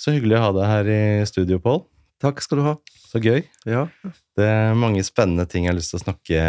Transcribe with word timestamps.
Så 0.00 0.14
hyggelig 0.16 0.38
å 0.38 0.44
ha 0.46 0.52
deg 0.56 0.68
her 0.70 0.88
i 0.94 1.00
studio, 1.28 1.58
Pål. 1.60 1.82
Takk 2.20 2.40
skal 2.44 2.60
du 2.60 2.64
ha. 2.66 2.74
Så 3.10 3.20
gøy. 3.20 3.40
Ja. 3.68 3.86
Det 4.38 4.44
er 4.46 4.74
mange 4.78 5.00
spennende 5.04 5.46
ting 5.50 5.64
jeg 5.66 5.72
har 5.72 5.76
lyst 5.78 5.90
til 5.94 5.98
å 6.00 6.02
snakke 6.04 6.42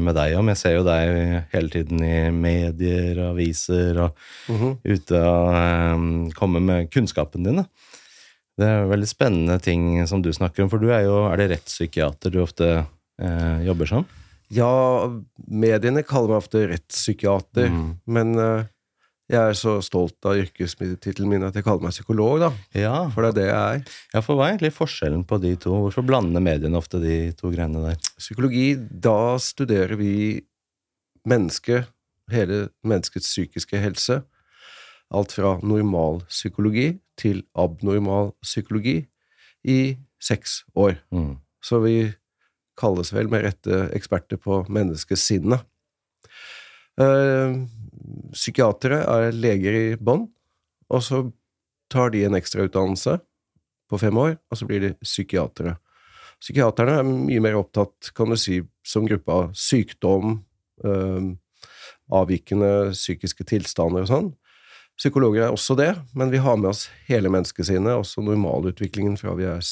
med 0.00 0.16
deg 0.16 0.34
om. 0.38 0.48
Jeg 0.50 0.58
ser 0.60 0.74
jo 0.78 0.84
deg 0.86 1.44
hele 1.52 1.70
tiden 1.72 2.00
i 2.04 2.14
medier 2.34 3.20
og 3.22 3.34
aviser 3.36 4.00
og 4.06 4.16
Mhm. 4.48 4.78
ute 4.84 5.20
og 5.20 5.58
um, 5.94 6.08
komme 6.36 6.60
med 6.64 6.90
kunnskapen 6.90 7.44
din. 7.44 7.60
Da. 7.62 7.66
Det 8.58 8.66
er 8.66 8.88
veldig 8.90 9.08
spennende 9.08 9.60
ting 9.62 10.06
som 10.10 10.20
du 10.24 10.32
snakker 10.32 10.64
om, 10.64 10.68
for 10.72 10.78
du 10.82 10.88
er 10.90 11.04
jo 11.04 11.26
Er 11.30 11.36
det 11.36 11.50
rettspsykiater 11.52 12.32
du 12.34 12.40
ofte 12.42 12.86
eh, 13.20 13.58
jobber 13.68 13.86
som? 13.86 14.06
ja, 14.50 14.66
mediene 15.46 16.02
kaller 16.08 16.28
meg 16.32 16.40
ofte 16.42 16.66
rettspsykiater, 16.70 17.68
Mm. 17.68 17.96
men 18.06 18.38
eh, 18.38 18.64
jeg 19.28 19.38
er 19.52 19.56
så 19.58 19.74
stolt 19.84 20.24
av 20.24 20.38
yrkestittelen 20.40 21.28
min 21.28 21.42
at 21.44 21.56
jeg 21.56 21.66
kaller 21.66 21.84
meg 21.84 21.92
psykolog, 21.92 22.38
da. 22.40 22.48
Ja. 22.72 22.94
For 23.12 23.26
det 23.26 23.28
er 23.28 23.36
det 23.36 23.46
jeg 23.50 23.58
er. 23.58 23.98
ja, 24.14 24.22
for 24.24 24.38
hva 24.38 24.46
er 24.46 24.54
egentlig 24.54 24.72
forskjellen 24.76 25.26
på 25.28 25.36
de 25.42 25.52
to? 25.60 25.74
Hvorfor 25.84 26.06
blander 26.08 26.40
mediene 26.44 26.80
ofte 26.80 27.00
de 27.02 27.18
to 27.36 27.52
greiene 27.52 27.82
der? 27.84 27.98
Psykologi, 28.16 28.70
da 28.78 29.36
studerer 29.42 30.00
vi 30.00 30.14
mennesket, 31.28 31.90
hele 32.32 32.68
menneskets 32.80 33.28
psykiske 33.28 33.80
helse. 33.82 34.22
Alt 35.12 35.36
fra 35.36 35.58
normal 35.60 36.22
psykologi 36.32 36.94
til 37.20 37.42
abnormal 37.56 38.32
psykologi 38.44 39.02
i 39.68 39.80
seks 40.24 40.62
år. 40.76 40.96
Mm. 41.12 41.36
Så 41.64 41.82
vi 41.84 41.98
kalles 42.78 43.12
vel 43.12 43.28
med 43.28 43.44
rette 43.44 43.88
eksperter 43.96 44.40
på 44.40 44.62
menneskesinnet. 44.72 45.64
Eh, 46.98 47.58
psykiatere 48.34 49.02
er 49.06 49.36
leger 49.36 49.76
i 49.78 49.84
bånn, 49.96 50.26
og 50.90 51.04
så 51.04 51.22
tar 51.92 52.12
de 52.12 52.24
en 52.26 52.36
ekstrautdannelse 52.38 53.18
på 53.88 54.00
fem 54.00 54.18
år, 54.20 54.36
og 54.50 54.58
så 54.60 54.68
blir 54.68 54.82
de 54.84 54.94
psykiatere. 55.04 55.76
Psykiaterne 56.38 56.98
er 57.00 57.06
mye 57.08 57.42
mer 57.42 57.58
opptatt, 57.58 58.12
kan 58.14 58.30
du 58.30 58.38
si, 58.38 58.60
som 58.86 59.06
gruppe 59.08 59.34
av 59.34 59.54
sykdom, 59.58 60.40
øh, 60.84 61.32
avvikende 62.14 62.92
psykiske 62.94 63.46
tilstander 63.48 64.04
og 64.04 64.10
sånn. 64.10 64.28
Psykologer 64.98 65.46
er 65.46 65.54
også 65.54 65.76
det, 65.78 65.92
men 66.18 66.30
vi 66.32 66.40
har 66.42 66.58
med 66.58 66.72
oss 66.72 66.88
hele 67.06 67.30
menneskesinnet, 67.30 67.94
også 67.94 68.24
normalutviklingen 68.26 69.18
fra 69.20 69.34
vi 69.38 69.46
er 69.46 69.62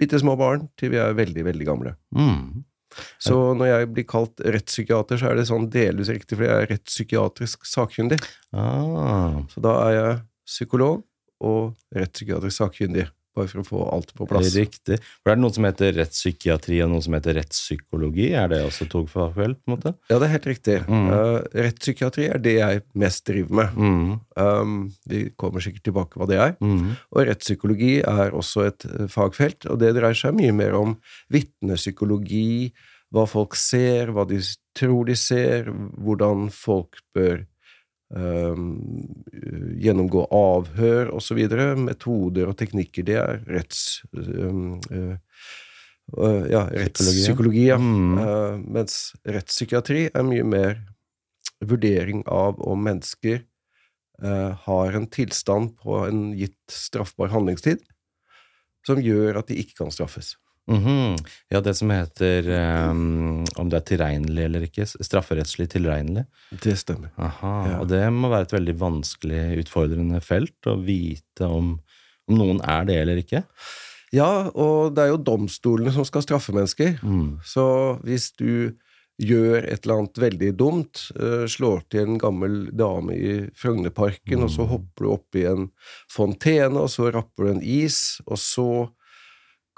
bitte 0.00 0.20
små 0.20 0.36
barn 0.40 0.68
til 0.78 0.94
vi 0.94 1.00
er 1.02 1.16
veldig, 1.16 1.44
veldig 1.50 1.66
gamle. 1.68 1.94
Mm. 2.16 2.64
Så 3.22 3.36
når 3.58 3.70
jeg 3.70 3.90
blir 3.96 4.08
kalt 4.08 4.42
rettspsykiater, 4.44 5.20
så 5.20 5.30
er 5.30 5.38
det 5.38 5.48
sånn 5.50 5.68
delvis 5.72 6.10
riktig, 6.12 6.36
fordi 6.36 6.48
jeg 6.50 6.64
er 6.64 6.72
rettspsykiatrisk 6.74 7.68
sakkyndig. 7.68 8.20
Ah. 8.52 9.38
Så 9.52 9.62
da 9.64 9.76
er 9.86 9.94
jeg 9.96 10.18
psykolog 10.48 11.04
og 11.44 11.74
rettspsykiatrisk 11.94 12.62
sakkyndig, 12.62 13.08
bare 13.36 13.50
for 13.50 13.62
å 13.62 13.66
få 13.66 13.82
alt 13.94 14.12
på 14.16 14.26
plass. 14.28 14.50
Riktig. 14.56 14.98
For 15.22 15.32
er 15.32 15.38
det 15.38 15.44
noe 15.44 15.54
som 15.54 15.66
heter 15.68 15.94
rettspsykiatri 15.98 16.80
og 16.84 16.92
noe 16.92 17.04
som 17.04 17.16
heter 17.18 17.38
rettspsykologi? 17.38 18.28
Er 18.38 18.50
det 18.52 18.60
også 18.66 18.88
to 18.90 19.04
fagfelt, 19.10 19.60
på 19.62 19.70
en 19.70 19.76
måte? 19.76 19.94
Ja, 20.10 20.18
det 20.18 20.28
er 20.28 20.34
helt 20.34 20.50
riktig. 20.50 20.78
Mm. 20.88 21.08
Uh, 21.12 21.38
rettspsykiatri 21.66 22.28
er 22.32 22.42
det 22.44 22.56
jeg 22.58 22.84
mest 23.04 23.24
driver 23.28 23.60
med. 23.60 23.78
Mm. 23.78 24.12
Um, 24.38 24.76
vi 25.10 25.24
kommer 25.40 25.64
sikkert 25.64 25.86
tilbake 25.90 26.20
hva 26.20 26.28
det 26.30 26.40
er. 26.42 26.54
Mm. 26.62 26.94
Og 27.14 27.24
rettspsykologi 27.30 27.94
er 28.02 28.36
også 28.36 28.68
et 28.68 28.88
eh, 28.88 29.08
fagfelt, 29.12 29.68
og 29.70 29.80
det 29.82 29.94
dreier 29.96 30.16
seg 30.18 30.36
mye 30.38 30.54
mer 30.56 30.76
om 30.78 30.96
vitnepsykologi, 31.34 32.72
hva 33.14 33.24
folk 33.28 33.56
ser, 33.56 34.12
hva 34.12 34.26
de 34.28 34.40
tror 34.76 35.08
de 35.08 35.16
ser, 35.18 35.70
hvordan 35.96 36.48
folk 36.54 37.00
bør 37.16 37.46
gjennomgå 38.08 40.22
avhør 40.32 41.10
osv. 41.12 41.42
Metoder 41.82 42.48
og 42.48 42.56
teknikker, 42.60 43.04
det 43.04 43.18
er 43.20 43.42
retts... 43.44 44.00
Um, 44.16 44.78
uh, 44.88 45.12
uh, 46.16 46.46
ja, 46.48 46.62
rettspsykologi, 46.72 47.66
ja. 47.68 47.76
Mm. 47.76 48.16
Uh, 48.16 48.54
mens 48.78 49.10
rettspsykiatri 49.28 50.06
er 50.08 50.24
mye 50.24 50.46
mer 50.48 50.80
vurdering 51.64 52.22
av 52.30 52.58
om 52.62 52.82
mennesker 52.86 53.40
eh, 54.22 54.66
har 54.66 54.96
en 54.96 55.06
tilstand 55.10 55.74
på 55.82 56.02
en 56.06 56.28
gitt 56.38 56.58
straffbar 56.72 57.32
handlingstid 57.32 57.82
som 58.86 59.00
gjør 59.02 59.40
at 59.40 59.50
de 59.50 59.58
ikke 59.60 59.82
kan 59.82 59.94
straffes. 59.94 60.36
Mhm. 60.68 61.16
Ja, 61.50 61.60
det 61.64 61.74
som 61.78 61.90
heter 61.90 62.48
um, 62.90 63.44
om 63.56 63.70
det 63.70 63.80
er 63.80 63.86
tilregnelig 63.88 64.44
eller 64.44 64.66
ikke. 64.68 64.84
Strafferettslig 64.84 65.68
tilregnelig. 65.72 66.26
Det 66.50 66.76
stemmer. 66.78 67.10
Aha, 67.16 67.52
Ja. 67.70 67.78
Og 67.80 67.88
det 67.88 68.02
må 68.12 68.28
være 68.28 68.48
et 68.48 68.56
veldig 68.56 68.76
vanskelig, 68.78 69.42
utfordrende 69.64 70.20
felt 70.24 70.68
å 70.68 70.76
vite 70.84 71.48
om, 71.48 71.78
om 72.28 72.42
noen 72.42 72.60
er 72.60 72.84
det 72.88 72.98
eller 73.02 73.22
ikke. 73.22 73.44
Ja, 74.12 74.48
og 74.54 74.94
det 74.96 75.04
er 75.04 75.10
jo 75.12 75.24
domstolene 75.24 75.92
som 75.92 76.06
skal 76.08 76.24
straffe 76.24 76.54
mennesker. 76.56 77.00
Mm. 77.02 77.40
Så 77.44 77.64
hvis 78.04 78.30
du 78.38 78.76
gjør 79.18 79.64
et 79.66 79.82
eller 79.82 79.98
annet 79.98 80.20
veldig 80.22 80.52
dumt, 80.56 81.08
eh, 81.18 81.44
slår 81.50 81.82
til 81.90 82.04
en 82.04 82.20
gammel 82.22 82.68
dame 82.76 83.16
i 83.16 83.32
Frognerparken, 83.58 84.44
og 84.44 84.52
så 84.54 84.68
hopper 84.70 85.04
du 85.04 85.10
opp 85.10 85.38
i 85.40 85.44
en 85.50 85.66
fontene, 86.12 86.84
og 86.84 86.88
så 86.92 87.10
rapper 87.12 87.48
du 87.48 87.50
en 87.56 87.62
is, 87.64 88.20
og 88.26 88.38
så 88.38 88.68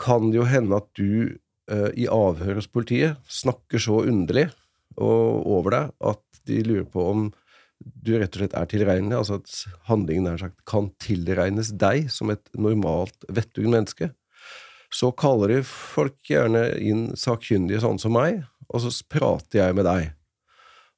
kan 0.00 0.30
det 0.30 0.40
jo 0.40 0.48
hende 0.48 0.80
at 0.80 0.88
du 0.98 1.36
eh, 1.70 1.90
i 2.00 2.08
avhør 2.10 2.58
hos 2.60 2.70
politiet 2.70 3.20
snakker 3.30 3.82
så 3.82 4.02
underlig 4.08 4.48
og 5.00 5.46
over 5.58 5.76
deg 5.76 6.08
at 6.12 6.42
de 6.48 6.62
lurer 6.66 6.88
på 6.88 7.04
om 7.12 7.28
du 7.80 8.12
rett 8.18 8.34
og 8.34 8.42
slett 8.42 8.54
er 8.58 8.66
tilregnelig, 8.68 9.16
altså 9.16 9.38
at 9.38 9.86
handlingen 9.88 10.26
nær 10.28 10.40
sagt 10.42 10.58
kan 10.68 10.90
tilregnes 11.00 11.70
deg 11.80 12.10
som 12.12 12.32
et 12.32 12.42
normalt 12.52 13.24
vettug 13.32 13.70
menneske 13.72 14.10
så 14.94 15.10
kaller 15.14 15.54
de 15.54 15.60
folk 15.66 16.18
gjerne 16.26 16.64
inn 16.82 17.10
sakkyndige 17.18 17.82
sånn 17.84 18.00
som 18.02 18.14
meg, 18.16 18.42
og 18.70 18.82
så 18.82 18.90
prater 19.10 19.62
jeg 19.62 19.76
med 19.78 19.86
deg. 19.86 20.10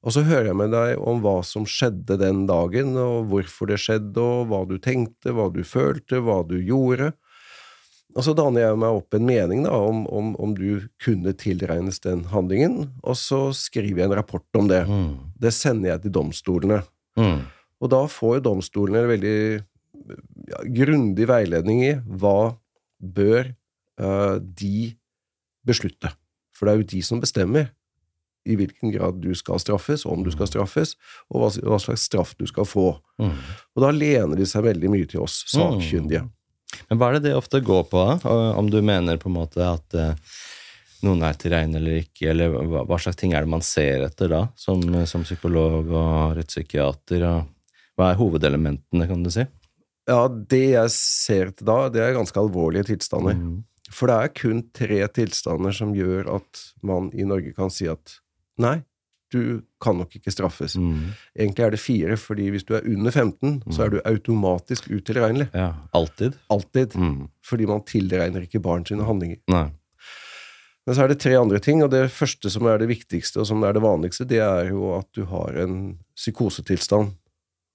Og 0.03 0.15
så 0.15 0.25
hører 0.27 0.49
jeg 0.49 0.59
med 0.59 0.73
deg 0.73 0.99
om 0.99 1.21
hva 1.23 1.37
som 1.47 1.67
skjedde 1.69 2.17
den 2.19 2.43
dagen, 2.49 2.97
og 2.99 3.29
hvorfor 3.31 3.69
det 3.69 3.79
skjedde, 3.79 4.19
og 4.19 4.49
hva 4.49 4.63
du 4.67 4.75
tenkte, 4.83 5.31
hva 5.31 5.47
du 5.53 5.61
følte, 5.63 6.19
hva 6.25 6.41
du 6.47 6.57
gjorde. 6.59 7.13
Og 8.13 8.25
så 8.25 8.35
danner 8.37 8.61
jeg 8.61 8.77
meg 8.77 8.99
opp 8.99 9.15
en 9.17 9.25
mening 9.25 9.63
da, 9.65 9.73
om, 9.73 10.03
om, 10.13 10.33
om 10.41 10.53
du 10.57 10.85
kunne 11.01 11.33
tilregnes 11.39 11.97
den 12.03 12.27
handlingen, 12.29 12.91
og 13.01 13.17
så 13.17 13.47
skriver 13.57 14.03
jeg 14.03 14.09
en 14.11 14.17
rapport 14.19 14.59
om 14.59 14.69
det. 14.69 14.83
Mm. 14.85 15.33
Det 15.41 15.53
sender 15.55 15.95
jeg 15.95 16.03
til 16.03 16.15
domstolene. 16.19 16.83
Mm. 17.17 17.39
Og 17.83 17.91
da 17.91 18.03
får 18.09 18.37
jo 18.37 18.45
domstolene 18.49 19.01
en 19.01 19.11
veldig 19.11 19.39
ja, 20.51 20.61
grundig 20.77 21.27
veiledning 21.29 21.81
i 21.87 21.93
hva 22.05 22.53
bør 23.01 23.49
uh, 23.99 24.37
de 24.37 24.93
beslutte. 25.65 26.13
For 26.53 26.67
det 26.67 26.73
er 26.73 26.83
jo 26.83 26.91
de 26.93 27.01
som 27.05 27.23
bestemmer 27.23 27.71
i 28.45 28.57
hvilken 28.59 28.91
grad 28.91 29.21
du 29.23 29.31
skal 29.39 29.59
straffes, 29.63 30.03
om 30.05 30.23
du 30.23 30.29
skal 30.33 30.49
straffes, 30.51 30.97
og 31.31 31.41
hva, 31.41 31.49
hva 31.63 31.79
slags 31.81 32.05
straff 32.09 32.33
du 32.39 32.45
skal 32.49 32.67
få. 32.67 32.89
Mm. 33.21 33.35
Og 33.73 33.85
da 33.85 33.91
lener 33.95 34.39
de 34.39 34.47
seg 34.49 34.65
veldig 34.67 34.91
mye 34.91 35.09
til 35.09 35.23
oss 35.23 35.41
sakkyndige. 35.51 36.25
Men 36.89 36.99
hva 36.99 37.09
er 37.09 37.17
det 37.17 37.29
det 37.29 37.37
ofte 37.37 37.61
går 37.63 37.87
på, 37.91 38.03
da? 38.03 38.33
Om 38.59 38.69
du 38.71 38.79
mener 38.85 39.19
på 39.21 39.29
en 39.31 39.37
måte 39.37 39.65
at 39.65 39.97
eh, 39.97 40.35
noen 41.03 41.25
er 41.27 41.35
til 41.39 41.53
regne 41.53 41.79
eller 41.79 41.99
ikke, 42.03 42.29
eller 42.31 42.53
hva, 42.53 42.85
hva 42.87 42.99
slags 43.01 43.19
ting 43.19 43.35
er 43.35 43.45
det 43.45 43.53
man 43.53 43.65
ser 43.65 44.05
etter 44.07 44.31
da, 44.31 44.45
som, 44.59 44.81
som 45.09 45.25
psykolog 45.27 45.91
og 45.91 46.37
rettspsykiater? 46.37 47.27
og 47.27 47.99
Hva 47.99 48.11
er 48.11 48.21
hovedelementene, 48.21 49.09
kan 49.09 49.25
du 49.25 49.31
si? 49.33 49.45
Ja, 50.09 50.25
det 50.27 50.65
jeg 50.73 50.95
ser 50.95 51.53
etter 51.53 51.67
da, 51.67 51.77
det 51.91 52.03
er 52.03 52.17
ganske 52.17 52.39
alvorlige 52.39 52.89
tilstander. 52.91 53.37
Mm. 53.39 53.61
For 53.93 54.09
det 54.09 54.17
er 54.17 54.33
kun 54.35 54.63
tre 54.75 55.03
tilstander 55.15 55.75
som 55.75 55.93
gjør 55.95 56.31
at 56.39 56.63
man 56.85 57.11
i 57.15 57.27
Norge 57.27 57.53
kan 57.55 57.71
si 57.71 57.87
at 57.91 58.17
nei, 58.61 58.79
du 59.33 59.61
kan 59.81 59.97
nok 59.99 60.15
ikke 60.17 60.31
straffes. 60.31 60.77
Mm. 60.79 61.13
Egentlig 61.35 61.65
er 61.65 61.73
det 61.73 61.81
fire, 61.81 62.17
fordi 62.19 62.49
hvis 62.53 62.65
du 62.67 62.75
er 62.77 62.85
under 62.87 63.11
15, 63.11 63.55
så 63.73 63.85
er 63.85 63.93
du 63.93 64.01
automatisk 64.05 64.89
utilregnelig. 64.91 65.49
Ja, 65.53 65.71
alltid? 65.93 66.37
Alltid. 66.53 66.95
Mm. 66.95 67.27
Fordi 67.45 67.69
man 67.69 67.83
tilregner 67.89 68.45
ikke 68.45 68.61
barn 68.63 68.85
sine 68.87 69.07
handlinger. 69.07 69.41
Nei. 69.51 69.67
Men 70.83 70.95
så 70.95 71.05
er 71.05 71.13
det 71.13 71.21
tre 71.23 71.35
andre 71.39 71.59
ting, 71.63 71.83
og 71.83 71.91
det 71.93 72.09
første 72.11 72.51
som 72.51 72.67
er 72.67 72.81
det 72.81 72.89
viktigste, 72.91 73.39
og 73.39 73.47
som 73.47 73.63
er 73.63 73.75
det 73.75 73.83
vanligste, 73.83 74.27
det 74.27 74.41
er 74.43 74.71
jo 74.73 74.93
at 74.97 75.07
du 75.15 75.23
har 75.31 75.55
en 75.63 75.97
psykosetilstand. 76.19 77.13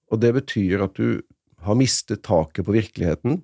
Og 0.09 0.21
det 0.21 0.33
betyr 0.37 0.85
at 0.85 0.97
du 0.97 1.21
har 1.65 1.77
mistet 1.77 2.23
taket 2.25 2.65
på 2.65 2.75
virkeligheten. 2.75 3.41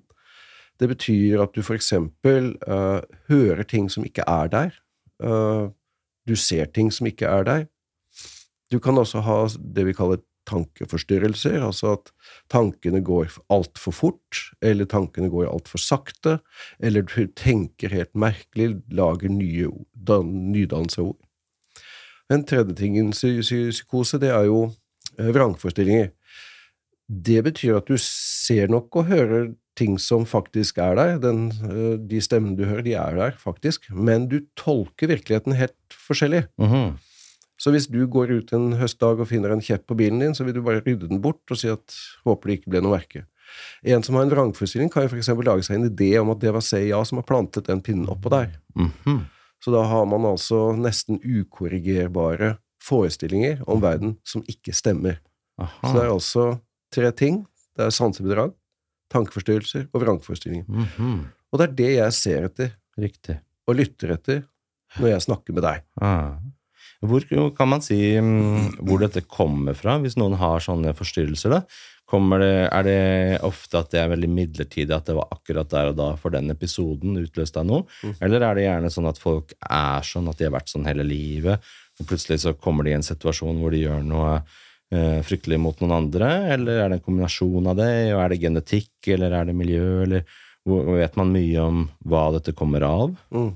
Det 0.80 0.88
betyr 0.92 1.42
at 1.42 1.54
du 1.56 1.62
for 1.66 1.76
eksempel 1.76 2.54
eh, 2.66 3.00
hører 3.30 3.66
ting 3.68 3.90
som 3.92 4.06
ikke 4.06 4.26
er 4.28 4.50
der. 4.52 4.76
Uh, 5.16 5.72
du 6.28 6.34
ser 6.36 6.68
ting 6.68 6.90
som 6.92 7.06
ikke 7.08 7.28
er 7.30 7.46
der. 7.46 7.64
Du 8.72 8.78
kan 8.82 8.98
også 8.98 9.22
ha 9.22 9.36
det 9.58 9.84
vi 9.86 9.94
kaller 9.94 10.22
tankeforstyrrelser, 10.46 11.56
altså 11.66 11.96
at 11.96 12.10
tankene 12.52 13.00
går 13.04 13.32
altfor 13.50 13.94
fort, 13.94 14.40
eller 14.62 14.86
tankene 14.90 15.30
går 15.32 15.48
altfor 15.50 15.82
sakte, 15.82 16.36
eller 16.78 17.02
du 17.02 17.26
tenker 17.38 17.90
helt 17.94 18.12
merkelig, 18.14 18.76
lager 18.94 19.32
nye 19.32 19.70
nydannelse 20.06 21.02
av 21.02 21.08
ord. 21.12 21.22
En 22.30 22.44
tredje 22.46 22.74
ting 22.78 22.96
i 22.96 23.02
en 23.04 23.12
psy- 23.14 23.40
psy- 23.42 23.70
psykose, 23.74 24.18
det 24.22 24.30
er 24.34 24.46
jo 24.48 24.68
eh, 25.18 25.30
vrangforestillinger. 25.34 26.12
Det 27.06 27.42
betyr 27.46 27.76
at 27.78 27.86
du 27.90 27.94
ser 28.02 28.66
nok 28.70 28.96
og 28.98 29.06
hører 29.10 29.52
ting 29.78 29.98
som 30.00 30.24
faktisk 30.26 30.78
er 30.82 30.96
der. 30.98 31.18
Den, 31.22 31.52
øh, 31.70 31.98
de 32.10 32.18
stemmene 32.24 32.56
du 32.58 32.64
hører, 32.66 32.82
de 32.82 32.94
er 32.98 33.14
der 33.14 33.36
faktisk. 33.38 33.90
Men 33.94 34.26
du 34.30 34.40
tolker 34.58 35.06
virkeligheten 35.12 35.54
helt 35.54 35.76
forskjellig. 36.08 36.46
Mhm. 36.58 36.96
Så 37.56 37.72
hvis 37.72 37.86
du 37.88 38.02
går 38.06 38.30
ut 38.36 38.52
en 38.52 38.72
høstdag 38.76 39.20
og 39.22 39.28
finner 39.30 39.54
en 39.54 39.62
kjepp 39.64 39.86
på 39.88 39.96
bilen 39.96 40.20
din, 40.20 40.34
så 40.36 40.44
vil 40.44 40.58
du 40.58 40.62
bare 40.62 40.82
rydde 40.84 41.08
den 41.08 41.22
bort 41.24 41.40
og 41.50 41.56
si 41.60 41.70
at 41.72 41.94
håper 42.26 42.50
det 42.50 42.58
ikke 42.58 42.74
ble 42.74 42.82
noe 42.84 42.96
merke. 42.98 43.24
En 43.86 44.02
som 44.02 44.18
har 44.18 44.26
en 44.26 44.32
vrangforestilling, 44.34 44.90
kan 44.92 45.06
jo 45.06 45.12
f.eks. 45.14 45.30
lage 45.46 45.64
seg 45.64 45.78
en 45.78 45.88
idé 45.88 46.10
om 46.20 46.32
at 46.34 46.40
det 46.42 46.52
var 46.52 46.64
CIA 46.66 46.98
som 47.08 47.20
har 47.20 47.26
plantet 47.28 47.68
den 47.70 47.80
pinnen 47.80 48.10
oppå 48.12 48.32
der. 48.34 48.52
Mhm. 48.76 49.24
Så 49.64 49.72
da 49.72 49.86
har 49.88 50.04
man 50.06 50.26
altså 50.28 50.74
nesten 50.76 51.16
ukorrigerbare 51.24 52.58
forestillinger 52.84 53.62
om 53.66 53.80
verden 53.80 54.16
som 54.26 54.44
ikke 54.46 54.74
stemmer. 54.76 55.16
Så 55.56 55.92
det 55.94 56.02
er 56.02 56.12
altså 56.12 56.44
tre 56.92 57.10
ting. 57.16 57.46
Det 57.76 57.86
er 57.86 57.94
sansebedrag, 57.94 58.52
tankeforstyrrelser 59.12 59.88
og 59.92 60.02
vrangforestillinger. 60.04 60.66
Mhm. 60.68 61.24
Og 61.52 61.58
det 61.60 61.68
er 61.70 61.74
det 61.78 61.90
jeg 61.94 62.12
ser 62.12 62.44
etter 62.50 62.70
Riktig. 63.00 63.38
og 63.66 63.76
lytter 63.76 64.12
etter 64.12 64.44
når 65.00 65.08
jeg 65.14 65.24
snakker 65.26 65.54
med 65.56 65.62
deg. 65.66 65.82
Ah. 66.00 66.36
Hvor 67.04 67.26
kan 67.56 67.68
man 67.68 67.84
si 67.84 67.98
mm, 68.16 68.78
hvor 68.86 69.02
dette 69.02 69.24
kommer 69.28 69.76
fra, 69.76 69.98
hvis 70.00 70.16
noen 70.16 70.38
har 70.40 70.64
sånne 70.64 70.94
forstyrrelser? 70.96 71.58
da? 71.58 71.62
Det, 72.06 72.50
er 72.70 72.84
det 72.86 73.40
ofte 73.42 73.80
at 73.80 73.90
det 73.90 73.98
er 73.98 74.12
veldig 74.12 74.28
midlertidig, 74.30 74.94
at 74.94 75.08
det 75.08 75.16
var 75.16 75.32
akkurat 75.34 75.70
der 75.72 75.90
og 75.90 75.96
da 75.98 76.12
for 76.20 76.30
den 76.30 76.52
episoden 76.54 77.18
utløst 77.18 77.58
av 77.58 77.66
noe? 77.66 77.82
Eller 78.22 78.46
er 78.46 78.54
det 78.54 78.68
gjerne 78.68 78.92
sånn 78.94 79.10
at 79.10 79.18
folk 79.18 79.56
er 79.58 80.06
sånn, 80.06 80.28
at 80.30 80.38
de 80.38 80.46
har 80.46 80.54
vært 80.54 80.70
sånn 80.70 80.86
hele 80.86 81.02
livet, 81.06 81.58
og 81.98 82.06
plutselig 82.06 82.44
så 82.44 82.54
kommer 82.54 82.86
de 82.86 82.94
i 82.94 82.98
en 83.00 83.06
situasjon 83.06 83.58
hvor 83.58 83.74
de 83.74 83.82
gjør 83.82 84.06
noe 84.06 84.36
eh, 84.94 85.18
fryktelig 85.26 85.58
mot 85.58 85.82
noen 85.82 85.96
andre? 85.98 86.30
Eller 86.54 86.84
er 86.84 86.92
det 86.92 87.00
en 87.00 87.06
kombinasjon 87.08 87.72
av 87.72 87.78
det? 87.80 87.92
Og 88.14 88.22
er 88.22 88.32
det 88.32 88.42
genetikk, 88.44 88.92
eller 89.16 89.34
er 89.40 89.50
det 89.50 89.56
miljø, 89.58 89.86
eller 90.06 90.26
hvor, 90.66 90.86
vet 90.98 91.18
man 91.18 91.34
mye 91.34 91.62
om 91.62 91.86
hva 92.06 92.28
dette 92.36 92.54
kommer 92.54 92.86
av? 92.86 93.16
Mm. 93.34 93.50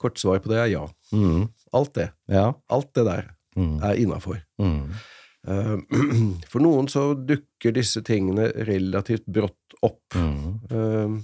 Kort 0.00 0.20
svar 0.20 0.40
på 0.44 0.52
det 0.52 0.62
er 0.62 0.72
ja. 0.72 0.86
Mm. 1.12 1.48
Alt 1.76 1.92
det. 1.98 2.08
Ja. 2.32 2.48
Alt 2.72 2.92
det 2.96 3.04
der 3.12 3.32
Mm. 3.56 3.78
er 3.82 3.94
innafor. 3.96 4.42
Mm. 4.60 4.90
Uh, 5.48 5.78
For 6.52 6.60
noen 6.60 6.88
så 6.92 7.14
dukker 7.16 7.72
disse 7.72 8.02
tingene 8.04 8.50
relativt 8.68 9.24
brått 9.32 9.76
opp. 9.86 10.02
Mm. 10.12 10.60
Eh, 10.70 11.16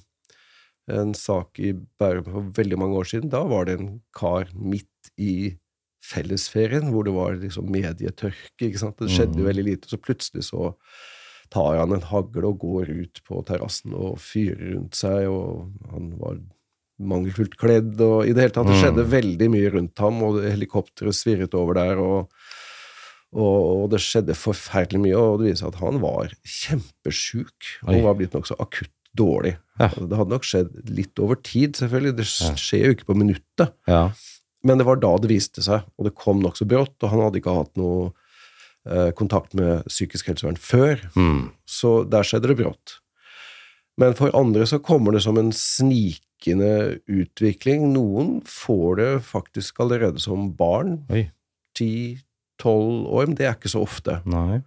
En 0.93 1.13
sak 1.15 1.61
i 1.63 1.73
Bærum 2.01 2.25
for 2.27 2.49
veldig 2.57 2.77
mange 2.81 2.97
år 2.99 3.07
siden, 3.07 3.29
da 3.31 3.45
var 3.47 3.69
det 3.69 3.77
en 3.79 4.01
kar 4.19 4.49
midt 4.59 5.13
i 5.17 5.53
fellesferien 6.03 6.89
hvor 6.91 7.05
det 7.07 7.13
var 7.15 7.37
liksom 7.39 7.69
medietørke. 7.71 8.67
ikke 8.67 8.81
sant? 8.81 8.97
Det 8.99 9.09
skjedde 9.13 9.39
jo 9.39 9.45
Mhm. 9.45 9.51
veldig 9.53 9.65
lite, 9.69 9.89
så 9.89 9.97
plutselig 10.03 10.43
så 10.51 10.75
tar 11.51 11.79
han 11.79 11.93
en 11.93 12.01
hagle 12.01 12.49
og 12.49 12.59
går 12.59 12.91
ut 12.91 13.21
på 13.29 13.45
terrassen 13.47 13.95
og 13.95 14.19
fyrer 14.19 14.75
rundt 14.75 14.95
seg, 14.99 15.29
og 15.29 15.71
han 15.93 16.11
var 16.19 16.41
mangelfullt 17.09 17.57
kledd, 17.61 18.01
og 18.01 18.27
i 18.27 18.33
det 18.33 18.43
hele 18.47 18.55
tatt, 18.57 18.67
det 18.71 18.79
skjedde 18.81 19.05
Mm. 19.07 19.11
veldig 19.13 19.49
mye 19.51 19.71
rundt 19.75 19.99
ham, 19.99 20.23
og 20.23 20.41
helikopteret 20.43 21.15
svirret 21.17 21.55
over 21.59 21.75
der, 21.75 21.99
og, 22.03 22.29
og, 23.33 23.91
det 23.91 24.01
skjedde 24.05 24.35
forferdelig 24.37 25.01
mye, 25.07 25.17
og 25.17 25.39
det 25.41 25.51
viser 25.51 25.65
seg 25.65 25.75
at 25.75 25.81
han 25.81 26.01
var 26.03 26.33
kjempesjuk, 26.45 27.71
og 27.89 28.03
var 28.05 28.15
blitt 28.19 28.35
nokså 28.37 28.57
akutt 28.61 28.93
dårlig. 29.17 29.57
Ja. 29.81 29.89
Det 29.93 30.17
hadde 30.17 30.33
nok 30.33 30.47
skjedd 30.49 30.73
litt 30.89 31.19
over 31.21 31.37
tid, 31.45 31.75
selvfølgelig, 31.77 32.17
det 32.17 32.27
skjer 32.29 32.87
jo 32.87 32.95
ikke 32.97 33.09
på 33.11 33.17
minuttet, 33.19 33.73
Ja. 33.89 34.11
men 34.65 34.79
det 34.79 34.87
var 34.87 34.97
da 34.97 35.17
det 35.19 35.29
viste 35.31 35.63
seg, 35.63 35.83
og 35.99 36.05
det 36.07 36.15
kom 36.15 36.41
nokså 36.43 36.67
brått, 36.69 36.97
og 37.03 37.11
han 37.11 37.21
hadde 37.21 37.41
ikke 37.43 37.57
hatt 37.57 37.77
noe 37.77 38.13
eh, 38.85 39.13
kontakt 39.15 39.55
med 39.55 39.85
psykisk 39.87 40.27
helsevern 40.27 40.57
før, 40.59 40.99
Mm. 41.15 41.53
så 41.65 42.03
der 42.09 42.23
skjedde 42.27 42.49
det 42.49 42.57
brått. 42.59 42.99
Men 43.97 44.15
for 44.15 44.33
andre 44.35 44.65
så 44.67 44.81
kommer 44.83 45.13
det 45.13 45.23
som 45.23 45.37
en 45.39 45.53
snikende 46.43 46.99
utvikling. 47.07 47.93
Noen 47.93 48.43
får 48.47 48.97
det 48.97 49.23
faktisk 49.25 49.81
allerede 49.81 50.19
som 50.19 50.55
barn. 50.55 51.07
10-12 51.79 53.07
år, 53.07 53.27
men 53.27 53.37
det 53.37 53.47
er 53.47 53.57
ikke 53.57 53.69
så 53.73 53.83
ofte. 53.83 54.21
Nei. 54.27 54.63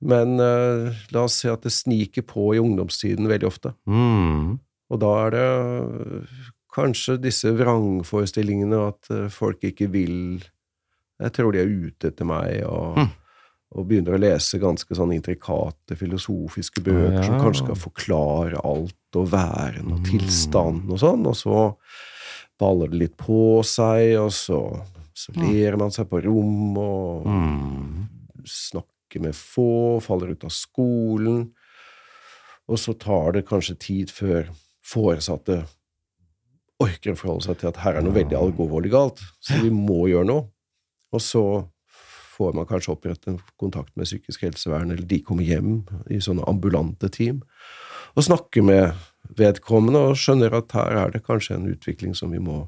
Men 0.00 0.38
uh, 0.38 0.92
la 1.10 1.22
oss 1.24 1.40
si 1.40 1.48
at 1.48 1.62
det 1.62 1.72
sniker 1.72 2.22
på 2.22 2.54
i 2.54 2.60
ungdomstiden 2.60 3.28
veldig 3.28 3.46
ofte. 3.46 3.72
Mm. 3.86 4.58
Og 4.90 5.00
da 5.00 5.12
er 5.26 5.30
det 5.34 5.46
øh, 5.48 6.42
kanskje 6.70 7.16
disse 7.18 7.50
vrangforestillingene 7.50 8.78
at 8.86 9.08
øh, 9.10 9.30
folk 9.30 9.64
ikke 9.64 9.90
vil 9.90 10.44
Jeg 11.18 11.32
tror 11.32 11.50
de 11.50 11.58
er 11.58 11.66
ute 11.66 12.12
etter 12.12 12.24
meg, 12.28 12.62
og, 12.68 12.98
Hm. 13.00 13.08
Og 13.74 13.88
begynner 13.88 14.14
å 14.14 14.20
lese 14.20 14.60
ganske 14.62 14.94
sånn 14.94 15.12
intrikate 15.16 15.96
filosofiske 15.98 16.80
bøker 16.86 17.24
som 17.24 17.34
Ja. 17.34 17.40
kanskje 17.42 17.64
skal 17.64 17.74
forklare 17.74 18.60
alt 18.64 18.94
og 19.16 19.28
væren 19.32 19.92
og 19.92 19.98
Mm. 20.00 20.04
tilstanden 20.04 20.90
og 20.92 20.98
sånn, 21.00 21.26
og 21.26 21.34
så 21.34 21.76
baller 22.58 22.88
det 22.88 22.98
litt 22.98 23.16
på 23.16 23.62
seg, 23.64 24.16
og 24.18 24.30
så, 24.30 24.82
så 25.14 25.32
ler 25.36 25.76
man 25.76 25.90
seg 25.90 26.08
på 26.08 26.22
rom 26.24 26.78
og 26.78 27.26
Mm. 27.26 28.08
snakker 28.44 29.20
med 29.20 29.34
få, 29.34 30.00
faller 30.00 30.30
ut 30.30 30.44
av 30.44 30.50
skolen, 30.50 31.50
og 32.68 32.76
så 32.78 32.96
tar 32.98 33.32
det 33.32 33.46
kanskje 33.46 33.78
tid 33.78 34.08
før 34.10 34.48
foresatte 34.84 35.66
orker 36.80 37.12
å 37.12 37.16
forholde 37.16 37.42
seg 37.44 37.58
til 37.58 37.68
at 37.68 37.76
her 37.76 37.94
er 37.96 38.02
noe 38.02 38.12
veldig 38.12 38.36
alvorlig 38.36 38.90
galt, 38.92 39.20
så 39.40 39.60
vi 39.62 39.70
må 39.70 40.06
gjøre 40.10 40.26
noe. 40.26 40.48
Og 41.12 41.20
så 41.20 41.42
får 42.36 42.54
man 42.56 42.68
kanskje 42.68 42.92
opprettet 42.94 43.28
en 43.32 43.40
kontakt 43.60 43.94
med 43.96 44.08
psykisk 44.08 44.44
helsevern, 44.46 44.92
eller 44.92 45.08
de 45.08 45.20
kommer 45.24 45.46
hjem 45.46 45.80
i 46.12 46.20
sånne 46.22 46.46
ambulante 46.48 47.10
team, 47.12 47.42
og 48.16 48.26
snakker 48.28 48.64
med 48.64 48.92
vedkommende 49.36 50.02
og 50.10 50.20
skjønner 50.20 50.54
at 50.56 50.74
her 50.76 51.00
er 51.00 51.14
det 51.14 51.24
kanskje 51.26 51.56
en 51.56 51.68
utvikling 51.72 52.14
som 52.16 52.32
vi 52.32 52.40
må 52.42 52.64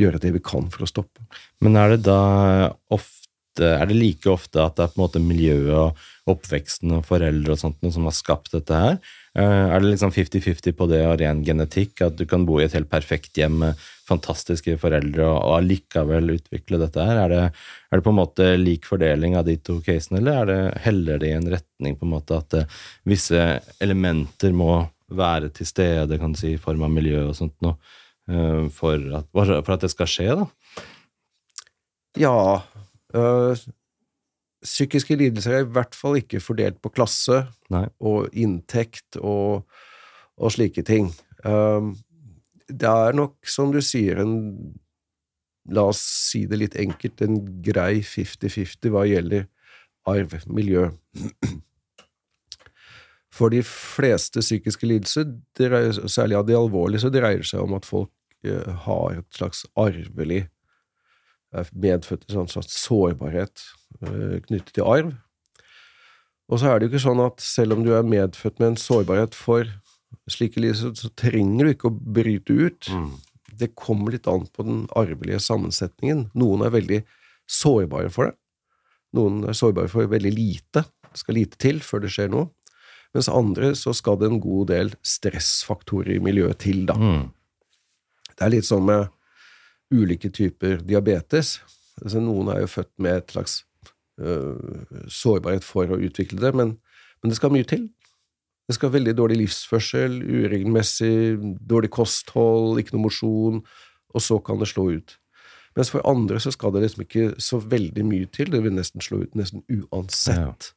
gjøre 0.00 0.20
det 0.22 0.32
vi 0.34 0.42
kan 0.42 0.70
for 0.72 0.86
å 0.86 0.90
stoppe. 0.90 1.22
Men 1.62 1.78
er 1.78 1.94
det 1.94 2.04
da 2.08 2.72
ofte 2.94 3.23
Er 3.62 3.86
det 3.86 3.96
like 3.98 4.30
ofte 4.32 4.62
at 4.62 4.76
det 4.76 4.86
er 4.86 4.92
på 4.92 4.98
en 4.98 5.04
måte 5.04 5.22
miljøet 5.22 5.74
og 5.76 6.32
oppveksten 6.34 6.94
og 6.96 7.04
foreldre 7.06 7.54
og 7.54 7.60
sånt 7.60 7.84
som 7.92 8.08
har 8.08 8.16
skapt 8.16 8.54
dette 8.56 8.80
her? 8.80 8.98
Eh, 9.36 9.66
Er 9.74 9.80
det 9.80 9.90
liksom 9.90 10.12
50-50 10.14 10.72
på 10.78 10.86
det 10.90 11.02
og 11.06 11.18
ren 11.20 11.42
genetikk? 11.44 12.00
At 12.06 12.16
du 12.16 12.24
kan 12.26 12.46
bo 12.46 12.60
i 12.60 12.64
et 12.64 12.74
helt 12.76 12.90
perfekt 12.90 13.36
hjem 13.36 13.58
med 13.62 13.82
fantastiske 14.08 14.76
foreldre 14.78 15.26
og, 15.26 15.58
allikevel 15.58 16.36
utvikle 16.36 16.80
dette 16.80 17.02
her? 17.02 17.24
Er 17.24 17.32
det, 17.32 17.42
er 17.90 18.00
det 18.00 18.06
på 18.06 18.14
en 18.14 18.20
måte 18.20 18.50
lik 18.60 18.88
fordeling 18.88 19.36
av 19.36 19.46
de 19.48 19.56
to 19.56 19.80
casene, 19.84 20.20
eller 20.20 20.40
er 20.40 20.50
det, 20.50 20.60
heller 20.86 21.20
det 21.20 21.30
i 21.32 21.38
en 21.38 21.50
retning 21.56 21.98
på 21.98 22.08
en 22.08 22.14
måte 22.14 22.40
at 22.40 22.58
eh, 22.60 22.78
visse 23.10 23.44
elementer 23.84 24.54
må 24.56 24.84
være 25.14 25.50
til 25.54 25.68
stede, 25.68 26.18
kan 26.18 26.32
du 26.32 26.40
si, 26.40 26.54
i 26.54 26.60
form 26.62 26.86
av 26.86 26.94
miljø 26.94 27.28
og 27.28 27.36
sånt 27.36 27.56
noe, 27.64 27.76
eh, 28.30 28.64
for 28.72 29.10
at, 29.20 29.28
for 29.34 29.74
at 29.76 29.84
det 29.84 29.92
skal 29.92 30.10
skje, 30.10 30.30
da? 30.42 30.48
Ja 32.14 32.62
Psykiske 34.64 35.16
lidelser 35.20 35.58
er 35.58 35.64
i 35.64 35.72
hvert 35.76 35.94
fall 35.94 36.18
ikke 36.18 36.40
fordelt 36.42 36.80
på 36.82 36.92
klasse 36.94 37.44
Nei. 37.72 37.84
og 38.00 38.32
inntekt 38.32 39.18
og, 39.20 39.66
og 40.40 40.54
slike 40.54 40.82
ting. 40.86 41.10
Um, 41.44 41.92
det 42.68 42.88
er 42.88 43.16
nok, 43.16 43.36
som 43.46 43.74
du 43.74 43.82
sier, 43.84 44.22
en 44.24 44.38
La 45.72 45.86
oss 45.88 46.00
si 46.04 46.42
det 46.44 46.58
litt 46.60 46.74
enkelt, 46.76 47.22
en 47.24 47.38
grei 47.64 48.02
50-50 48.04 48.90
hva 48.92 49.06
gjelder 49.08 49.46
arv, 50.04 50.34
miljø. 50.52 50.90
For 53.34 53.50
de 53.50 53.62
fleste 53.66 54.44
psykiske 54.44 54.86
lidelser, 54.86 55.32
særlig 56.04 56.36
av 56.38 56.44
de 56.46 56.58
alvorlige, 56.58 57.00
så 57.02 57.10
dreier 57.12 57.40
det 57.40 57.48
seg 57.48 57.64
om 57.64 57.78
at 57.78 57.88
folk 57.88 58.12
eh, 58.44 58.68
har 58.84 59.16
et 59.22 59.38
slags 59.40 59.64
arvelig 59.80 60.44
er 61.54 61.70
medfødt 61.86 62.26
en 62.28 62.40
sånn 62.40 62.52
slags 62.52 62.76
sårbarhet 62.82 63.64
eh, 64.04 64.40
knyttet 64.46 64.74
til 64.76 64.88
arv. 64.88 65.12
Og 66.52 66.60
så 66.60 66.70
er 66.70 66.78
det 66.78 66.88
jo 66.88 66.94
ikke 66.94 67.06
sånn 67.06 67.22
at 67.24 67.40
selv 67.42 67.76
om 67.76 67.84
du 67.86 67.92
er 67.96 68.06
medfødt 68.06 68.60
med 68.60 68.72
en 68.72 68.80
sårbarhet 68.80 69.36
for 69.38 69.68
slike 70.30 70.60
lidelser, 70.60 70.92
så 70.96 71.10
trenger 71.18 71.66
du 71.66 71.72
ikke 71.72 71.90
å 71.90 71.98
bryte 72.18 72.54
ut. 72.54 72.90
Det 73.54 73.72
kommer 73.78 74.14
litt 74.14 74.28
an 74.30 74.46
på 74.52 74.66
den 74.66 74.84
arvelige 74.98 75.40
sammensetningen. 75.42 76.28
Noen 76.36 76.66
er 76.66 76.74
veldig 76.74 77.00
sårbare 77.50 78.10
for 78.12 78.30
det. 78.30 78.36
Noen 79.14 79.44
er 79.48 79.56
sårbare 79.56 79.90
for 79.92 80.10
veldig 80.10 80.34
lite. 80.34 80.84
Det 80.84 81.22
skal 81.22 81.38
lite 81.38 81.60
til 81.62 81.80
før 81.84 82.04
det 82.04 82.12
skjer 82.14 82.32
noe. 82.32 82.50
Mens 83.14 83.30
andre 83.30 83.70
så 83.78 83.94
skal 83.94 84.18
det 84.18 84.30
en 84.30 84.40
god 84.42 84.72
del 84.72 84.92
stressfaktorer 85.06 86.16
i 86.16 86.22
miljøet 86.22 86.58
til, 86.64 86.82
da. 86.88 86.96
Mm. 86.98 87.28
Det 88.34 88.42
er 88.42 88.54
litt 88.56 88.66
sånn 88.66 88.88
med 88.88 89.12
ulike 89.92 90.30
typer 90.32 90.80
diabetes. 90.84 91.58
Altså, 92.02 92.22
noen 92.22 92.50
er 92.52 92.64
jo 92.64 92.70
født 92.70 92.92
med 93.02 93.20
et 93.20 93.34
slags 93.36 93.58
uh, 94.22 95.04
sårbarhet 95.10 95.66
for 95.66 95.90
å 95.90 96.00
utvikle 96.00 96.40
det, 96.42 96.54
men, 96.56 96.76
men 97.22 97.32
det 97.32 97.38
skal 97.38 97.52
mye 97.54 97.68
til. 97.68 97.88
Det 98.64 98.78
skal 98.78 98.94
veldig 98.94 99.12
dårlig 99.18 99.42
livsførsel, 99.42 100.22
uregelmessig, 100.24 101.36
dårlig 101.68 101.90
kosthold, 101.92 102.78
ikke 102.80 102.96
noe 102.96 103.06
mosjon, 103.10 103.60
og 104.14 104.24
så 104.24 104.38
kan 104.40 104.62
det 104.62 104.70
slå 104.70 104.88
ut. 104.96 105.18
Mens 105.76 105.90
for 105.90 106.06
andre 106.06 106.38
så 106.40 106.52
skal 106.54 106.72
det 106.72 106.84
liksom 106.84 107.04
ikke 107.04 107.26
så 107.42 107.58
veldig 107.60 108.06
mye 108.06 108.30
til, 108.32 108.52
det 108.54 108.62
vil 108.64 108.76
nesten 108.76 109.02
slå 109.04 109.24
ut 109.24 109.36
nesten 109.36 109.64
uansett. 109.68 110.70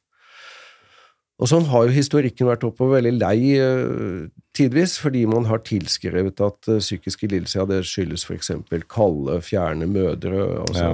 Og 1.38 1.46
sånn 1.46 1.68
har 1.70 1.84
jo 1.86 1.92
historikken 1.94 2.48
vært 2.48 2.64
oppover 2.66 2.96
veldig 2.98 3.12
lei 3.20 3.52
eh, 3.62 4.24
tidvis, 4.58 4.96
fordi 4.98 5.20
man 5.30 5.44
har 5.46 5.60
tilskrevet 5.62 6.40
at 6.42 6.66
uh, 6.66 6.80
psykiske 6.82 7.28
lidelser 7.30 7.60
ja, 7.60 7.66
det 7.70 7.76
skyldes 7.86 8.24
f.eks. 8.26 8.50
kalde, 8.90 9.36
fjerne 9.46 9.86
mødre 9.86 10.40
altså, 10.64 10.88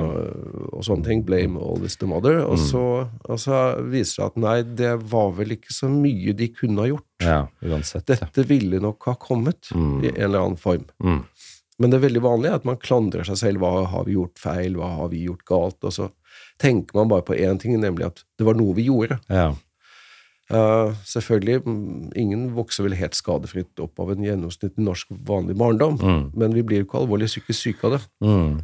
og 0.69 0.85
sånne 0.85 1.07
ting. 1.09 1.23
Blame 1.25 1.57
all 1.57 1.81
this 1.81 1.97
the 1.97 2.07
mother. 2.11 2.43
Og 2.45 2.59
Mm. 2.59 2.67
så, 2.69 2.83
og 3.25 3.41
så 3.41 3.63
viser 3.89 4.21
det 4.21 4.27
at 4.27 4.37
nei, 4.45 4.57
det 4.85 4.93
var 5.15 5.33
vel 5.39 5.57
ikke 5.57 5.73
så 5.73 5.89
mye 5.89 6.37
de 6.37 6.49
kunne 6.53 6.85
ha 6.85 6.91
gjort. 6.93 7.09
Ja, 7.25 7.41
uansett. 7.65 8.05
Dette 8.13 8.45
ville 8.53 8.81
nok 8.85 9.09
ha 9.09 9.15
kommet 9.17 9.73
Mm. 9.73 10.05
i 10.05 10.09
en 10.13 10.23
eller 10.29 10.45
annen 10.45 10.61
form. 10.61 10.85
Mm. 11.03 11.23
Men 11.81 11.91
det 11.91 11.97
er 12.03 12.05
veldig 12.09 12.23
vanlige 12.23 12.53
er 12.53 12.61
at 12.61 12.65
man 12.69 12.77
klandrer 12.77 13.25
seg 13.25 13.41
selv. 13.41 13.65
Hva 13.65 13.87
har 13.91 14.05
vi 14.05 14.13
gjort 14.19 14.37
feil? 14.39 14.77
Hva 14.77 14.93
har 15.01 15.09
vi 15.09 15.25
gjort 15.25 15.45
galt? 15.49 15.81
Og 15.83 15.91
så 15.97 16.11
tenker 16.61 16.95
man 16.95 17.09
bare 17.09 17.25
på 17.27 17.35
én 17.35 17.59
ting, 17.59 17.81
nemlig 17.81 18.07
at 18.13 18.21
det 18.39 18.45
var 18.47 18.55
noe 18.55 18.75
vi 18.77 18.85
gjorde. 18.93 19.19
Ja. 19.33 19.55
Eh, 20.53 20.93
selvfølgelig, 21.09 21.63
mm, 21.65 22.13
ingen 22.21 22.51
vokser 22.55 22.85
vel 22.85 22.95
helt 22.99 23.15
skadefritt 23.17 23.81
opp 23.81 23.99
av 24.01 24.11
en 24.13 24.23
gjennomsnittlig 24.27 24.85
norsk 24.85 25.09
vanlig 25.25 25.57
barndom, 25.57 25.97
Mm. 25.99 26.33
men 26.37 26.53
vi 26.53 26.63
blir 26.63 26.79
jo 26.83 26.85
ikke 26.85 27.01
alvorlig 27.07 27.29
psykisk 27.33 27.61
syke 27.63 27.85
av 27.85 27.91
det. 27.93 28.03
Mm. 28.23 28.61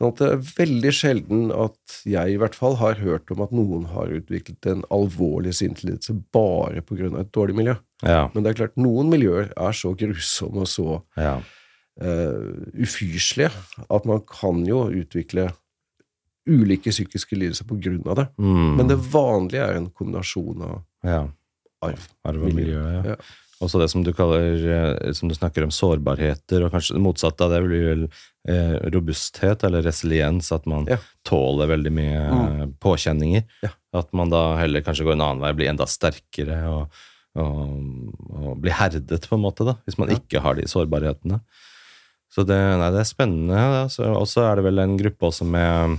Sånn 0.00 0.08
at 0.08 0.16
det 0.16 0.28
er 0.32 0.36
veldig 0.64 0.92
sjelden 0.96 1.40
at 1.52 2.00
jeg 2.08 2.32
i 2.32 2.36
hvert 2.40 2.54
fall 2.56 2.74
har 2.80 2.94
hørt 2.94 3.30
om 3.30 3.42
at 3.42 3.50
noen 3.52 3.84
har 3.92 4.08
utviklet 4.08 4.66
en 4.66 4.82
alvorlig 4.90 5.52
sinnslidelse 5.54 6.14
bare 6.32 6.80
av 6.80 7.20
et 7.20 7.32
dårlig 7.32 7.54
miljø. 7.54 7.76
Ja. 8.02 8.28
Men 8.34 8.42
det 8.42 8.50
er 8.50 8.64
klart, 8.66 8.76
noen 8.80 9.10
miljøer 9.12 9.52
er 9.56 9.72
så 9.72 9.94
grusomme 9.94 10.62
og 10.64 10.66
så 10.66 11.02
Ja. 11.16 11.42
uh, 12.00 12.64
ufyselige 12.80 13.52
at 13.90 14.06
man 14.06 14.20
kan 14.26 14.64
jo 14.64 14.88
utvikle 14.88 15.52
ulike 16.50 16.92
psykiske 16.92 17.38
lidelser 17.38 17.68
av 18.10 18.16
det. 18.18 18.26
Mm. 18.38 18.72
Men 18.78 18.90
det 18.90 18.98
vanlige 19.12 19.66
er 19.66 19.78
en 19.78 19.90
kombinasjon 19.90 20.66
av 20.66 20.80
ja. 21.06 21.22
arv. 21.86 22.08
Arv 22.26 22.48
og 22.48 22.56
miljø, 22.56 22.80
ja. 22.80 23.14
Ja. 23.14 23.20
Også 23.60 23.76
det 23.76 23.90
som 23.92 24.00
du 24.00 24.14
kaller, 24.16 24.54
eh, 24.72 25.12
som 25.12 25.28
du 25.28 25.34
snakker 25.36 25.66
om, 25.66 25.72
sårbarheter, 25.74 26.64
og 26.64 26.72
kanskje 26.72 26.96
det 26.96 27.02
motsatte 27.04 27.44
av 27.44 27.52
det 27.52 27.60
blir 27.66 27.82
vel 27.90 28.06
eh, 28.48 28.76
robusthet, 28.94 29.66
eller 29.68 29.84
resiliens, 29.84 30.48
at 30.56 30.64
man 30.70 30.86
Ja. 30.88 30.96
tåler 31.28 31.68
veldig 31.68 31.92
mye 31.92 32.22
mm. 32.30 32.74
påkjenninger. 32.80 33.44
Ja. 33.66 33.74
At 34.00 34.12
man 34.16 34.32
da 34.32 34.56
heller 34.56 34.80
kanskje 34.86 35.04
går 35.04 35.18
en 35.18 35.26
annen 35.26 35.44
vei, 35.44 35.52
blir 35.58 35.68
enda 35.68 35.84
sterkere 35.84 36.62
og, 36.72 37.02
og, 37.36 38.14
og 38.32 38.54
blir 38.64 38.78
herdet, 38.78 39.28
på 39.28 39.36
en 39.36 39.44
måte, 39.44 39.68
da, 39.68 39.76
hvis 39.84 40.00
man 40.00 40.08
Ja. 40.08 40.16
ikke 40.16 40.40
har 40.40 40.56
de 40.56 40.64
sårbarhetene. 40.64 41.42
Så 42.30 42.46
det, 42.46 42.56
nei, 42.56 42.90
det 42.94 43.02
er 43.02 43.08
spennende. 43.10 43.60
Og 44.14 44.26
så 44.30 44.46
er 44.46 44.56
det 44.56 44.64
vel 44.70 44.78
en 44.78 44.96
gruppe 44.96 45.28
også 45.28 45.44
med 45.44 45.98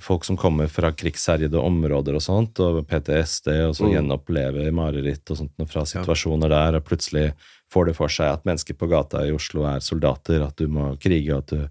folk 0.00 0.24
som 0.24 0.36
kommer 0.36 0.68
fra 0.68 0.90
krigsherjede 0.92 1.56
områder 1.60 2.14
og 2.18 2.22
sånt, 2.24 2.60
og 2.60 2.82
PTSD, 2.86 3.48
og 3.68 3.74
så 3.74 3.86
Mm. 3.86 3.92
gjenopplever 3.96 4.72
mareritt 4.72 5.30
og 5.30 5.36
sånt 5.38 5.68
fra 5.68 5.84
situasjoner 5.84 6.48
der, 6.48 6.76
og 6.76 6.84
plutselig 6.84 7.32
får 7.72 7.86
det 7.86 7.96
for 7.96 8.08
seg 8.08 8.32
at 8.32 8.44
mennesker 8.44 8.74
på 8.74 8.88
gata 8.88 9.24
i 9.26 9.32
Oslo 9.32 9.64
er 9.64 9.80
soldater, 9.80 10.44
at 10.46 10.56
du 10.56 10.68
må 10.68 10.98
krige, 11.00 11.32
og 11.34 11.38
at 11.38 11.46
du 11.46 11.68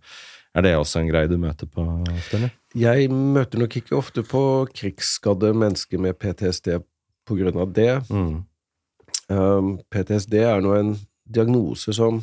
Er 0.56 0.62
det 0.62 0.72
også 0.78 1.02
en 1.02 1.10
greie 1.10 1.28
du 1.28 1.36
møter 1.38 1.68
på 1.68 1.84
ofte, 2.08 2.38
eller? 2.38 2.52
Jeg 2.74 3.10
møter 3.12 3.60
nok 3.60 3.74
ikke 3.76 3.98
ofte 3.98 4.24
på 4.24 4.66
krigsskadde 4.72 5.54
mennesker 5.54 6.00
med 6.00 6.18
PTSD 6.18 6.80
på 7.28 7.36
grunn 7.36 7.60
av 7.60 7.74
det. 7.74 8.08
Mm. 8.10 8.46
Um, 9.28 9.80
PTSD 9.92 10.34
er 10.36 10.62
nå 10.62 10.74
en 10.80 10.94
diagnose 11.30 11.92
som, 11.94 12.22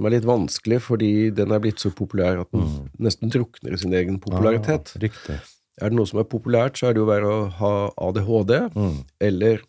som 0.00 0.06
er 0.08 0.14
litt 0.16 0.24
vanskelig, 0.24 0.78
fordi 0.80 1.08
den 1.36 1.52
er 1.52 1.60
blitt 1.60 1.76
så 1.82 1.90
populær 1.92 2.40
at 2.40 2.48
den 2.56 2.62
Mm. 2.64 2.88
nesten 3.04 3.28
drukner 3.30 3.74
i 3.74 3.76
sin 3.76 3.92
egen 3.92 4.16
popularitet. 4.18 4.94
Ah, 4.96 5.00
riktig. 5.02 5.36
Er 5.80 5.90
det 5.90 5.96
noe 5.98 6.06
som 6.08 6.20
er 6.20 6.24
populært, 6.24 6.78
så 6.80 6.88
er 6.88 6.94
det 6.96 7.02
jo 7.02 7.06
bare 7.06 7.28
å 7.28 7.50
ha 7.58 7.72
ADHD 8.08 8.70
Mm. 8.74 9.04
eller 9.20 9.60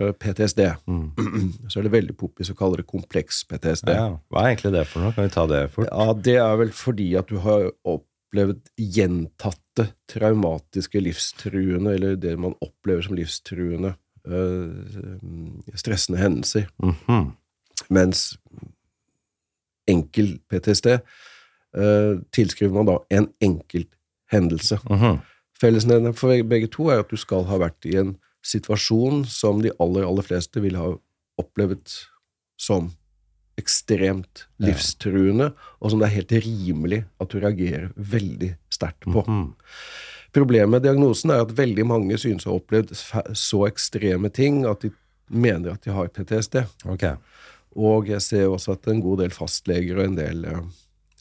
uh, 0.00 0.10
PTSD. 0.12 0.62
Mm. 0.88 1.12
Så 1.70 1.78
er 1.78 1.82
det 1.86 1.92
veldig 1.92 2.16
poppis 2.16 2.48
å 2.50 2.56
kalle 2.56 2.76
det 2.80 2.86
kompleks 2.88 3.44
PTSD. 3.46 3.92
Ja. 3.94 4.18
Hva 4.32 4.40
er 4.42 4.54
egentlig 4.56 4.72
det 4.72 4.86
for 4.88 5.00
noe? 5.04 5.12
Kan 5.14 5.28
vi 5.28 5.34
ta 5.36 5.44
det 5.46 5.60
fort? 5.70 5.86
Ja, 5.92 6.12
det 6.14 6.34
er 6.42 6.56
vel 6.58 6.72
fordi 6.74 7.14
at 7.20 7.28
du 7.28 7.38
har 7.44 7.68
opplevd 7.84 8.64
gjentatte 8.76 9.92
traumatiske, 10.10 10.98
livstruende, 11.00 11.94
eller 11.94 12.16
det 12.16 12.34
man 12.38 12.56
opplever 12.60 13.04
som 13.06 13.14
livstruende, 13.14 13.94
eh, 14.26 15.76
stressende 15.78 16.18
hendelser. 16.18 16.66
Mhm. 16.82 17.32
Mens 17.90 18.36
enkel 19.90 20.38
PTSD 20.50 20.86
eh, 20.94 22.14
tilskriver 22.32 22.74
man 22.74 22.88
da 22.88 22.98
en 23.10 23.28
enkelt 23.40 23.90
hendelse. 24.32 24.78
-huh. 24.84 25.18
Fellesnevneren 25.60 26.14
for 26.14 26.42
begge 26.42 26.66
to 26.66 26.88
er 26.88 26.98
at 26.98 27.10
du 27.10 27.16
skal 27.16 27.44
ha 27.44 27.58
vært 27.58 27.84
i 27.84 27.96
en 27.96 28.16
situasjon 28.44 29.24
som 29.24 29.62
de 29.62 29.72
aller, 29.80 30.06
aller 30.06 30.22
fleste 30.22 30.60
vil 30.60 30.76
ha 30.76 30.92
opplevd 31.38 31.88
som 32.60 32.90
ekstremt 33.58 34.46
livstruende, 34.58 35.52
og 35.80 35.90
som 35.90 36.00
det 36.00 36.08
er 36.08 36.16
helt 36.16 36.32
rimelig 36.32 37.04
at 37.20 37.30
du 37.30 37.38
reagerer 37.38 37.92
veldig 37.96 38.56
sterkt 38.70 39.06
på. 39.06 39.22
Mhm. 39.22 39.54
Problemet 40.34 40.70
med 40.70 40.82
diagnosen 40.82 41.30
er 41.30 41.44
at 41.44 41.56
veldig 41.56 41.86
mange 41.86 42.18
synes 42.18 42.46
å 42.46 42.50
ha 42.50 42.58
opplevd 42.58 42.90
så 43.38 43.66
ekstreme 43.68 44.28
ting 44.34 44.64
at 44.66 44.82
de 44.82 44.90
mener 45.30 45.76
at 45.76 45.84
de 45.84 45.92
har 45.94 46.10
PTSD. 46.10 46.64
Ok. 46.90 47.04
Og 47.74 48.06
jeg 48.08 48.22
ser 48.22 48.46
også 48.48 48.76
at 48.76 48.86
en 48.88 49.00
god 49.02 49.18
del 49.24 49.30
fastleger 49.34 49.98
og 49.98 50.04
en 50.08 50.16
del 50.18 50.44
eh, 50.50 50.60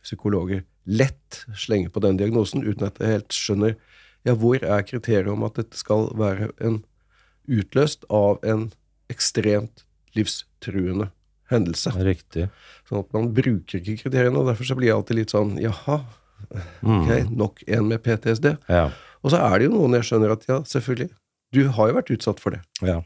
psykologer 0.03 0.63
lett 0.85 1.43
slenger 1.55 1.89
på 1.95 2.01
den 2.03 2.17
diagnosen 2.19 2.63
uten 2.67 2.85
at 2.89 2.97
jeg 2.99 3.13
helt 3.17 3.33
skjønner 3.35 3.75
ja, 4.27 4.33
hvor 4.39 4.59
er 4.63 4.83
kriteriet 4.87 5.31
om 5.31 5.43
at 5.47 5.55
dette 5.59 5.79
skal 5.79 6.09
være 6.19 6.49
en 6.63 6.81
utløst 7.51 8.05
av 8.13 8.37
en 8.47 8.69
ekstremt 9.11 9.83
livstruende 10.15 11.09
hendelse. 11.51 11.91
Riktig. 12.05 12.47
Sånn 12.87 13.01
at 13.03 13.09
man 13.15 13.31
bruker 13.35 13.79
ikke 13.81 13.97
kriteriene, 14.05 14.39
og 14.39 14.47
derfor 14.47 14.67
så 14.69 14.77
blir 14.79 14.89
jeg 14.91 14.95
alltid 14.99 15.19
litt 15.21 15.33
sånn 15.35 15.55
jaha, 15.61 16.01
Mm. 16.83 16.97
ok, 17.07 17.11
nok 17.31 17.61
en 17.71 17.85
med 17.87 18.01
PTSD. 18.03 18.49
Ja. 18.67 18.89
Og 19.23 19.31
så 19.31 19.37
er 19.39 19.59
det 19.61 19.69
jo 19.69 19.77
noen 19.77 19.93
jeg 19.95 20.03
skjønner 20.09 20.33
at 20.33 20.41
ja, 20.49 20.57
selvfølgelig, 20.67 21.07
du 21.55 21.61
har 21.71 21.87
jo 21.87 21.95
vært 21.95 22.11
utsatt 22.11 22.41
for 22.43 22.51
det. 22.51 22.59
ja. 22.83 22.97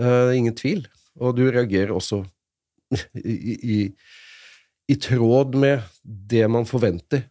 Eh, 0.00 0.32
ingen 0.34 0.56
tvil. 0.58 0.80
Og 1.22 1.36
du 1.38 1.44
reagerer 1.54 1.92
også 1.94 2.24
i, 3.20 3.54
i, 3.76 3.78
i 4.90 4.96
tråd 5.00 5.56
med 5.60 5.86
det 6.02 6.44
man 6.50 6.68
forventer. 6.68 7.26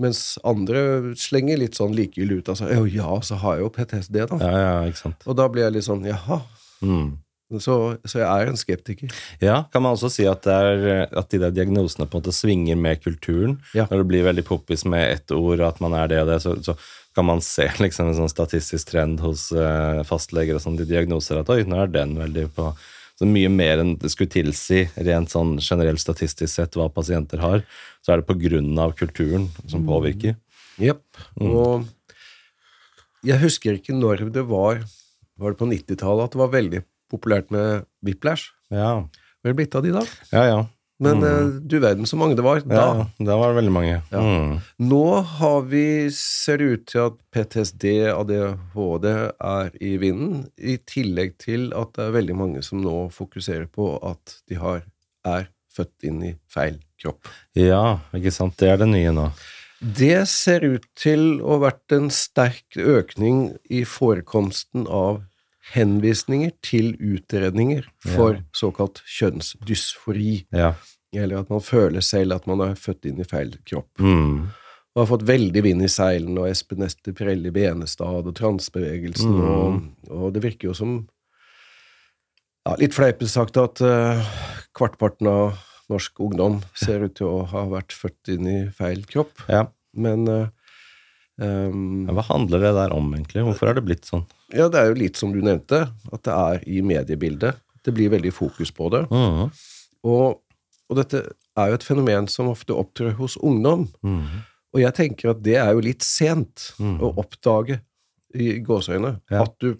Mens 0.00 0.38
andre 0.42 1.14
slenger 1.18 1.60
litt 1.60 1.76
sånn 1.78 1.94
likegyldig 1.94 2.40
ut 2.40 2.48
av 2.50 2.58
seg. 2.58 2.72
«Å 2.82 2.86
ja, 2.90 3.10
så 3.22 3.38
har 3.42 3.58
jeg 3.58 3.66
jo 3.66 3.74
PTSD, 3.76 4.16
da. 4.32 4.38
Ja, 4.42 4.54
ja, 4.58 4.72
ikke 4.90 5.04
sant. 5.04 5.28
Og 5.28 5.38
da 5.38 5.46
blir 5.50 5.68
jeg 5.68 5.76
litt 5.76 5.86
sånn 5.86 6.02
jaha. 6.08 6.40
Mm. 6.82 7.12
Så, 7.60 7.76
så 8.08 8.18
jeg 8.18 8.26
er 8.26 8.50
en 8.50 8.58
skeptiker. 8.58 9.12
Ja, 9.42 9.60
kan 9.70 9.84
man 9.84 9.94
også 9.94 10.08
si 10.10 10.24
at, 10.26 10.48
er, 10.50 11.04
at 11.12 11.30
de 11.30 11.38
der 11.42 11.52
diagnosene 11.54 12.08
på 12.08 12.18
en 12.18 12.24
måte 12.24 12.34
svinger 12.34 12.78
med 12.80 13.02
kulturen? 13.04 13.58
Ja. 13.76 13.86
Når 13.90 14.02
det 14.02 14.08
blir 14.10 14.26
veldig 14.26 14.46
poppis 14.48 14.82
med 14.88 15.06
ett 15.12 15.34
ord, 15.34 15.62
at 15.62 15.78
man 15.84 15.94
er 15.98 16.10
det 16.10 16.22
og 16.24 16.32
det, 16.32 16.40
så, 16.42 16.56
så 16.64 16.74
kan 17.14 17.28
man 17.28 17.44
se 17.44 17.68
liksom 17.78 18.10
en 18.10 18.18
sånn 18.18 18.32
statistisk 18.32 18.90
trend 18.90 19.22
hos 19.22 19.50
uh, 19.54 20.02
fastleger 20.08 20.58
og 20.58 20.64
sånn, 20.64 20.80
de 20.80 20.88
diagnoser 20.88 21.38
at 21.38 21.52
oi, 21.52 21.62
nå 21.68 21.78
er 21.84 21.92
den 21.94 22.16
veldig 22.18 22.48
på 22.56 22.72
så 23.18 23.26
mye 23.30 23.50
mer 23.52 23.82
enn 23.82 23.94
det 24.00 24.10
skulle 24.10 24.32
tilsi, 24.32 24.84
rent 25.06 25.30
sånn 25.30 25.56
generelt 25.62 26.02
statistisk 26.02 26.50
sett, 26.50 26.74
hva 26.78 26.88
pasienter 26.90 27.42
har, 27.42 27.62
så 28.02 28.14
er 28.14 28.20
det 28.22 28.28
av 28.82 28.96
kulturen 28.98 29.48
som 29.70 29.86
påvirker. 29.86 30.34
Jepp. 30.82 31.04
Og 31.38 31.86
jeg 33.24 33.38
husker 33.40 33.78
ikke 33.78 33.94
når 33.94 34.26
det 34.34 34.42
var 34.50 34.82
Var 35.38 35.50
det 35.50 35.58
på 35.58 35.66
90-tallet 35.66 36.28
at 36.28 36.34
det 36.34 36.38
var 36.38 36.50
veldig 36.52 36.80
populært 37.10 37.48
med 37.50 37.86
whiplash? 38.06 38.52
Ja, 38.70 39.02
Hva 39.02 39.50
er 39.50 39.54
det 39.54 39.58
blitt 39.58 39.74
av 39.74 39.82
de 39.82 39.90
da? 39.94 40.02
ja. 40.30 40.44
ja. 40.46 40.58
Men 41.02 41.24
eh, 41.26 41.46
du 41.58 41.78
verden 41.82 42.06
så 42.06 42.16
mange 42.18 42.36
det 42.38 42.44
var 42.46 42.60
da. 42.62 42.74
ja 42.76 43.26
da 43.26 43.38
var 43.40 43.50
det 43.50 43.58
veldig 43.58 43.72
mange. 43.74 43.96
Ja. 44.12 44.20
Mm. 44.22 44.60
Nå 44.86 45.06
har 45.38 45.66
vi, 45.70 45.86
ser 46.14 46.60
det 46.60 46.68
ut 46.70 46.84
til 46.92 47.02
at 47.08 47.18
PTSD, 47.34 47.86
ADHD 48.12 49.08
er 49.10 49.74
i 49.82 49.96
vinden, 50.02 50.44
i 50.54 50.76
tillegg 50.86 51.34
til 51.42 51.72
at 51.76 51.96
det 51.98 52.06
er 52.06 52.16
veldig 52.20 52.38
mange 52.38 52.62
som 52.66 52.82
nå 52.84 53.08
fokuserer 53.14 53.66
på 53.66 53.96
at 54.06 54.38
de 54.50 54.60
har, 54.62 54.86
er 55.26 55.50
født 55.74 56.06
inn 56.06 56.22
i 56.22 56.32
feil 56.52 56.78
kropp. 57.02 57.26
ja, 57.58 57.98
ikke 58.14 58.32
sant. 58.34 58.56
Det 58.60 58.70
er 58.70 58.78
det 58.80 58.90
nye 58.92 59.12
nå. 59.14 59.28
Det 59.84 60.22
ser 60.30 60.62
ut 60.64 60.86
til 60.96 61.42
å 61.42 61.56
ha 61.56 61.64
vært 61.66 61.92
en 61.92 62.06
sterk 62.14 62.78
økning 62.78 63.50
i 63.68 63.82
forekomsten 63.84 64.86
av 64.86 65.24
henvisninger 65.72 66.50
til 66.62 66.92
utredninger 67.00 67.86
for 68.04 68.42
såkalt 68.52 69.00
kjønnsdysfori, 69.08 70.46
Ja. 70.52 70.74
eller 71.14 71.38
at 71.40 71.50
man 71.50 71.60
føler 71.60 72.02
selv 72.04 72.34
at 72.34 72.46
man 72.46 72.60
er 72.60 72.74
født 72.74 73.06
inn 73.06 73.20
i 73.20 73.24
feil 73.24 73.56
kropp. 73.64 73.88
Mm. 73.98 74.48
og 74.94 75.00
har 75.02 75.06
fått 75.18 75.26
veldig 75.26 75.62
vind 75.64 75.82
i 75.82 75.88
seilene, 75.90 76.38
og 76.38 76.46
Espen 76.52 76.82
Ester 76.86 77.12
Prelle 77.12 77.50
Benestad 77.50 78.26
og 78.28 78.34
transbevegelsen, 78.38 79.32
Mm. 79.32 79.42
og, 79.48 80.10
og 80.10 80.32
det 80.34 80.42
virker 80.44 80.68
jo 80.68 80.74
som 80.74 81.08
ja, 82.66 82.76
Litt 82.78 82.94
fleipete 82.94 83.28
sagt 83.28 83.56
at 83.60 83.80
uh, 83.84 84.22
kvartparten 84.76 85.26
av 85.28 85.58
norsk 85.90 86.20
ungdom 86.24 86.62
ser 86.78 87.02
ut 87.04 87.14
til 87.18 87.26
å 87.26 87.42
ha 87.50 87.64
vært 87.68 87.92
født 87.92 88.30
inn 88.36 88.46
i 88.48 88.58
feil 88.72 89.02
kropp, 89.04 89.34
ja. 89.50 89.66
men 89.92 90.28
uh, 90.28 90.46
um, 91.42 92.06
Ja, 92.08 92.14
Hva 92.16 92.24
handler 92.30 92.62
det 92.64 92.72
der 92.78 92.94
om, 92.96 93.10
egentlig? 93.18 93.42
Hvorfor 93.44 93.68
er 93.68 93.74
det 93.74 93.84
blitt 93.84 94.06
sånn? 94.08 94.24
Ja, 94.52 94.68
det 94.68 94.78
er 94.80 94.90
jo 94.90 94.94
litt 94.98 95.16
som 95.16 95.32
du 95.32 95.40
nevnte, 95.40 95.86
at 96.12 96.22
det 96.26 96.32
er 96.34 96.64
i 96.68 96.80
mediebildet. 96.84 97.56
Det 97.84 97.94
blir 97.94 98.10
veldig 98.12 98.32
fokus 98.32 98.70
på 98.72 98.90
det. 98.92 99.04
Mhm. 99.10 99.50
Og, 100.04 100.40
og 100.90 100.96
dette 100.98 101.22
er 101.56 101.68
jo 101.70 101.74
et 101.78 101.86
fenomen 101.86 102.26
som 102.28 102.48
ofte 102.52 102.74
opptrer 102.76 103.14
hos 103.16 103.36
ungdom. 103.40 103.86
Mhm. 104.02 104.42
Og 104.74 104.80
jeg 104.82 104.94
tenker 104.94 105.30
at 105.30 105.42
det 105.46 105.54
er 105.56 105.70
jo 105.72 105.80
litt 105.80 106.02
sent 106.02 106.72
Mhm. 106.80 106.98
å 107.00 107.14
oppdage 107.16 107.80
i 108.34 108.58
gåseøyne 108.60 109.20
Ja. 109.30 109.42
at 109.44 109.54
du 109.60 109.78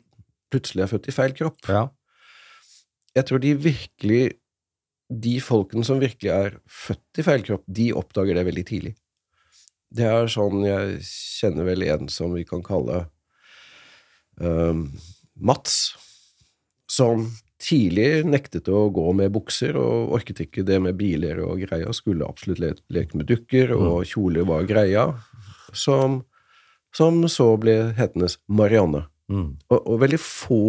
plutselig 0.50 0.85
er 0.85 0.87
født 0.87 1.09
i 1.09 1.12
feil 1.12 1.33
kropp. 1.35 1.59
Ja. 1.68 1.88
Jeg 3.16 3.26
tror 3.26 3.40
de 3.40 3.54
virkelig 3.54 4.38
De 5.12 5.38
folkene 5.38 5.85
som 5.85 6.00
virkelig 6.00 6.30
er 6.33 6.54
født 6.66 7.18
i 7.18 7.23
feil 7.23 7.42
kropp, 7.44 7.62
de 7.71 7.90
oppdager 7.92 8.35
det 8.35 8.47
veldig 8.47 8.64
tidlig. 8.66 8.94
Det 9.92 10.06
er 10.09 10.25
sånn 10.33 10.64
Jeg 10.64 11.00
kjenner 11.04 11.64
vel 11.68 11.83
en 11.83 12.09
som 12.09 12.33
vi 12.33 12.42
kan 12.49 12.62
kalle 12.62 13.04
ehm, 14.41 14.87
Mats, 15.35 15.95
som 16.91 17.26
tidlig 17.64 18.26
nektet 18.29 18.69
å 18.69 18.87
gå 18.95 19.07
med 19.17 19.33
bukser 19.35 19.76
og 19.81 20.12
orket 20.17 20.45
ikke 20.45 20.64
det 20.67 20.79
med 20.85 20.99
biler 20.99 21.41
og 21.45 21.64
greia, 21.64 21.93
skulle 21.97 22.26
absolutt 22.29 22.61
le 22.62 22.75
leke 22.93 23.19
med 23.19 23.29
dukker, 23.31 23.73
og 23.76 24.05
kjole 24.09 24.45
var 24.47 24.69
greia, 24.69 25.09
som, 25.73 26.23
som 26.95 27.25
så 27.31 27.55
ble 27.61 27.76
hetende 27.99 28.31
Marianne. 28.47 29.07
Mm. 29.33 29.55
Og, 29.73 29.79
og 29.81 30.00
veldig 30.03 30.21
få 30.21 30.62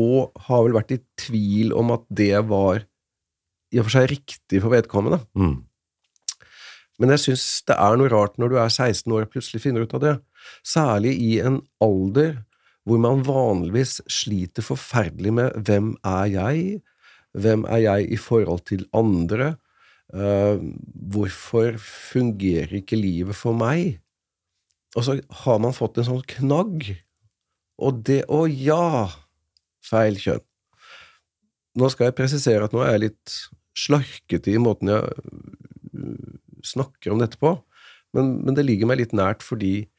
har 0.48 0.64
vel 0.64 0.78
vært 0.78 0.96
i 0.96 1.02
tvil 1.20 1.74
om 1.76 1.92
at 1.98 2.06
det 2.08 2.38
var 2.48 2.86
i 3.74 3.82
og 3.82 3.88
for 3.88 3.98
seg 3.98 4.12
riktig 4.14 4.62
for 4.64 4.72
vedkommende. 4.72 5.20
Mm. 5.36 5.58
Men 7.02 7.12
jeg 7.16 7.26
syns 7.26 7.46
det 7.68 7.76
er 7.76 7.98
noe 8.00 8.12
rart 8.12 8.38
når 8.40 8.54
du 8.54 8.58
er 8.62 8.72
16 8.72 9.12
år 9.12 9.26
og 9.26 9.34
plutselig 9.34 9.64
finner 9.66 9.84
ut 9.84 9.96
av 9.98 10.04
det. 10.04 10.14
Særlig 10.64 11.16
i 11.20 11.34
en 11.44 11.60
alder 11.84 12.38
hvor 12.86 13.02
man 13.02 13.24
vanligvis 13.26 14.00
sliter 14.12 14.66
forferdelig 14.66 15.34
med 15.34 15.56
hvem 15.68 15.94
er 16.06 16.26
jeg, 16.34 16.82
hvem 17.34 17.66
er 17.68 17.82
jeg 17.84 18.12
i 18.14 18.20
forhold 18.22 18.62
til 18.70 18.86
andre, 18.96 19.56
uh, 20.14 20.62
hvorfor 20.94 21.80
fungerer 21.82 22.78
ikke 22.80 23.00
livet 23.00 23.36
for 23.36 23.58
meg? 23.58 24.00
Og 24.96 25.04
så 25.08 25.18
har 25.44 25.60
man 25.60 25.76
fått 25.76 26.00
en 26.00 26.08
sånn 26.08 26.26
knagg, 26.38 26.94
og 27.82 28.06
det 28.08 28.24
Å 28.32 28.46
ja! 28.48 29.12
Feil 29.86 30.16
kjønn. 30.18 30.42
Nå 31.78 31.90
skal 31.92 32.08
jeg 32.08 32.18
presisere 32.18 32.66
at 32.66 32.74
nå 32.74 32.82
er 32.82 32.96
jeg 32.96 33.04
litt 33.04 33.34
slarkete 33.78 34.54
i 34.54 34.62
måten 34.62 34.90
jeg 34.90 35.04
øh, 35.04 36.38
snakker 36.66 37.14
om 37.14 37.20
dette 37.22 37.38
på, 37.38 37.52
men, 38.16 38.38
men 38.48 38.56
det 38.58 38.64
ligger 38.66 38.90
meg 38.90 39.02
litt 39.02 39.14
nært 39.14 39.44
fordi, 39.46 39.90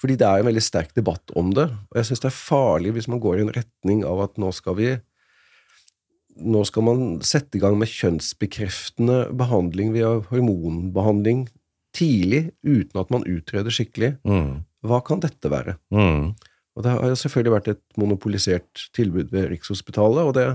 fordi 0.00 0.16
det 0.20 0.28
er 0.28 0.42
en 0.42 0.48
veldig 0.48 0.64
sterk 0.64 0.94
debatt 0.96 1.32
om 1.38 1.52
det, 1.56 1.66
og 1.70 2.00
jeg 2.00 2.10
syns 2.10 2.24
det 2.24 2.30
er 2.30 2.38
farlig 2.38 2.94
hvis 2.96 3.08
man 3.08 3.22
går 3.22 3.38
i 3.38 3.46
en 3.46 3.54
retning 3.54 4.02
av 4.08 4.26
at 4.26 4.40
nå 4.40 4.50
skal 4.54 4.76
vi 4.78 4.90
nå 6.36 6.62
skal 6.68 6.84
man 6.84 7.04
sette 7.24 7.56
i 7.56 7.62
gang 7.62 7.78
med 7.80 7.88
kjønnsbekreftende 7.88 9.22
behandling 9.40 9.94
via 9.94 10.18
hormonbehandling 10.28 11.46
tidlig, 11.96 12.50
uten 12.60 13.00
at 13.00 13.12
man 13.12 13.24
utreder 13.24 13.72
skikkelig. 13.72 14.16
Mm. 14.26 14.66
Hva 14.86 15.00
kan 15.06 15.22
dette 15.22 15.48
være? 15.48 15.78
Mm. 15.94 16.34
Og 16.76 16.84
det 16.84 16.92
har 16.92 17.08
jo 17.08 17.18
selvfølgelig 17.22 17.54
vært 17.54 17.72
et 17.72 17.82
monopolisert 17.96 18.86
tilbud 18.96 19.32
ved 19.32 19.48
Rikshospitalet, 19.54 20.28
og 20.28 20.34
det 20.36 20.46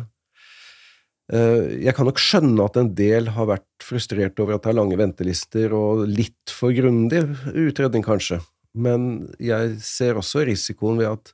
eh, 1.33 1.81
Jeg 1.87 1.95
kan 1.97 2.05
nok 2.05 2.21
skjønne 2.21 2.67
at 2.67 2.77
en 2.77 2.93
del 2.97 3.31
har 3.33 3.49
vært 3.49 3.85
frustrert 3.85 4.39
over 4.43 4.55
at 4.55 4.65
det 4.65 4.73
er 4.73 4.77
lange 4.77 4.99
ventelister 5.01 5.73
og 5.73 6.05
litt 6.05 6.53
for 6.53 6.75
grundig 6.77 7.23
utredning, 7.49 8.05
kanskje, 8.05 8.37
men 8.73 9.31
jeg 9.41 9.77
ser 9.83 10.19
også 10.19 10.45
risikoen 10.47 10.99
ved 11.01 11.11
at, 11.11 11.33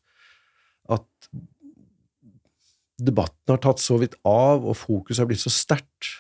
at 0.98 1.42
debatten 2.98 3.54
har 3.54 3.62
tatt 3.62 3.82
så 3.82 4.00
vidt 4.02 4.18
av, 4.26 4.66
og 4.66 4.78
fokuset 4.78 5.22
har 5.24 5.30
blitt 5.30 5.44
så 5.44 5.54
sterkt, 5.54 6.16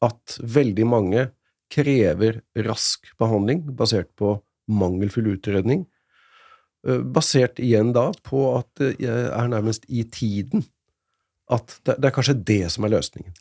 at 0.00 0.38
veldig 0.40 0.86
mange 0.88 1.26
krever 1.70 2.40
rask 2.66 3.10
behandling 3.20 3.62
basert 3.76 4.08
på 4.18 4.38
mangelfull 4.70 5.34
utredning, 5.34 5.84
eh, 6.86 7.02
basert 7.04 7.60
igjen 7.60 7.92
da 7.96 8.08
på 8.26 8.46
at 8.56 8.70
det 8.80 8.94
er 9.10 9.50
nærmest 9.52 9.84
i 9.88 10.06
tiden. 10.08 10.64
At 11.50 11.80
det, 11.84 11.98
er 11.98 12.14
kanskje 12.14 12.38
det 12.46 12.62
som 12.70 12.86
er 12.86 12.94
løsningen. 12.94 13.34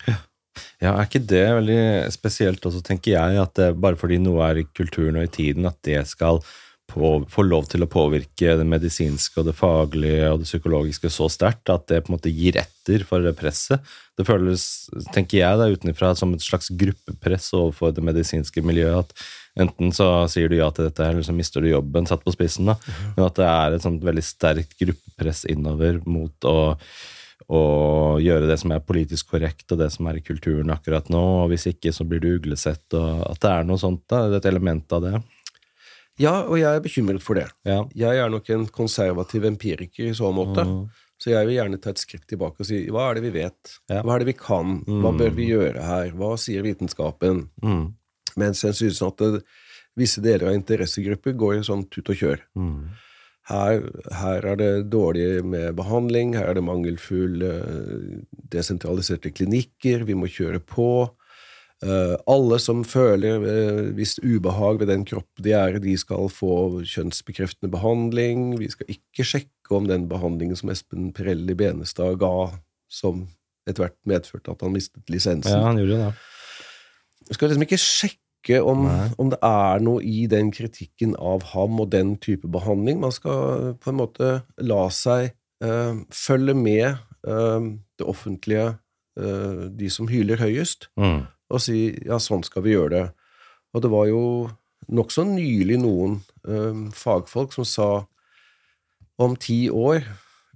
Ja, 0.82 0.96
er 0.96 1.06
ikke 1.06 1.22
det 1.24 1.46
veldig 1.60 1.82
spesielt 2.12 2.64
også, 2.66 2.82
tenker 2.84 3.14
jeg, 3.14 3.38
at 3.38 3.60
bare 3.80 4.00
fordi 4.00 4.18
noe 4.20 4.48
er 4.50 4.60
i 4.64 4.66
kulturen 4.76 5.20
og 5.22 5.28
i 5.28 5.32
tiden, 5.32 5.68
at 5.70 5.78
det 5.86 6.02
skal 6.10 6.42
på, 6.90 7.12
få 7.30 7.44
lov 7.46 7.68
til 7.72 7.86
å 7.86 7.90
påvirke 7.90 8.56
det 8.60 8.66
medisinske 8.68 9.40
og 9.42 9.48
det 9.50 9.56
faglige 9.58 10.32
og 10.32 10.42
det 10.42 10.50
psykologiske 10.50 11.12
så 11.14 11.30
sterkt 11.32 11.72
at 11.74 11.86
det 11.92 12.02
på 12.04 12.12
en 12.12 12.18
måte 12.18 12.34
gir 12.34 12.58
etter 12.62 13.06
for 13.08 13.24
det 13.26 13.36
presset. 13.40 13.86
Det 14.18 14.26
føles, 14.28 14.64
tenker 15.16 15.42
jeg 15.42 15.60
da 15.62 15.70
utenfra, 15.72 16.14
som 16.18 16.34
et 16.36 16.44
slags 16.44 16.72
gruppepress 16.82 17.52
overfor 17.58 17.94
det 17.96 18.04
medisinske 18.06 18.64
miljøet. 18.66 19.06
at 19.06 19.64
Enten 19.66 19.94
så 19.96 20.10
sier 20.32 20.52
du 20.52 20.58
ja 20.60 20.70
til 20.72 20.90
dette, 20.90 21.06
eller 21.06 21.26
så 21.26 21.36
mister 21.36 21.64
du 21.64 21.72
jobben, 21.72 22.08
satt 22.10 22.26
på 22.26 22.34
spissen. 22.36 22.70
da, 22.70 22.78
Men 23.16 23.28
at 23.28 23.40
det 23.40 23.48
er 23.48 23.76
et 23.78 23.86
sånt 23.86 24.04
veldig 24.06 24.26
sterkt 24.26 24.76
gruppepress 24.80 25.46
innover 25.52 26.02
mot 26.08 26.50
å 26.50 26.60
å 27.50 28.20
gjøre 28.22 28.46
det 28.46 28.60
som 28.62 28.74
er 28.76 28.84
politisk 28.86 29.32
korrekt, 29.34 29.66
og 29.74 29.80
det 29.82 29.90
som 29.94 30.06
er 30.10 30.20
i 30.20 30.24
kulturen 30.26 30.70
akkurat 30.74 31.08
nå. 31.10 31.22
og 31.44 31.50
Hvis 31.50 31.66
ikke, 31.72 31.94
så 31.96 32.06
blir 32.06 32.22
du 32.22 32.36
uglesett. 32.36 32.86
og 32.94 33.24
At 33.26 33.42
det 33.42 33.50
er 33.50 33.64
noe 33.66 33.82
sånt. 33.82 34.04
da, 34.08 34.28
Et 34.38 34.46
element 34.46 34.86
av 34.94 35.02
det. 35.02 35.24
Ja, 36.20 36.42
og 36.44 36.58
jeg 36.60 36.68
er 36.68 36.84
bekymret 36.84 37.24
for 37.24 37.40
det. 37.40 37.48
Ja. 37.68 37.84
Jeg 37.96 38.20
er 38.20 38.32
nok 38.32 38.50
en 38.52 38.66
konservativ 38.76 39.46
empiriker 39.48 40.10
i 40.10 40.16
så 40.18 40.32
måte. 40.36 40.66
Mm. 40.68 40.82
Så 41.20 41.34
jeg 41.34 41.48
vil 41.48 41.58
gjerne 41.58 41.80
ta 41.84 41.92
et 41.92 42.00
skritt 42.00 42.26
tilbake 42.32 42.64
og 42.64 42.68
si 42.68 42.86
hva 42.92 43.10
er 43.10 43.18
det 43.18 43.26
vi 43.28 43.34
vet? 43.42 43.74
Ja. 43.92 44.04
Hva 44.04 44.16
er 44.16 44.24
det 44.24 44.30
vi 44.32 44.38
kan? 44.40 44.80
Hva 44.88 45.12
bør 45.16 45.34
vi 45.36 45.50
gjøre 45.52 45.84
her? 45.84 46.14
Hva 46.16 46.36
sier 46.40 46.64
vitenskapen? 46.64 47.50
Mm. 47.64 47.90
Mens 48.40 48.64
jeg 48.64 48.78
synes 48.78 49.02
at 49.04 49.20
det, 49.20 49.44
visse 50.00 50.24
deler 50.24 50.52
av 50.52 50.56
interessegrupper 50.56 51.36
går 51.40 51.58
i 51.58 51.68
sånn 51.68 51.84
tut 51.92 52.12
og 52.14 52.20
kjør. 52.22 52.44
Mm. 52.56 52.90
Her, 53.50 53.84
her 54.14 54.46
er 54.46 54.60
det 54.60 54.72
dårlig 54.94 55.44
med 55.44 55.74
behandling, 55.80 56.36
her 56.38 56.52
er 56.52 56.60
det 56.60 56.64
mangelfull 56.68 57.42
desentraliserte 58.54 59.32
klinikker, 59.34 60.06
vi 60.06 60.16
må 60.16 60.30
kjøre 60.30 60.62
på. 60.62 61.10
Eh, 61.80 62.16
alle 62.28 62.58
som 62.60 62.82
føler 62.84 63.40
uh, 63.40 63.86
visst 63.96 64.20
ubehag 64.20 64.82
ved 64.82 64.90
den 64.92 65.06
kropp 65.08 65.40
de 65.40 65.54
er 65.56 65.78
i, 65.78 65.84
de 65.84 65.94
skal 66.00 66.28
få 66.34 66.82
kjønnsbekreftende 66.84 67.72
behandling. 67.72 68.58
Vi 68.60 68.68
skal 68.74 68.92
ikke 68.92 69.24
sjekke 69.24 69.78
om 69.78 69.88
den 69.88 70.10
behandlingen 70.12 70.60
som 70.60 70.74
Espen 70.74 71.14
Pirelli 71.16 71.56
Benestad 71.56 72.20
ga, 72.20 72.50
som 72.92 73.30
etter 73.70 73.86
hvert 73.86 74.00
medførte 74.10 74.52
at 74.52 74.66
han 74.66 74.76
mistet 74.76 75.08
lisensen. 75.12 75.56
ja, 75.56 75.64
han 75.70 75.80
gjorde 75.80 76.02
det. 76.02 76.12
Vi 77.30 77.38
skal 77.38 77.52
liksom 77.52 77.68
ikke 77.70 77.80
sjekke 77.80 78.60
om, 78.66 78.86
om 79.22 79.32
det 79.32 79.40
er 79.46 79.82
noe 79.84 80.04
i 80.04 80.24
den 80.32 80.52
kritikken 80.56 81.16
av 81.16 81.44
ham 81.54 81.80
og 81.80 81.92
den 81.96 82.16
type 82.20 82.50
behandling. 82.52 83.00
Man 83.00 83.16
skal 83.16 83.76
på 83.80 83.92
en 83.92 84.00
måte 84.00 84.30
la 84.60 84.84
seg 84.96 85.32
uh, 85.64 86.00
følge 86.12 86.56
med 86.58 86.88
uh, 87.28 87.60
det 88.00 88.08
offentlige, 88.08 88.72
uh, 89.20 89.68
de 89.72 89.92
som 89.92 90.12
hyler 90.12 90.42
høyest, 90.42 90.90
Mm. 91.00 91.28
Og 91.50 91.62
si 91.64 91.80
ja, 92.06 92.20
sånn 92.22 92.44
skal 92.46 92.66
vi 92.66 92.76
gjøre 92.76 92.94
det. 92.96 93.06
Og 93.74 93.84
det 93.86 93.92
var 93.94 94.08
jo 94.10 94.24
nokså 94.90 95.26
nylig 95.30 95.78
noen 95.82 96.20
eh, 96.48 96.82
fagfolk 96.96 97.54
som 97.54 97.68
sa 97.68 97.90
om 99.20 99.36
ti 99.36 99.68
år 99.70 100.06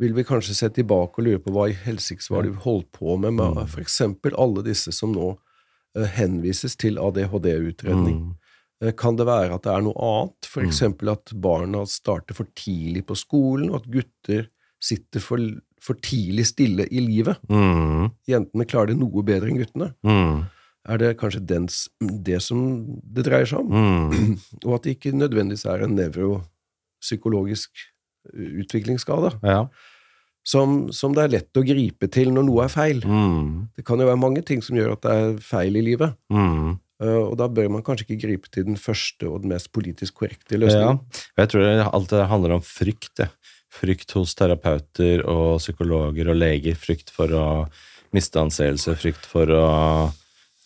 vil 0.02 0.14
vi 0.18 0.24
kanskje 0.26 0.56
se 0.58 0.70
tilbake 0.74 1.20
og 1.20 1.28
lure 1.28 1.42
på 1.44 1.52
hva 1.54 1.68
i 1.70 1.76
helsikes 1.78 2.32
var 2.32 2.46
det 2.46 2.56
vi 2.56 2.64
holdt 2.64 2.90
på 2.96 3.18
med, 3.22 3.36
med 3.38 3.60
f.eks. 3.60 3.74
for 3.74 3.84
eksempel 3.84 4.38
alle 4.42 4.64
disse 4.66 4.94
som 4.96 5.12
nå 5.14 5.34
eh, 5.98 6.08
henvises 6.16 6.78
til 6.80 6.98
ADHD-utredning. 7.02 8.18
Mm. 8.24 8.32
Eh, 8.84 8.96
Kan 8.98 9.20
det 9.20 9.28
være 9.30 9.54
at 9.58 9.68
det 9.68 9.76
er 9.76 9.86
noe 9.86 10.08
annet, 10.08 10.50
for 10.50 10.66
eksempel 10.66 11.14
at 11.14 11.36
barna 11.36 11.84
starter 11.90 12.38
for 12.38 12.50
tidlig 12.58 13.06
på 13.10 13.16
skolen, 13.20 13.70
og 13.70 13.82
at 13.84 13.92
gutter 13.94 14.50
sitter 14.84 15.24
for, 15.24 15.44
for 15.84 16.00
tidlig 16.04 16.48
stille 16.50 16.88
i 16.90 17.04
livet? 17.04 17.38
Mm. 17.52 18.10
Jentene 18.28 18.66
klarer 18.68 18.92
det 18.94 19.00
noe 19.00 19.24
bedre 19.24 19.52
enn 19.52 19.62
guttene. 19.62 19.94
Mm. 20.04 20.44
Er 20.86 20.98
det 21.00 21.13
kanskje 21.22 21.39
dens, 21.48 21.88
det 22.02 22.41
som 22.43 22.60
det 23.04 23.24
dreier 23.26 23.48
seg 23.48 23.60
om? 23.63 23.72
Mm. 23.72 24.38
Og 24.67 24.74
at 24.76 24.84
det 24.84 24.98
ikke 24.98 25.13
nødvendigvis 25.15 25.65
er 25.72 25.86
en 25.86 25.96
nevropsykologisk 25.96 27.69
utviklingsskade, 28.34 29.34
Ja. 29.43 29.67
som, 30.48 30.91
som 30.96 31.13
det 31.15 31.24
er 31.26 31.32
lett 31.38 31.60
å 31.60 31.63
gripe 31.63 32.08
til 32.12 32.32
når 32.36 32.46
noe 32.48 32.63
er 32.65 32.72
feil. 32.72 33.02
Mm. 33.04 33.69
Det 33.76 33.84
kan 33.88 34.00
jo 34.00 34.08
være 34.08 34.19
mange 34.19 34.43
ting 34.48 34.62
som 34.63 34.76
gjør 34.80 34.93
at 34.98 35.02
det 35.04 35.12
er 35.12 35.38
feil 35.43 35.76
i 35.80 35.86
livet, 35.91 36.15
Mm. 36.32 36.80
Uh, 37.04 37.26
og 37.34 37.34
da 37.36 37.50
bør 37.52 37.67
man 37.74 37.82
kanskje 37.84 38.06
ikke 38.06 38.22
gripe 38.22 38.48
til 38.54 38.63
den 38.63 38.78
første 38.80 39.28
og 39.28 39.41
den 39.43 39.50
mest 39.52 39.72
politisk 39.76 40.13
korrekte 40.22 40.56
Ja. 40.56 40.60
løsningen. 40.62 41.00
Jeg 41.41 41.50
tror 41.52 41.82
alt 41.89 42.10
det 42.13 42.28
handler 42.30 42.52
om 42.56 42.62
frykt. 42.63 43.10
Det. 43.17 43.28
Frykt 43.74 44.12
hos 44.15 44.36
terapeuter 44.36 45.26
og 45.28 45.58
psykologer 45.60 46.30
og 46.30 46.38
leger. 46.38 46.76
Frykt 46.80 47.10
for 47.12 47.28
å 47.28 47.48
miste 48.13 48.39
anseelse, 48.39 48.96
frykt 48.96 49.26
for 49.26 49.48
å 49.52 49.65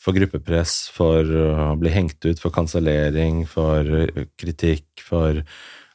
for 0.08 0.16
gruppepress, 0.16 0.86
for 0.96 1.28
å 1.28 1.74
bli 1.80 1.92
hengt 1.92 2.24
ut, 2.24 2.40
for 2.40 2.54
kansellering, 2.56 3.44
for 3.52 4.08
kritikk, 4.40 4.88
for 5.04 5.44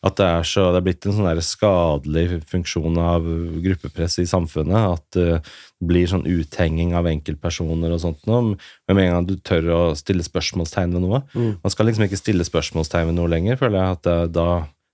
at 0.03 0.19
det 0.19 0.27
er 0.27 0.47
så 0.47 0.65
Det 0.73 0.81
er 0.81 0.87
blitt 0.89 1.07
en 1.07 1.15
sånn 1.15 1.43
skadelig 1.47 2.41
funksjon 2.51 2.97
av 2.99 3.27
gruppepress 3.63 4.19
i 4.19 4.27
samfunnet. 4.27 4.99
At 4.99 5.19
eh, 5.21 5.39
det 5.39 5.89
blir 5.93 6.11
sånn 6.11 6.27
uthenging 6.27 6.97
av 6.99 7.07
enkeltpersoner 7.07 7.95
og 7.95 8.03
sånt 8.03 8.27
noe. 8.27 8.57
Men 8.89 8.99
med 8.99 9.07
en 9.07 9.15
gang 9.15 9.29
du 9.31 9.37
tør 9.39 9.71
å 9.71 9.81
stille 9.99 10.27
spørsmålstegn 10.27 10.99
ved 10.99 11.07
noe 11.07 11.23
Mm. 11.33 11.55
Man 11.63 11.71
skal 11.71 11.87
liksom 11.87 12.05
ikke 12.05 12.19
stille 12.19 12.45
spørsmålstegn 12.45 13.13
ved 13.13 13.17
noe 13.17 13.31
lenger, 13.31 13.57
føler 13.61 13.79
jeg. 13.79 13.97
At 13.97 14.03
det, 14.09 14.17
da 14.35 14.49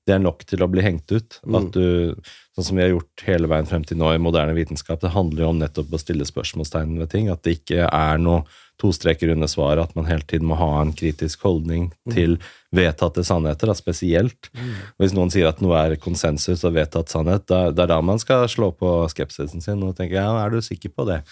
det 0.08 0.14
er 0.16 0.22
nok 0.24 0.44
til 0.48 0.64
å 0.64 0.70
bli 0.72 0.82
hengt 0.84 1.12
ut. 1.12 1.36
Mm. 1.44 1.56
At 1.58 1.74
du, 1.76 2.30
sånn 2.56 2.66
som 2.70 2.78
vi 2.78 2.86
har 2.86 2.94
gjort 2.94 3.26
hele 3.26 3.50
veien 3.50 3.68
frem 3.68 3.84
til 3.86 4.00
nå 4.00 4.14
i 4.14 4.22
moderne 4.22 4.56
vitenskap, 4.56 5.02
det 5.04 5.12
handler 5.14 5.44
jo 5.44 5.50
om 5.52 5.60
nettopp 5.60 5.92
å 5.92 6.00
stille 6.00 6.26
spørsmålstegn 6.28 6.96
ved 7.02 7.12
ting. 7.12 7.28
At 7.32 7.44
det 7.44 7.58
ikke 7.60 7.84
er 7.86 8.22
noe 8.22 8.46
to 8.78 8.92
streker 8.94 9.32
under 9.34 9.50
svaret, 9.50 9.82
at 9.82 9.96
man 9.98 10.06
hele 10.06 10.22
tiden 10.22 10.46
må 10.46 10.56
ha 10.56 10.68
en 10.80 10.92
kritisk 10.94 11.42
holdning 11.42 11.88
Mm. 12.06 12.12
til 12.14 12.36
vedtatte 12.72 13.24
sannheter, 13.26 13.66
da, 13.66 13.74
spesielt. 13.74 14.48
Og 14.54 15.02
Hvis 15.02 15.14
noen 15.16 15.32
sier 15.34 15.48
at 15.50 15.60
noe 15.60 15.76
er 15.76 15.96
konsensus 16.00 16.62
og 16.64 16.76
vedtatt 16.76 17.10
sannhet, 17.10 17.44
da, 17.50 17.70
det 17.74 17.84
er 17.84 17.90
da 17.90 18.00
man 18.00 18.22
skal 18.22 18.46
slå 18.48 18.70
på 18.78 18.92
skepsisen 19.10 19.60
sin 19.64 19.82
og 19.82 19.96
tenke 19.98 20.14
ja, 20.16 20.30
er 20.44 20.54
du 20.54 20.62
sikker 20.62 20.94
på 20.94 21.06
det? 21.10 21.22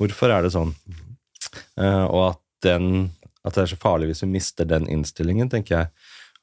Hvorfor 0.00 0.32
er 0.32 0.42
det 0.42 0.54
sånn? 0.56 0.72
Eh, 1.78 2.04
og 2.08 2.32
at, 2.32 2.40
den, 2.66 3.10
at 3.44 3.54
det 3.54 3.62
er 3.66 3.72
så 3.74 3.78
farlig 3.78 4.08
hvis 4.10 4.24
vi 4.24 4.32
mister 4.32 4.66
den 4.66 4.88
innstillingen, 4.90 5.50
tenker 5.52 5.76
jeg. 5.76 5.90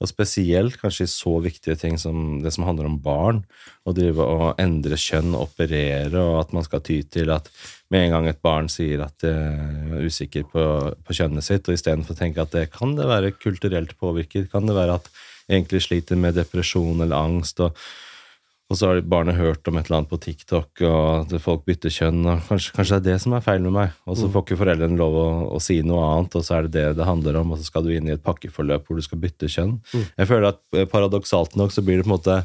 Og 0.02 0.10
spesielt 0.10 0.80
kanskje 0.82 1.06
i 1.06 1.12
så 1.12 1.36
viktige 1.44 1.78
ting 1.78 2.00
som 2.02 2.40
det 2.42 2.54
som 2.56 2.66
handler 2.66 2.90
om 2.90 2.98
barn. 3.04 3.44
Å 3.86 3.94
drive 3.94 4.26
og 4.26 4.62
endre 4.62 4.98
kjønn, 4.98 5.36
operere, 5.38 6.18
og 6.18 6.40
at 6.40 6.56
man 6.58 6.66
skal 6.66 6.82
ty 6.86 7.02
til 7.06 7.30
at 7.34 7.50
med 7.94 8.08
en 8.08 8.16
gang 8.16 8.30
et 8.32 8.42
barn 8.42 8.70
sier 8.72 9.04
at 9.06 9.14
det 9.22 9.32
er 9.32 10.06
usikker 10.08 10.48
på, 10.50 10.64
på 11.06 11.18
kjønnet 11.18 11.46
sitt, 11.46 11.68
og 11.68 11.78
istedenfor 11.78 12.18
tenke 12.18 12.42
at 12.42 12.56
det 12.56 12.70
kan 12.74 12.96
det 12.98 13.10
være 13.10 13.36
kulturelt 13.38 13.94
påvirket, 14.02 14.50
kan 14.54 14.66
det 14.66 14.78
være 14.78 14.98
at 14.98 15.12
egentlig 15.52 15.84
sliter 15.86 16.18
med 16.18 16.38
depresjon 16.40 17.04
eller 17.04 17.18
angst, 17.20 17.62
og, 17.62 17.78
og 18.72 18.78
så 18.80 18.88
har 18.88 19.02
barnet 19.04 19.36
hørt 19.36 19.68
om 19.68 19.76
et 19.76 19.90
eller 19.90 19.98
annet 20.00 20.12
på 20.14 20.20
TikTok, 20.24 20.70
og 20.88 21.08
at 21.26 21.34
folk 21.44 21.66
bytter 21.68 21.92
kjønn, 21.92 22.22
og 22.24 22.46
kanskje, 22.48 22.72
kanskje 22.78 22.98
det 22.98 23.02
er 23.02 23.18
det 23.18 23.24
som 23.26 23.36
er 23.36 23.44
feil 23.44 23.66
med 23.66 23.76
meg, 23.76 23.98
og 24.08 24.16
så 24.16 24.30
får 24.32 24.46
ikke 24.46 24.60
foreldrene 24.62 25.00
lov 25.00 25.18
å, 25.20 25.26
å 25.58 25.60
si 25.64 25.82
noe 25.84 26.06
annet, 26.08 26.38
og 26.40 26.46
så 26.48 26.56
er 26.58 26.70
det 26.70 26.72
det 26.78 26.86
det 27.02 27.08
handler 27.10 27.42
om, 27.42 27.52
og 27.52 27.60
så 27.60 27.68
skal 27.68 27.84
du 27.84 27.92
inn 27.92 28.08
i 28.08 28.16
et 28.16 28.24
pakkeforløp 28.24 28.88
hvor 28.88 28.96
du 28.96 29.04
skal 29.04 29.20
bytte 29.20 29.52
kjønn. 29.52 29.76
Jeg 29.92 30.30
føler 30.30 30.54
at 30.54 30.62
eh, 30.78 30.88
paradoksalt 30.88 31.60
nok 31.60 31.76
så 31.76 31.84
blir 31.84 32.00
det 32.00 32.08
på 32.08 32.14
en 32.14 32.16
måte 32.16 32.40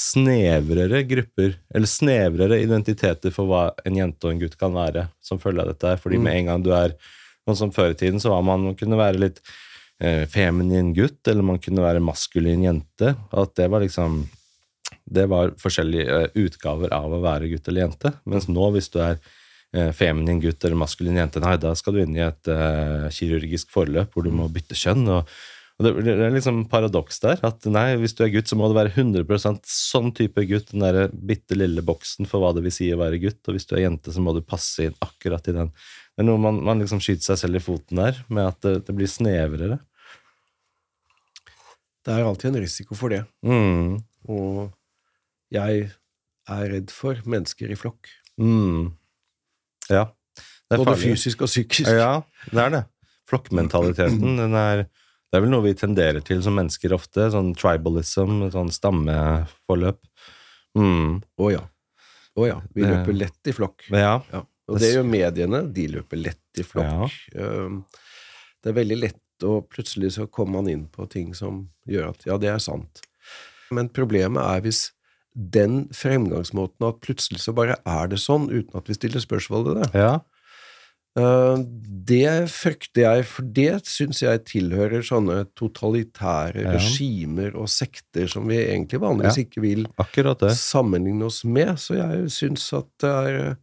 snevrere 0.00 1.04
grupper, 1.06 1.54
eller 1.74 1.90
snevrere 1.90 2.60
identiteter 2.64 3.34
for 3.34 3.50
hva 3.50 3.62
en 3.86 4.02
jente 4.02 4.26
og 4.26 4.34
en 4.34 4.42
gutt 4.42 4.58
kan 4.58 4.74
være, 4.74 5.06
som 5.22 5.38
følge 5.42 5.62
av 5.62 5.70
dette 5.70 5.94
her. 5.94 6.02
Fordi 6.02 6.18
med 6.18 6.34
en 6.34 6.52
gang 6.52 6.66
du 6.66 6.74
er 6.74 6.98
Sånn 7.48 7.56
som 7.56 7.70
før 7.72 7.94
i 7.94 7.96
tiden, 7.98 8.20
så 8.20 8.34
var 8.34 8.42
man 8.44 8.66
man 8.68 8.74
kunne 8.78 8.98
være 9.00 9.18
litt 9.18 9.38
eh, 10.04 10.26
feminin 10.28 10.92
gutt, 10.94 11.22
eller 11.26 11.46
man 11.46 11.58
kunne 11.58 11.82
være 11.82 12.02
maskulin 12.04 12.66
jente. 12.66 13.14
At 13.32 13.54
det 13.58 13.70
var 13.72 13.80
liksom 13.82 14.20
Det 15.04 15.26
var 15.30 15.54
forskjellige 15.60 16.16
eh, 16.24 16.40
utgaver 16.44 16.92
av 16.96 17.12
å 17.12 17.22
være 17.24 17.50
gutt 17.52 17.70
eller 17.70 17.86
jente. 17.86 18.12
Mens 18.28 18.48
nå, 18.50 18.66
hvis 18.74 18.90
du 18.92 19.00
er 19.04 19.16
eh, 19.16 19.92
feminin 19.96 20.42
gutt 20.42 20.64
eller 20.64 20.80
maskulin 20.80 21.20
jente, 21.20 21.42
nei, 21.42 21.56
da 21.60 21.72
skal 21.78 21.96
du 21.96 22.02
inn 22.04 22.18
i 22.18 22.26
et 22.26 22.52
uh, 22.52 23.08
kirurgisk 23.14 23.72
forløp 23.74 24.14
hvor 24.14 24.26
du 24.26 24.34
må 24.34 24.50
bytte 24.52 24.78
kjønn. 24.78 25.08
og 25.08 25.32
og 25.80 25.86
det, 25.86 25.90
det 26.04 26.26
er 26.26 26.34
liksom 26.34 26.66
paradoks 26.68 27.22
der. 27.22 27.38
At 27.46 27.64
nei, 27.72 27.94
hvis 27.96 28.12
du 28.12 28.20
er 28.26 28.32
gutt, 28.34 28.50
så 28.50 28.56
må 28.60 28.68
du 28.68 28.74
være 28.76 28.92
100% 28.92 29.62
sånn 29.64 30.10
type 30.12 30.42
gutt. 30.44 30.74
Den 30.74 30.84
der 30.84 31.14
bitte 31.14 31.56
lille 31.56 31.80
boksen 31.80 32.28
for 32.28 32.44
hva 32.44 32.50
det 32.52 32.66
vil 32.66 32.74
si 32.76 32.90
å 32.92 32.98
være 33.00 33.16
gutt. 33.22 33.40
Og 33.48 33.56
hvis 33.56 33.64
du 33.64 33.72
er 33.78 33.86
jente, 33.86 34.12
så 34.12 34.20
må 34.20 34.34
du 34.36 34.42
passe 34.44 34.84
inn 34.84 34.98
akkurat 35.00 35.48
i 35.48 35.54
den. 35.56 35.70
Det 35.72 36.20
er 36.20 36.28
noe 36.28 36.42
man, 36.42 36.58
man 36.68 36.84
liksom 36.84 37.00
skyter 37.00 37.30
seg 37.30 37.40
selv 37.46 37.56
i 37.56 37.64
foten 37.64 38.02
der, 38.02 38.20
med 38.28 38.50
at 38.50 38.60
det, 38.66 38.74
det 38.90 38.96
blir 38.98 39.08
snevrere. 39.08 39.80
Det 42.04 42.12
er 42.12 42.28
alltid 42.28 42.50
en 42.50 42.60
risiko 42.60 43.00
for 43.00 43.16
det. 43.16 43.22
Mm. 43.40 43.96
Og 44.28 44.68
jeg 45.54 45.90
er 46.50 46.64
redd 46.72 46.94
for 46.94 47.18
mennesker 47.28 47.70
i 47.72 47.78
flokk. 47.78 48.10
Mm. 48.40 48.90
Ja. 49.90 50.08
Det 50.70 50.78
Både 50.78 50.96
fysisk 51.00 51.42
og 51.44 51.50
psykisk. 51.50 51.90
Ja, 51.90 52.22
det 52.50 52.64
er 52.64 52.74
det. 52.76 52.82
Flokkmentaliteten, 53.30 54.38
den 54.38 54.54
er 54.58 54.86
Det 55.30 55.38
er 55.38 55.44
vel 55.44 55.52
noe 55.52 55.62
vi 55.62 55.74
tenderer 55.78 56.22
til 56.26 56.40
som 56.42 56.56
mennesker 56.58 56.90
ofte. 56.96 57.28
Sånn 57.30 57.52
tribalism, 57.54 58.48
sånn 58.50 58.72
stammeforløp. 58.74 60.00
Mm. 60.74 61.20
oh, 61.38 61.50
ja. 61.52 61.62
Å 62.34 62.46
ja. 62.48 62.56
Vi 62.74 62.82
løper 62.82 63.14
lett 63.14 63.50
i 63.50 63.54
flokk. 63.54 63.86
Ja. 63.94 64.16
Ja. 64.32 64.42
Og 64.70 64.78
det 64.82 64.92
gjør 64.92 65.06
mediene. 65.06 65.62
De 65.74 65.86
løper 65.90 66.18
lett 66.18 66.62
i 66.62 66.66
flokk. 66.66 67.14
Ja. 67.34 67.60
Det 68.60 68.72
er 68.72 68.76
veldig 68.76 68.98
lett, 68.98 69.22
og 69.46 69.70
plutselig 69.72 70.12
så 70.18 70.26
kommer 70.30 70.60
man 70.60 70.70
inn 70.72 70.84
på 70.92 71.06
ting 71.10 71.30
som 71.34 71.62
gjør 71.88 72.10
at 72.10 72.26
ja, 72.28 72.36
det 72.42 72.50
er 72.52 72.58
sant. 72.62 73.02
Men 73.74 73.88
problemet 73.94 74.42
er 74.42 74.66
hvis 74.66 74.88
den 75.34 75.84
fremgangsmåten 75.94 76.88
at 76.88 77.00
plutselig 77.00 77.40
så 77.44 77.54
bare 77.54 77.76
er 77.86 78.08
det 78.10 78.18
sånn, 78.18 78.48
uten 78.50 78.76
at 78.76 78.88
vi 78.90 78.94
stiller 78.98 79.20
spørsmål 79.22 79.64
ved 79.70 79.82
det. 79.82 79.90
ja. 79.94 80.20
Uh, 81.18 81.58
Det 82.06 82.46
frykter 82.54 83.00
jeg, 83.02 83.24
for 83.26 83.42
det 83.42 83.80
syns 83.90 84.20
jeg 84.22 84.44
tilhører 84.46 85.02
sånne 85.02 85.40
totalitære 85.58 86.62
Ja. 86.62 86.70
regimer 86.78 87.56
og 87.58 87.66
sekter 87.68 88.28
som 88.30 88.46
vi 88.46 88.56
egentlig 88.62 89.00
vanligvis 89.02 89.36
Ja. 89.36 89.42
ikke 89.42 89.60
vil 89.60 89.86
sammenligne 90.54 91.24
oss 91.26 91.44
med, 91.44 91.74
så 91.82 91.96
jeg 91.98 92.30
syns 92.30 92.72
at 92.72 92.86
det 93.00 93.10
er 93.10 93.56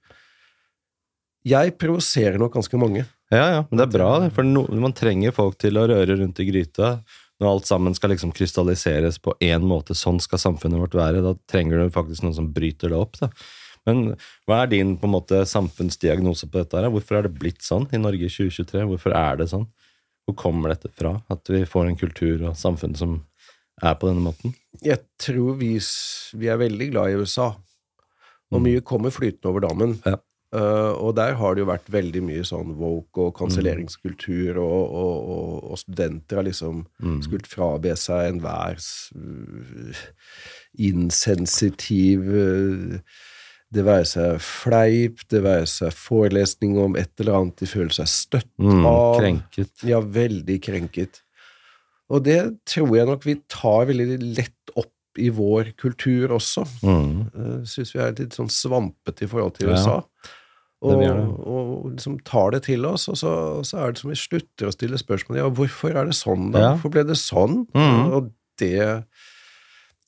Jeg 1.45 1.77
provoserer 1.79 2.37
nok 2.37 2.53
ganske 2.53 2.77
mange. 2.77 3.05
Ja, 3.31 3.49
ja, 3.51 3.61
men 3.71 3.77
det 3.79 3.87
er 3.87 3.97
bra, 3.97 4.19
det. 4.19 4.33
For 4.33 4.43
no, 4.43 4.65
man 4.67 4.91
trenger 4.93 5.31
folk 5.31 5.57
til 5.57 5.77
å 5.79 5.87
røre 5.87 6.17
rundt 6.19 6.39
i 6.39 6.45
gryta. 6.51 7.01
Når 7.39 7.49
alt 7.51 7.67
sammen 7.69 7.93
skal 7.93 8.09
liksom 8.15 8.31
krystalliseres 8.33 9.19
på 9.21 9.35
én 9.45 9.61
måte, 9.61 9.93
sånn 9.93 10.17
skal 10.23 10.39
samfunnet 10.41 10.79
vårt 10.81 10.95
være, 10.97 11.21
da 11.21 11.35
trenger 11.51 11.83
du 11.83 11.93
faktisk 11.93 12.23
noen 12.25 12.33
som 12.33 12.51
bryter 12.53 12.89
det 12.89 12.97
opp. 12.97 13.19
da. 13.21 13.29
Men 13.85 14.15
hva 14.49 14.63
er 14.63 14.67
din 14.71 14.95
på 14.97 15.05
en 15.07 15.13
måte 15.13 15.43
samfunnsdiagnose 15.47 16.49
på 16.49 16.59
dette? 16.63 16.75
her? 16.81 16.89
Hvorfor 16.91 17.19
er 17.19 17.27
det 17.27 17.37
blitt 17.39 17.61
sånn 17.63 17.85
i 17.93 18.01
Norge 18.01 18.25
i 18.25 18.31
2023? 18.33 18.83
Hvorfor 18.89 19.13
er 19.15 19.37
det 19.37 19.47
sånn? 19.53 19.67
Hvor 20.27 20.35
kommer 20.35 20.73
dette 20.73 20.89
fra? 20.91 21.21
At 21.31 21.47
vi 21.47 21.61
får 21.63 21.87
en 21.87 21.95
kultur 21.99 22.41
og 22.49 22.57
samfunn 22.59 22.97
som 22.99 23.21
er 23.81 23.93
på 23.95 24.09
denne 24.09 24.25
måten? 24.25 24.55
Jeg 24.83 24.99
tror 25.21 25.55
vi, 25.61 25.77
vi 26.41 26.49
er 26.51 26.57
veldig 26.59 26.89
glad 26.91 27.13
i 27.13 27.21
USA, 27.21 27.53
og 28.51 28.59
Mm. 28.59 28.63
mye 28.65 28.81
kommer 28.81 29.11
flytende 29.11 29.45
over 29.53 29.61
dammen. 29.69 30.01
Ja. 30.05 30.17
Uh, 30.55 30.93
og 31.03 31.15
der 31.17 31.33
har 31.35 31.55
det 31.57 31.59
jo 31.65 31.67
vært 31.67 31.89
veldig 31.91 32.21
mye 32.23 32.43
sånn 32.47 32.69
woke 32.79 33.19
og 33.19 33.33
kanselleringskultur, 33.35 34.55
Mm. 34.55 34.61
og, 34.63 34.93
og, 34.95 35.17
og, 35.33 35.71
og 35.73 35.77
studenter 35.81 36.39
har 36.39 36.45
liksom 36.47 36.85
skulle 37.21 37.49
frabe 37.51 37.91
seg 37.99 38.29
enhver 38.31 38.79
uh, 38.79 39.99
insensitiv 40.87 42.23
uh, 42.31 42.99
Det 43.75 43.83
være 43.83 44.05
seg 44.07 44.37
fleip, 44.39 45.25
det 45.27 45.41
være 45.43 45.65
seg 45.67 45.91
forelesning 45.99 46.77
om 46.79 46.95
et 46.95 47.11
eller 47.19 47.35
annet 47.41 47.57
de 47.59 47.67
føler 47.67 47.91
seg 47.97 48.07
støtt 48.07 48.47
Mm, 48.63 48.85
av. 48.87 49.17
krenket. 49.19 49.73
Ja, 49.83 49.99
veldig 49.99 50.55
krenket. 50.63 51.19
Og 52.09 52.23
det 52.23 52.39
tror 52.65 52.95
jeg 52.95 53.05
nok 53.09 53.25
vi 53.27 53.35
tar 53.51 53.89
veldig 53.89 54.21
lett 54.37 54.71
opp 54.79 54.93
i 55.19 55.29
vår 55.33 55.73
kultur 55.77 56.33
også. 56.37 56.65
Mm. 56.83 57.13
Uh, 57.35 57.61
Syns 57.65 57.93
vi 57.95 57.99
er 58.03 58.13
litt 58.17 58.33
sånn 58.37 58.49
svampete 58.53 59.23
i 59.25 59.27
forhold 59.31 59.55
til 59.57 59.69
Ja, 59.69 59.75
USA. 59.77 59.97
det 60.83 61.09
Og, 61.09 61.47
og 61.47 61.91
liksom 61.95 62.19
tar 62.23 62.51
det 62.53 62.63
til 62.67 62.85
oss, 62.85 63.07
og 63.09 63.17
så, 63.17 63.31
så 63.65 63.79
er 63.81 63.91
det 63.95 64.01
som 64.03 64.11
vi 64.11 64.15
slutter 64.19 64.67
å 64.69 64.73
stille 64.75 64.97
spørsmål. 65.01 65.37
Ja, 65.41 65.49
hvorfor 65.49 65.95
er 65.97 66.05
det 66.05 66.13
sånn, 66.19 66.51
da? 66.53 66.59
Ja. 66.59 66.69
Hvorfor 66.75 66.93
ble 66.93 67.03
det 67.09 67.17
sånn? 67.17 67.63
Mm. 67.73 68.11
Og 68.13 68.31
det 68.61 69.03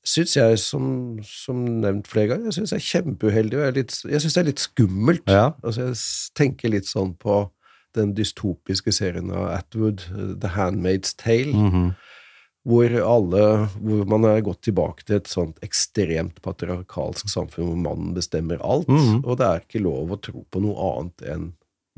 syns 0.09 0.35
jeg, 0.37 0.57
som, 0.61 1.19
som 1.27 1.59
nevnt 1.83 2.07
flere 2.09 2.31
ganger, 2.31 2.49
jeg 2.49 2.59
synes 2.61 2.73
er 2.73 2.85
kjempeuheldig, 2.85 3.57
og 3.57 3.63
jeg, 3.65 3.69
er 3.73 3.77
litt- 3.81 4.11
jeg 4.13 4.21
syns 4.23 4.33
det 4.37 4.41
er 4.41 4.47
litt 4.49 4.63
skummelt. 4.63 5.25
Ja. 5.29 5.47
Altså, 5.63 5.89
jeg 5.89 5.97
tenker 6.39 6.71
litt 6.73 6.87
sånn 6.89 7.15
på 7.19 7.41
den 7.97 8.13
dystopiske 8.17 8.93
serien 8.93 9.31
av 9.33 9.49
Atwood, 9.57 10.05
uh, 10.13 10.33
The 10.39 10.53
Handmaid's 10.55 11.15
Tale, 11.17 11.53
Mhm. 11.53 11.95
Hvor, 12.69 12.93
alle, 13.01 13.43
hvor 13.81 14.05
man 14.11 14.25
er 14.29 14.41
gått 14.45 14.61
tilbake 14.67 15.03
til 15.07 15.15
et 15.17 15.29
sånt 15.31 15.57
ekstremt 15.65 16.37
patriarkalsk 16.45 17.29
samfunn 17.31 17.65
hvor 17.71 17.79
mannen 17.81 18.13
bestemmer 18.13 18.61
alt, 18.61 18.87
Mhm. 18.93 19.23
og 19.25 19.37
det 19.39 19.47
er 19.47 19.63
ikke 19.65 19.81
lov 19.81 20.11
å 20.13 20.19
tro 20.21 20.43
på 20.51 20.61
noe 20.61 20.77
annet 20.99 21.23
enn 21.33 21.47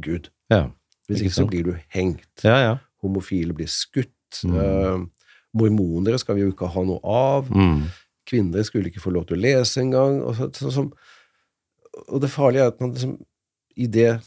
Gud. 0.01 0.29
ja. 0.49 0.69
Hvis 1.09 1.21
Ikke 1.25 1.33
så 1.41 1.47
blir 1.49 1.63
du 1.65 1.73
hengt. 1.91 2.43
Ja, 2.45 2.57
ja. 2.63 2.75
Homofile 3.03 3.51
blir 3.57 3.67
skutt. 3.67 4.13
Mm. 4.45 4.53
eh, 4.55 5.01
mormonere 5.53 6.17
skal 6.21 6.35
vi 6.37 6.41
jo 6.45 6.51
ikke 6.53 6.69
ha 6.71 6.83
noe 6.87 7.01
av. 7.03 7.49
Mm. 7.51 7.81
Kvinner 8.25 8.63
skulle 8.63 8.87
ikke 8.87 9.01
få 9.03 9.11
lov 9.11 9.25
til 9.27 9.35
å 9.35 9.41
lese 9.41 9.81
engang. 9.81 10.21
Og, 10.23 10.35
så, 10.37 10.47
så, 10.55 10.71
så, 10.71 10.85
og 12.07 12.21
det 12.23 12.29
farlige 12.31 12.63
er 12.63 12.71
at 12.71 12.79
man 12.79 12.93
liksom 12.93 13.17
I 13.75 13.87
det 13.87 14.21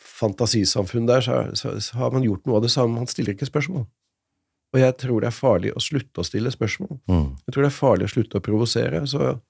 fantasisamfunnet 0.00 1.06
der, 1.06 1.30
er- 1.30 1.54
så 1.54 1.92
har 1.94 2.10
man 2.10 2.22
gjort 2.26 2.44
noe 2.46 2.56
av 2.56 2.62
det 2.62 2.70
samme. 2.72 2.94
Man 2.96 3.06
stiller 3.06 3.34
ikke 3.34 3.46
spørsmål. 3.48 3.86
Og 4.72 4.78
jeg 4.80 4.96
tror 5.02 5.20
det 5.20 5.26
er 5.30 5.34
farlig 5.34 5.72
å 5.74 5.80
slutte 5.82 6.22
å 6.22 6.26
stille 6.26 6.50
spørsmål. 6.54 7.00
Mm. 7.10 7.24
Jeg 7.46 7.52
tror 7.54 7.62
det 7.64 7.70
er 7.72 7.78
farlig 7.80 8.06
å 8.06 8.12
slutte 8.12 8.38
å 8.38 8.44
provosere. 8.44 9.00
Så 9.10 9.40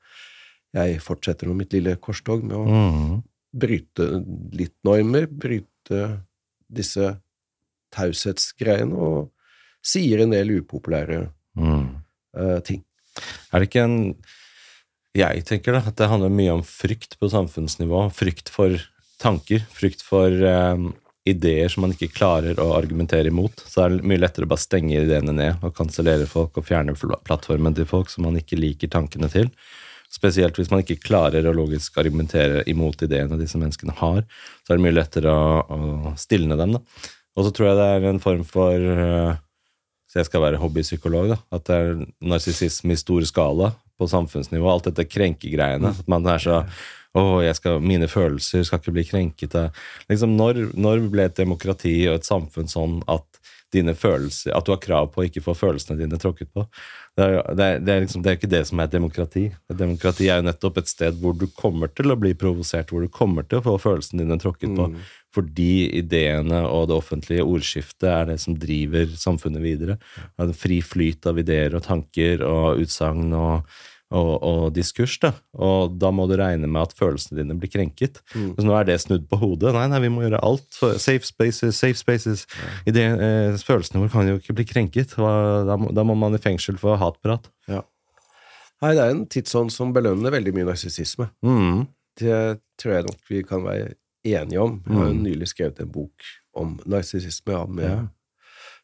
jeg 0.72 1.00
fortsetter 1.04 1.46
med 1.50 1.56
mitt 1.64 1.72
lille 1.76 1.96
korstog 2.00 2.42
med 2.44 2.56
å 2.56 2.64
Mm. 2.66 3.22
bryte 3.52 4.06
litt 4.54 4.74
normer, 4.86 5.26
bryte 5.26 6.22
disse 6.70 7.18
taushetsgreiene, 7.92 8.94
og 8.94 9.30
sier 9.82 10.22
en 10.22 10.30
del 10.30 10.60
upopulære 10.62 11.30
Mm. 11.58 11.96
uh, 12.36 12.60
ting. 12.60 12.84
Er 13.52 13.58
det 13.60 13.68
ikke 13.70 13.84
en 13.84 14.14
Jeg 15.12 15.44
tenker 15.44 15.72
da, 15.72 15.78
at 15.88 15.96
det 15.96 16.06
handler 16.08 16.30
mye 16.30 16.52
om 16.54 16.62
frykt 16.62 17.18
på 17.18 17.26
samfunnsnivå. 17.28 18.12
Frykt 18.14 18.48
for 18.48 18.78
tanker. 19.18 19.58
Frykt 19.74 20.02
for 20.06 20.28
eh, 20.30 20.76
ideer 21.28 21.68
som 21.68 21.84
man 21.84 21.92
ikke 21.94 22.12
klarer 22.14 22.58
å 22.62 22.70
argumentere 22.76 23.28
imot. 23.28 23.60
Så 23.68 23.84
er 23.84 23.92
det 23.92 24.08
mye 24.08 24.20
lettere 24.20 24.48
å 24.48 24.50
bare 24.50 24.62
stenge 24.62 25.02
ideene 25.02 25.34
ned 25.36 25.66
og 25.66 25.76
kansellere 25.76 26.28
folk 26.30 26.56
og 26.58 26.66
fjerne 26.66 26.96
plattformen 27.26 27.76
til 27.76 27.88
folk 27.88 28.10
som 28.12 28.26
man 28.28 28.38
ikke 28.40 28.58
liker 28.60 28.92
tankene 28.92 29.30
til. 29.32 29.50
Spesielt 30.10 30.56
hvis 30.58 30.72
man 30.72 30.82
ikke 30.82 31.02
klarer 31.04 31.46
å 31.46 31.54
logisk 31.54 32.00
argumentere 32.02 32.64
imot 32.70 33.04
ideene 33.06 33.38
disse 33.38 33.60
menneskene 33.60 33.94
har. 34.00 34.24
Så 34.64 34.72
er 34.72 34.80
det 34.80 34.86
mye 34.88 34.96
lettere 34.96 35.30
å, 35.30 35.60
å 35.62 36.14
stilne 36.18 36.58
dem. 36.58 36.74
da. 36.78 37.10
Og 37.38 37.46
så 37.46 37.54
tror 37.54 37.70
jeg 37.70 37.78
det 37.78 37.90
er 37.92 38.10
en 38.10 38.22
form 38.22 38.42
for 38.48 38.74
eh, 38.74 39.38
så 40.10 40.18
jeg 40.18 40.26
skal 40.26 40.42
være 40.42 40.58
hobbypsykolog, 40.58 41.28
da. 41.30 41.36
At 41.54 41.68
det 41.68 41.76
er 41.78 42.00
narsissisme 42.32 42.96
i 42.96 42.98
stor 42.98 43.22
skala 43.28 43.70
på 44.00 44.08
samfunnsnivå. 44.10 44.66
Alt 44.66 44.88
dette 44.88 45.06
krenkegreiene. 45.06 45.92
At 45.94 46.08
man 46.10 46.26
er 46.26 46.42
så 46.42 46.56
jeg 47.18 47.56
skal, 47.58 47.80
mine 47.82 48.06
følelser 48.08 48.62
skal 48.66 48.78
ikke 48.82 48.94
bli 48.94 49.06
krenket. 49.08 49.56
av-» 49.58 49.74
Liksom, 50.12 50.36
når, 50.38 50.70
når 50.78 51.08
ble 51.10 51.26
et 51.26 51.36
demokrati 51.36 51.96
og 52.08 52.20
et 52.20 52.28
samfunn 52.28 52.70
sånn 52.70 53.00
at 53.10 53.26
dine 53.70 53.94
følelser, 53.94 54.52
at 54.54 54.66
du 54.66 54.72
har 54.72 54.82
krav 54.82 55.12
på 55.12 55.22
å 55.22 55.26
ikke 55.28 55.42
få 55.44 55.54
følelsene 55.54 55.98
dine 56.00 56.18
tråkket 56.18 56.50
på? 56.54 56.64
Det 57.18 57.26
er, 57.26 57.36
det, 57.54 57.64
er, 57.64 57.80
det, 57.84 57.92
er 57.94 58.04
liksom, 58.04 58.22
det 58.22 58.30
er 58.30 58.38
ikke 58.38 58.50
det 58.50 58.62
som 58.68 58.80
er 58.80 58.88
et 58.88 58.94
demokrati. 58.94 59.44
Et 59.70 59.78
demokrati 59.78 60.28
er 60.30 60.40
jo 60.40 60.46
nettopp 60.46 60.80
et 60.80 60.90
sted 60.90 61.18
hvor 61.22 61.36
du 61.38 61.46
kommer 61.58 61.90
til 61.92 62.10
å 62.10 62.18
bli 62.18 62.32
provosert, 62.38 62.90
hvor 62.90 63.04
du 63.04 63.10
kommer 63.12 63.46
til 63.46 63.60
å 63.60 63.64
få 63.66 63.76
følelsene 63.82 64.24
dine 64.24 64.38
tråkket 64.40 64.74
på. 64.78 64.88
Fordi 65.34 65.72
ideene 66.00 66.64
og 66.66 66.88
det 66.90 66.96
offentlige 66.98 67.46
ordskiftet 67.46 68.08
er 68.10 68.30
det 68.32 68.38
som 68.42 68.56
driver 68.58 69.10
samfunnet 69.18 69.62
videre. 69.62 69.98
En 70.42 70.54
fri 70.56 70.80
flyt 70.82 71.28
av 71.30 71.38
ideer 71.42 71.76
og 71.78 71.86
tanker 71.86 72.42
og 72.46 72.82
utsagn 72.82 73.30
og, 73.38 73.70
og, 74.10 74.30
og 74.42 74.62
diskurs. 74.74 75.16
Da. 75.22 75.32
Og 75.54 75.94
da 76.00 76.10
må 76.14 76.26
du 76.30 76.34
regne 76.40 76.68
med 76.70 76.82
at 76.82 76.96
følelsene 76.98 77.40
dine 77.40 77.56
blir 77.58 77.70
krenket. 77.72 78.20
Så 78.34 78.66
nå 78.66 78.74
er 78.76 78.88
det 78.88 78.98
snudd 79.02 79.28
på 79.30 79.38
hodet. 79.40 79.72
Nei, 79.76 79.86
nei, 79.92 80.02
vi 80.04 80.10
må 80.12 80.24
gjøre 80.24 80.42
alt. 80.46 80.68
Safe 81.02 81.22
spaces, 81.26 81.78
safe 81.78 81.98
spaces. 81.98 82.44
Ide, 82.90 83.06
eh, 83.14 83.60
følelsene 83.66 84.02
våre 84.02 84.12
kan 84.12 84.32
jo 84.32 84.40
ikke 84.40 84.58
bli 84.58 84.66
krenket. 84.68 85.14
Da 85.16 85.78
må, 85.80 85.92
da 85.94 86.06
må 86.06 86.18
man 86.18 86.36
i 86.36 86.42
fengsel 86.42 86.80
for 86.80 87.00
hatprat. 87.00 87.48
Ja. 87.70 87.84
Nei, 88.80 88.94
det 88.96 89.02
er 89.04 89.14
en 89.14 89.26
tidsånd 89.30 89.72
som 89.74 89.94
belønner 89.94 90.32
veldig 90.32 90.54
mye 90.56 90.70
narsissisme. 90.72 91.28
Mm. 91.44 91.84
Det 92.20 92.38
tror 92.80 92.96
jeg 92.96 93.08
nok 93.08 93.32
vi 93.32 93.42
kan 93.46 93.64
være 93.66 93.92
enige 94.26 94.62
om. 94.62 94.80
Jeg 94.86 94.96
har 94.96 95.10
jo 95.10 95.18
nylig 95.20 95.50
skrevet 95.52 95.82
en 95.84 95.92
bok 95.92 96.30
om 96.56 96.78
narsissisme 96.88 97.54
ja, 97.54 97.66
med 97.68 97.90
Ja. 97.90 98.00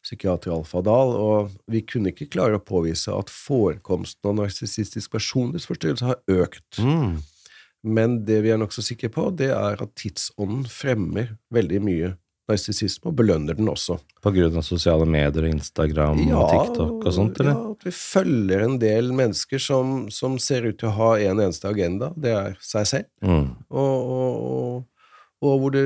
Psykiater 0.07 0.53
Alfa 0.55 0.81
Dahl, 0.85 1.15
og 1.19 1.55
vi 1.71 1.83
kunne 1.85 2.13
ikke 2.13 2.29
klare 2.37 2.59
å 2.59 2.63
påvise 2.63 3.13
at 3.13 3.31
forekomsten 3.33 4.31
av 4.31 4.37
narsissistisk 4.41 5.11
personlighetsforstyrrelse 5.15 6.07
har 6.07 6.21
økt. 6.31 6.79
Mm. 6.79 7.19
Men 7.87 8.21
det 8.27 8.41
vi 8.45 8.53
er 8.53 8.61
nokså 8.61 8.83
sikre 8.85 9.11
på, 9.13 9.29
det 9.37 9.51
er 9.53 9.83
at 9.83 9.93
tidsånden 9.99 10.65
fremmer 10.71 11.35
veldig 11.53 11.83
mye 11.83 12.15
narsissisme, 12.47 13.09
og 13.11 13.17
belønner 13.19 13.57
den 13.57 13.67
også. 13.67 13.97
På 14.23 14.31
grunn 14.31 14.55
av 14.57 14.63
sosiale 14.65 15.07
medier 15.09 15.49
og 15.49 15.55
Instagram 15.57 16.21
og 16.31 16.51
TikTok 16.53 17.01
og 17.03 17.13
sånt, 17.13 17.41
eller? 17.43 17.57
Ja, 17.57 17.73
at 17.75 17.87
vi 17.87 17.93
følger 17.95 18.63
en 18.63 18.77
del 18.81 19.11
mennesker 19.15 19.61
som, 19.61 20.07
som 20.13 20.37
ser 20.41 20.69
ut 20.69 20.79
til 20.79 20.89
å 20.91 20.95
ha 20.95 21.09
en 21.19 21.41
eneste 21.43 21.67
agenda, 21.69 22.13
det 22.15 22.33
er 22.35 22.55
seg 22.63 22.87
selv. 22.87 23.09
Mm. 23.19 23.51
og, 23.67 24.13
og, 24.15 24.47
og, 24.47 25.11
og 25.47 25.59
hvor 25.61 25.75
det 25.75 25.85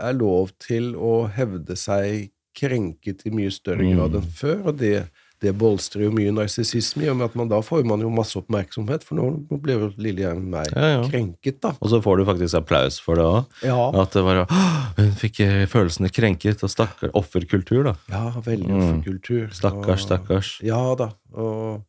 er 0.00 0.16
lov 0.16 0.54
til 0.62 0.94
å 0.94 1.26
hevde 1.34 1.76
seg 1.76 2.30
krenket 2.56 3.22
i 3.28 3.30
mye 3.36 3.52
større 3.54 3.84
Mm. 3.84 3.94
grad 3.96 4.14
enn 4.22 4.32
før, 4.34 4.58
og 4.70 4.76
det, 4.80 5.06
det 5.44 5.52
bolstrer 5.60 6.06
jo 6.06 6.10
mye 6.16 6.32
narsissisme, 6.32 7.04
i 7.04 7.08
og 7.12 7.18
med 7.20 7.26
at 7.28 7.34
man 7.36 7.48
da 7.50 7.58
får 7.60 7.84
man 7.84 8.00
jo 8.00 8.08
masse 8.10 8.38
oppmerksomhet, 8.40 9.04
for 9.04 9.18
nå, 9.18 9.26
blir 9.60 9.76
jo 9.82 9.90
lille 10.00 10.24
jeg 10.24 10.40
mer 10.40 10.70
Ja, 10.72 10.86
ja. 10.96 11.02
krenket, 11.12 11.60
da. 11.60 11.74
Og 11.80 11.90
så 11.92 12.00
får 12.02 12.16
du 12.22 12.24
faktisk 12.24 12.56
applaus 12.62 12.96
for 13.04 13.20
det 13.20 13.26
òg. 13.28 13.44
Ja, 13.68 13.90
At 14.02 14.16
det 14.16 14.24
var 14.24 14.46
«Åh, 14.46 14.86
Hun 14.96 15.10
fikk 15.12 15.40
eh, 15.44 15.66
følelsene 15.68 16.08
krenket, 16.10 16.64
og 16.64 16.70
stakkar 16.72 17.12
offerkultur, 17.12 17.84
da. 17.84 17.94
ja 18.08 18.30
veldig 18.40 18.70
Mm. 18.72 18.80
offerkultur. 18.80 19.52
Stakkars, 19.52 20.06
stakkars. 20.08 20.54
Ja 20.64 20.94
da. 20.96 21.10
Og, 21.36 21.82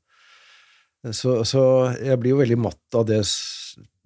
så, 1.16 1.40
så 1.48 1.62
jeg 2.04 2.20
blir 2.20 2.34
jo 2.36 2.42
veldig 2.44 2.58
matt 2.60 2.96
av 3.00 3.06
det, 3.08 3.22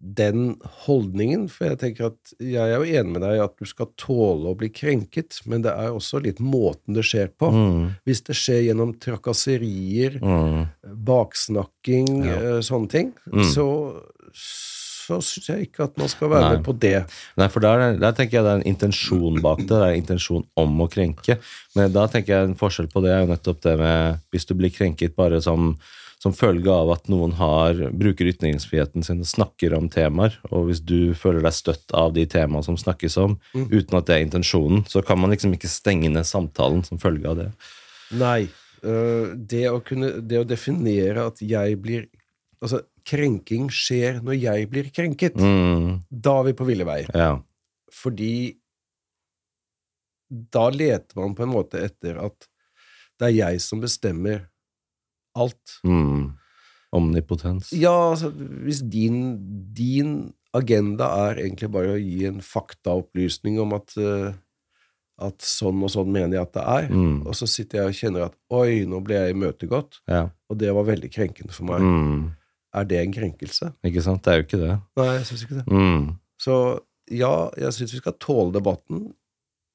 den 0.04 0.56
holdningen, 0.88 1.44
for 1.48 1.68
jeg 1.70 1.78
tenker 1.78 2.08
at 2.10 2.32
jeg 2.42 2.58
er 2.58 2.80
jo 2.82 2.88
enig 3.00 3.12
med 3.14 3.22
deg 3.22 3.36
i 3.38 3.44
at 3.44 3.54
du 3.62 3.66
skal 3.70 3.86
tåle 4.02 4.50
å 4.50 4.58
bli 4.58 4.70
krenket, 4.74 5.38
men 5.46 5.62
det 5.62 5.70
er 5.78 5.94
også 5.94 6.22
litt 6.26 6.40
måten 6.42 6.96
det 6.98 7.04
skjer 7.06 7.30
på. 7.38 7.52
Mm. 7.54 7.84
Hvis 8.10 8.24
det 8.26 8.36
skjer 8.40 8.64
gjennom 8.72 8.96
trakasserier, 9.00 10.18
Mm. 10.22 10.68
baksnakking, 11.06 12.26
Ja. 12.26 12.36
eh, 12.58 12.62
sånne 12.62 12.90
ting, 12.90 13.14
Mm. 13.32 13.44
så, 13.54 14.02
så 14.34 15.18
syns 15.22 15.48
jeg 15.50 15.68
ikke 15.70 15.84
at 15.84 15.98
man 15.98 16.08
skal 16.08 16.30
være 16.30 16.42
Nei. 16.42 16.56
med 16.56 16.64
på 16.66 16.80
det. 16.80 17.06
Nei, 17.38 17.48
for 17.48 17.60
der, 17.60 17.98
der 17.98 18.12
tenker 18.14 18.38
jeg 18.40 18.44
det 18.44 18.52
er 18.52 18.62
en 18.62 18.76
intensjon 18.76 19.42
bak 19.42 19.58
det. 19.60 19.68
Det 19.68 19.78
er 19.82 19.92
en 19.94 20.02
intensjon 20.04 20.46
om 20.58 20.78
å 20.80 20.90
krenke. 20.90 21.38
Men 21.76 21.92
da 21.92 22.08
tenker 22.08 22.28
jeg 22.28 22.44
en 22.50 22.56
forskjell 22.56 22.88
på 22.92 23.02
det 23.04 23.12
er 23.12 23.26
jo 23.26 23.34
nettopp 23.34 23.62
det 23.62 23.78
med 23.80 24.20
Hvis 24.32 24.46
du 24.48 24.54
blir 24.56 24.70
krenket 24.72 25.16
bare 25.16 25.42
som, 25.42 25.78
som 26.22 26.36
følge 26.38 26.70
av 26.70 26.92
at 26.94 27.08
noen 27.10 27.32
har, 27.40 27.80
bruker 27.98 28.28
ytringsfriheten 28.30 29.02
sin 29.02 29.24
og 29.24 29.30
snakker 29.30 29.74
om 29.74 29.88
temaer, 29.90 30.36
og 30.52 30.68
hvis 30.70 30.84
du 30.86 31.16
føler 31.18 31.42
deg 31.48 31.56
støtt 31.58 31.96
av 31.98 32.14
de 32.14 32.28
temaene 32.30 32.62
som 32.68 32.78
snakkes 32.78 33.18
om, 33.18 33.40
uten 33.58 33.98
at 33.98 34.06
det 34.06 34.18
er 34.20 34.26
intensjonen, 34.28 34.84
så 34.86 35.02
kan 35.06 35.18
man 35.18 35.34
liksom 35.34 35.56
ikke 35.58 35.72
stenge 35.72 36.12
ned 36.14 36.28
samtalen 36.30 36.84
som 36.86 37.02
følge 37.02 37.26
av 37.32 37.40
det. 37.42 37.48
Nei. 38.22 38.50
øh, 38.86 39.34
det, 39.34 39.64
å 39.72 39.80
kunne, 39.82 40.14
det 40.22 40.44
å 40.44 40.48
definere 40.48 41.26
at 41.32 41.42
jeg 41.42 41.78
blir 41.82 42.10
Altså, 42.62 42.84
krenking 43.10 43.72
skjer 43.74 44.20
når 44.22 44.36
jeg 44.38 44.68
blir 44.70 44.92
krenket. 44.94 45.34
Mm, 45.42 46.04
Da 46.14 46.36
er 46.38 46.52
vi 46.52 46.54
på 46.54 46.68
ville 46.68 46.86
veier. 46.86 47.08
ja. 47.18 47.40
Fordi 47.90 48.60
da 50.30 50.68
leter 50.70 51.18
man 51.18 51.34
på 51.36 51.44
en 51.44 51.52
måte 51.52 51.82
etter 51.82 52.22
at 52.22 52.46
det 53.20 53.32
er 53.32 53.34
jeg 53.36 53.64
som 53.66 53.82
bestemmer 53.82 54.46
alt. 55.36 55.80
Mm. 55.88 56.32
Omnipotens. 56.92 57.72
Ja, 57.72 57.94
altså, 58.12 58.30
hvis 58.66 58.82
din, 58.92 59.38
din 59.74 60.34
agenda 60.54 61.08
er 61.30 61.40
egentlig 61.46 61.70
bare 61.72 61.94
å 61.96 62.00
gi 62.02 62.26
en 62.28 62.42
faktaopplysning 62.44 63.62
om 63.64 63.72
at, 63.78 63.94
uh, 63.96 64.34
at 65.24 65.40
sånn 65.46 65.80
og 65.86 65.94
sånn 65.94 66.12
mener 66.12 66.36
jeg 66.36 66.42
at 66.50 66.54
det 66.58 66.66
er, 66.68 66.90
Mm. 66.92 67.22
og 67.28 67.34
så 67.38 67.48
sitter 67.48 67.80
jeg 67.80 67.88
og 67.88 68.00
kjenner 68.02 68.26
at 68.26 68.36
oi, 68.52 68.84
nå 68.86 69.00
ble 69.06 69.16
jeg 69.16 69.36
imøtegått, 69.36 70.02
Ja. 70.10 70.30
og 70.50 70.58
det 70.58 70.74
var 70.76 70.84
veldig 70.84 71.12
krenkende 71.14 71.54
for 71.56 71.64
meg. 71.64 71.80
Mm. 71.80 72.32
Er 72.74 72.84
det 72.86 73.00
en 73.06 73.14
krenkelse? 73.14 73.74
Ikke 73.84 74.02
sant? 74.04 74.24
Det 74.24 74.32
er 74.34 74.42
jo 74.42 74.48
ikke 74.48 74.60
det. 74.68 74.82
Nei, 74.98 75.08
jeg 75.18 75.26
syns 75.28 75.44
ikke 75.44 75.60
det. 75.62 75.68
Mm. 75.68 76.20
Så 76.40 76.80
ja, 77.12 77.50
jeg 77.58 77.72
syns 77.74 77.92
vi 77.94 77.98
skal 78.04 78.14
tåle 78.20 78.52
debatten, 78.52 79.14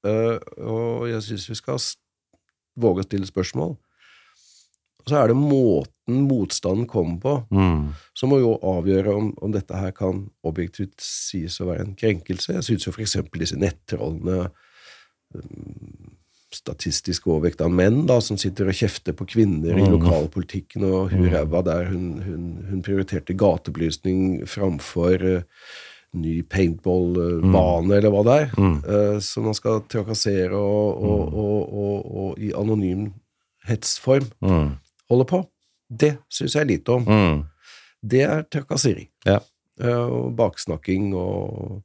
uh, 0.04 0.38
og 0.60 1.08
jeg 1.08 1.22
syns 1.22 1.48
vi 1.48 1.54
skal 1.54 1.78
våge 2.78 3.00
å 3.00 3.08
stille 3.08 3.26
spørsmål. 3.26 3.76
Og 5.06 5.12
så 5.12 5.20
er 5.22 5.28
det 5.30 5.36
måten 5.38 6.24
motstanden 6.26 6.86
kommer 6.90 7.18
på, 7.22 7.34
Mm. 7.54 7.94
som 8.14 8.28
må 8.30 8.40
jo 8.40 8.56
avgjøre 8.62 9.14
om, 9.14 9.32
om 9.42 9.52
dette 9.52 9.74
her 9.74 9.92
kan 9.94 10.28
objektivt 10.44 10.98
sies 10.98 11.60
å 11.60 11.66
være 11.66 11.80
en 11.86 11.94
krenkelse. 11.94 12.52
Jeg 12.54 12.62
syns 12.66 12.86
jo 12.86 12.92
eksempel 13.04 13.40
disse 13.40 13.56
nettrollene 13.58 14.48
um, 15.34 16.12
Statistisk 16.56 17.26
overvekt 17.26 17.60
av 17.60 17.72
menn 17.74 18.04
da, 18.06 18.20
som 18.22 18.38
sitter 18.38 18.68
og 18.70 18.76
kjefter 18.78 19.12
på 19.18 19.26
kvinner 19.26 19.76
i 19.76 19.82
Mm. 19.82 19.96
lokalpolitikken, 19.98 20.84
og 20.86 21.10
hun 21.10 21.26
ræva 21.28 21.62
der 21.64 21.84
hun, 21.90 22.22
hun, 22.22 22.44
hun 22.70 22.82
prioriterte 22.82 23.34
gatebelysning 23.34 24.46
framfor 24.46 25.22
uh, 25.22 25.42
ny 26.14 26.42
paintballbane, 26.42 27.92
eller 27.98 28.10
hva 28.14 28.22
det 28.24 28.36
er, 28.42 28.54
Mm. 28.56 28.78
uh, 28.86 29.18
som 29.20 29.44
man 29.44 29.54
skal 29.54 29.82
trakassere 29.90 30.54
og, 30.54 31.02
og, 31.02 31.34
og, 31.34 31.74
og, 31.74 32.16
og 32.16 32.38
i 32.38 32.52
anonym 32.54 33.12
hetsform 33.66 34.30
Mm. 35.06 35.12
holde 35.12 35.26
på. 35.30 35.42
Det 35.88 36.16
syns 36.28 36.56
jeg 36.58 36.66
lite 36.66 36.92
om. 36.92 37.04
Mm. 37.06 37.44
Det 38.02 38.22
er 38.26 38.42
trakassering. 38.50 39.08
Ja. 39.24 39.40
Eh, 39.80 40.06
og 40.06 40.32
baksnakking 40.36 41.14
og 41.14 41.82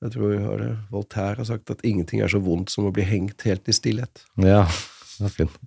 Jeg 0.00 0.14
tror 0.14 0.30
jeg 0.32 0.40
har 0.40 0.56
det. 0.56 0.70
Voltaire 0.88 1.36
har 1.36 1.44
sagt 1.44 1.70
at 1.70 1.82
ingenting 1.84 2.22
er 2.24 2.28
så 2.32 2.38
vondt 2.40 2.70
som 2.72 2.86
å 2.88 2.92
bli 2.92 3.04
hengt 3.04 3.42
helt 3.44 3.66
i 3.68 3.72
stillhet. 3.76 4.22
Ja, 4.40 4.62
det 5.18 5.26
er 5.28 5.34
fint. 5.34 5.58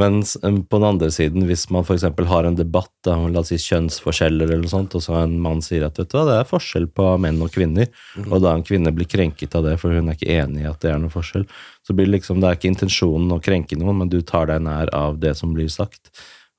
Mens 0.00 0.34
um, 0.42 0.58
på 0.66 0.78
den 0.80 0.88
andre 0.88 1.08
siden, 1.14 1.44
hvis 1.46 1.68
man 1.70 1.86
eksempel 1.86 2.26
har 2.26 2.48
en 2.48 2.56
debatt 2.58 3.10
om 3.10 3.28
la 3.30 3.44
oss 3.44 3.52
si 3.52 3.58
kjønnsforskjeller 3.62 4.48
eller 4.48 4.64
noe 4.64 4.72
sånt, 4.72 4.96
og 4.98 5.04
så 5.04 5.20
en 5.20 5.36
mann 5.42 5.62
sier 5.62 5.86
at 5.86 6.00
vet 6.00 6.10
du 6.10 6.16
hva, 6.18 6.24
det 6.26 6.38
er 6.40 6.48
forskjell 6.50 6.88
på 6.90 7.06
menn 7.22 7.38
og 7.44 7.52
kvinner, 7.54 7.90
og 8.26 8.40
da 8.42 8.56
en 8.56 8.66
kvinne 8.66 8.90
blir 8.94 9.08
krenket 9.10 9.54
av 9.54 9.68
det, 9.68 9.76
for 9.82 9.94
hun 9.94 10.10
er 10.10 10.18
ikke 10.18 10.34
enig 10.34 10.64
i 10.64 10.70
at 10.70 10.80
det 10.82 10.90
er 10.90 11.02
noe 11.02 11.14
forskjell, 11.14 11.46
så 11.86 11.94
blir 11.94 12.10
det 12.10 12.16
liksom, 12.16 12.42
det 12.42 12.50
er 12.50 12.58
ikke 12.58 12.72
intensjonen 12.72 13.36
å 13.36 13.42
krenke 13.44 13.78
noen, 13.78 14.02
men 14.02 14.10
du 14.10 14.18
tar 14.26 14.50
deg 14.50 14.64
nær 14.66 14.90
av 14.96 15.20
det 15.22 15.36
som 15.38 15.54
blir 15.54 15.70
sagt. 15.70 16.10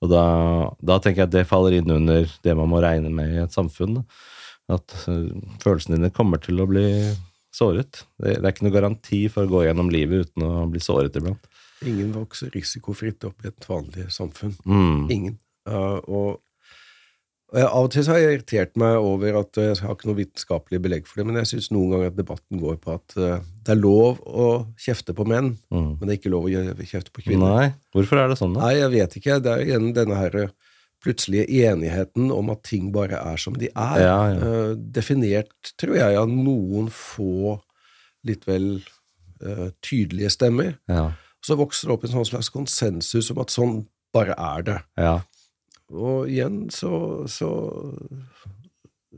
Og 0.04 0.12
da, 0.12 0.26
da 0.86 1.00
tenker 1.02 1.24
jeg 1.24 1.30
at 1.30 1.36
det 1.36 1.48
faller 1.50 1.76
inn 1.78 1.92
under 1.92 2.28
det 2.46 2.56
man 2.58 2.72
må 2.72 2.82
regne 2.84 3.12
med 3.14 3.34
i 3.34 3.44
et 3.44 3.56
samfunn. 3.56 4.00
Da. 4.00 4.06
At 4.78 4.96
uh, 5.10 5.32
følelsene 5.64 6.00
dine 6.00 6.12
kommer 6.14 6.42
til 6.42 6.62
å 6.62 6.68
bli 6.70 6.86
såret. 7.56 8.04
Det, 8.20 8.38
det 8.38 8.44
er 8.44 8.54
ikke 8.54 8.68
noe 8.68 8.76
garanti 8.76 9.22
for 9.32 9.46
å 9.46 9.52
gå 9.52 9.66
gjennom 9.68 9.92
livet 9.94 10.28
uten 10.28 10.46
å 10.46 10.66
bli 10.72 10.84
såret 10.84 11.16
iblant. 11.20 11.48
Ingen 11.84 12.14
vokser 12.16 12.50
risikofritt 12.56 13.26
opp 13.28 13.44
i 13.44 13.50
et 13.52 13.66
vanlig 13.68 14.08
samfunn. 14.16 14.54
Mm. 14.64 15.06
Ingen. 15.12 15.34
Uh, 15.68 15.98
og, 16.08 16.30
og 17.52 17.58
jeg, 17.60 17.66
Av 17.68 17.84
og 17.84 17.90
til 17.92 18.06
så 18.06 18.14
har 18.14 18.22
jeg 18.22 18.36
irritert 18.38 18.78
meg 18.80 18.96
over 19.02 19.40
at 19.42 19.60
jeg 19.60 19.80
har 19.82 19.96
ikke 19.96 20.08
noe 20.08 20.20
vitenskapelig 20.22 20.80
belegg 20.86 21.10
for 21.10 21.20
det, 21.20 21.26
men 21.28 21.40
jeg 21.42 21.50
syns 21.52 21.72
noen 21.74 21.92
ganger 21.96 22.12
at 22.14 22.20
debatten 22.20 22.62
går 22.62 22.78
på 22.84 22.94
at 22.96 23.16
uh, 23.20 23.40
det 23.66 23.74
er 23.76 23.82
lov 23.82 24.22
å 24.26 24.48
kjefte 24.82 25.16
på 25.18 25.26
menn, 25.28 25.56
Mm. 25.74 25.90
men 26.00 26.06
det 26.06 26.14
er 26.16 26.20
ikke 26.22 26.32
lov 26.32 26.48
å 26.48 26.86
kjefte 26.86 27.12
på 27.12 27.26
kvinner. 27.26 27.58
Nei, 27.60 27.68
hvorfor 27.96 28.22
er 28.22 28.32
det 28.32 28.38
sånn, 28.40 28.56
da? 28.56 28.68
Nei, 28.70 28.78
jeg 28.80 28.94
vet 28.96 29.18
ikke. 29.20 29.40
Det 29.44 29.52
er 29.52 29.66
igjen 29.66 29.92
denne 29.98 30.22
her 30.22 30.40
plutselige 31.06 31.68
enigheten 31.70 32.32
om 32.34 32.50
at 32.54 32.64
ting 32.66 32.88
bare 32.96 33.20
er 33.20 33.38
som 33.38 33.54
de 33.60 33.68
er. 33.70 34.00
Ja, 34.02 34.18
ja. 34.32 34.40
Uh, 34.40 34.72
definert, 34.96 35.52
tror 35.78 35.98
jeg, 36.00 36.18
av 36.18 36.32
noen 36.32 36.88
få 36.94 37.60
litt 38.26 38.48
vel 38.50 38.78
tydelige 39.86 40.32
stemmer. 40.32 40.78
Ja. 40.90 41.10
Så 41.46 41.58
vokser 41.60 41.88
det 41.88 41.94
opp 41.98 42.04
en 42.08 42.14
sånn 42.16 42.26
slags 42.32 42.50
konsensus 42.50 43.30
om 43.34 43.42
at 43.44 43.54
sånn 43.54 43.84
bare 44.16 44.34
er 44.38 44.64
det. 44.72 44.80
ja. 44.98 45.16
Og 45.94 46.26
igjen 46.32 46.64
så, 46.74 47.28
så, 47.30 47.48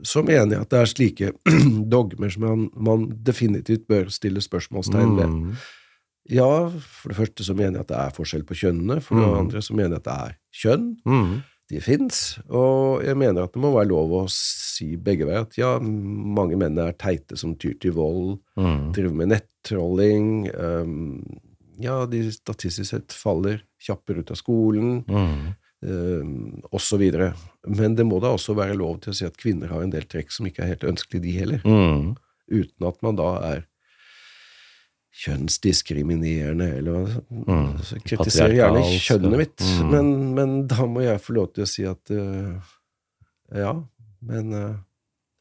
så 0.04 0.20
mener 0.22 0.58
jeg 0.58 0.66
at 0.66 0.70
det 0.74 0.80
er 0.82 0.90
slike 0.92 1.30
dogmer 1.94 2.30
som 2.34 2.44
man, 2.44 2.66
man 2.76 3.06
definitivt 3.24 3.86
bør 3.88 4.10
stille 4.12 4.42
spørsmålstegn 4.44 5.14
ved. 5.16 5.32
Mm. 5.32 5.54
Ja, 6.28 6.50
for 6.68 7.08
det 7.08 7.16
første 7.16 7.46
så 7.46 7.56
mener 7.56 7.78
jeg 7.80 7.86
at 7.86 7.92
det 7.94 8.00
er 8.02 8.12
forskjell 8.18 8.44
på 8.44 8.58
kjønnene. 8.60 8.98
For 9.00 9.16
det 9.16 9.24
Mm. 9.30 9.38
andre 9.46 9.62
så 9.64 9.74
mener 9.78 9.96
jeg 9.96 10.02
at 10.02 10.08
det 10.10 10.18
er 10.26 10.36
kjønn. 10.60 10.86
Mm. 11.08 11.32
De 11.72 11.80
fins. 11.84 12.20
Og 12.52 13.02
jeg 13.04 13.16
mener 13.20 13.42
at 13.48 13.52
det 13.56 13.60
må 13.64 13.72
være 13.74 13.88
lov 13.90 14.12
å 14.20 14.22
si 14.32 14.90
begge 14.96 15.24
veier 15.28 15.46
at 15.48 15.56
ja, 15.58 15.74
mange 15.80 16.56
menn 16.60 16.76
er 16.84 16.92
teite 17.00 17.36
som 17.40 17.56
tyr 17.56 17.78
til 17.80 17.96
vold, 17.96 18.38
Mm. 18.60 18.92
driver 18.92 19.14
med 19.22 19.32
nettrolling. 19.32 20.28
Um, 20.52 21.40
ja, 21.78 22.00
de 22.10 22.24
statistisk 22.34 22.90
sett 22.90 23.14
faller 23.14 23.62
kjappere 23.82 24.24
ut 24.24 24.30
av 24.34 24.38
skolen. 24.40 25.04
Mm. 25.08 25.54
Så 26.82 26.96
videre. 26.98 27.32
Men 27.70 27.94
det 27.94 28.02
må 28.08 28.18
da 28.18 28.32
også 28.34 28.54
være 28.58 28.74
lov 28.74 28.96
til 29.04 29.12
å 29.12 29.14
si 29.14 29.26
at 29.28 29.36
kvinner 29.38 29.70
har 29.70 29.84
en 29.84 29.92
del 29.92 30.08
trekk 30.10 30.32
som 30.34 30.48
ikke 30.48 30.64
er 30.64 30.72
helt 30.72 30.86
ønskelige, 30.90 31.22
de 31.22 31.34
heller. 31.38 31.60
Mm. 31.62 32.16
Uten 32.50 32.88
at 32.88 32.98
man 33.06 33.18
da 33.20 33.28
er 33.52 33.60
kjønnsdiskriminerende, 35.18 36.66
eller 36.78 36.92
hva 36.92 37.22
Mm. 37.30 37.78
så 37.82 37.98
Kritiserer 38.04 38.54
gjerne 38.54 38.82
kjønnet 39.02 39.38
mitt, 39.38 39.62
mm. 39.62 39.90
men, 39.90 40.34
men 40.34 40.66
da 40.70 40.86
må 40.86 41.02
jeg 41.02 41.22
få 41.22 41.34
lov 41.38 41.52
til 41.54 41.64
å 41.64 41.70
si 41.70 41.86
at 41.88 42.10
uh, 42.10 42.58
ja, 43.54 43.72
men 44.20 44.52
uh, 44.54 44.76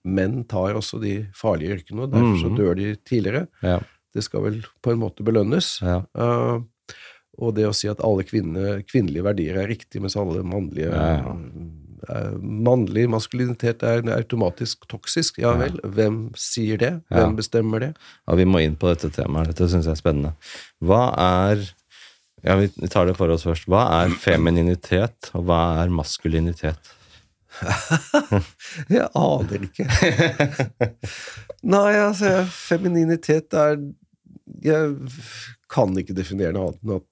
menn 0.08 0.44
tar 0.48 0.78
også 0.78 1.02
de 1.02 1.28
farlige 1.36 1.78
yrkene, 1.80 2.06
og 2.06 2.12
derfor 2.14 2.38
så 2.42 2.50
Mm. 2.50 2.58
dør 2.58 2.76
de 2.76 2.96
tidligere. 3.06 3.48
Ja. 3.62 3.80
Det 4.18 4.26
skal 4.26 4.44
vel 4.48 4.58
på 4.84 4.94
en 4.94 5.02
måte 5.02 5.26
belønnes. 5.26 5.78
Ja. 5.86 6.02
Uh, 6.18 6.66
og 7.38 7.54
det 7.58 7.68
å 7.70 7.76
si 7.76 7.90
at 7.90 8.02
alle 8.06 8.26
kvinne, 8.26 8.80
kvinnelige 8.88 9.26
verdier 9.28 9.60
er 9.62 9.70
riktig, 9.70 10.02
mens 10.02 10.18
alle 10.18 10.42
mannlige 10.46 10.90
Ja, 10.90 11.36
eh, 12.10 12.32
Mannlig 12.42 13.06
maskulinitet 13.12 13.84
er 13.86 14.02
automatisk 14.16 14.88
toksisk. 14.90 15.38
Ja 15.44 15.54
vel, 15.60 15.78
hvem 15.84 16.32
sier 16.40 16.82
det? 16.82 16.94
Hvem 17.14 17.36
bestemmer 17.38 17.84
det? 17.84 17.92
Ja, 18.26 18.38
vi 18.40 18.48
må 18.50 18.62
inn 18.64 18.78
på 18.80 18.90
dette 18.90 19.12
temaet. 19.14 19.52
Dette 19.52 19.70
syns 19.70 19.90
jeg 19.90 19.98
er 19.98 20.02
spennende. 20.02 20.34
Hva 20.82 21.12
er 21.14 21.68
Ja, 22.46 22.56
vi 22.56 22.70
tar 22.88 23.10
det 23.10 23.18
for 23.18 23.34
oss 23.34 23.44
først. 23.44 23.66
Hva 23.68 23.84
er 24.00 24.14
femininitet, 24.22 25.32
og 25.36 25.50
hva 25.50 25.62
er 25.82 25.90
maskulinitet? 25.92 26.94
Jeg 28.94 29.08
aner 29.18 29.64
ikke. 29.66 29.88
Nei, 31.74 31.94
altså, 31.98 32.44
femininitet 32.54 33.58
er 33.58 33.80
Jeg 34.64 35.12
kan 35.72 35.94
ikke 36.00 36.16
definere 36.18 36.56
noe 36.56 36.72
annet 36.72 36.84
enn 36.84 36.98
at 36.98 37.08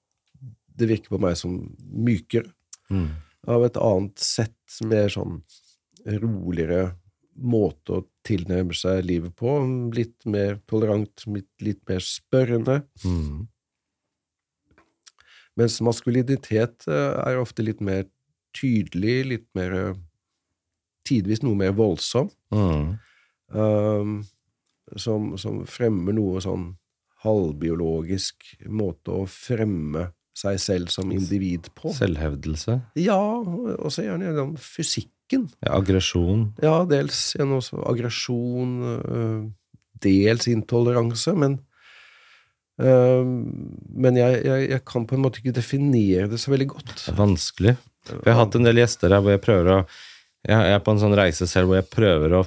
det 0.76 0.90
virker 0.90 1.14
på 1.14 1.20
meg 1.22 1.38
som 1.40 1.56
mykere. 1.78 2.50
Mm. 2.92 3.08
Av 3.48 3.64
et 3.64 3.78
annet 3.80 4.20
sett, 4.20 4.54
mer 4.84 5.08
sånn 5.12 5.40
roligere 6.06 6.96
måte 7.36 7.98
å 7.98 8.04
tilnærme 8.26 8.74
seg 8.76 9.04
livet 9.06 9.36
på. 9.38 9.58
Litt 9.94 10.26
mer 10.28 10.58
tolerant, 10.70 11.26
litt, 11.28 11.80
mer 11.88 12.02
spørrende. 12.04 12.80
Mm. 13.04 13.46
Mens 15.56 15.78
maskulinitet 15.84 16.84
eh, 16.90 17.12
er 17.22 17.40
ofte 17.40 17.64
litt 17.64 17.80
mer 17.84 18.04
tydelig, 18.56 19.18
litt 19.32 19.48
mer 19.56 19.80
eh, 19.80 20.02
Tidvis 21.06 21.38
noe 21.44 21.54
mer 21.54 21.70
voldsom. 21.78 22.32
Mm. 22.50 22.96
um, 23.54 24.16
som, 24.98 25.28
som 25.38 25.60
fremmer 25.70 26.16
noe 26.16 26.40
sånn 26.42 26.64
halvbiologisk 27.24 28.44
måte 28.68 29.14
å 29.14 29.26
fremme 29.30 30.10
seg 30.36 30.58
selv 30.60 30.90
som 30.92 31.12
individ 31.14 31.70
på. 31.76 31.92
Selvhevdelse. 31.96 32.80
Ja, 33.00 33.16
og 33.16 33.88
så 33.92 34.04
gjerne 34.04 34.28
gjennom 34.28 34.56
fysikken. 34.60 35.46
Ja, 35.64 35.78
aggresjon. 35.78 36.50
Ja, 36.62 36.82
dels 36.88 37.30
gjennom 37.38 37.62
aggresjon, 37.88 38.74
øh, 39.00 39.46
dels 40.04 40.46
intoleranse, 40.52 41.32
men 41.34 41.56
øh, 42.76 43.24
Men 43.24 44.20
jeg, 44.20 44.42
jeg, 44.44 44.68
jeg 44.74 44.84
kan 44.84 45.06
på 45.08 45.16
en 45.16 45.24
måte 45.24 45.40
ikke 45.40 45.56
definere 45.56 46.28
det 46.28 46.38
så 46.42 46.52
veldig 46.52 46.68
godt. 46.74 46.94
Det 47.06 47.14
er 47.14 47.22
vanskelig. 47.22 47.76
Vi 48.12 48.30
har 48.30 48.38
hatt 48.38 48.54
en 48.54 48.68
del 48.68 48.78
gjester 48.84 49.10
her 49.10 49.24
hvor 49.24 49.34
jeg 49.34 49.42
prøver 49.42 49.72
å 49.72 49.80
Jeg 50.46 50.74
er 50.76 50.82
på 50.84 50.92
en 50.94 51.00
sånn 51.02 51.16
reise 51.18 51.48
selv 51.50 51.70
hvor 51.70 51.78
jeg 51.80 51.88
prøver 51.90 52.36
å, 52.38 52.42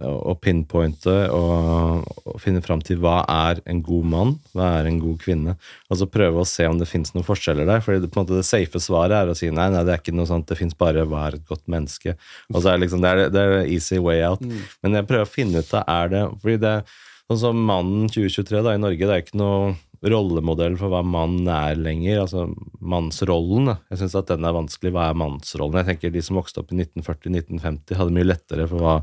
å 0.00 0.34
pinpointe 0.40 1.12
og, 1.34 2.06
og 2.24 2.38
finne 2.40 2.62
fram 2.64 2.80
til 2.84 3.02
hva 3.02 3.18
er 3.28 3.60
en 3.70 3.82
god 3.84 4.08
mann, 4.14 4.34
hva 4.56 4.70
er 4.78 4.88
en 4.88 5.00
god 5.02 5.20
kvinne. 5.20 5.56
Og 5.90 6.00
så 6.00 6.08
prøve 6.10 6.40
å 6.40 6.48
se 6.48 6.66
om 6.70 6.80
det 6.80 6.88
fins 6.88 7.12
noen 7.14 7.26
forskjeller 7.26 7.68
der. 7.68 7.84
fordi 7.84 8.04
det, 8.04 8.10
på 8.12 8.20
en 8.20 8.26
måte 8.26 8.40
det 8.40 8.48
safe 8.48 8.80
svaret 8.80 9.16
er 9.18 9.32
å 9.32 9.36
si 9.38 9.50
nei, 9.52 9.68
nei, 9.74 9.84
det 9.84 9.94
er 9.94 10.02
ikke 10.02 10.16
noe 10.16 10.30
sånt, 10.30 10.48
det 10.48 10.60
fins 10.60 10.76
bare 10.78 11.04
hva 11.10 11.28
er 11.28 11.38
et 11.38 11.48
godt 11.48 11.66
menneske. 11.70 12.16
Og 12.52 12.60
så 12.60 12.70
er 12.70 12.78
det 12.78 12.86
liksom, 12.86 13.04
det 13.04 13.12
er, 13.12 13.24
det 13.34 13.44
er 13.44 13.56
easy 13.64 14.00
way 14.00 14.24
out. 14.24 14.44
Men 14.80 15.00
jeg 15.00 15.10
prøver 15.10 15.28
å 15.28 15.34
finne 15.34 15.60
ut 15.60 15.76
av 15.76 15.90
er 15.98 16.14
det 16.16 16.28
fordi 16.40 16.60
det 16.64 16.78
Sånn 17.24 17.38
som 17.40 17.60
Mannen 17.64 18.10
2023 18.12 18.58
da, 18.60 18.74
i 18.76 18.80
Norge, 18.82 19.00
det 19.00 19.14
er 19.14 19.22
ikke 19.22 19.38
noe 19.40 19.70
rollemodell 20.12 20.74
for 20.76 20.92
hva 20.92 21.00
mannen 21.06 21.48
er 21.48 21.78
lenger. 21.80 22.20
altså 22.24 22.44
Mannsrollen. 22.84 23.66
da. 23.70 23.74
Jeg 23.90 24.02
syns 24.02 24.14
at 24.20 24.28
den 24.28 24.44
er 24.44 24.52
vanskelig. 24.56 24.92
Hva 24.92 25.06
er 25.10 25.16
mannsrollen? 25.18 25.78
Jeg 25.80 25.88
tenker 25.94 26.12
De 26.12 26.22
som 26.22 26.36
vokste 26.36 26.60
opp 26.60 26.72
i 26.74 26.76
1940-1950, 26.82 27.96
hadde 27.98 28.14
mye 28.16 28.26
lettere 28.28 28.66
for 28.68 28.82
hva 28.84 28.94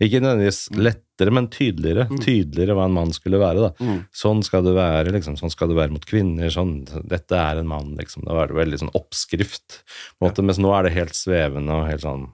Ikke 0.00 0.20
nødvendigvis 0.24 0.60
lettere, 0.80 1.32
men 1.36 1.48
tydeligere. 1.52 2.06
Tydeligere 2.22 2.76
hva 2.78 2.86
en 2.88 2.96
mann 2.96 3.12
skulle 3.16 3.40
være. 3.42 3.68
da. 3.68 3.98
Sånn 4.16 4.42
skal 4.46 4.64
du 4.64 4.72
være, 4.76 5.12
liksom. 5.16 5.36
Sånn 5.40 5.52
skal 5.52 5.68
du 5.68 5.76
være 5.78 5.92
mot 5.92 6.04
kvinner. 6.08 6.48
sånn, 6.52 6.86
Dette 7.04 7.36
er 7.36 7.60
en 7.60 7.68
mann, 7.68 7.94
liksom. 8.00 8.24
Da 8.24 8.32
var 8.36 8.48
det 8.48 8.56
veldig 8.62 8.80
sånn 8.84 8.94
oppskrift. 8.96 9.82
på 10.18 10.24
en 10.24 10.30
måte, 10.30 10.42
Mens 10.46 10.58
nå 10.62 10.72
er 10.78 10.84
det 10.88 10.96
helt 10.96 11.14
svevende 11.14 11.72
og 11.82 11.88
helt 11.90 12.02
sånn 12.06 12.26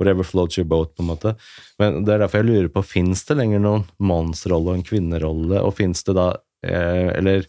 Whatever 0.00 0.24
floats 0.26 0.58
your 0.58 0.66
boat, 0.66 0.96
på 0.96 1.04
en 1.04 1.06
måte. 1.12 1.36
Men 1.78 2.00
det 2.04 2.14
er 2.16 2.18
derfor 2.24 2.42
jeg 2.42 2.48
lurer 2.48 2.68
på, 2.68 2.82
fins 2.82 3.20
det 3.28 3.36
lenger 3.38 3.60
noen 3.62 3.84
mannsrolle 4.02 4.72
og 4.72 4.74
en 4.74 4.82
kvinnerolle, 4.82 5.60
og 5.62 5.76
fins 5.78 6.02
det 6.02 6.16
da 6.18 6.32
Eller 6.64 7.46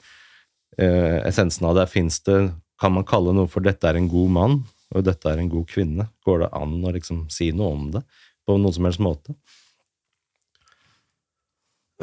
eh, 0.78 1.20
essensen 1.28 1.68
av 1.70 1.76
det, 1.78 1.86
er 1.86 1.92
fins 1.94 2.20
det 2.28 2.40
Kan 2.82 2.92
man 2.98 3.06
kalle 3.08 3.32
noe 3.34 3.48
for 3.48 3.64
'dette 3.64 3.88
er 3.88 3.96
en 3.96 4.10
god 4.12 4.32
mann', 4.36 4.64
og 4.92 5.04
'dette 5.06 5.30
er 5.32 5.40
en 5.40 5.50
god 5.50 5.68
kvinne'? 5.72 6.10
Går 6.26 6.40
det 6.44 6.50
an 6.52 6.82
å 6.84 6.92
liksom 6.92 7.30
si 7.32 7.52
noe 7.56 7.72
om 7.72 7.92
det 7.92 8.02
på 8.46 8.58
noen 8.60 8.74
som 8.76 8.84
helst 8.86 9.00
måte? 9.00 9.36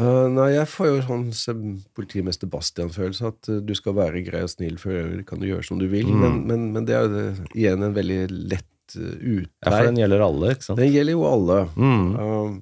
Uh, 0.01 0.25
nei, 0.33 0.55
jeg 0.55 0.69
får 0.73 0.89
jo 0.89 1.01
sånn 1.37 1.65
politimester 1.93 2.49
Bastian-følelse, 2.49 3.29
at 3.29 3.49
uh, 3.53 3.59
du 3.61 3.75
skal 3.77 3.93
være 3.99 4.23
grei 4.25 4.41
og 4.41 4.49
snill, 4.49 4.79
for 4.81 4.97
øvrig 4.97 5.27
kan 5.29 5.43
du 5.43 5.45
gjøre 5.51 5.67
som 5.69 5.77
du 5.79 5.85
vil, 5.93 6.09
Mm. 6.09 6.21
men, 6.23 6.39
men, 6.49 6.63
men 6.73 6.87
det 6.89 6.95
er 6.97 7.03
jo 7.05 7.25
igjen 7.53 7.85
en 7.85 7.93
veldig 7.93 8.21
lett 8.33 8.97
utvei. 8.97 9.51
Ja, 9.61 9.69
for 9.69 9.91
den 9.91 10.01
gjelder 10.01 10.25
alle, 10.25 10.55
ikke 10.55 10.65
sant? 10.65 10.81
Den 10.81 10.93
gjelder 10.95 11.13
jo 11.13 11.27
alle. 11.29 11.59
Mm. 11.77 12.09
Um, 12.17 12.57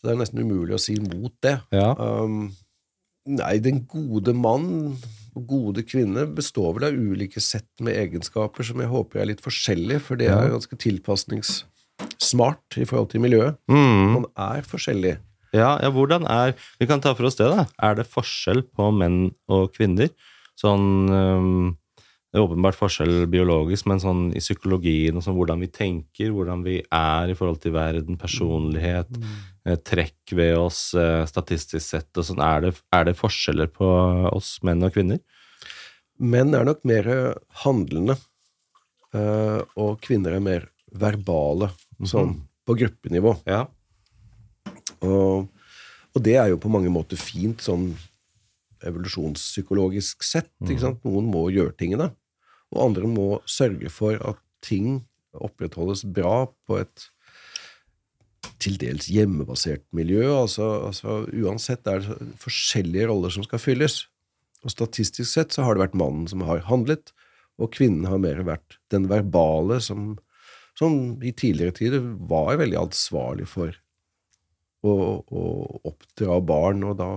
så 0.00 0.08
det 0.08 0.10
er 0.12 0.18
nesten 0.24 0.42
umulig 0.42 0.74
å 0.74 0.82
si 0.82 0.96
imot 0.98 1.36
det. 1.46 1.54
Ja. 1.70 1.94
Um, 1.94 2.50
nei, 3.38 3.56
den 3.62 3.84
gode 3.90 4.34
mann 4.36 4.96
og 5.36 5.46
gode 5.46 5.84
kvinne 5.86 6.26
består 6.34 6.74
vel 6.76 6.88
av 6.88 6.96
ulike 6.98 7.40
sett 7.42 7.68
med 7.84 7.96
egenskaper 7.98 8.66
som 8.66 8.80
jeg 8.82 8.90
håper 8.90 9.22
er 9.22 9.30
litt 9.30 9.42
forskjellige, 9.44 10.02
for 10.08 10.20
det 10.20 10.28
er 10.32 10.50
ganske 10.50 10.78
tilpasningssmart 10.84 12.80
i 12.80 12.86
forhold 12.88 13.12
til 13.12 13.22
miljøet. 13.24 13.60
Mm. 13.70 14.16
Man 14.18 14.26
er 14.34 14.66
forskjellig. 14.66 15.18
Ja, 15.54 15.74
ja, 15.82 15.90
hvordan 15.90 16.26
er 16.30 16.54
Vi 16.78 16.86
kan 16.86 17.00
ta 17.02 17.10
for 17.14 17.26
oss 17.26 17.38
det, 17.38 17.48
da. 17.50 17.66
Er 17.82 17.96
det 17.98 18.10
forskjell 18.10 18.62
på 18.70 18.90
menn 18.94 19.32
og 19.50 19.72
kvinner? 19.74 20.10
Sånn 20.58 21.10
øhm, 21.10 21.76
Det 22.30 22.38
er 22.38 22.44
åpenbart 22.44 22.78
forskjell 22.78 23.26
biologisk, 23.26 23.88
men 23.90 23.98
sånn 23.98 24.28
i 24.30 24.38
psykologien 24.38 25.16
og 25.18 25.24
sånn 25.26 25.34
hvordan 25.34 25.58
vi 25.64 25.66
tenker, 25.74 26.30
hvordan 26.30 26.62
vi 26.62 26.76
er 26.78 27.32
i 27.32 27.34
forhold 27.34 27.58
til 27.64 27.74
verden, 27.74 28.14
personlighet, 28.14 29.10
eh, 29.18 29.59
trekk 29.78 30.34
ved 30.36 30.56
oss 30.58 30.90
eh, 30.98 31.22
statistisk 31.28 31.84
sett 31.84 32.20
og 32.20 32.26
sånn. 32.26 32.42
Er 32.42 32.66
det, 32.66 32.74
er 32.94 33.06
det 33.08 33.18
forskjeller 33.18 33.70
på 33.72 33.88
oss 34.32 34.56
menn 34.66 34.82
og 34.86 34.94
kvinner? 34.96 35.20
Menn 36.20 36.52
er 36.56 36.66
nok 36.68 36.82
mer 36.88 37.08
handlende, 37.62 38.18
eh, 39.16 39.60
og 39.80 40.00
kvinner 40.04 40.36
er 40.36 40.44
mer 40.44 40.68
verbale, 40.90 41.70
sånn 42.02 42.36
på 42.66 42.76
gruppenivå. 42.82 43.34
Ja. 43.48 43.64
Og, 45.06 45.48
og 46.12 46.24
det 46.24 46.36
er 46.36 46.50
jo 46.52 46.60
på 46.60 46.72
mange 46.72 46.92
måter 46.92 47.20
fint 47.20 47.62
sånn 47.64 47.92
evolusjonspsykologisk 48.86 50.24
sett. 50.24 50.52
Sant? 50.80 51.02
Noen 51.04 51.28
må 51.32 51.46
gjøre 51.52 51.76
tingene, 51.78 52.10
og 52.72 52.84
andre 52.90 53.08
må 53.10 53.28
sørge 53.48 53.92
for 53.92 54.20
at 54.20 54.40
ting 54.64 55.02
opprettholdes 55.36 56.04
bra 56.10 56.48
på 56.66 56.80
et 56.80 57.08
til 58.62 58.78
dels 58.80 59.08
hjemmebasert 59.10 59.84
miljø. 59.96 60.24
Altså, 60.32 60.68
altså, 60.88 61.22
uansett 61.32 61.88
er 61.90 62.04
det 62.04 62.30
forskjellige 62.42 63.08
roller 63.10 63.32
som 63.34 63.46
skal 63.46 63.62
fylles. 63.62 64.04
Og 64.64 64.74
statistisk 64.74 65.28
sett 65.30 65.54
så 65.56 65.64
har 65.64 65.76
det 65.76 65.86
vært 65.86 65.98
mannen 65.98 66.28
som 66.30 66.44
har 66.44 66.64
handlet, 66.68 67.14
og 67.60 67.72
kvinnen 67.74 68.08
har 68.08 68.20
mer 68.20 68.42
vært 68.46 68.78
den 68.92 69.08
verbale 69.10 69.80
som, 69.84 70.14
som 70.78 71.20
i 71.24 71.32
tidligere 71.32 71.76
tider 71.76 72.04
var 72.28 72.60
veldig 72.60 72.78
ansvarlig 72.82 73.48
for 73.48 73.72
å, 74.84 74.94
å 75.24 75.44
oppdra 75.88 76.40
barn, 76.44 76.84
og 76.88 76.96
da 77.00 77.10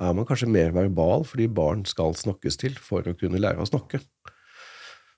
er 0.00 0.14
man 0.16 0.26
kanskje 0.26 0.50
mer 0.50 0.72
verbal, 0.74 1.26
fordi 1.28 1.50
barn 1.52 1.84
skal 1.88 2.16
snakkes 2.16 2.58
til 2.60 2.78
for 2.80 3.06
å 3.06 3.16
kunne 3.18 3.40
lære 3.42 3.62
å 3.62 3.68
snakke. 3.68 4.00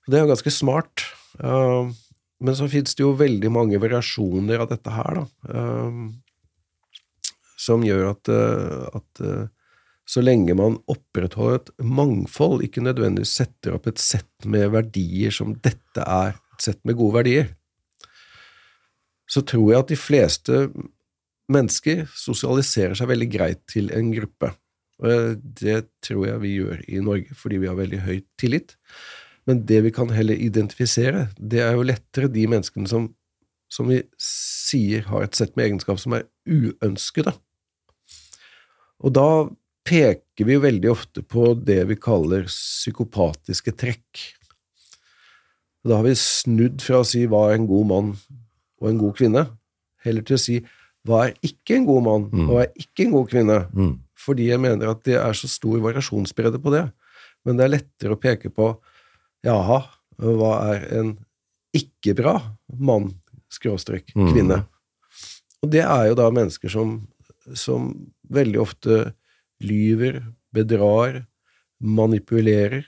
Det 0.09 0.19
er 0.19 0.25
jo 0.25 0.33
ganske 0.33 0.53
smart. 0.53 1.05
Uh, 1.39 1.93
men 2.43 2.57
så 2.59 2.69
fins 2.71 2.97
det 2.99 3.05
jo 3.05 3.15
veldig 3.19 3.51
mange 3.55 3.81
variasjoner 3.83 4.63
av 4.65 4.71
dette 4.73 4.93
her, 4.93 5.21
da, 5.23 5.57
um, 5.87 6.07
som 7.63 7.85
gjør 7.87 8.09
at, 8.11 8.31
uh, 8.33 8.87
at 8.99 9.23
uh, 9.23 9.45
så 10.09 10.25
lenge 10.25 10.55
man 10.59 10.81
opprettholder 10.91 11.61
et 11.61 11.71
mangfold, 11.87 12.65
ikke 12.67 12.83
nødvendigvis 12.85 13.37
setter 13.39 13.77
opp 13.77 13.87
et 13.91 14.03
sett 14.03 14.49
med 14.51 14.73
verdier 14.75 15.35
som 15.35 15.55
dette 15.63 16.03
er 16.03 16.35
et 16.35 16.67
sett 16.67 16.83
med 16.89 16.99
gode 16.99 17.21
verdier, 17.21 17.53
så 19.31 19.45
tror 19.47 19.71
jeg 19.71 19.85
at 19.85 19.93
de 19.93 20.01
fleste 20.01 20.65
mennesker 21.53 22.05
sosialiserer 22.17 22.99
seg 22.99 23.09
veldig 23.11 23.31
greit 23.33 23.63
til 23.71 23.89
en 23.95 24.11
gruppe. 24.15 24.53
Og 25.03 25.39
det 25.63 25.79
tror 26.05 26.27
jeg 26.29 26.43
vi 26.43 26.57
gjør 26.59 26.83
i 26.87 27.01
Norge 27.03 27.39
fordi 27.39 27.63
vi 27.63 27.71
har 27.71 27.79
veldig 27.79 28.03
høy 28.05 28.19
tillit. 28.41 28.77
Men 29.49 29.65
det 29.67 29.81
vi 29.87 29.93
kan 29.95 30.13
heller 30.15 30.39
identifisere, 30.39 31.27
det 31.39 31.63
er 31.65 31.75
jo 31.75 31.87
lettere 31.87 32.31
de 32.31 32.45
menneskene 32.51 32.91
som, 32.91 33.09
som 33.73 33.89
vi 33.91 34.03
sier 34.23 35.09
har 35.11 35.27
et 35.27 35.39
sett 35.39 35.57
med 35.57 35.71
egenskap 35.71 35.99
som 36.01 36.15
er 36.19 36.29
uønskede. 36.47 37.35
Og 39.03 39.15
da 39.17 39.27
peker 39.87 40.47
vi 40.47 40.55
jo 40.55 40.63
veldig 40.63 40.93
ofte 40.93 41.25
på 41.27 41.53
det 41.59 41.81
vi 41.91 41.99
kaller 41.99 42.47
psykopatiske 42.47 43.75
trekk. 43.79 44.23
Da 45.83 45.99
har 45.99 46.07
vi 46.07 46.15
snudd 46.19 46.79
fra 46.85 47.01
å 47.03 47.07
si 47.07 47.25
hva 47.27 47.49
er 47.51 47.59
en 47.59 47.67
god 47.71 47.89
mann 47.91 48.13
og 48.83 48.89
en 48.91 49.01
god 49.01 49.19
kvinne, 49.19 49.45
heller 50.07 50.27
til 50.27 50.39
å 50.39 50.43
si 50.43 50.61
hva 51.07 51.25
er 51.27 51.35
ikke 51.43 51.81
en 51.81 51.87
god 51.89 52.07
mann 52.07 52.29
mm. 52.31 52.45
og 52.47 52.55
hva 52.55 52.65
er 52.65 52.79
ikke 52.79 53.09
en 53.09 53.15
god 53.17 53.31
kvinne, 53.33 53.59
mm. 53.75 53.93
fordi 54.23 54.49
jeg 54.53 54.63
mener 54.63 54.93
at 54.93 55.03
det 55.07 55.19
er 55.19 55.35
så 55.35 55.51
stor 55.51 55.83
variasjonsbredde 55.83 56.63
på 56.63 56.75
det. 56.75 56.85
Men 57.43 57.59
det 57.59 57.67
er 57.67 57.75
lettere 57.75 58.15
å 58.15 58.23
peke 58.23 58.53
på 58.55 58.71
Jaha, 59.43 59.81
hva 60.23 60.53
er 60.75 60.87
en 60.99 61.17
ikke 61.75 62.15
bra 62.19 62.37
mann, 62.79 63.11
skråstrek, 63.53 64.13
mm. 64.15 64.29
kvinne? 64.31 64.61
Mm. 64.63 64.69
Og 65.63 65.73
det 65.73 65.83
er 65.87 66.09
jo 66.11 66.19
da 66.19 66.29
mennesker 66.35 66.73
som, 66.73 66.97
som 67.55 67.93
veldig 68.33 68.61
ofte 68.63 69.03
lyver, 69.63 70.21
bedrar, 70.55 71.23
manipulerer, 71.83 72.85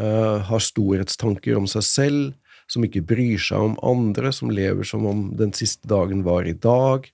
uh, 0.00 0.40
har 0.48 0.62
storhetstanker 0.62 1.56
om 1.58 1.68
seg 1.70 1.86
selv, 1.86 2.30
som 2.70 2.84
ikke 2.86 3.04
bryr 3.04 3.40
seg 3.42 3.60
om 3.60 3.74
andre, 3.84 4.32
som 4.32 4.52
lever 4.52 4.86
som 4.88 5.04
om 5.08 5.26
den 5.36 5.52
siste 5.56 5.88
dagen 5.90 6.22
var 6.24 6.48
i 6.48 6.56
dag, 6.56 7.08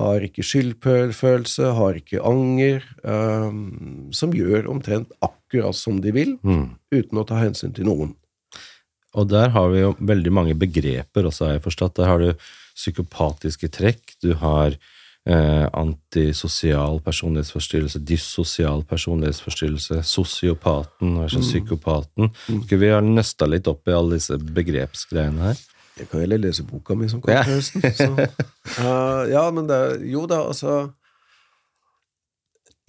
har 0.00 0.24
ikke 0.24 0.44
skyldfølelse, 0.46 1.74
har 1.76 1.98
ikke 1.98 2.22
anger, 2.24 2.84
um, 3.04 4.08
som 4.14 4.32
gjør 4.32 4.70
omtrent 4.72 5.12
akkurat 5.20 5.41
som 5.76 6.00
de 6.02 6.12
vil, 6.14 6.36
mm. 6.42 6.64
uten 6.94 7.20
å 7.20 7.26
ta 7.28 7.40
hensyn 7.42 7.74
til 7.76 7.88
noen. 7.88 8.14
Og 9.12 9.28
der 9.28 9.52
har 9.52 9.68
vi 9.72 9.82
jo 9.82 9.92
veldig 10.00 10.32
mange 10.32 10.56
begreper 10.56 11.28
også, 11.28 11.46
har 11.46 11.58
jeg 11.58 11.66
forstått. 11.66 11.98
Der 11.98 12.08
har 12.08 12.22
du 12.22 12.30
psykopatiske 12.72 13.68
trekk, 13.68 14.14
du 14.24 14.32
har 14.40 14.72
eh, 15.28 15.66
antisosial 15.76 17.00
personlighetsforstyrrelse, 17.04 18.00
dyssosial 18.08 18.86
personlighetsforstyrrelse, 18.88 20.00
sosiopaten, 20.08 21.18
altså 21.26 21.42
mm. 21.42 21.46
psykopaten. 21.50 22.32
Mm. 22.48 22.64
Skal 22.64 22.80
vi 22.80 22.90
ha 22.94 23.02
nøsta 23.04 23.50
litt 23.50 23.68
opp 23.68 23.88
i 23.88 23.96
alle 23.96 24.16
disse 24.16 24.40
begrepsgreiene 24.40 25.50
her? 25.50 25.62
Jeg 26.00 26.08
kan 26.08 26.24
heller 26.24 26.40
lese 26.40 26.64
boka 26.64 26.96
mi 26.96 27.10
som 27.10 27.20
kommer 27.20 27.44
til 27.44 27.60
høsten. 27.60 28.16
Uh, 28.80 29.28
ja, 29.34 29.44
men 29.52 29.68
det 29.68 29.80
Jo 30.08 30.24
da, 30.24 30.40
altså 30.48 30.86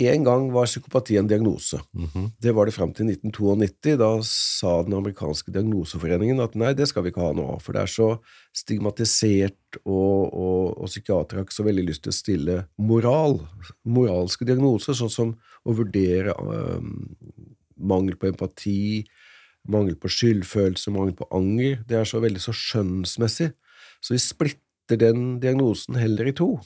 En 0.01 0.23
gang 0.25 0.47
var 0.49 0.65
psykopati 0.65 1.17
en 1.17 1.27
diagnose. 1.27 1.77
Mm 1.93 2.07
-hmm. 2.07 2.31
Det 2.39 2.51
var 2.51 2.65
det 2.65 2.71
fram 2.71 2.93
til 2.93 3.05
1992. 3.05 3.97
Da 3.97 4.21
sa 4.23 4.83
den 4.83 4.93
amerikanske 4.93 5.51
diagnoseforeningen 5.51 6.39
at 6.39 6.55
nei, 6.55 6.73
det 6.73 6.87
skal 6.87 7.03
vi 7.03 7.09
ikke 7.09 7.21
ha 7.21 7.33
noe 7.33 7.53
av, 7.53 7.59
for 7.61 7.73
det 7.73 7.81
er 7.81 7.85
så 7.85 8.19
stigmatisert, 8.53 9.77
og, 9.85 10.33
og, 10.33 10.81
og 10.81 10.87
psykiatere 10.87 11.37
har 11.37 11.45
ikke 11.45 11.53
så 11.53 11.63
veldig 11.63 11.85
lyst 11.85 12.03
til 12.03 12.09
å 12.09 12.13
stille 12.13 12.67
moral, 12.77 13.39
moralske 13.83 14.45
diagnoser, 14.45 14.93
sånn 14.93 15.09
som 15.09 15.35
å 15.63 15.73
vurdere 15.73 16.33
um, 16.41 17.15
mangel 17.77 18.15
på 18.15 18.27
empati, 18.27 19.05
mangel 19.69 19.95
på 19.95 20.09
skyldfølelse, 20.09 20.91
mangel 20.91 21.15
på 21.15 21.27
anger. 21.31 21.83
Det 21.87 21.97
er 21.97 22.05
så 22.05 22.19
veldig 22.19 22.41
så 22.41 22.51
skjønnsmessig. 22.51 23.51
Så 24.01 24.13
vi 24.13 24.19
splitter 24.19 24.99
den 24.99 25.39
diagnosen 25.39 25.95
heller 25.95 26.27
i 26.27 26.35
to. 26.35 26.59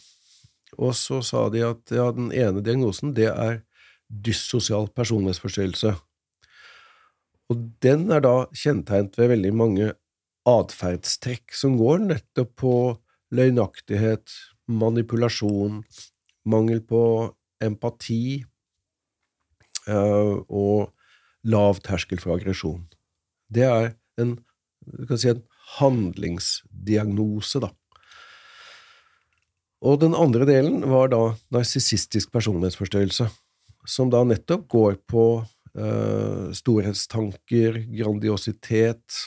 Og 0.76 0.94
så 1.00 1.22
sa 1.24 1.48
de 1.54 1.64
at 1.66 1.94
ja, 1.96 2.10
den 2.12 2.32
ene 2.36 2.64
diagnosen, 2.64 3.14
det 3.16 3.30
er 3.32 3.62
dyssosial 4.08 4.90
personlighetsforstyrrelse. 4.96 5.94
Og 7.48 7.64
den 7.84 8.10
er 8.12 8.24
da 8.24 8.36
kjennetegnet 8.52 9.16
ved 9.20 9.32
veldig 9.32 9.54
mange 9.56 9.94
atferdstrekk 10.48 11.56
som 11.56 11.78
går 11.80 12.04
nettopp 12.04 12.54
på 12.60 12.76
løgnaktighet, 13.36 14.32
manipulasjon, 14.68 15.82
mangel 16.48 16.84
på 16.88 17.02
empati 17.64 18.44
uh, 19.88 20.44
og 20.48 20.92
lav 21.48 21.82
terskel 21.84 22.20
for 22.24 22.36
aggresjon. 22.36 22.86
Det 23.52 23.64
er 23.68 23.94
en, 24.20 24.38
si 25.16 25.32
en 25.32 25.44
handlingsdiagnose, 25.78 27.64
da. 27.64 27.72
Og 29.86 30.00
den 30.02 30.16
andre 30.18 30.48
delen 30.50 30.82
var 30.90 31.12
da 31.14 31.22
narsissistisk 31.54 32.32
personlighetsforstyrrelse, 32.34 33.28
som 33.88 34.10
da 34.14 34.24
nettopp 34.26 34.66
går 34.74 34.98
på 35.10 35.26
uh, 35.44 36.48
storhetstanker, 36.56 37.84
grandiositet, 37.94 39.22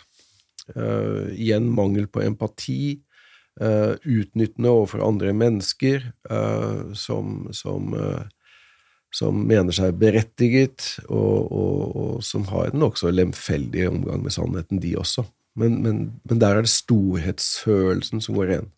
uh, 0.75 1.31
igjen 1.37 1.71
mangel 1.71 2.11
på 2.11 2.25
empati, 2.27 2.99
uh, 3.63 3.95
utnyttende 4.03 4.75
overfor 4.75 5.07
andre 5.07 5.33
mennesker, 5.37 6.11
som, 6.99 7.49
som 7.55 7.95
som 9.15 9.43
mener 9.47 9.75
seg 9.75 9.97
berettiget, 9.99 10.87
og, 11.09 11.51
og, 11.51 11.97
og 12.01 12.25
som 12.25 12.47
har 12.51 12.71
en 12.71 12.83
nokså 12.85 13.11
lemfeldig 13.13 13.89
omgang 13.91 14.23
med 14.23 14.35
sannheten, 14.35 14.81
de 14.83 14.95
også. 14.99 15.25
Men, 15.59 15.81
men, 15.83 15.97
men, 16.23 16.39
der 16.39 16.57
er 16.57 16.65
det 16.65 16.73
storhetsfølelsen 16.73 18.23
som 18.23 18.39
går 18.39 18.53
igjen. 18.53 18.71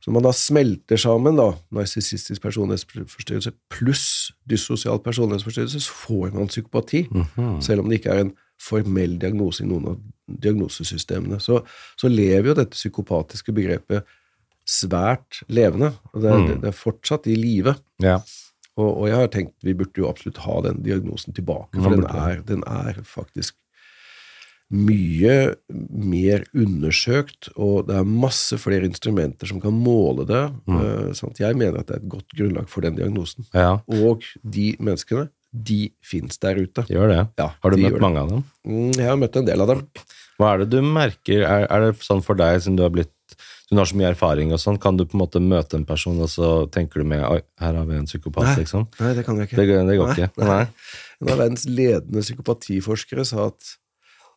Så 0.00 0.12
man 0.14 0.22
da 0.22 0.32
smelter 0.36 1.00
sammen 1.00 1.38
da, 1.38 1.48
narsissistisk 1.74 2.42
personlighetsforstyrrelse 2.44 3.52
pluss 3.72 4.04
dyssosial 4.48 5.00
personlighetsforstyrrelse, 5.04 5.80
så 5.82 5.96
får 6.04 6.36
man 6.36 6.50
psykopati, 6.52 7.08
mm 7.10 7.24
-hmm. 7.34 7.60
selv 7.60 7.80
om 7.80 7.88
det 7.88 7.98
ikke 7.98 8.14
er 8.14 8.20
en 8.20 8.36
formell 8.62 9.18
diagnose 9.18 9.64
i 9.64 9.66
noen 9.66 9.88
av 9.88 9.98
diagnosesystemene. 10.26 11.40
Så, 11.40 11.60
så 11.96 12.08
lever 12.08 12.48
jo 12.48 12.54
dette 12.54 12.78
psykopatiske 12.78 13.52
begrepet 13.52 14.02
svært 14.68 15.42
levende, 15.48 15.92
og 16.12 16.22
det, 16.22 16.34
mm. 16.34 16.46
det, 16.46 16.56
det 16.62 16.68
er 16.68 16.76
fortsatt 16.76 17.26
i 17.26 17.36
live. 17.38 17.74
Ja. 18.02 18.18
Og, 18.78 18.90
og, 18.90 19.08
jeg 19.08 19.16
har 19.16 19.30
tenkt 19.32 19.54
vi 19.66 19.74
burde 19.74 20.02
jo 20.02 20.08
absolutt 20.10 20.42
ha 20.44 20.60
den 20.68 20.82
diagnosen 20.84 21.34
tilbake, 21.34 21.80
for 21.80 21.96
den 21.96 22.04
er, 22.06 22.42
den 22.46 22.62
er, 22.66 23.00
faktisk 23.02 23.56
mye 24.68 25.34
mer 25.68 26.44
undersøkt, 26.52 27.48
og 27.56 27.88
det 27.88 27.96
er 27.96 28.08
masse 28.08 28.58
flere 28.60 28.88
instrumenter 28.88 29.48
som 29.48 29.62
kan 29.62 29.72
måle 29.72 30.26
det. 30.28 30.44
Mm. 30.68 31.14
sånn 31.16 31.32
at 31.32 31.40
jeg 31.40 31.56
mener 31.56 31.80
at 31.80 31.88
det 31.88 31.96
er 31.96 32.02
et 32.02 32.12
godt 32.12 32.36
grunnlag 32.36 32.68
for 32.68 32.84
den 32.84 32.98
diagnosen. 32.98 33.48
Ja. 33.56 33.78
Og 33.88 34.26
de 34.44 34.70
menneskene, 34.76 35.28
de 35.48 35.88
fins 36.04 36.36
der 36.42 36.60
ute. 36.60 36.84
Gjør 36.92 37.08
det? 37.14 37.22
Ja, 37.40 37.52
har 37.56 37.72
du 37.72 37.78
de 37.78 37.86
møtt 37.86 38.02
mange 38.04 38.20
av 38.20 38.32
dem? 38.34 38.42
Mm, 38.68 38.90
jeg 38.92 39.08
har 39.08 39.20
møtt 39.20 39.38
en 39.40 39.48
del 39.48 39.64
av 39.64 39.72
dem. 39.72 39.86
Hva 40.38 40.52
er 40.52 40.62
det 40.62 40.68
du 40.74 40.82
merker? 40.84 41.46
Er, 41.48 41.64
er 41.72 41.86
det 41.86 42.04
sånn 42.04 42.20
for 42.24 42.38
deg, 42.38 42.60
siden 42.60 42.76
du 42.78 42.84
har 42.84 42.92
blitt 42.94 43.14
hun 43.68 43.76
har 43.82 43.84
så 43.84 43.98
mye 44.00 44.08
erfaring, 44.14 44.52
og 44.56 44.60
sånn, 44.62 44.78
kan 44.80 44.96
du 44.96 45.02
på 45.04 45.18
en 45.18 45.20
måte 45.20 45.40
møte 45.44 45.76
en 45.76 45.84
person, 45.84 46.16
og 46.24 46.30
så 46.32 46.46
tenker 46.72 47.02
du 47.02 47.10
med 47.10 47.20
Oi, 47.26 47.42
her 47.60 47.76
har 47.76 47.84
vi 47.84 47.98
en 47.98 48.06
psykopat, 48.08 48.46
nei, 48.46 48.62
liksom? 48.62 48.86
Nei, 48.96 49.10
det 49.18 49.24
kan 49.26 49.36
jeg 49.36 49.50
ikke. 49.50 49.58
Det, 49.60 49.66
det 49.90 49.96
går 49.98 50.08
nei, 50.08 50.14
ikke. 50.14 50.46
Nei. 50.48 50.62
En 51.20 51.32
av 51.34 51.42
verdens 51.42 51.66
ledende 51.68 52.22
psykopatiforskere 52.24 53.26
sa 53.28 53.50
at 53.50 53.74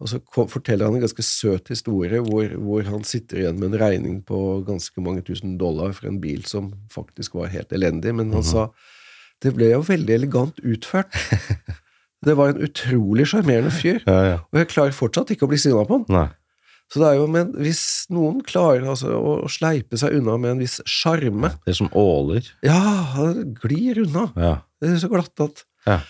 og 0.02 0.10
så 0.10 0.18
forteller 0.50 0.88
han 0.88 0.98
en 0.98 1.04
ganske 1.04 1.24
søt 1.26 1.70
historie 1.70 2.22
hvor, 2.26 2.56
hvor, 2.58 2.82
han 2.90 3.04
sitter 3.06 3.44
igjen 3.44 3.60
med 3.62 3.70
en 3.70 3.82
regning 3.84 4.18
på 4.26 4.40
ganske 4.66 5.04
mange 5.04 5.22
tusen 5.28 5.60
dollar 5.62 5.94
for 5.98 6.10
en 6.10 6.18
bil 6.24 6.42
som 6.50 6.72
faktisk 6.92 7.38
var 7.38 7.54
helt 7.54 7.72
elendig, 7.76 8.16
men 8.16 8.34
han 8.34 8.42
mm 8.42 8.48
-hmm. 8.48 8.52
sa 8.52 8.70
det 9.42 9.56
ble 9.56 9.72
jo 9.72 9.82
veldig 9.82 10.14
elegant 10.14 10.60
utført. 10.60 11.14
Det 12.26 12.36
var 12.38 12.50
en 12.50 12.62
utrolig 12.62 13.26
sjarmerende 13.28 13.72
fyr, 13.72 14.04
ja, 14.06 14.24
ja. 14.24 14.38
og 14.52 14.60
jeg 14.60 14.68
klarer 14.68 14.92
fortsatt 14.94 15.32
ikke 15.32 15.48
å 15.48 15.50
bli 15.50 15.58
sinna 15.58 15.82
på 15.90 15.98
han. 15.98 16.06
Nei. 16.14 16.28
Så 16.94 17.00
det 17.00 17.08
er 17.08 17.16
jo, 17.18 17.28
men 17.32 17.54
hvis 17.56 18.06
noen 18.12 18.44
klarer 18.44 18.84
altså, 18.92 19.16
å 19.16 19.50
sleipe 19.50 19.98
seg 19.98 20.14
unna 20.20 20.36
med 20.38 20.52
en 20.52 20.60
viss 20.62 20.82
sjarme 20.86 21.54
Det 21.66 21.72
er 21.72 21.78
som 21.80 21.90
åler. 21.98 22.46
Ja, 22.62 23.32
det 23.34 23.56
glir 23.64 24.04
unna. 24.04 24.28
Ja. 24.36 24.56
Det 24.78 24.92
er 24.92 25.00
så 25.02 25.10
glatt 25.10 25.46
at 25.48 25.64
Ja. 25.88 26.02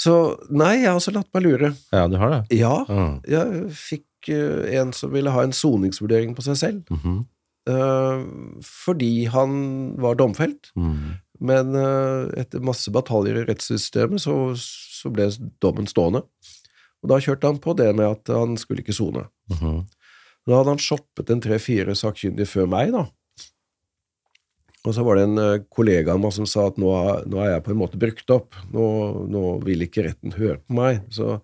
Så 0.00 0.14
nei, 0.50 0.80
jeg 0.82 0.90
har 0.90 0.98
også 0.98 1.14
latt 1.14 1.30
meg 1.34 1.44
lure. 1.46 1.70
ja, 1.92 2.06
du 2.10 2.16
har 2.18 2.30
det? 2.30 2.42
Ja, 2.58 2.84
Mm. 2.88 3.20
jeg 3.30 3.70
fikk 3.78 4.30
uh, 4.34 4.64
en 4.80 4.92
som 4.92 5.12
ville 5.12 5.30
ha 5.30 5.44
en 5.44 5.54
soningsvurdering 5.54 6.34
på 6.34 6.42
seg 6.42 6.56
selv. 6.56 6.82
Mm 6.90 6.98
-hmm. 7.04 7.20
uh, 7.70 8.60
fordi 8.62 9.24
han 9.24 9.94
var 10.00 10.14
domfelt. 10.14 10.72
Mm. 10.76 11.20
Men 11.40 11.74
uh, 11.74 12.30
etter 12.36 12.60
masse 12.60 12.90
bataljer 12.90 13.36
i 13.36 13.44
rettssystemet 13.44 14.20
så, 14.20 14.54
så 14.56 15.10
ble 15.10 15.30
dommen 15.60 15.86
stående. 15.86 16.22
Og 17.02 17.10
da 17.10 17.20
kjørte 17.20 17.46
han 17.46 17.58
på 17.58 17.74
det 17.76 17.94
med 17.96 18.06
at 18.06 18.28
han 18.28 18.56
skulle 18.56 18.80
ikke 18.80 18.92
sone. 18.96 19.26
-hmm. 19.50 19.84
Da 20.46 20.56
hadde 20.56 20.70
han 20.70 20.78
shoppet 20.78 21.30
en 21.30 21.40
tre-fire 21.40 21.94
sakkyndige 21.94 22.46
før 22.46 22.66
meg, 22.66 22.92
da. 22.92 23.06
Og 24.84 24.92
så 24.92 25.04
var 25.04 25.16
det 25.16 25.26
en 25.28 25.40
eh, 25.40 25.62
kollega 25.72 26.12
av 26.12 26.20
meg 26.20 26.34
som 26.36 26.48
sa 26.48 26.66
at 26.68 26.80
nå, 26.80 26.90
nå 27.30 27.40
er 27.40 27.54
jeg 27.54 27.64
på 27.64 27.72
en 27.72 27.80
måte 27.80 28.00
brukt 28.00 28.34
opp. 28.34 28.58
Nå, 28.72 28.86
nå 29.32 29.44
vil 29.64 29.86
ikke 29.86 30.04
retten 30.08 30.36
høre 30.36 30.58
på 30.60 30.76
meg, 30.76 31.00
så, 31.14 31.38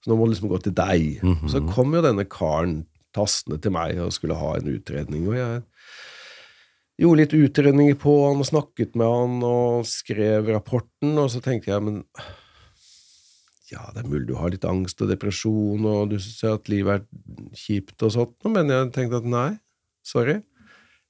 så 0.00 0.10
nå 0.10 0.16
må 0.16 0.26
det 0.26 0.36
liksom 0.36 0.52
gå 0.52 0.62
til 0.64 0.76
deg. 0.78 1.08
Mhm. 1.20 1.50
Så 1.52 1.64
kom 1.68 1.92
jo 1.96 2.04
denne 2.04 2.24
karen 2.28 2.80
tastende 3.16 3.60
til 3.60 3.74
meg 3.74 4.00
og 4.04 4.14
skulle 4.14 4.36
ha 4.38 4.54
en 4.56 4.72
utredning, 4.72 5.28
og 5.30 5.36
jeg 5.38 5.62
gjorde 6.98 7.22
litt 7.22 7.36
utredninger 7.36 7.96
på 8.00 8.14
han 8.26 8.42
og 8.42 8.48
snakket 8.48 8.98
med 8.98 9.08
han 9.08 9.38
og 9.46 9.86
skrev 9.88 10.50
rapporten, 10.50 11.14
og 11.20 11.30
så 11.32 11.42
tenkte 11.44 11.72
jeg, 11.72 11.84
men 11.84 12.02
ja, 13.68 13.84
det 13.92 14.02
er 14.02 14.10
mulig 14.10 14.26
du 14.30 14.36
har 14.38 14.52
litt 14.52 14.66
angst 14.68 15.00
og 15.04 15.10
depresjon, 15.12 15.84
og 15.88 16.12
du 16.12 16.18
syns 16.18 16.40
at 16.48 16.70
livet 16.72 17.04
er 17.04 17.56
kjipt 17.58 18.04
og 18.06 18.14
sånt, 18.14 18.38
men 18.48 18.72
jeg 18.72 18.92
tenkte 18.96 19.20
at 19.20 19.28
nei, 19.28 19.50
sorry. 20.06 20.40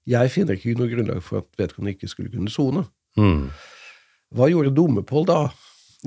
Jeg 0.09 0.33
finner 0.33 0.57
ikke 0.57 0.77
noe 0.79 0.89
grunnlag 0.91 1.21
for 1.25 1.43
at 1.43 1.49
vedkommende 1.61 1.97
ikke 1.97 2.11
skulle 2.11 2.33
kunne 2.33 2.53
sone. 2.53 2.87
Mm. 3.19 3.49
Hva 4.37 4.49
gjorde 4.53 4.73
Dummepål 4.77 5.29
da? 5.29 5.41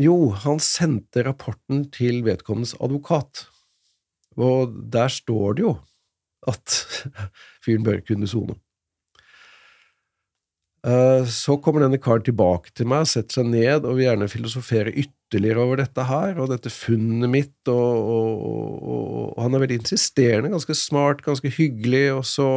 Jo, 0.01 0.31
han 0.43 0.61
sendte 0.63 1.25
rapporten 1.27 1.85
til 1.93 2.21
vedkommendes 2.25 2.73
advokat, 2.79 3.45
og 4.39 4.75
der 4.93 5.11
står 5.11 5.57
det 5.57 5.65
jo 5.65 5.73
at 6.49 6.77
fyren 7.65 7.83
bør 7.85 7.99
kunne 8.07 8.29
sone. 8.29 8.55
Eh, 10.87 11.25
Så 11.29 11.59
kommer 11.61 11.83
denne 11.83 11.99
karen 12.01 12.23
tilbake 12.25 12.71
til 12.73 12.87
meg, 12.89 13.05
setter 13.09 13.41
seg 13.41 13.51
ned 13.51 13.85
og 13.85 13.99
vil 13.99 14.07
gjerne 14.07 14.29
filosofere 14.31 14.93
ytterligere 15.03 15.61
over 15.61 15.81
dette 15.83 16.05
her, 16.09 16.39
og 16.41 16.49
dette 16.49 16.71
funnet 16.73 17.29
mitt, 17.29 17.57
og, 17.69 17.75
og, 18.15 18.31
og, 18.81 19.03
og 19.35 19.43
han 19.43 19.53
er 19.57 19.65
veldig 19.65 19.81
insisterende, 19.83 20.53
ganske 20.55 20.77
smart, 20.79 21.21
ganske 21.27 21.51
hyggelig, 21.53 22.07
og 22.15 22.25
så 22.25 22.47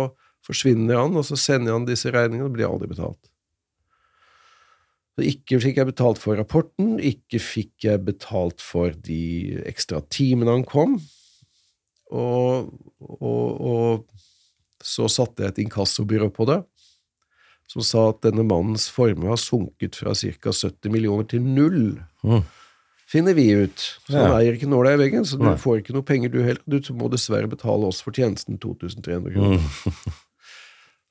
forsvinner 0.44 0.98
han, 1.00 1.14
og 1.16 1.24
så 1.24 1.38
sender 1.40 1.72
han 1.76 1.86
disse 1.88 2.10
regningene, 2.12 2.48
og 2.50 2.56
blir 2.58 2.68
aldri 2.68 2.90
betalt. 2.90 3.20
Så 5.14 5.22
ikke 5.30 5.60
fikk 5.62 5.76
jeg 5.78 5.86
betalt 5.92 6.18
for 6.18 6.34
rapporten, 6.40 6.96
ikke 6.98 7.38
fikk 7.38 7.86
jeg 7.86 8.02
betalt 8.04 8.60
for 8.64 8.90
de 9.06 9.60
ekstra 9.70 10.00
timene 10.10 10.56
han 10.56 10.64
kom, 10.66 10.96
og, 12.14 12.72
og, 13.00 13.60
og 13.64 14.84
så 14.84 15.06
satte 15.10 15.42
jeg 15.46 15.54
et 15.54 15.62
inkassobyrå 15.64 16.28
på 16.34 16.46
det, 16.50 16.58
som 17.70 17.80
sa 17.86 18.08
at 18.10 18.20
denne 18.26 18.44
mannens 18.44 18.88
formue 18.92 19.30
har 19.30 19.40
sunket 19.40 19.96
fra 19.96 20.12
ca. 20.18 20.52
70 20.52 20.92
millioner 20.92 21.24
til 21.30 21.40
null. 21.46 21.94
Mm. 22.26 22.42
Finner 23.08 23.34
vi 23.38 23.46
ut. 23.56 23.78
Så 24.04 24.18
han 24.18 24.28
Ja. 24.28 24.36
eier 24.42 24.58
ikke 24.58 24.68
nåla 24.68 24.92
i 24.94 25.00
veggen, 25.00 25.24
så 25.24 25.38
du 25.40 25.46
Nei. 25.46 25.54
får 25.60 25.80
ikke 25.80 25.94
noe 25.96 26.04
penger 26.06 26.28
du 26.34 26.42
heller. 26.44 26.60
Du 26.66 26.92
må 26.98 27.08
dessverre 27.12 27.48
betale 27.48 27.86
oss 27.88 28.02
for 28.04 28.12
tjenesten 28.16 28.58
2300 28.60 29.32
kroner. 29.32 29.58
Mm. 29.62 30.02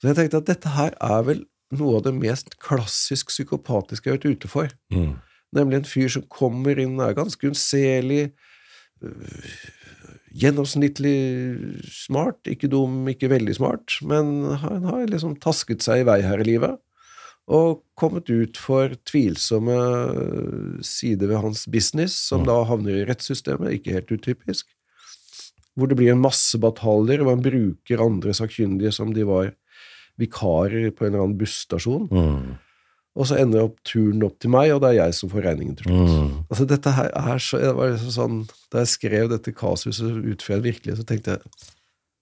Så 0.04 0.10
jeg 0.12 0.18
tenkte 0.18 0.40
at 0.42 0.48
dette 0.50 0.72
her 0.76 0.96
er 1.00 1.22
vel 1.24 1.46
noe 1.80 2.02
av 2.02 2.02
det 2.04 2.12
mest 2.18 2.58
klassisk 2.60 3.30
psykopatiske 3.32 4.10
jeg 4.10 4.12
har 4.12 4.20
vært 4.20 4.36
ute 4.36 4.50
for. 4.52 4.74
Mm. 4.92 5.14
Nemlig 5.56 5.78
en 5.80 5.88
fyr 5.88 6.12
som 6.12 6.26
kommer 6.28 6.76
inn, 6.76 6.98
og 6.98 7.06
er 7.06 7.16
ganske 7.22 7.48
unnselig, 7.48 8.26
øh, 9.00 9.56
gjennomsnittlig 10.44 11.16
smart, 11.88 12.42
ikke 12.52 12.68
dum, 12.68 13.00
ikke 13.08 13.32
veldig 13.32 13.56
smart, 13.56 13.96
men 14.04 14.34
han 14.60 14.84
har 14.90 15.08
liksom 15.08 15.38
tasket 15.40 15.86
seg 15.86 16.04
i 16.04 16.08
vei 16.12 16.20
her 16.26 16.44
i 16.44 16.50
livet, 16.52 16.84
og 17.48 17.86
kommet 17.96 18.28
ut 18.28 18.60
for 18.60 18.92
tvilsomme 19.08 19.80
sider 20.84 21.32
ved 21.32 21.44
hans 21.48 21.64
business, 21.72 22.20
som 22.28 22.44
da 22.48 22.60
havner 22.68 23.00
i 23.00 23.08
rettssystemet, 23.08 23.78
ikke 23.78 23.96
helt 24.02 24.12
utypisk, 24.12 24.68
hvor 25.80 25.88
det 25.88 25.96
blir 26.02 26.12
en 26.12 26.24
masse 26.28 26.60
bataljer, 26.60 27.24
hvor 27.24 27.38
han 27.38 27.46
bruker 27.46 28.04
andre 28.04 28.36
sakkyndige 28.36 28.92
som 29.00 29.16
de 29.16 29.24
var 29.32 29.54
vikarer 30.20 30.92
på 30.94 31.06
en 31.06 31.14
eller 31.14 31.24
annen 31.26 31.38
busstasjon, 31.40 32.08
Mm. 32.12 32.58
og 33.16 33.26
så 33.30 33.38
ender 33.40 33.64
opp 33.64 33.78
turen 33.84 34.24
opp 34.24 34.40
til 34.40 34.50
meg, 34.50 34.72
og 34.74 34.82
det 34.82 34.90
er 34.92 35.00
jeg 35.06 35.14
som 35.14 35.30
får 35.30 35.44
regningen 35.44 35.76
til 35.78 35.86
slutt. 35.86 36.10
Mm. 36.10 36.46
Altså 36.50 36.68
dette 36.68 36.92
her 36.98 37.10
er 37.14 37.38
så, 37.40 37.60
det 37.62 37.76
var 37.76 37.92
liksom 37.94 38.12
sånn, 38.18 38.38
Da 38.72 38.80
jeg 38.80 38.88
skrev 38.88 39.30
dette 39.30 39.54
kasuset 39.54 40.26
ut 40.26 40.42
fra 40.42 40.56
en 40.56 40.64
virkelighet, 40.64 40.98
så 40.98 41.06
tenkte 41.06 41.38
jeg 41.38 41.42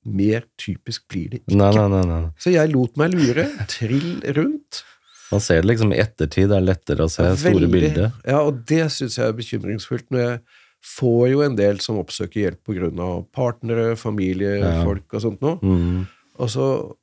mer 0.04 0.44
typisk 0.58 1.04
blir 1.08 1.30
det 1.30 1.42
ikke. 1.44 1.56
Nei, 1.56 1.72
nei, 1.76 2.02
nei. 2.10 2.22
Så 2.42 2.52
jeg 2.52 2.72
lot 2.74 2.96
meg 2.98 3.14
lure, 3.14 3.46
trill 3.68 4.20
rundt. 4.36 4.84
Man 5.32 5.40
ser 5.40 5.62
det 5.62 5.70
liksom 5.70 5.94
i 5.94 6.00
ettertid, 6.02 6.50
det 6.50 6.58
er 6.58 6.66
lettere 6.66 7.06
å 7.06 7.12
se 7.12 7.24
store 7.40 7.70
bilder. 7.72 8.12
Ja, 8.28 8.42
og 8.42 8.66
det 8.68 8.88
syns 8.92 9.16
jeg 9.18 9.28
er 9.30 9.38
bekymringsfullt. 9.38 10.10
når 10.12 10.20
jeg 10.26 10.42
får 10.84 11.30
jo 11.32 11.42
en 11.46 11.56
del 11.56 11.80
som 11.80 12.00
oppsøker 12.02 12.42
hjelp 12.58 13.00
av 13.00 13.28
partnere, 13.32 13.96
familie, 13.96 14.58
Ja. 14.60 14.84
folk 14.84 15.14
og 15.14 15.22
sånt 15.22 15.42
noe. 15.42 15.60
Mm. 15.62 16.08
Og 16.40 16.50
så 16.50 16.96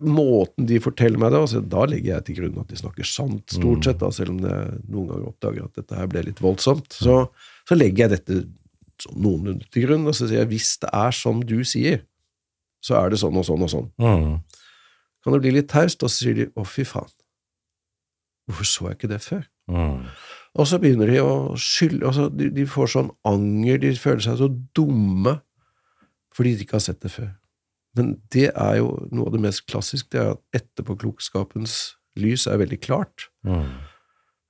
Måten 0.00 0.64
de 0.64 0.78
forteller 0.80 1.20
meg 1.20 1.32
det 1.34 1.40
altså, 1.42 1.60
Da 1.60 1.82
legger 1.84 2.14
jeg 2.14 2.24
til 2.24 2.36
grunn 2.38 2.60
at 2.62 2.70
de 2.72 2.76
snakker 2.80 3.04
sant, 3.04 3.42
Mm. 3.52 3.56
stort 3.58 3.84
sett, 3.84 3.98
da, 4.00 4.08
selv 4.16 4.30
om 4.30 4.38
jeg 4.40 4.78
noen 4.88 5.08
ganger 5.10 5.26
oppdager 5.28 5.64
at 5.66 5.74
dette 5.76 5.98
her 5.98 6.06
ble 6.08 6.22
litt 6.24 6.40
voldsomt. 6.40 6.88
Så, 6.96 7.16
så 7.68 7.76
legger 7.76 8.06
jeg 8.08 8.14
dette 8.14 8.38
sånn 9.00 9.20
noenlunde 9.24 9.68
til 9.72 9.86
grunn, 9.86 10.06
og 10.08 10.14
så 10.16 10.26
sier 10.28 10.42
jeg 10.42 10.48
hvis 10.54 10.78
det 10.80 10.90
er 10.92 11.12
som 11.16 11.40
du 11.44 11.58
sier, 11.64 12.02
så 12.84 12.96
er 12.96 13.10
det 13.12 13.18
sånn 13.20 13.36
og 13.36 13.44
sånn 13.44 13.62
og 13.64 13.70
sånn. 13.72 13.90
Mm. 14.00 14.40
Kan 15.24 15.32
det 15.36 15.40
bli 15.44 15.52
litt 15.58 15.68
taust, 15.68 16.02
og 16.02 16.08
så 16.08 16.24
sier 16.24 16.34
de 16.38 16.46
å, 16.56 16.64
fy 16.64 16.84
faen, 16.88 17.08
hvorfor 18.48 18.64
så 18.68 18.88
jeg 18.88 18.96
ikke 18.98 19.10
det 19.12 19.20
før? 19.24 19.44
Mm. 19.70 20.06
Og 20.58 20.66
så 20.66 20.80
begynner 20.82 21.06
de 21.12 21.20
å 21.22 21.34
skylde 21.60 22.08
altså 22.08 22.24
de, 22.34 22.48
de 22.56 22.64
får 22.66 22.88
sånn 22.96 23.10
anger, 23.28 23.78
de 23.84 23.92
føler 24.00 24.24
seg 24.24 24.40
så 24.40 24.48
dumme 24.74 25.36
fordi 26.34 26.56
de 26.56 26.64
ikke 26.64 26.78
har 26.78 26.84
sett 26.88 27.00
det 27.04 27.10
før. 27.12 27.28
Men 27.98 28.14
det 28.34 28.50
er 28.52 28.76
jo 28.78 28.92
noe 29.10 29.30
av 29.30 29.34
det 29.34 29.42
mest 29.42 29.64
klassiske, 29.70 30.10
det 30.14 30.20
er 30.22 30.34
at 30.36 30.60
etterpåklokskapens 30.60 31.78
lys 32.20 32.46
er 32.50 32.60
veldig 32.62 32.78
klart. 32.82 33.28
Mm. 33.46 33.66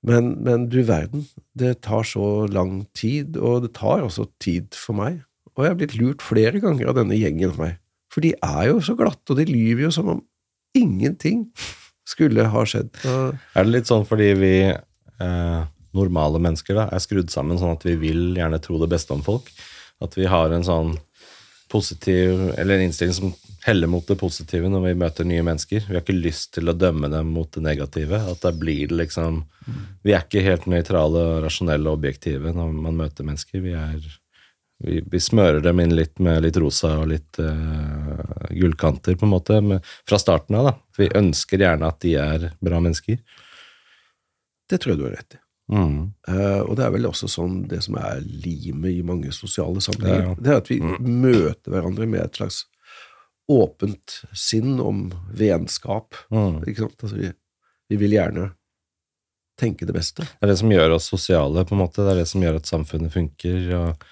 Men, 0.06 0.30
men 0.44 0.68
du 0.72 0.80
verden, 0.88 1.26
det 1.56 1.82
tar 1.84 2.06
så 2.08 2.46
lang 2.52 2.84
tid, 2.96 3.36
og 3.36 3.66
det 3.66 3.74
tar 3.76 4.04
også 4.06 4.28
tid 4.40 4.76
for 4.76 4.96
meg. 4.96 5.20
Og 5.56 5.64
jeg 5.64 5.72
har 5.72 5.80
blitt 5.80 5.98
lurt 5.98 6.24
flere 6.24 6.60
ganger 6.62 6.92
av 6.92 6.96
denne 7.00 7.18
gjengen 7.18 7.52
av 7.52 7.60
meg. 7.60 7.76
For 8.10 8.24
de 8.24 8.32
er 8.34 8.70
jo 8.70 8.80
så 8.84 8.96
glatte, 8.98 9.32
og 9.32 9.40
de 9.40 9.46
lyver 9.48 9.86
jo 9.86 9.92
som 9.94 10.08
om 10.16 10.22
ingenting 10.76 11.44
skulle 12.08 12.46
ha 12.52 12.64
skjedd. 12.66 12.90
Og, 13.06 13.36
Er 13.54 13.66
det 13.66 13.74
litt 13.74 13.90
sånn 13.90 14.06
fordi 14.08 14.32
vi 14.38 14.54
eh, 14.70 15.60
normale 15.96 16.40
mennesker 16.42 16.78
da, 16.78 16.88
er 16.90 17.02
skrudd 17.02 17.30
sammen 17.32 17.60
sånn 17.60 17.76
at 17.76 17.86
vi 17.86 17.96
vil 18.00 18.38
gjerne 18.38 18.60
tro 18.62 18.80
det 18.82 18.90
beste 18.90 19.14
om 19.14 19.22
folk? 19.26 19.50
At 20.00 20.16
vi 20.16 20.26
har 20.30 20.54
en 20.54 20.66
sånn 20.66 20.96
positiv, 21.70 22.50
eller 22.58 22.76
en 22.76 22.88
innstilling 22.88 23.14
som 23.16 23.32
heller 23.64 23.90
mot 23.90 24.06
det 24.08 24.16
positive 24.20 24.68
når 24.72 24.86
vi 24.86 24.94
møter 25.02 25.28
nye 25.28 25.44
mennesker. 25.46 25.84
Vi 25.86 25.96
har 25.96 26.02
ikke 26.02 26.16
lyst 26.16 26.54
til 26.56 26.70
å 26.70 26.76
dømme 26.76 27.10
dem 27.12 27.32
mot 27.34 27.50
det 27.54 27.62
negative. 27.64 28.22
At 28.32 28.42
da 28.44 28.52
blir 28.56 28.88
det 28.90 29.02
liksom 29.04 29.44
Vi 30.02 30.14
er 30.16 30.24
ikke 30.24 30.42
helt 30.42 30.64
nøytrale, 30.66 31.42
rasjonelle 31.44 31.86
og 31.90 32.00
objektive 32.00 32.54
når 32.56 32.72
man 32.72 32.96
møter 33.02 33.26
mennesker. 33.28 33.60
Vi 33.62 33.76
er 33.76 34.00
vi, 34.80 35.02
vi 35.12 35.20
smører 35.20 35.60
dem 35.60 35.80
inn 35.82 35.92
litt 35.92 36.16
med 36.24 36.40
litt 36.40 36.56
rosa 36.56 36.94
og 37.02 37.10
litt 37.10 37.36
uh, 37.36 38.46
gullkanter, 38.48 39.18
på 39.20 39.26
en 39.26 39.34
måte, 39.34 39.60
med, 39.60 39.84
fra 40.08 40.16
starten 40.18 40.56
av. 40.56 40.70
da. 40.70 40.72
Vi 40.96 41.10
ønsker 41.20 41.60
gjerne 41.60 41.90
at 41.92 42.00
de 42.00 42.14
er 42.16 42.46
bra 42.64 42.80
mennesker. 42.80 43.20
det 44.70 44.78
tror 44.80 44.94
jeg 44.94 45.02
du 45.02 45.06
har 45.10 45.18
rett 45.18 45.36
i. 45.36 45.42
Mm. 45.70 46.10
Eh, 46.28 46.60
og 46.64 46.74
det 46.78 46.84
er 46.86 46.94
vel 46.96 47.06
også 47.06 47.28
sånn 47.30 47.60
det 47.70 47.82
som 47.86 47.96
er 48.00 48.22
limet 48.26 48.98
i 48.98 49.04
mange 49.06 49.30
sosiale 49.34 49.82
sammenhenger. 49.84 50.24
Ja, 50.24 50.32
ja. 50.32 50.38
Det 50.38 50.52
er 50.52 50.62
at 50.62 50.70
vi 50.70 50.80
møter 50.82 51.74
hverandre 51.74 52.08
med 52.10 52.24
et 52.24 52.40
slags 52.40 52.64
åpent 53.50 54.20
sinn 54.36 54.78
om 54.82 55.08
vennskap. 55.34 56.18
Mm. 56.30 56.60
Altså, 56.66 57.14
vi, 57.16 57.30
vi 57.90 58.00
vil 58.02 58.14
gjerne 58.18 58.50
tenke 59.60 59.86
det 59.86 59.94
beste. 59.94 60.24
Det 60.24 60.46
er 60.46 60.52
det 60.52 60.60
som 60.60 60.72
gjør 60.72 60.96
oss 60.96 61.10
sosiale, 61.10 61.64
på 61.66 61.76
en 61.76 61.82
måte. 61.82 62.02
Det 62.02 62.14
er 62.14 62.22
det 62.22 62.28
som 62.30 62.42
gjør 62.44 62.60
at 62.60 62.70
samfunnet 62.70 63.14
funker. 63.14 63.66
Og, 63.78 64.04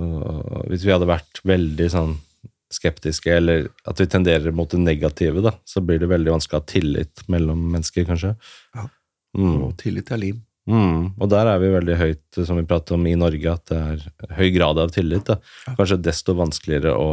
og 0.00 0.66
hvis 0.70 0.84
vi 0.86 0.92
hadde 0.94 1.08
vært 1.10 1.42
veldig 1.48 1.88
sånn 1.92 2.18
skeptiske, 2.70 3.32
eller 3.34 3.66
at 3.90 3.98
vi 3.98 4.06
tenderer 4.06 4.54
mot 4.54 4.70
det 4.70 4.78
negative, 4.78 5.42
da, 5.42 5.56
så 5.66 5.82
blir 5.82 5.98
det 5.98 6.10
veldig 6.12 6.36
vanskelig 6.36 6.56
å 6.56 6.62
ha 6.62 6.68
tillit 6.70 7.24
mellom 7.32 7.64
mennesker, 7.72 8.06
kanskje. 8.06 8.36
Ja. 8.76 8.86
Mm. 9.38 9.56
Og 9.64 9.74
tillit 9.80 10.12
er 10.14 10.22
lim. 10.22 10.38
Mm. 10.68 11.14
Og 11.16 11.30
der 11.32 11.48
er 11.50 11.60
vi 11.62 11.70
veldig 11.72 11.96
høyt, 11.98 12.40
som 12.46 12.58
vi 12.60 12.66
prater 12.68 12.96
om 12.96 13.06
i 13.08 13.16
Norge, 13.18 13.54
at 13.54 13.70
det 13.70 13.78
er 13.80 14.34
høy 14.36 14.50
grad 14.54 14.78
av 14.82 14.92
tillit. 14.94 15.24
Da. 15.30 15.38
Kanskje 15.78 16.00
desto 16.04 16.34
vanskeligere 16.38 16.92
å, 16.94 17.08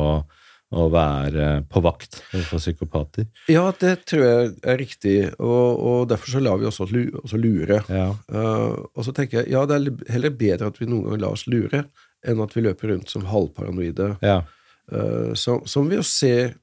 å 0.76 0.88
være 0.93 1.48
på 1.72 1.82
vakt 1.86 2.20
for 2.34 2.60
psykopater. 2.60 3.30
Ja, 3.52 3.70
det 3.80 3.93
tror 4.10 4.26
jeg 4.26 4.52
er 4.62 4.82
riktig, 4.82 5.16
og, 5.39 5.80
og 5.80 6.12
derfor 6.12 6.36
så 6.36 6.43
lar 6.43 6.60
vi 6.62 6.70
oss 6.70 6.82
også 6.84 7.39
lure. 7.39 7.82
Ja. 7.88 8.12
Uh, 8.28 8.84
og 8.93 9.08
så 9.08 9.16
tenker 9.16 9.41
jeg 9.41 9.56
ja, 9.56 9.64
det 9.70 9.80
er 9.80 10.14
heller 10.18 10.36
bedre 10.38 10.70
at 10.74 10.78
vi 10.82 10.89
noen 10.89 11.08
ganger 11.08 11.26
lar 11.26 11.39
oss 11.39 11.48
lure, 11.50 11.86
enn 12.28 12.43
at 12.43 12.56
vi 12.58 12.66
løper 12.68 12.93
rundt 12.93 13.12
som 13.14 13.26
halvparanoide, 13.32 14.16
Ja. 14.26 14.43
Uh, 14.88 15.34
som, 15.36 15.66
som 15.68 15.89
vi 15.91 15.98
jo 15.98 16.04
ser 16.08 16.54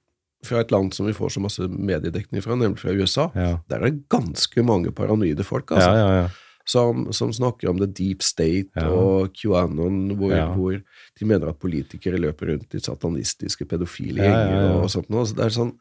fra 0.44 0.62
et 0.62 0.70
land 0.72 0.94
som 0.96 1.04
vi 1.08 1.12
får 1.16 1.34
så 1.34 1.42
masse 1.44 1.66
mediedekning 1.68 2.40
fra, 2.44 2.56
nemlig 2.56 2.80
fra 2.80 2.92
USA. 2.96 3.26
Ja. 3.36 3.50
Der 3.68 3.80
er 3.82 3.90
det 3.90 4.06
ganske 4.12 4.64
mange 4.64 4.92
paranoide 4.96 5.44
folk, 5.44 5.72
Ja, 5.72 5.76
altså. 5.80 5.92
ja, 5.98 6.08
ja. 6.22 6.26
Som, 6.66 7.12
som 7.12 7.32
snakker 7.32 7.68
om 7.70 7.78
the 7.78 7.86
deep 7.86 8.22
state 8.22 8.70
Ja. 8.76 8.88
og 8.88 9.32
QAnon, 9.36 10.16
hvor, 10.16 10.32
Ja. 10.32 10.46
hvor 10.54 10.80
de 10.80 11.26
mener 11.28 11.48
at 11.48 11.58
politikere 11.60 12.18
løper 12.18 12.46
rundt 12.52 12.74
i 12.74 12.80
satanistiske 12.80 13.64
pedofile 13.68 14.22
gjenger 14.24 14.62
ja. 14.62 14.72
og 14.80 14.90
sånt 14.90 15.10
noe. 15.10 15.26
Så 15.26 15.34
det 15.36 15.44
er 15.44 15.50
sånn 15.54 15.74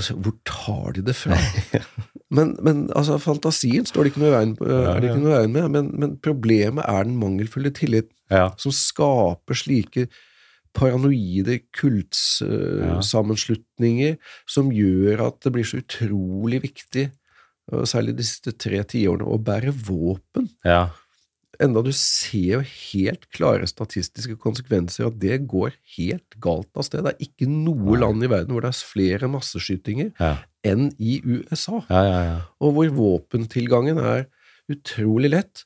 si, 0.00 0.14
Hvor 0.16 0.32
tar 0.48 0.92
de 0.96 1.02
det 1.02 1.14
fra? 1.14 1.36
men, 2.36 2.56
men 2.64 2.88
altså, 2.96 3.18
fantasien 3.20 3.84
står 3.86 4.04
det 4.04 4.10
ikke 4.12 4.24
noe 4.24 4.36
veien, 4.36 4.56
er 4.64 5.00
det 5.00 5.10
ikke 5.10 5.22
noe 5.22 5.36
veien 5.36 5.52
med, 5.52 5.70
men, 5.70 5.90
men 6.00 6.16
problemet 6.24 6.84
er 6.88 7.04
den 7.04 7.16
mangelfulle 7.20 7.70
tilliten 7.76 8.12
som 8.58 8.72
skaper 8.72 9.54
slike 9.56 10.08
paranoide 10.76 11.60
kultsammenslutninger 11.74 14.16
som 14.48 14.72
gjør 14.74 15.20
at 15.28 15.36
det 15.44 15.52
blir 15.54 15.66
så 15.66 15.76
utrolig 15.82 16.60
viktig, 16.66 17.06
særlig 17.88 18.16
de 18.18 18.26
siste 18.26 18.54
tre 18.56 18.80
tiårene, 18.88 19.28
å 19.28 19.40
bære 19.42 19.74
våpen. 19.74 20.50
ja. 20.66 20.88
Enda 21.58 21.80
du 21.82 21.90
ser 21.96 22.52
jo 22.52 22.58
helt 22.62 23.24
klare 23.34 23.66
statistiske 23.66 24.36
konsekvenser 24.38 25.08
at 25.08 25.16
det 25.18 25.40
går 25.50 25.72
helt 25.96 26.36
galt 26.38 26.68
av 26.78 26.86
sted. 26.86 27.02
Det 27.02 27.16
er 27.16 27.24
ikke 27.24 27.48
noe 27.50 27.96
Nei. 27.96 28.02
land 28.04 28.22
i 28.22 28.28
verden 28.30 28.54
hvor 28.54 28.62
det 28.62 28.70
er 28.70 28.86
flere 28.92 29.30
masseskytinger 29.32 30.12
ja. 30.20 30.36
enn 30.62 30.92
i 31.02 31.16
USA, 31.26 31.80
ja, 31.88 32.02
ja, 32.06 32.20
ja. 32.28 32.36
og 32.62 32.76
hvor 32.76 32.92
våpentilgangen 33.00 33.98
er 33.98 34.28
utrolig 34.70 35.32
lett, 35.32 35.64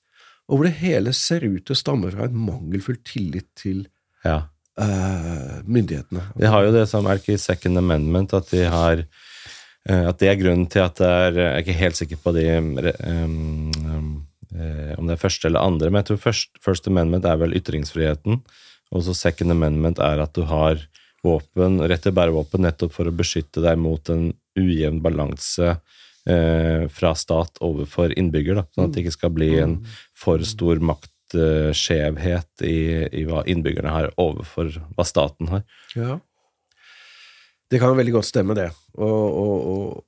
og 0.49 0.59
hvor 0.59 0.71
det 0.71 0.79
hele 0.81 1.13
ser 1.17 1.45
ut 1.45 1.61
til 1.67 1.77
å 1.77 1.83
stamme 1.83 2.13
fra 2.15 2.25
en 2.29 2.41
mangelfull 2.41 2.97
tillit 3.05 3.51
til 3.59 3.85
ja. 4.25 4.47
eh, 4.81 5.61
myndighetene. 5.67 6.25
De 6.41 6.49
har 6.55 6.65
jo 6.67 6.73
det 6.73 6.87
som 6.89 7.05
er 7.05 7.21
ikke 7.21 7.37
Second 7.43 7.83
Amendment, 7.83 8.33
at 8.39 8.49
de 8.55 8.65
har 8.65 9.05
At 9.83 10.21
det 10.23 10.29
er 10.31 10.39
grunnen 10.39 10.69
til 10.71 10.85
at 10.85 11.01
det 11.01 11.09
er 11.11 11.33
Jeg 11.35 11.49
er 11.49 11.63
ikke 11.65 11.81
helt 11.81 11.99
sikker 11.99 12.19
på 12.23 12.33
de 12.37 12.45
um, 12.55 12.69
um, 13.83 14.13
eh, 14.55 14.93
om 14.95 15.09
det 15.09 15.17
er 15.17 15.23
første 15.23 15.49
eller 15.49 15.65
andre, 15.65 15.91
men 15.91 16.03
jeg 16.03 16.13
tror 16.13 16.21
først, 16.29 16.53
First 16.63 16.87
Amendment 16.87 17.27
er 17.27 17.41
vel 17.41 17.57
ytringsfriheten. 17.59 18.43
Og 18.93 19.05
så 19.07 19.15
Second 19.17 19.55
Amendment 19.55 19.99
er 20.05 20.23
at 20.23 20.35
du 20.37 20.45
har 20.47 20.81
våpen, 21.25 21.81
rett 21.87 22.03
til 22.05 22.13
å 22.13 22.19
bære 22.19 22.35
våpen 22.35 22.65
nettopp 22.67 22.95
for 22.97 23.09
å 23.09 23.15
beskytte 23.15 23.63
deg 23.65 23.79
mot 23.81 24.11
en 24.13 24.33
ujevn 24.59 25.01
balanse 25.05 25.77
eh, 26.29 26.89
fra 26.93 27.15
stat 27.19 27.63
overfor 27.65 28.15
innbygger. 28.19 28.61
Da, 28.61 28.67
sånn 28.75 28.89
at 28.89 28.97
det 28.97 29.05
ikke 29.05 29.17
skal 29.17 29.35
bli 29.35 29.53
en 29.63 29.79
for 30.19 30.43
stor 30.47 30.83
maktskjevhet 30.93 32.67
i, 32.69 32.81
i 33.23 33.25
hva 33.29 33.47
innbyggerne 33.49 33.95
har 33.95 34.11
overfor 34.21 34.75
hva 34.97 35.09
staten 35.09 35.55
har. 35.55 35.65
Ja. 35.97 36.19
Det 37.73 37.81
kan 37.81 37.97
veldig 37.97 38.13
godt 38.19 38.29
stemme, 38.29 38.57
det. 38.59 38.69
Og, 39.01 39.09
og, 39.43 39.69
og, 39.73 40.05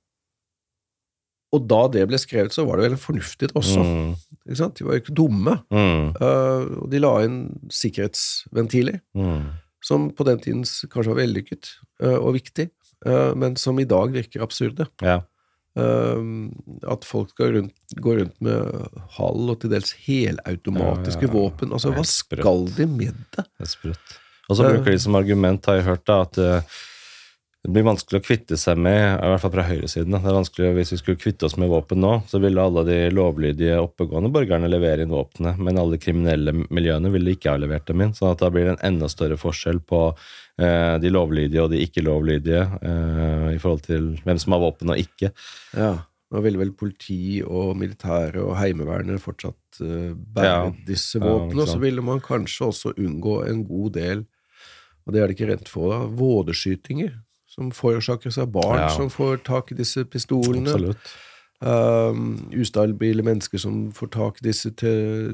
og 1.55 1.67
da 1.71 1.81
det 1.95 2.05
ble 2.11 2.19
skrevet, 2.21 2.53
så 2.53 2.67
var 2.69 2.77
det 2.77 2.91
vel 2.91 3.01
fornuftig 3.01 3.49
også. 3.57 3.81
Mm, 3.81 4.15
Ikke 4.45 4.61
sant? 4.61 4.77
De 4.77 4.85
var 4.85 4.99
jo 4.99 5.05
ikke 5.05 5.17
dumme. 5.17 5.59
mm, 5.73 6.07
Uh, 6.21 6.63
og 6.85 6.89
de 6.93 7.01
la 7.01 7.13
inn 7.25 7.39
sikkerhetsventiler, 7.73 9.01
mm. 9.17 9.45
som 9.85 10.11
på 10.15 10.27
den 10.29 10.43
tiden 10.45 10.65
kanskje 10.93 11.15
var 11.15 11.23
vellykket 11.23 11.73
uh, 12.05 12.19
og 12.19 12.35
viktig, 12.37 12.69
uh, 13.09 13.33
men 13.39 13.57
som 13.61 13.81
i 13.81 13.89
dag 13.89 14.13
virker 14.15 14.45
absurde. 14.45 14.91
Ja. 15.05 15.23
At 15.75 17.03
folk 17.03 17.33
skal 17.33 17.49
rundt, 17.57 17.95
gå 17.99 18.13
rundt 18.15 18.37
med 18.47 18.85
halv 19.17 19.49
og 19.51 19.57
til 19.59 19.73
dels 19.73 19.91
helautomatiske 20.05 21.27
Ja, 21.27 21.27
ja, 21.27 21.33
våpen. 21.33 21.73
Altså, 21.75 21.91
hva 21.97 22.05
skal 22.07 22.69
de 22.77 22.87
med 22.87 23.17
det? 23.35 23.43
Det 23.43 23.67
er 23.67 23.73
sprøtt. 23.73 24.13
Og 24.47 24.55
så 24.55 24.69
bruker 24.69 24.95
de 24.95 25.01
som 25.03 25.19
argument, 25.19 25.67
har 25.67 25.81
jeg 25.81 25.89
hørt, 25.89 26.05
da, 26.07 26.21
at 26.29 26.39
det 27.65 27.73
blir 27.73 27.87
vanskelig 27.87 28.19
å 28.21 28.25
kvitte 28.27 28.57
seg 28.61 28.77
med, 28.77 29.01
i 29.25 29.29
hvert 29.33 29.41
fall 29.41 29.53
fra 29.55 29.63
høyresiden. 29.65 30.13
Det 30.13 30.29
er 30.29 30.37
vanskelig, 30.37 30.73
Hvis 30.77 30.91
vi 30.93 30.99
skulle 31.01 31.21
kvitte 31.23 31.47
oss 31.49 31.55
med 31.57 31.71
våpen 31.73 32.03
nå, 32.03 32.11
så 32.29 32.37
ville 32.43 32.61
alle 32.61 32.83
de 32.85 32.99
lovlydige, 33.17 33.79
oppegående 33.81 34.29
borgerne 34.35 34.69
levere 34.69 35.07
inn 35.07 35.15
våpnene, 35.15 35.55
men 35.57 35.81
alle 35.81 35.97
de 35.97 36.03
kriminelle 36.05 36.53
miljøene 36.69 37.09
ville 37.15 37.33
ikke 37.33 37.55
ha 37.55 37.63
levert 37.63 37.87
dem 37.89 38.05
inn. 38.05 38.13
sånn 38.13 38.35
at 38.35 38.45
da 38.45 38.51
blir 38.53 38.69
det 38.69 38.75
en 38.77 38.85
enda 38.93 39.09
større 39.09 39.41
forskjell 39.41 39.81
på 39.81 40.03
eh, 40.61 40.99
de 41.01 41.15
lovlydige 41.17 41.65
og 41.65 41.73
de 41.73 41.81
ikke-lovlydige 41.87 42.63
eh, 42.85 43.49
i 43.55 43.59
forhold 43.65 43.87
til 43.89 44.13
hvem 44.29 44.45
som 44.45 44.59
har 44.59 44.65
våpen 44.69 44.93
og 44.93 45.01
ikke. 45.01 45.33
Ja, 45.73 45.95
Nå 46.35 46.41
ville 46.43 46.59
vel 46.59 46.73
politi 46.77 47.41
og 47.47 47.77
militære 47.79 48.41
og 48.43 48.57
heimevernet 48.59 49.23
fortsatt 49.23 49.81
eh, 49.81 50.13
bære 50.13 50.49
Ja. 50.51 50.63
disse 50.85 51.17
våpnene, 51.23 51.63
ja, 51.63 51.65
og 51.65 51.73
så 51.73 51.81
ville 51.81 52.03
man 52.05 52.21
kanskje 52.21 52.69
også 52.69 52.93
unngå 52.99 53.41
en 53.49 53.65
god 53.65 53.93
del, 53.97 54.25
og 55.07 55.13
det 55.15 55.21
er 55.23 55.29
det 55.31 55.37
ikke 55.39 55.51
rent 55.53 55.69
for, 55.71 55.93
da, 55.95 56.05
vådeskytinger, 56.13 57.15
som 57.55 57.71
forårsakes 57.75 58.39
av 58.43 58.51
barn 58.55 58.81
Ja. 58.81 58.89
som 58.97 59.09
får 59.11 59.45
tak 59.47 59.71
i 59.73 59.79
disse 59.79 60.05
pistolene. 60.05 60.95
Um, 61.65 62.51
ustabile 62.53 63.23
mennesker 63.25 63.59
som 63.63 63.93
får 63.95 64.11
tak 64.13 64.41
i 64.43 64.49
disse, 64.51 64.73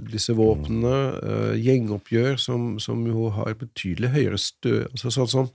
disse 0.04 0.34
våpnene. 0.36 0.92
uh, 1.24 1.54
gjengoppgjør 1.58 2.36
som, 2.38 2.74
som 2.78 3.06
jo 3.08 3.30
har 3.34 3.54
betydelig 3.58 4.12
høyere 4.14 4.38
stø... 4.38 4.84
Altså 4.92 5.10
sånn 5.16 5.30
som 5.32 5.48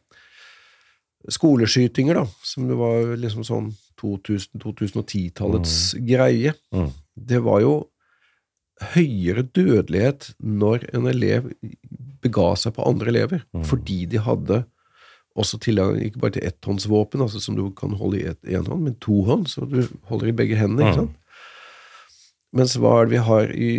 skoleskytinger, 1.30 2.20
da, 2.20 2.26
som 2.46 2.68
det 2.70 2.76
var 2.78 3.16
liksom 3.18 3.46
sånn 3.48 3.72
2000-2010-tallets 4.02 5.96
greie. 6.06 6.54
Mm. 6.76 6.92
Det 7.16 7.40
var 7.46 7.62
jo 7.64 7.74
høyere 8.94 9.46
dødelighet 9.56 10.34
når 10.44 10.90
en 10.98 11.08
elev 11.08 11.48
bega 12.26 12.50
seg 12.60 12.76
på 12.76 12.86
andre 12.90 13.14
elever, 13.14 13.44
Mm. 13.56 13.64
fordi 13.66 14.06
de 14.12 14.18
hadde 14.20 14.66
også 15.36 15.60
tilgang 15.60 15.98
ikke 16.00 16.22
bare 16.22 16.32
til 16.38 16.46
etthåndsvåpen, 16.48 17.22
altså 17.26 17.42
som 17.44 17.56
du 17.58 17.66
kan 17.76 17.92
holde 18.00 18.22
i 18.22 18.56
én 18.56 18.68
hånd, 18.68 18.84
men 18.88 18.96
to 19.04 19.22
hånd, 19.28 19.48
så 19.52 19.66
du 19.68 19.82
holder 20.10 20.28
i 20.32 20.36
begge 20.38 20.56
hendene. 20.56 20.86
ikke 20.88 21.02
Mm. 21.02 21.08
sant? 21.08 21.22
Mens 22.56 22.78
hva 22.80 23.02
er 23.02 23.06
det 23.10 23.12
vi 23.18 23.24
har 23.28 23.50
i, 23.52 23.70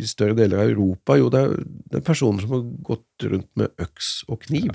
i 0.00 0.06
større 0.08 0.32
deler 0.38 0.62
av 0.62 0.70
Europa? 0.72 1.18
Jo, 1.20 1.28
det 1.28 1.40
er, 1.44 1.50
det 1.92 1.98
er 2.00 2.06
personer 2.06 2.40
som 2.40 2.54
har 2.54 2.62
gått 2.88 3.26
rundt 3.28 3.48
med 3.60 3.68
øks 3.84 4.24
og 4.32 4.40
kniv. 4.46 4.70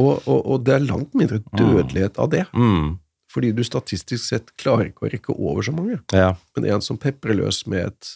Og, 0.00 0.22
og, 0.24 0.38
og 0.48 0.62
det 0.64 0.72
er 0.78 0.86
langt 0.86 1.12
mindre 1.14 1.42
dødelighet 1.52 2.16
av 2.18 2.30
det, 2.32 2.46
Mm. 2.56 2.94
fordi 3.32 3.50
du 3.52 3.60
statistisk 3.64 4.24
sett 4.30 4.56
klarer 4.56 4.88
ikke 4.88 5.04
å 5.04 5.12
rekke 5.12 5.36
over 5.36 5.60
så 5.62 5.72
mange. 5.76 6.00
Ja. 6.12 6.34
Men 6.56 6.70
en 6.72 6.80
som 6.80 6.96
peprer 6.96 7.36
løs 7.36 7.66
med 7.66 7.90
et 7.90 8.14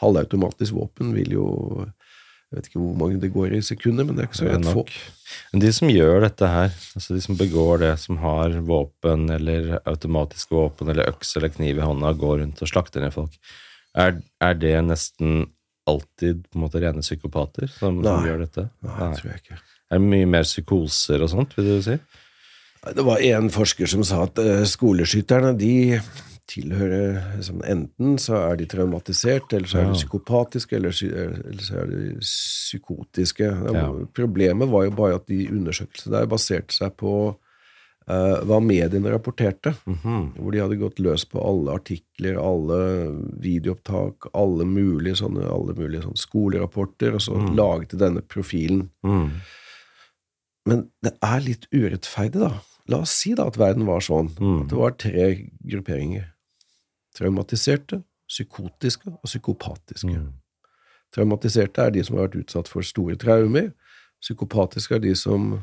halvautomatisk 0.00 0.72
våpen, 0.80 1.12
vil 1.12 1.36
jo 1.36 1.46
Jeg 2.52 2.58
vet 2.58 2.66
ikke 2.68 2.82
hvor 2.82 2.96
mange 3.00 3.16
det 3.16 3.30
går 3.32 3.54
i 3.56 3.62
sekunder, 3.64 4.04
men 4.04 4.16
det 4.16 4.26
er 4.26 4.28
ikke 4.28 4.38
så 4.42 4.48
rett 4.50 4.66
få. 4.76 4.82
Men 5.54 5.62
de 5.62 5.70
som 5.72 5.88
gjør 5.88 6.18
dette 6.26 6.50
her, 6.52 6.74
altså 6.98 7.16
de 7.16 7.22
som 7.24 7.38
begår 7.38 7.80
det, 7.80 7.92
som 8.02 8.18
har 8.20 8.58
våpen 8.68 9.24
eller 9.32 9.78
automatiske 9.88 10.52
våpen 10.52 10.92
eller 10.92 11.08
øks 11.08 11.32
eller 11.40 11.48
kniv 11.54 11.80
i 11.80 11.86
hånda, 11.86 12.12
går 12.20 12.42
rundt 12.42 12.60
og 12.60 12.68
slakter 12.68 13.00
ned 13.00 13.14
folk, 13.16 13.38
er, 13.96 14.18
er 14.44 14.58
det 14.60 14.74
nesten 14.84 15.46
alltid 15.88 16.44
på 16.50 16.58
en 16.58 16.66
måte 16.66 16.82
rene 16.84 17.00
psykopater 17.00 17.72
som, 17.72 18.02
som 18.04 18.28
gjør 18.28 18.44
dette? 18.44 18.66
Nei, 18.84 18.98
Nei. 18.98 19.08
det 19.08 19.22
tror 19.22 19.32
jeg 19.32 19.42
ikke. 19.46 19.62
Er 19.88 20.02
det 20.02 20.10
mye 20.12 20.28
mer 20.36 20.44
psykoser 20.48 21.24
og 21.24 21.32
sånt, 21.32 21.56
vil 21.56 21.72
du 21.72 21.86
si? 21.88 21.96
Det 22.82 23.06
var 23.06 23.24
en 23.32 23.48
forsker 23.54 23.88
som 23.88 24.04
sa 24.04 24.24
at 24.26 24.40
eh, 24.42 24.66
skoleskytterne 24.68 25.54
de 25.56 25.74
tilhører 26.50 27.36
liksom, 27.36 27.60
Enten 27.68 28.18
så 28.18 28.34
er 28.50 28.56
de 28.60 28.66
traumatisert, 28.66 29.52
eller 29.52 29.68
så 29.70 29.78
er 29.82 29.86
de 29.92 29.98
psykopatiske, 30.00 30.76
eller, 30.76 30.96
eller 31.46 31.62
så 31.62 31.78
er 31.82 31.86
de 31.92 32.16
psykotiske. 32.20 33.48
Ja. 33.76 33.86
Problemet 34.16 34.68
var 34.72 34.84
jo 34.88 34.96
bare 34.98 35.20
at 35.20 35.26
de 35.30 35.46
undersøkelsene 35.52 36.16
der 36.16 36.26
baserte 36.30 36.74
seg 36.74 36.96
på 37.00 37.14
uh, 38.10 38.36
hva 38.48 38.58
mediene 38.64 39.12
rapporterte. 39.14 39.74
Mhm. 39.86 40.32
Hvor 40.40 40.50
de 40.52 40.62
hadde 40.64 40.80
gått 40.82 40.98
løs 41.02 41.24
på 41.30 41.40
alle 41.40 41.76
artikler, 41.78 42.38
alle 42.42 42.80
videoopptak, 43.42 44.30
alle 44.34 44.66
mulige 44.68 45.20
sånne, 45.22 45.46
alle 45.46 45.76
mulige 45.78 46.02
sånne 46.08 46.18
skolerapporter, 46.26 47.14
og 47.14 47.20
så 47.22 47.38
Mm. 47.38 47.54
laget 47.56 47.94
de 47.94 48.02
denne 48.02 48.22
profilen. 48.22 48.88
Mm. 49.06 49.30
Men 50.66 50.84
det 51.02 51.16
er 51.22 51.40
litt 51.42 51.66
urettferdig, 51.74 52.38
da. 52.42 52.52
La 52.90 53.02
oss 53.04 53.14
si 53.22 53.34
da 53.38 53.46
at 53.50 53.58
verden 53.60 53.86
var 53.86 54.02
sånn. 54.04 54.32
Mm. 54.38 54.62
At 54.62 54.70
det 54.72 54.78
var 54.78 54.96
tre 55.00 55.26
grupperinger. 55.72 56.28
Traumatiserte, 57.16 58.00
psykotiske 58.30 59.12
og 59.12 59.28
psykopatiske. 59.28 60.16
Mm. 60.16 60.32
Traumatiserte 61.12 61.84
er 61.84 61.92
de 61.94 62.04
som 62.06 62.16
har 62.16 62.28
vært 62.28 62.40
utsatt 62.42 62.70
for 62.72 62.86
store 62.86 63.18
traumer. 63.20 63.70
Psykopatiske 64.22 64.96
er 64.96 65.04
de 65.04 65.14
som, 65.18 65.58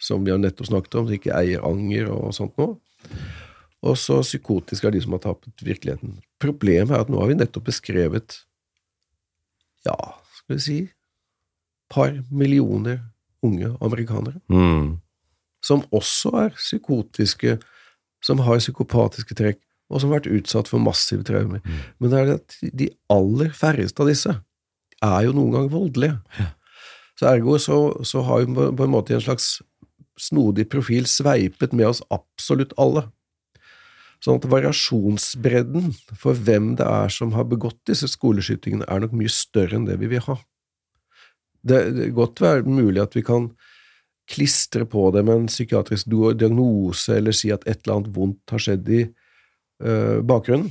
som 0.00 0.24
vi 0.24 0.32
har 0.32 0.40
nettopp 0.40 0.70
snakket 0.70 0.98
om, 1.00 1.08
som 1.08 1.16
ikke 1.18 1.34
eier 1.36 1.64
anger 1.66 2.12
og 2.12 2.30
sånt 2.36 2.56
noe. 2.60 2.78
Og 3.82 3.98
så 3.98 4.20
psykotiske 4.22 4.86
er 4.86 4.94
de 4.94 5.02
som 5.02 5.16
har 5.16 5.24
tapt 5.24 5.64
virkeligheten. 5.66 6.20
Problemet 6.42 6.94
er 6.94 7.02
at 7.02 7.10
nå 7.10 7.18
har 7.18 7.32
vi 7.32 7.38
nettopp 7.40 7.66
beskrevet 7.72 8.38
ja, 9.82 9.96
skal 10.38 10.54
vi 10.54 10.62
si 10.62 10.76
par 11.92 12.14
millioner 12.30 13.00
unge 13.42 13.76
amerikanere 13.80 14.40
Mm. 14.48 15.00
Som 15.64 15.84
også 15.94 16.32
er 16.46 16.56
psykotiske, 16.56 17.58
som 18.24 18.42
har 18.46 18.62
psykopatiske 18.62 19.36
trekk, 19.38 19.60
og 19.92 20.00
som 20.00 20.10
har 20.10 20.20
vært 20.20 20.32
utsatt 20.32 20.70
for 20.70 20.82
massive 20.82 21.24
traumer. 21.26 21.62
Men 22.00 22.12
det 22.12 22.18
er 22.18 22.28
det 22.28 22.38
at 22.40 22.58
de 22.82 22.88
aller 23.12 23.52
færreste 23.56 24.02
av 24.02 24.10
disse 24.10 24.34
er 25.02 25.18
jo 25.26 25.34
noen 25.36 25.56
gang 25.56 25.72
voldelige. 25.72 26.48
Så 27.18 27.28
ergo 27.28 27.58
så, 27.60 27.78
så 28.08 28.22
har 28.26 28.42
vi 28.42 28.54
på, 28.56 28.84
en 28.84 28.94
måte 28.94 29.12
i 29.12 29.18
en 29.18 29.24
slags 29.24 29.58
snodig 30.18 30.68
profil 30.72 31.08
sveipet 31.08 31.74
med 31.76 31.90
oss 31.90 32.00
absolutt 32.14 32.72
alle. 32.80 33.04
Sånn 34.22 34.38
at 34.38 34.46
variasjonsbredden 34.48 35.90
for 36.18 36.38
hvem 36.46 36.72
det 36.78 36.86
er 36.86 37.12
som 37.12 37.34
har 37.34 37.48
begått 37.50 37.80
disse 37.90 38.08
skoleskytingene, 38.10 38.86
er 38.86 39.02
nok 39.02 39.16
mye 39.18 39.32
større 39.32 39.76
enn 39.78 39.88
det 39.88 39.98
vi 40.00 40.12
vil 40.14 40.24
ha. 40.28 40.38
Det, 41.62 41.80
det 41.94 42.08
godt 42.14 42.42
være 42.42 42.66
mulig 42.66 43.02
at 43.02 43.16
vi 43.18 43.24
kan 43.26 43.50
klistre 44.30 44.86
på 44.86 45.10
det 45.14 45.24
med 45.26 45.34
en 45.34 45.48
psykiatrisk 45.50 46.10
diagnose, 46.38 47.16
eller 47.16 47.34
si 47.36 47.50
at 47.52 47.66
et 47.66 47.82
eller 47.82 47.98
annet 47.98 48.12
vondt 48.16 48.54
har 48.54 48.62
skjedd 48.62 48.88
i 48.88 49.02
uh, 49.84 50.20
bakgrunnen, 50.22 50.70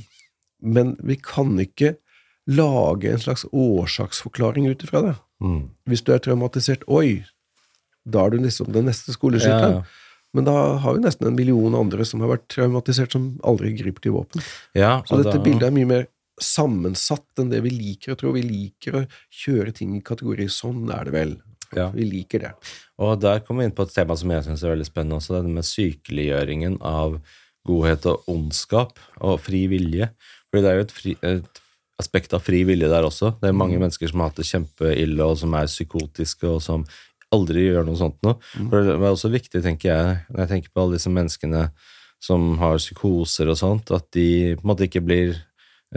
men 0.62 0.96
vi 1.02 1.16
kan 1.20 1.52
ikke 1.60 1.96
lage 2.50 3.10
en 3.12 3.22
slags 3.22 3.44
årsaksforklaring 3.52 4.66
ut 4.70 4.82
ifra 4.84 5.02
det. 5.02 5.14
Mm. 5.42 5.68
Hvis 5.90 6.02
du 6.06 6.12
er 6.14 6.22
traumatisert, 6.22 6.86
oi, 6.90 7.24
da 8.04 8.24
er 8.24 8.34
du 8.34 8.42
liksom 8.42 8.72
den 8.74 8.88
neste 8.90 9.14
skoleskytteren. 9.14 9.78
Ja, 9.78 9.82
ja. 9.82 10.08
Men 10.32 10.46
da 10.48 10.54
har 10.80 10.96
vi 10.96 11.04
nesten 11.04 11.28
en 11.28 11.36
million 11.36 11.74
andre 11.76 12.06
som 12.08 12.22
har 12.24 12.32
vært 12.32 12.48
traumatisert, 12.50 13.12
som 13.12 13.34
aldri 13.44 13.74
griper 13.76 14.00
til 14.06 14.14
våpen. 14.16 14.42
Ja, 14.74 15.02
Så 15.06 15.20
dette 15.20 15.36
da- 15.36 15.44
bildet 15.44 15.68
er 15.68 15.76
mye 15.76 15.90
mer 15.90 16.06
sammensatt 16.40 17.38
enn 17.38 17.50
det 17.52 17.60
vi 17.62 17.70
liker 17.70 18.14
å 18.14 18.18
tro. 18.18 18.32
Vi 18.32 18.42
liker 18.42 18.96
å 18.96 19.06
kjøre 19.30 19.74
ting 19.76 19.94
i 19.94 20.00
kategori. 20.00 20.48
Sånn 20.48 20.88
er 20.90 21.04
det 21.04 21.12
vel. 21.12 21.34
Ja. 21.76 21.88
Vi 21.94 22.06
liker 22.08 22.46
det. 22.46 22.52
Og 23.02 23.16
der 23.22 23.42
kommer 23.44 23.62
vi 23.62 23.70
inn 23.70 23.76
på 23.76 23.86
et 23.86 23.94
tema 23.94 24.16
som 24.18 24.32
jeg 24.32 24.46
syns 24.46 24.64
er 24.64 24.74
veldig 24.74 24.88
spennende 24.88 25.18
også, 25.18 25.38
denne 25.38 25.56
med 25.56 25.68
sykeliggjøringen 25.68 26.78
av 26.84 27.18
godhet 27.68 28.06
og 28.10 28.28
ondskap 28.30 28.98
og 29.22 29.38
fri 29.42 29.64
vilje. 29.70 30.10
Fordi 30.50 30.64
det 30.64 30.70
er 30.70 30.78
jo 30.78 30.86
et, 30.86 30.94
fri, 30.96 31.14
et 31.22 31.62
aspekt 32.02 32.34
av 32.36 32.42
fri 32.44 32.62
vilje 32.68 32.90
der 32.90 33.06
også. 33.06 33.34
Det 33.40 33.50
er 33.50 33.56
mange 33.56 33.78
mennesker 33.80 34.10
som 34.10 34.22
har 34.22 34.32
hatt 34.32 34.42
det 34.42 34.48
kjempeille, 34.50 35.24
og 35.24 35.38
som 35.40 35.54
er 35.56 35.70
psykotiske, 35.70 36.48
og 36.48 36.60
som 36.64 36.84
aldri 37.32 37.68
gjør 37.68 37.86
noe 37.88 37.98
sånt 37.98 38.18
noe. 38.26 38.36
For 38.58 38.84
det 38.84 38.96
er 38.98 39.08
også 39.08 39.32
viktig, 39.32 39.62
tenker 39.64 39.92
jeg, 39.92 40.16
når 40.28 40.44
jeg 40.44 40.52
tenker 40.52 40.72
på 40.72 40.84
alle 40.84 40.98
disse 40.98 41.12
menneskene 41.12 41.66
som 42.22 42.52
har 42.60 42.78
psykoser 42.78 43.50
og 43.50 43.58
sånt, 43.58 43.90
at 43.94 44.06
de 44.14 44.54
på 44.58 44.62
en 44.62 44.70
måte 44.70 44.86
ikke 44.86 45.02
blir 45.04 45.34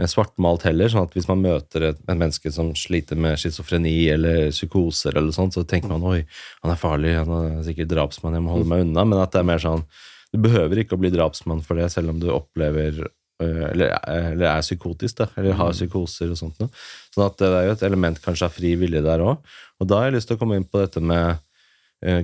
svartmalt 0.04 0.66
heller. 0.68 0.90
sånn 0.92 1.06
at 1.08 1.14
Hvis 1.16 1.28
man 1.30 1.40
møter 1.40 1.88
et, 1.90 2.00
et 2.04 2.18
menneske 2.18 2.52
som 2.52 2.74
sliter 2.76 3.16
med 3.16 3.38
schizofreni 3.40 4.08
eller 4.12 4.50
psykoser, 4.52 5.16
eller 5.16 5.32
sånt, 5.32 5.56
så 5.56 5.64
tenker 5.64 5.92
man 5.92 6.04
oi, 6.04 6.18
han 6.62 6.72
er 6.72 6.80
farlig, 6.80 7.14
han 7.16 7.32
er 7.38 7.62
sikkert 7.64 7.94
drapsmann, 7.94 8.36
jeg 8.36 8.44
må 8.44 8.52
holde 8.52 8.68
meg 8.68 8.84
unna. 8.84 9.06
Men 9.08 9.22
at 9.22 9.32
det 9.32 9.40
er 9.42 9.50
mer 9.54 9.62
sånn 9.62 9.86
Du 10.34 10.40
behøver 10.42 10.82
ikke 10.82 10.96
å 10.98 11.00
bli 11.00 11.12
drapsmann 11.14 11.62
for 11.64 11.78
det, 11.78 11.86
selv 11.94 12.10
om 12.12 12.18
du 12.20 12.26
opplever 12.34 12.98
øh, 13.06 13.62
eller, 13.70 13.94
eller 14.34 14.48
er 14.50 14.64
psykotisk, 14.64 15.22
da, 15.22 15.28
eller 15.38 15.56
har 15.56 15.72
psykoser 15.72 16.34
og 16.34 16.40
sånt 16.40 16.58
noe. 16.60 16.68
Sånn 17.14 17.24
at 17.24 17.38
det 17.40 17.48
er 17.48 17.68
jo 17.68 17.76
et 17.76 17.84
element 17.86 18.20
kanskje 18.20 18.48
av 18.50 18.52
fri 18.52 18.74
vilje 18.76 19.00
der 19.06 19.22
òg. 19.24 19.54
Og 19.80 19.88
da 19.88 20.00
har 20.02 20.10
jeg 20.10 20.18
lyst 20.18 20.28
til 20.28 20.36
å 20.36 20.42
komme 20.42 20.58
inn 20.58 20.66
på 20.68 20.82
dette 20.82 21.00
med 21.00 21.22
eh, 21.30 21.40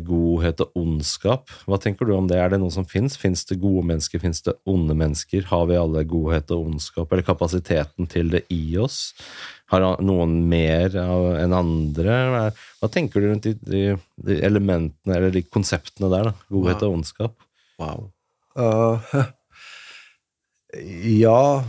godhet 0.04 0.60
og 0.60 0.76
ondskap. 0.76 1.50
Hva 1.66 1.78
tenker 1.80 2.06
du 2.06 2.12
om 2.14 2.26
det? 2.28 2.36
Er 2.38 2.52
det 2.52 2.60
noe 2.60 2.72
som 2.74 2.84
fins? 2.88 3.16
Fins 3.18 3.44
det 3.48 3.56
gode 3.62 3.86
mennesker? 3.88 4.20
Fins 4.22 4.44
det 4.44 4.54
onde 4.68 4.94
mennesker? 4.98 5.46
Har 5.48 5.66
vi 5.70 5.78
alle 5.80 6.04
godhet 6.08 6.52
og 6.54 6.68
ondskap, 6.68 7.12
eller 7.12 7.26
kapasiteten 7.26 8.08
til 8.10 8.30
det 8.34 8.44
i 8.52 8.76
oss? 8.80 9.14
Har 9.72 9.86
noen 10.04 10.42
mer 10.50 10.92
enn 11.00 11.54
andre? 11.56 12.16
Hva, 12.80 12.90
tenker 12.92 13.22
du 13.22 13.30
rundt 13.30 13.48
de, 13.48 13.54
de, 13.64 13.84
de 14.20 14.40
elementene, 14.44 15.16
eller 15.16 15.32
de 15.32 15.44
konseptene 15.48 16.10
der? 16.12 16.28
da? 16.28 16.34
Godhet 16.52 16.84
og 16.84 16.98
ondskap? 16.98 17.38
Wow. 17.80 18.10
Uh, 18.52 19.00
ja 21.22 21.62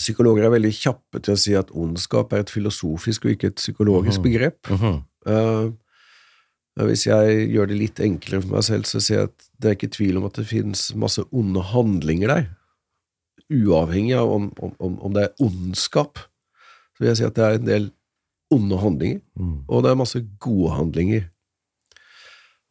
Psykologer 0.00 0.46
er 0.46 0.54
veldig 0.54 0.72
kjappe 0.74 1.20
til 1.22 1.36
å 1.36 1.38
si 1.38 1.52
at 1.54 1.70
ondskap 1.76 2.32
er 2.32 2.42
et 2.42 2.50
filosofisk 2.50 3.26
og 3.26 3.34
ikke 3.34 3.50
et 3.52 3.60
psykologisk 3.60 4.24
begrep. 4.24 4.58
Mhm. 4.72 5.00
Uh, 5.28 5.76
hvis 6.78 7.06
jeg 7.08 7.48
gjør 7.50 7.70
det 7.70 7.78
litt 7.80 8.00
enklere 8.00 8.44
for 8.44 8.54
meg 8.54 8.64
selv, 8.66 8.86
så 8.88 9.02
sier 9.02 9.18
jeg 9.18 9.30
at 9.30 9.46
det 9.60 9.68
er 9.68 9.76
ikke 9.76 9.92
tvil 9.96 10.20
om 10.20 10.28
at 10.28 10.38
det 10.38 10.46
finnes 10.48 10.84
masse 10.98 11.24
onde 11.34 11.64
handlinger 11.72 12.30
der. 12.32 12.46
Uavhengig 13.50 14.14
av 14.16 14.30
om, 14.30 14.48
om, 14.62 14.94
om, 15.02 15.12
det 15.16 15.26
er 15.26 15.42
ondskap, 15.42 16.22
så 16.94 17.02
vil 17.02 17.10
jeg 17.10 17.20
si 17.20 17.26
at 17.26 17.36
det 17.36 17.46
er 17.46 17.58
en 17.58 17.68
del 17.68 17.90
onde 18.54 18.78
handlinger, 18.82 19.20
Mm. 19.38 19.62
og 19.68 19.82
det 19.82 19.90
er 19.90 19.98
masse 19.98 20.20
gode 20.42 20.72
handlinger. 20.74 21.28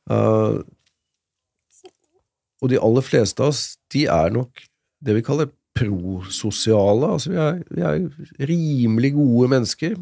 Uh, 0.10 0.62
og 2.60 2.72
de 2.72 2.80
aller 2.82 3.06
fleste 3.06 3.44
av 3.44 3.54
oss, 3.54 3.78
de 3.94 4.06
er 4.12 4.34
nok 4.34 4.64
det 5.06 5.16
vi 5.16 5.24
kaller 5.24 5.52
prososiale. 5.80 7.08
Altså, 7.16 7.32
vi 7.32 7.40
er, 7.40 7.62
vi 7.72 7.86
er 7.86 8.48
rimelig 8.50 9.14
gode 9.16 9.48
mennesker. 9.54 9.96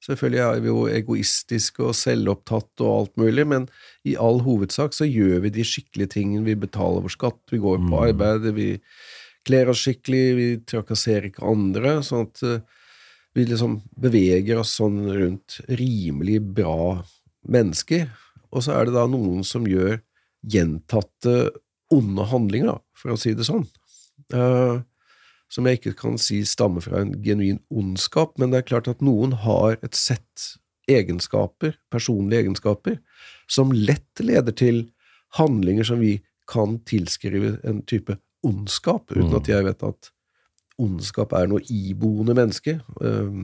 Selvfølgelig 0.00 0.40
er 0.40 0.60
vi 0.64 0.70
jo 0.70 0.86
egoistiske 0.88 1.82
og 1.84 1.96
selvopptatt 1.98 2.80
og 2.80 2.92
alt 2.94 3.16
mulig, 3.20 3.44
men 3.46 3.66
i 4.08 4.14
all 4.16 4.40
hovedsak 4.46 4.94
så 4.96 5.04
gjør 5.04 5.42
vi 5.44 5.50
de 5.58 5.64
skikkelige 5.66 6.14
tingene. 6.16 6.46
Vi 6.46 6.54
betaler 6.56 7.04
vår 7.04 7.12
skatt, 7.12 7.40
vi 7.52 7.58
går 7.60 7.76
på 7.82 7.90
Mm. 7.90 7.98
arbeid, 8.08 8.48
vi 8.56 8.80
kler 9.44 9.68
oss 9.68 9.84
skikkelig, 9.84 10.24
vi 10.36 10.48
trakasserer 10.64 11.28
ikke 11.30 11.44
andre. 11.44 11.98
Sånn 12.02 12.26
at 12.28 12.42
eh, 12.42 12.60
vi 13.36 13.44
liksom 13.44 13.82
beveger 14.00 14.58
oss 14.58 14.72
sånn 14.80 15.04
rundt 15.06 15.60
rimelig 15.68 16.40
bra 16.54 17.04
mennesker. 17.48 18.08
Og 18.52 18.64
så 18.64 18.72
er 18.80 18.86
det 18.88 18.94
da 18.96 19.06
noen 19.06 19.44
som 19.44 19.68
gjør 19.68 20.00
gjentatte 20.48 21.50
onde 21.92 22.24
handlinger, 22.30 22.80
for 22.96 23.12
å 23.12 23.18
si 23.20 23.34
det 23.34 23.44
sånn. 23.46 23.66
Eh, 24.32 24.80
som 25.50 25.66
jeg 25.66 25.80
ikke 25.80 25.96
kan 25.98 26.16
si 26.20 26.40
stammer 26.46 26.80
fra 26.84 27.00
en 27.02 27.12
genuin 27.24 27.58
ondskap, 27.74 28.36
men 28.38 28.52
det 28.52 28.60
er 28.62 28.68
klart 28.70 28.88
at 28.88 29.02
noen 29.02 29.32
har 29.42 29.76
et 29.82 29.96
sett 29.98 30.56
egenskaper, 30.90 31.74
personlige 31.90 32.44
egenskaper, 32.46 32.98
som 33.50 33.72
lett 33.74 34.22
leder 34.22 34.54
til 34.56 34.84
handlinger 35.38 35.86
som 35.86 36.00
vi 36.02 36.20
kan 36.50 36.78
tilskrive 36.86 37.58
en 37.66 37.82
type 37.86 38.16
ondskap, 38.46 39.10
uten 39.10 39.30
Mm. 39.30 39.36
at 39.36 39.46
jeg 39.50 39.64
vet 39.64 39.82
at 39.86 40.10
ondskap 40.80 41.32
er 41.36 41.46
noe 41.50 41.60
iboende 41.68 42.34
menneske. 42.34 42.80
Eh, 43.02 43.42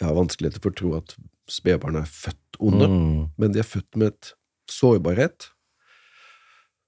Jeg 0.00 0.08
har 0.08 0.14
vanskeligheter 0.16 0.60
for 0.60 0.70
å 0.72 0.74
tro 0.76 0.94
at 0.96 1.14
spedbarn 1.48 1.94
er 1.96 2.08
født 2.10 2.58
onde 2.58 2.88
Mm. 2.88 3.30
men 3.38 3.52
de 3.52 3.60
er 3.60 3.62
født 3.68 3.96
med 3.96 4.08
et 4.08 4.32
sårbarhet 4.68 5.50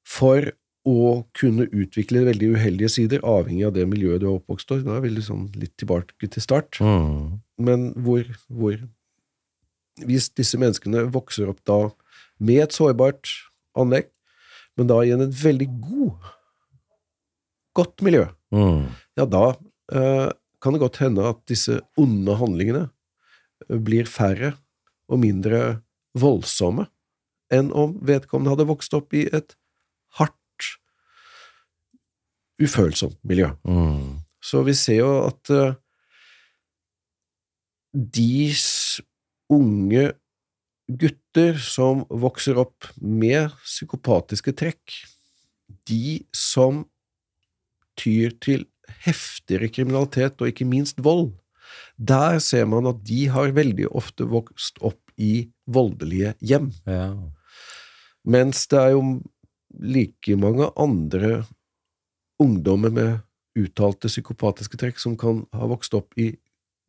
for 0.04 0.50
å 0.86 1.26
kunne 1.34 1.66
utvikle 1.74 2.22
veldig 2.28 2.52
uheldige 2.54 2.92
sider, 2.94 3.24
avhengig 3.26 3.66
av 3.66 3.74
det 3.74 3.88
miljøet 3.90 4.22
du 4.22 4.28
er 4.28 4.36
oppvokst 4.36 4.70
i. 4.76 4.82
Da 4.86 4.96
er 4.96 5.02
vi 5.02 5.10
liksom 5.16 5.48
litt 5.58 5.74
tilbake 5.80 6.28
til 6.30 6.44
start. 6.44 6.78
Mm. 6.78 7.40
Men 7.58 7.90
hvor, 8.04 8.22
hvor 8.46 8.78
Hvis 10.06 10.28
disse 10.36 10.58
menneskene 10.60 11.06
vokser 11.08 11.48
opp 11.48 11.62
da 11.64 11.88
med 12.36 12.66
et 12.66 12.74
sårbart 12.76 13.30
anlegg, 13.80 14.10
men 14.76 14.90
da 14.90 14.98
i 15.00 15.14
en 15.14 15.24
et 15.24 15.32
veldig 15.32 15.68
god, 15.80 16.32
godt 17.76 18.04
miljø, 18.04 18.26
Mm. 18.54 18.84
ja, 19.18 19.24
da 19.26 19.56
eh, 19.92 20.28
kan 20.62 20.72
det 20.72 20.78
godt 20.78 21.00
hende 21.02 21.24
at 21.26 21.40
disse 21.50 21.80
onde 21.98 22.36
handlingene 22.38 22.84
eh, 23.66 23.78
blir 23.82 24.06
færre 24.06 24.52
og 25.10 25.18
mindre 25.18 25.80
voldsomme 26.14 26.86
enn 27.52 27.72
om 27.74 27.96
vedkommende 28.06 28.54
hadde 28.54 28.68
vokst 28.70 28.94
opp 28.94 29.14
i 29.18 29.26
et 29.34 29.56
ufølsomt 32.62 33.18
miljø. 33.26 33.50
Mm. 33.66 34.20
Så 34.42 34.62
vi 34.66 34.74
ser 34.76 35.00
jo 35.00 35.10
at 35.26 35.50
eh, 35.52 35.74
de 37.92 38.52
unge 39.52 40.06
gutter 40.86 41.58
som 41.62 42.04
vokser 42.10 42.58
opp 42.60 42.86
med 43.00 43.50
psykopatiske 43.64 44.54
trekk, 44.56 44.94
de 45.88 46.22
som 46.34 46.84
tyr 47.98 48.36
til 48.42 48.66
heftigere 49.02 49.70
kriminalitet 49.72 50.38
og 50.40 50.52
ikke 50.52 50.68
minst 50.68 51.00
vold, 51.02 51.32
der 51.96 52.38
ser 52.44 52.68
man 52.70 52.86
at 52.86 53.00
de 53.06 53.26
har 53.32 53.54
veldig 53.56 53.88
ofte 53.96 54.26
vokst 54.30 54.78
opp 54.84 55.00
i 55.16 55.48
voldelige 55.66 56.34
hjem. 56.44 56.70
Ja. 56.86 57.14
Mens 58.26 58.66
det 58.70 58.78
er 58.82 58.94
jo 58.94 59.02
like 59.80 60.36
mange 60.38 60.68
andre 60.78 61.40
ungdommer 62.42 62.90
med 62.92 63.18
uttalte 63.56 64.08
psykopatiske 64.08 64.76
trekk 64.76 64.98
som 65.00 65.16
kan 65.16 65.46
ha 65.56 65.66
vokst 65.70 65.94
opp 65.96 66.12
i 66.20 66.34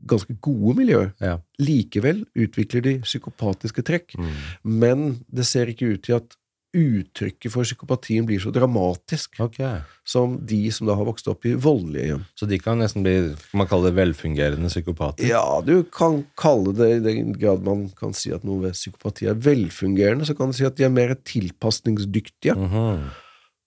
ganske 0.06 0.36
gode 0.44 0.76
miljøer. 0.78 1.14
Ja. 1.24 1.38
Likevel 1.60 2.26
utvikler 2.38 2.84
de 2.86 2.98
psykopatiske 3.02 3.82
trekk, 3.88 4.14
Mm. 4.18 4.34
men 4.64 5.26
det 5.32 5.46
ser 5.46 5.66
ikke 5.72 5.94
ut 5.96 6.04
til 6.04 6.16
at 6.20 6.36
uttrykket 6.78 7.50
for 7.50 7.64
psykopatien 7.64 8.26
blir 8.28 8.38
så 8.44 8.52
dramatisk 8.54 9.40
okay. 9.40 9.80
som 10.06 10.36
de 10.46 10.70
som 10.76 10.86
da 10.86 10.94
har 11.00 11.08
vokst 11.08 11.28
opp 11.32 11.46
i 11.48 11.54
voldelige 11.56 12.06
hjem. 12.12 12.26
Så 12.38 12.46
de 12.46 12.60
kan 12.60 12.78
nesten 12.78 13.02
bli 13.08 13.16
man 13.58 13.66
kaller 13.72 13.90
det 13.90 13.98
velfungerende 13.98 14.70
psykopater? 14.70 15.26
Ja, 15.26 15.62
du 15.66 15.84
kan 15.84 16.26
kalle 16.38 16.76
det 16.78 16.90
i 16.98 17.00
den 17.08 17.32
grad 17.40 17.64
man 17.66 17.88
kan 17.98 18.14
si 18.14 18.30
at 18.36 18.44
noe 18.46 18.68
ved 18.68 18.74
psykopati 18.78 19.26
er 19.32 19.40
velfungerende, 19.40 20.28
så 20.28 20.36
kan 20.38 20.52
du 20.52 20.58
si 20.60 20.66
at 20.68 20.76
de 20.78 20.84
er 20.84 20.94
mer 20.94 21.16
tilpasningsdyktige, 21.16 22.54
Mhm. 22.56 23.10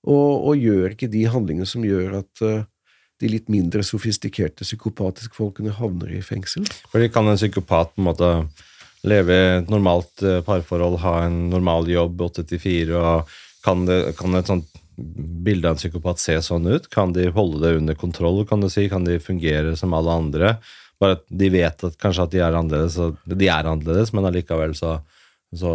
Og, 0.09 0.51
og 0.51 0.61
gjør 0.61 0.95
ikke 0.95 1.11
de 1.13 1.27
handlingene 1.29 1.69
som 1.69 1.85
gjør 1.85 2.21
at 2.23 2.45
eh, 2.47 2.63
de 3.21 3.29
litt 3.29 3.51
mindre 3.53 3.85
sofistikerte 3.85 4.65
psykopatiske 4.65 5.37
folkene 5.37 5.75
havner 5.77 6.15
i 6.17 6.23
fengsel. 6.25 6.65
Fordi 6.93 7.11
kan 7.13 7.29
en 7.29 7.39
psykopat 7.41 7.93
på 7.93 8.01
en 8.01 8.09
måte 8.09 8.31
leve 9.07 9.37
i 9.37 9.47
et 9.59 9.73
normalt 9.73 10.25
eh, 10.25 10.41
parforhold, 10.45 11.01
ha 11.05 11.17
en 11.27 11.49
normal 11.53 11.89
jobb, 11.91 12.21
8-4, 12.31 12.97
og 12.97 13.35
kan, 13.65 13.85
det, 13.89 14.01
kan 14.17 14.37
et 14.37 14.49
sånt 14.49 14.69
bilde 14.97 15.69
av 15.69 15.77
en 15.77 15.81
psykopat 15.81 16.21
se 16.21 16.37
sånn 16.45 16.69
ut? 16.69 16.89
Kan 16.93 17.15
de 17.17 17.29
holde 17.33 17.63
det 17.65 17.77
under 17.79 17.97
kontroll, 17.99 18.43
kan 18.49 18.65
du 18.65 18.69
si? 18.73 18.89
Kan 18.93 19.07
de 19.09 19.21
fungere 19.23 19.77
som 19.77 19.97
alle 19.97 20.17
andre? 20.23 20.55
Bare 21.01 21.17
at 21.17 21.25
de 21.29 21.49
vet 21.53 21.87
at 21.87 21.97
kanskje 22.01 22.27
at 22.27 22.35
de 22.35 22.43
er 22.45 22.57
annerledes, 22.57 22.99
de 23.25 23.49
er 23.49 23.69
annerledes, 23.69 24.13
men 24.17 24.29
allikevel 24.29 24.77
så, 24.77 24.99
så 25.57 25.71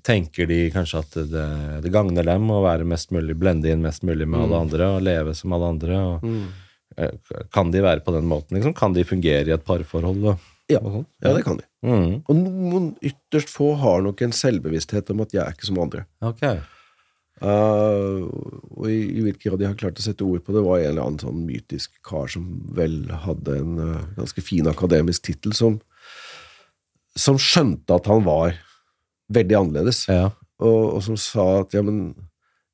tenker 0.00 0.48
de 0.48 0.70
kanskje 0.72 1.00
at 1.02 1.16
det, 1.28 1.46
det 1.84 1.92
gagner 1.92 2.24
dem 2.24 2.48
å 2.48 2.62
være 2.64 2.86
mest 2.88 3.10
mulig, 3.12 3.36
blende 3.36 3.68
inn 3.68 3.84
mest 3.84 4.06
mulig 4.08 4.24
med 4.24 4.46
alle 4.46 4.62
andre, 4.64 4.88
og 4.94 5.04
leve 5.04 5.34
som 5.36 5.52
alle 5.52 5.68
andre. 5.74 5.98
Og, 6.00 6.24
mm. 6.24 7.42
Kan 7.52 7.72
de 7.72 7.82
være 7.84 8.04
på 8.04 8.14
den 8.16 8.28
måten, 8.28 8.56
liksom? 8.56 8.74
Kan 8.76 8.96
de 8.96 9.04
fungere 9.08 9.48
i 9.48 9.54
et 9.54 9.68
parforhold? 9.68 10.24
Og, 10.32 10.48
Ja, 10.72 10.80
og 10.80 10.94
sånn? 10.94 11.06
ja 11.24 11.34
det 11.36 11.44
kan 11.44 11.60
de. 11.60 11.66
Mm. 11.84 12.22
Og 12.22 12.38
noen 12.38 12.88
ytterst 13.04 13.52
få 13.52 13.74
har 13.80 14.00
nok 14.04 14.22
en 14.24 14.32
selvbevissthet 14.36 15.12
om 15.12 15.24
at 15.24 15.36
jeg 15.36 15.42
er 15.44 15.56
ikke 15.56 15.68
som 15.68 15.82
andre. 15.82 16.06
Ok. 16.24 16.46
Uh, 17.42 18.28
og 18.78 18.84
i, 18.86 19.00
i 19.18 19.22
hvilken 19.24 19.50
grad 19.50 19.60
de 19.60 19.66
har 19.66 19.78
klart 19.78 19.98
å 19.98 20.04
sette 20.04 20.24
ord 20.24 20.44
på 20.46 20.54
det, 20.54 20.62
var 20.62 20.78
en 20.78 20.92
eller 20.92 21.04
annen 21.04 21.20
sånn 21.20 21.40
mytisk 21.44 21.96
kar 22.06 22.30
som 22.30 22.46
vel 22.76 23.00
hadde 23.24 23.56
en 23.58 23.80
uh, 23.80 24.04
ganske 24.16 24.44
fin 24.46 24.68
akademisk 24.70 25.26
tittel, 25.26 25.56
som, 25.58 25.80
som 27.18 27.40
skjønte 27.40 27.98
at 27.98 28.08
han 28.08 28.22
var 28.28 28.54
veldig 29.34 29.58
annerledes, 29.58 30.04
Ja. 30.10 30.30
og, 30.62 30.82
og 30.96 31.02
som 31.06 31.16
sa 31.20 31.46
at 31.62 31.74
ja, 31.76 31.82
men 31.86 32.14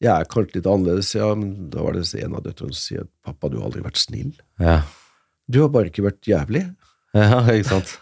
jeg 0.02 0.12
er 0.14 0.28
kanskje 0.30 0.60
litt 0.60 0.68
annerledes, 0.70 1.12
ja, 1.16 1.32
men 1.34 1.68
da 1.72 1.82
var 1.82 1.96
det 1.96 2.04
en 2.22 2.36
av 2.38 2.44
døtrene 2.44 2.74
som 2.76 2.80
sier 2.84 3.04
at 3.06 3.10
pappa, 3.26 3.50
du 3.50 3.58
har 3.58 3.66
aldri 3.68 3.82
vært 3.82 3.98
snill. 3.98 4.32
Ja. 4.62 4.80
Du 5.50 5.62
har 5.64 5.70
bare 5.74 5.90
ikke 5.90 6.04
vært 6.06 6.28
jævlig. 6.28 6.64
ja, 7.16 7.40
ikke 7.50 7.70
sant? 7.72 7.94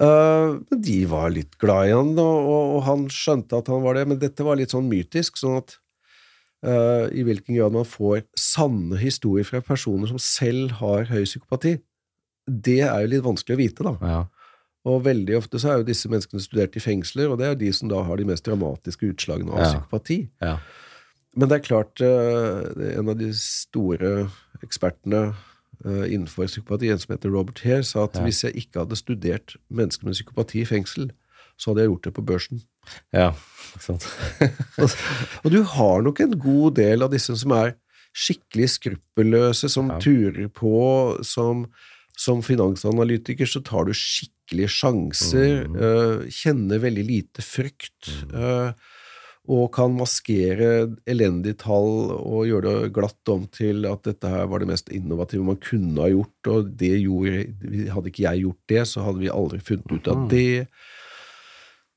Uh, 0.00 0.60
men 0.70 0.80
de 0.84 1.00
var 1.10 1.32
litt 1.34 1.58
glad 1.60 1.90
i 1.90 1.96
han, 1.96 2.14
og, 2.20 2.36
og, 2.52 2.70
og 2.76 2.86
han 2.88 3.04
skjønte 3.12 3.58
at 3.60 3.68
han 3.72 3.82
var 3.84 3.98
det, 3.98 4.06
men 4.12 4.20
dette 4.22 4.46
var 4.46 4.56
litt 4.60 4.72
sånn 4.72 4.88
mytisk, 4.88 5.36
sånn 5.40 5.58
at 5.60 5.76
uh, 6.64 7.08
i 7.12 7.24
hvilken 7.26 7.58
grad 7.58 7.74
man 7.76 7.88
får 7.88 8.24
sanne 8.38 8.96
historier 9.00 9.44
fra 9.48 9.60
personer 9.64 10.08
som 10.12 10.20
selv 10.22 10.78
har 10.80 11.08
høy 11.12 11.24
psykopati, 11.26 11.76
det 12.46 12.80
er 12.86 13.02
jo 13.02 13.12
litt 13.16 13.24
vanskelig 13.26 13.56
å 13.56 13.60
vite, 13.60 13.84
da. 13.88 13.94
Ja. 14.00 14.20
Og 14.86 15.00
veldig 15.04 15.34
ofte 15.40 15.58
så 15.58 15.72
er 15.72 15.80
jo 15.80 15.88
disse 15.88 16.08
menneskene 16.12 16.42
studert 16.44 16.76
i 16.78 16.82
fengsler, 16.84 17.26
og 17.32 17.40
det 17.40 17.46
er 17.50 17.56
de 17.58 17.72
som 17.74 17.90
da 17.90 18.04
har 18.06 18.20
de 18.20 18.26
mest 18.28 18.44
dramatiske 18.46 19.08
utslagene 19.12 19.50
av 19.52 19.58
Ja. 19.64 19.70
psykopati. 19.72 20.18
Ja. 20.42 20.58
Men 21.36 21.48
det 21.50 21.56
er 21.58 21.66
klart, 21.66 22.00
uh, 22.00 22.62
en 22.98 23.08
av 23.12 23.18
de 23.18 23.32
store 23.34 24.30
ekspertene 24.62 25.34
uh, 25.84 26.04
innenfor 26.06 26.46
psykopati, 26.48 26.88
en 26.94 26.98
som 27.02 27.12
heter 27.16 27.34
Robert 27.34 27.60
Hare, 27.66 27.82
sa 27.84 28.04
at 28.06 28.14
Ja. 28.16 28.22
hvis 28.24 28.44
jeg 28.46 28.54
ikke 28.62 28.84
hadde 28.84 28.96
studert 28.96 29.56
mennesker 29.68 30.06
med 30.06 30.14
psykopati 30.14 30.62
i 30.62 30.64
fengsel, 30.70 31.10
så 31.58 31.70
hadde 31.72 31.82
jeg 31.82 31.90
gjort 31.90 32.02
det 32.04 32.14
på 32.14 32.24
børsen. 32.24 32.62
ja. 33.12 33.32
Ikke 33.76 33.82
sant? 33.84 34.06
Og 35.44 35.50
du 35.52 35.62
har 35.62 36.00
nok 36.06 36.20
en 36.20 36.38
god 36.38 36.76
del 36.78 37.02
av 37.02 37.10
disse 37.12 37.34
som 37.36 37.50
er 37.52 37.74
skikkelig 38.16 38.70
skruppelløse, 38.78 39.68
som 39.68 39.90
Ja. 39.90 39.98
turer 40.00 40.48
på, 40.48 41.18
som, 41.26 41.66
som 42.16 42.40
finansanalytiker 42.40 43.44
så 43.44 43.60
tar 43.62 43.84
du 43.84 43.92
skikkelige 44.46 44.70
sjanser, 44.70 45.66
mm. 45.66 45.76
uh, 45.76 46.26
kjenner 46.30 46.78
veldig 46.78 47.06
lite 47.06 47.42
frykt, 47.42 48.12
Uh, 48.32 48.72
og 49.46 49.68
kan 49.70 49.92
maskere 49.94 50.96
elendige 51.06 51.54
tall 51.60 52.10
og 52.16 52.48
gjøre 52.48 52.82
det 52.82 52.92
glatt 52.96 53.30
om 53.30 53.44
til 53.46 53.86
at 53.86 54.02
dette 54.02 54.26
her 54.26 54.48
var 54.50 54.58
det 54.58 54.66
mest 54.72 54.90
innovative 54.90 55.44
man 55.46 55.60
kunne 55.62 56.02
ha 56.02 56.08
gjort, 56.10 56.50
og 56.50 56.72
det 56.80 56.96
gjorde 56.98 57.44
Hadde 57.92 58.10
ikke 58.10 58.24
jeg 58.24 58.42
gjort 58.42 58.72
det, 58.72 58.82
så 58.90 59.04
hadde 59.06 59.22
vi 59.22 59.30
aldri 59.30 59.60
funnet 59.62 59.92
ut 59.92 60.08
av 60.08 60.16
Mhm. 60.16 60.28
det. 60.28 60.66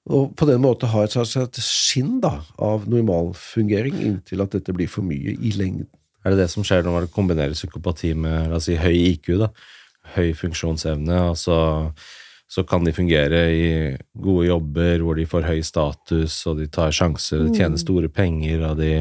Og 0.10 0.36
på 0.36 0.46
den 0.46 0.62
måten 0.62 0.90
ha 0.90 1.04
et 1.04 1.12
slags 1.12 1.58
skinn 1.58 2.20
da, 2.22 2.44
av 2.58 2.88
normalfungering 2.88 3.98
inntil 3.98 4.42
at 4.42 4.52
dette 4.52 4.74
blir 4.74 4.88
for 4.88 5.02
mye 5.02 5.34
i 5.34 5.52
lengden. 5.52 5.88
Er 6.26 6.32
det 6.32 6.44
det 6.44 6.50
som 6.52 6.64
skjer 6.64 6.84
når 6.84 6.92
man 6.92 7.08
kombinerer 7.08 7.54
psykopati 7.54 8.14
med 8.14 8.62
si, 8.62 8.76
høy 8.76 8.94
IQ? 8.94 9.38
da? 9.40 9.50
Høy 10.16 10.34
funksjonsevne, 10.34 11.18
og 11.32 11.38
så, 12.50 12.64
kan 12.66 12.86
de 12.86 12.94
fungere 12.96 13.44
i 13.54 13.68
gode 14.18 14.48
jobber 14.48 15.04
hvor 15.06 15.20
de 15.20 15.28
får 15.30 15.46
høy 15.48 15.62
status, 15.66 16.40
og 16.50 16.58
de 16.62 16.68
tar 16.74 16.94
sjanser, 16.96 17.46
de 17.46 17.54
tjener 17.58 17.82
store 17.82 18.10
penger, 18.10 18.64
og 18.72 18.82
de, 18.82 18.94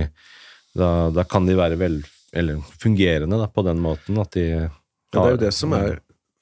da, 0.76 0.90
da 1.16 1.24
kan 1.28 1.48
de 1.48 1.56
være 1.58 1.78
vel, 1.80 2.02
eller 2.36 2.60
fungerende 2.82 3.40
da, 3.40 3.48
på 3.48 3.64
den 3.66 3.80
måten 3.84 4.20
at 4.20 4.36
de 4.36 4.46
Ja, 4.48 4.68
det 5.16 5.24
er 5.24 5.32
jo 5.32 5.40
det 5.40 5.54
som 5.56 5.72
er 5.72 5.94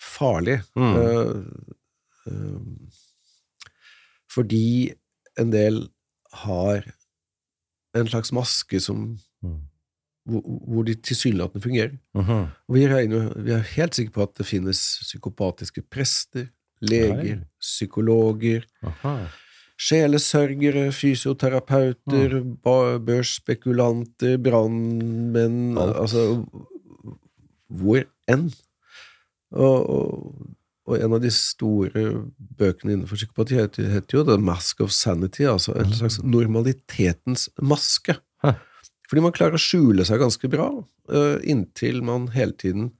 farlig. 0.02 0.56
Mm. 0.74 0.96
Uh, 0.98 1.36
uh, 2.26 2.60
fordi 4.34 4.90
en 5.38 5.52
del 5.54 5.84
har 6.42 6.82
en 7.96 8.10
slags 8.10 8.34
maske 8.34 8.80
som 8.82 9.12
Mm. 9.44 9.60
hvor, 10.26 10.42
hvor 10.68 10.82
de 10.82 10.94
tilsynelatende 10.94 11.62
fungerer. 11.62 11.96
Mhm. 12.14 12.46
Og 12.68 12.74
vi, 12.74 12.86
regner, 12.88 13.30
vi 13.42 13.52
er 13.54 13.74
helt 13.76 13.94
sikre 13.94 14.12
på 14.12 14.22
at 14.22 14.34
det 14.38 14.46
finnes 14.46 14.80
psykopatiske 15.02 15.84
prester, 15.92 16.48
leger, 16.84 17.42
psykologer, 17.62 18.66
Aha. 18.86 19.14
sjelesørgere, 19.80 20.90
fysioterapeuter, 20.92 22.40
børsspekulanter, 22.64 24.36
brannmenn 24.42 25.78
Altså 25.78 26.28
hvor 27.66 28.04
enn. 28.30 28.46
Og, 29.56 29.90
og, 29.90 30.46
og 30.86 31.00
en 31.00 31.16
av 31.16 31.22
de 31.22 31.32
store 31.34 32.04
bøkene 32.36 32.94
innenfor 32.94 33.18
psykopati 33.18 33.58
heter, 33.58 33.88
heter 33.90 34.20
jo 34.20 34.24
The 34.26 34.36
Mask 34.42 34.80
of 34.84 34.94
Sanity, 34.94 35.46
altså 35.50 35.74
en 35.80 35.94
slags 35.94 36.20
normalitetens 36.22 37.48
maske. 37.62 38.18
Hæ. 38.44 38.56
Fordi 39.06 39.22
man 39.22 39.34
klarer 39.34 39.58
å 39.58 39.62
skjule 39.62 40.06
seg 40.06 40.18
ganske 40.22 40.50
bra, 40.50 40.68
uh, 41.14 41.36
inntil 41.46 42.02
man 42.06 42.30
hele 42.34 42.56
tiden 42.58 42.90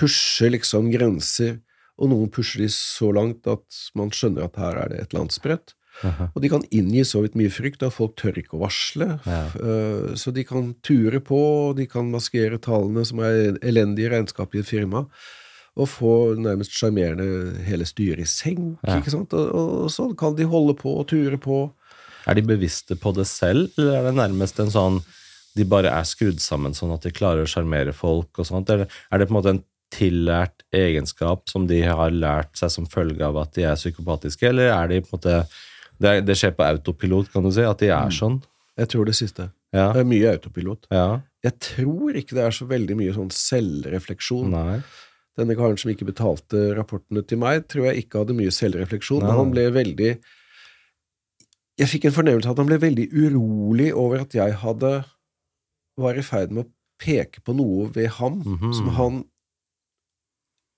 pusher 0.00 0.52
liksom 0.52 0.90
grenser, 0.92 1.58
og 1.96 2.10
noen 2.12 2.30
pusher 2.32 2.60
de 2.64 2.68
så 2.72 3.08
langt 3.14 3.46
at 3.48 3.80
man 3.96 4.12
skjønner 4.12 4.46
at 4.46 4.58
her 4.60 4.80
er 4.82 4.92
det 4.92 5.00
et 5.00 5.12
eller 5.14 5.26
annet. 5.26 5.74
Aha. 6.04 6.26
Og 6.34 6.42
de 6.44 6.50
kan 6.52 6.64
inngi 6.76 7.04
så 7.08 7.22
vidt 7.24 7.38
mye 7.40 7.52
frykt 7.52 7.84
at 7.86 7.94
folk 7.96 8.18
tør 8.20 8.36
ikke 8.36 8.58
å 8.58 8.62
varsle. 8.66 9.14
Ja. 9.24 9.38
Eh, 9.56 10.12
Så 10.20 10.32
de 10.36 10.44
kan 10.44 10.74
ture 10.84 11.22
på, 11.24 11.40
de 11.76 11.86
kan 11.88 12.10
maskere 12.12 12.58
tallene 12.60 13.04
som 13.08 13.22
er 13.24 13.56
elendige 13.64 14.12
regnskap 14.12 14.54
i 14.54 14.60
et 14.60 14.68
firma, 14.68 15.06
og 15.76 15.88
få 15.92 16.12
nærmest 16.40 16.72
sjarmerende 16.76 17.62
hele 17.64 17.84
styret 17.88 18.24
i 18.24 18.28
senk. 18.28 18.76
Ja. 18.84 18.98
ikke 19.00 19.12
sant? 19.12 19.32
Og, 19.36 19.48
og 19.56 19.90
sånn 19.92 20.14
kan 20.16 20.36
de 20.36 20.48
holde 20.48 20.76
på 20.76 20.98
og 21.00 21.08
ture 21.12 21.40
på. 21.40 21.66
Er 22.26 22.36
de 22.36 22.44
bevisste 22.44 22.96
på 22.98 23.12
det 23.16 23.26
selv, 23.30 23.70
eller 23.78 24.00
er 24.00 24.08
det 24.08 24.16
nærmest 24.18 24.60
en 24.60 24.72
sånn 24.72 25.00
de 25.56 25.64
bare 25.64 25.88
er 25.88 26.04
skrudd 26.04 26.40
sammen 26.44 26.74
sånn 26.76 26.92
at 26.92 27.06
de 27.06 27.12
klarer 27.16 27.46
å 27.46 27.48
sjarmere 27.48 27.94
folk 27.96 28.36
og 28.42 28.48
sånt? 28.48 28.68
Eller 28.72 28.90
er 29.08 29.20
det 29.20 29.28
på 29.28 29.32
en 29.32 29.38
måte 29.38 29.52
en 29.54 29.62
tillært 29.94 30.64
egenskap 30.74 31.48
som 31.48 31.66
de 31.66 31.80
har 31.86 32.10
lært 32.10 32.56
seg 32.58 32.70
som 32.74 32.86
følge 32.90 33.22
av 33.24 33.36
at 33.38 33.52
de 33.54 33.62
er 33.68 33.76
psykopatiske, 33.78 34.48
eller 34.48 34.72
er 34.74 34.88
de 34.88 35.00
på 35.00 35.12
en 35.14 35.18
måte 35.18 35.36
Det, 35.98 36.26
det 36.26 36.34
skjer 36.36 36.50
på 36.52 36.64
autopilot, 36.66 37.30
kan 37.32 37.42
du 37.42 37.50
si, 37.50 37.62
at 37.64 37.78
de 37.80 37.88
er 37.88 38.10
sånn? 38.12 38.42
Jeg 38.76 38.88
tror 38.92 39.06
det 39.08 39.14
siste. 39.16 39.46
Ja. 39.72 39.92
Det 39.94 40.02
er 40.02 40.08
mye 40.10 40.32
autopilot. 40.34 40.86
ja. 40.92 41.20
Jeg 41.46 41.54
tror 41.62 42.16
ikke 42.18 42.34
det 42.34 42.42
er 42.44 42.50
så 42.50 42.66
veldig 42.66 42.96
mye 42.98 43.12
sånn 43.14 43.30
selvrefleksjon. 43.30 44.50
Nei. 44.50 44.80
Denne 45.38 45.54
karen 45.56 45.76
som 45.78 45.92
ikke 45.92 46.08
betalte 46.08 46.74
rapportene 46.76 47.22
til 47.24 47.38
meg, 47.38 47.68
tror 47.70 47.86
jeg 47.92 48.02
ikke 48.04 48.18
hadde 48.24 48.34
mye 48.36 48.50
selvrefleksjon. 48.50 49.22
Nei. 49.22 49.36
Han 49.38 49.52
ble 49.54 49.68
veldig 49.70 50.10
Jeg 51.78 51.88
fikk 51.92 52.06
en 52.08 52.16
fornemmelse 52.16 52.48
av 52.48 52.56
at 52.56 52.62
han 52.62 52.70
ble 52.70 52.78
veldig 52.80 53.06
urolig 53.12 53.90
over 53.94 54.22
at 54.24 54.32
jeg 54.36 54.52
hadde 54.62 54.92
var 56.00 56.16
i 56.18 56.24
ferd 56.24 56.52
med 56.52 56.64
å 56.64 56.70
peke 57.00 57.42
på 57.44 57.54
noe 57.56 57.88
ved 57.92 58.08
ham 58.18 58.42
Mhm. 58.42 58.72
som 58.74 58.88
han 58.96 59.24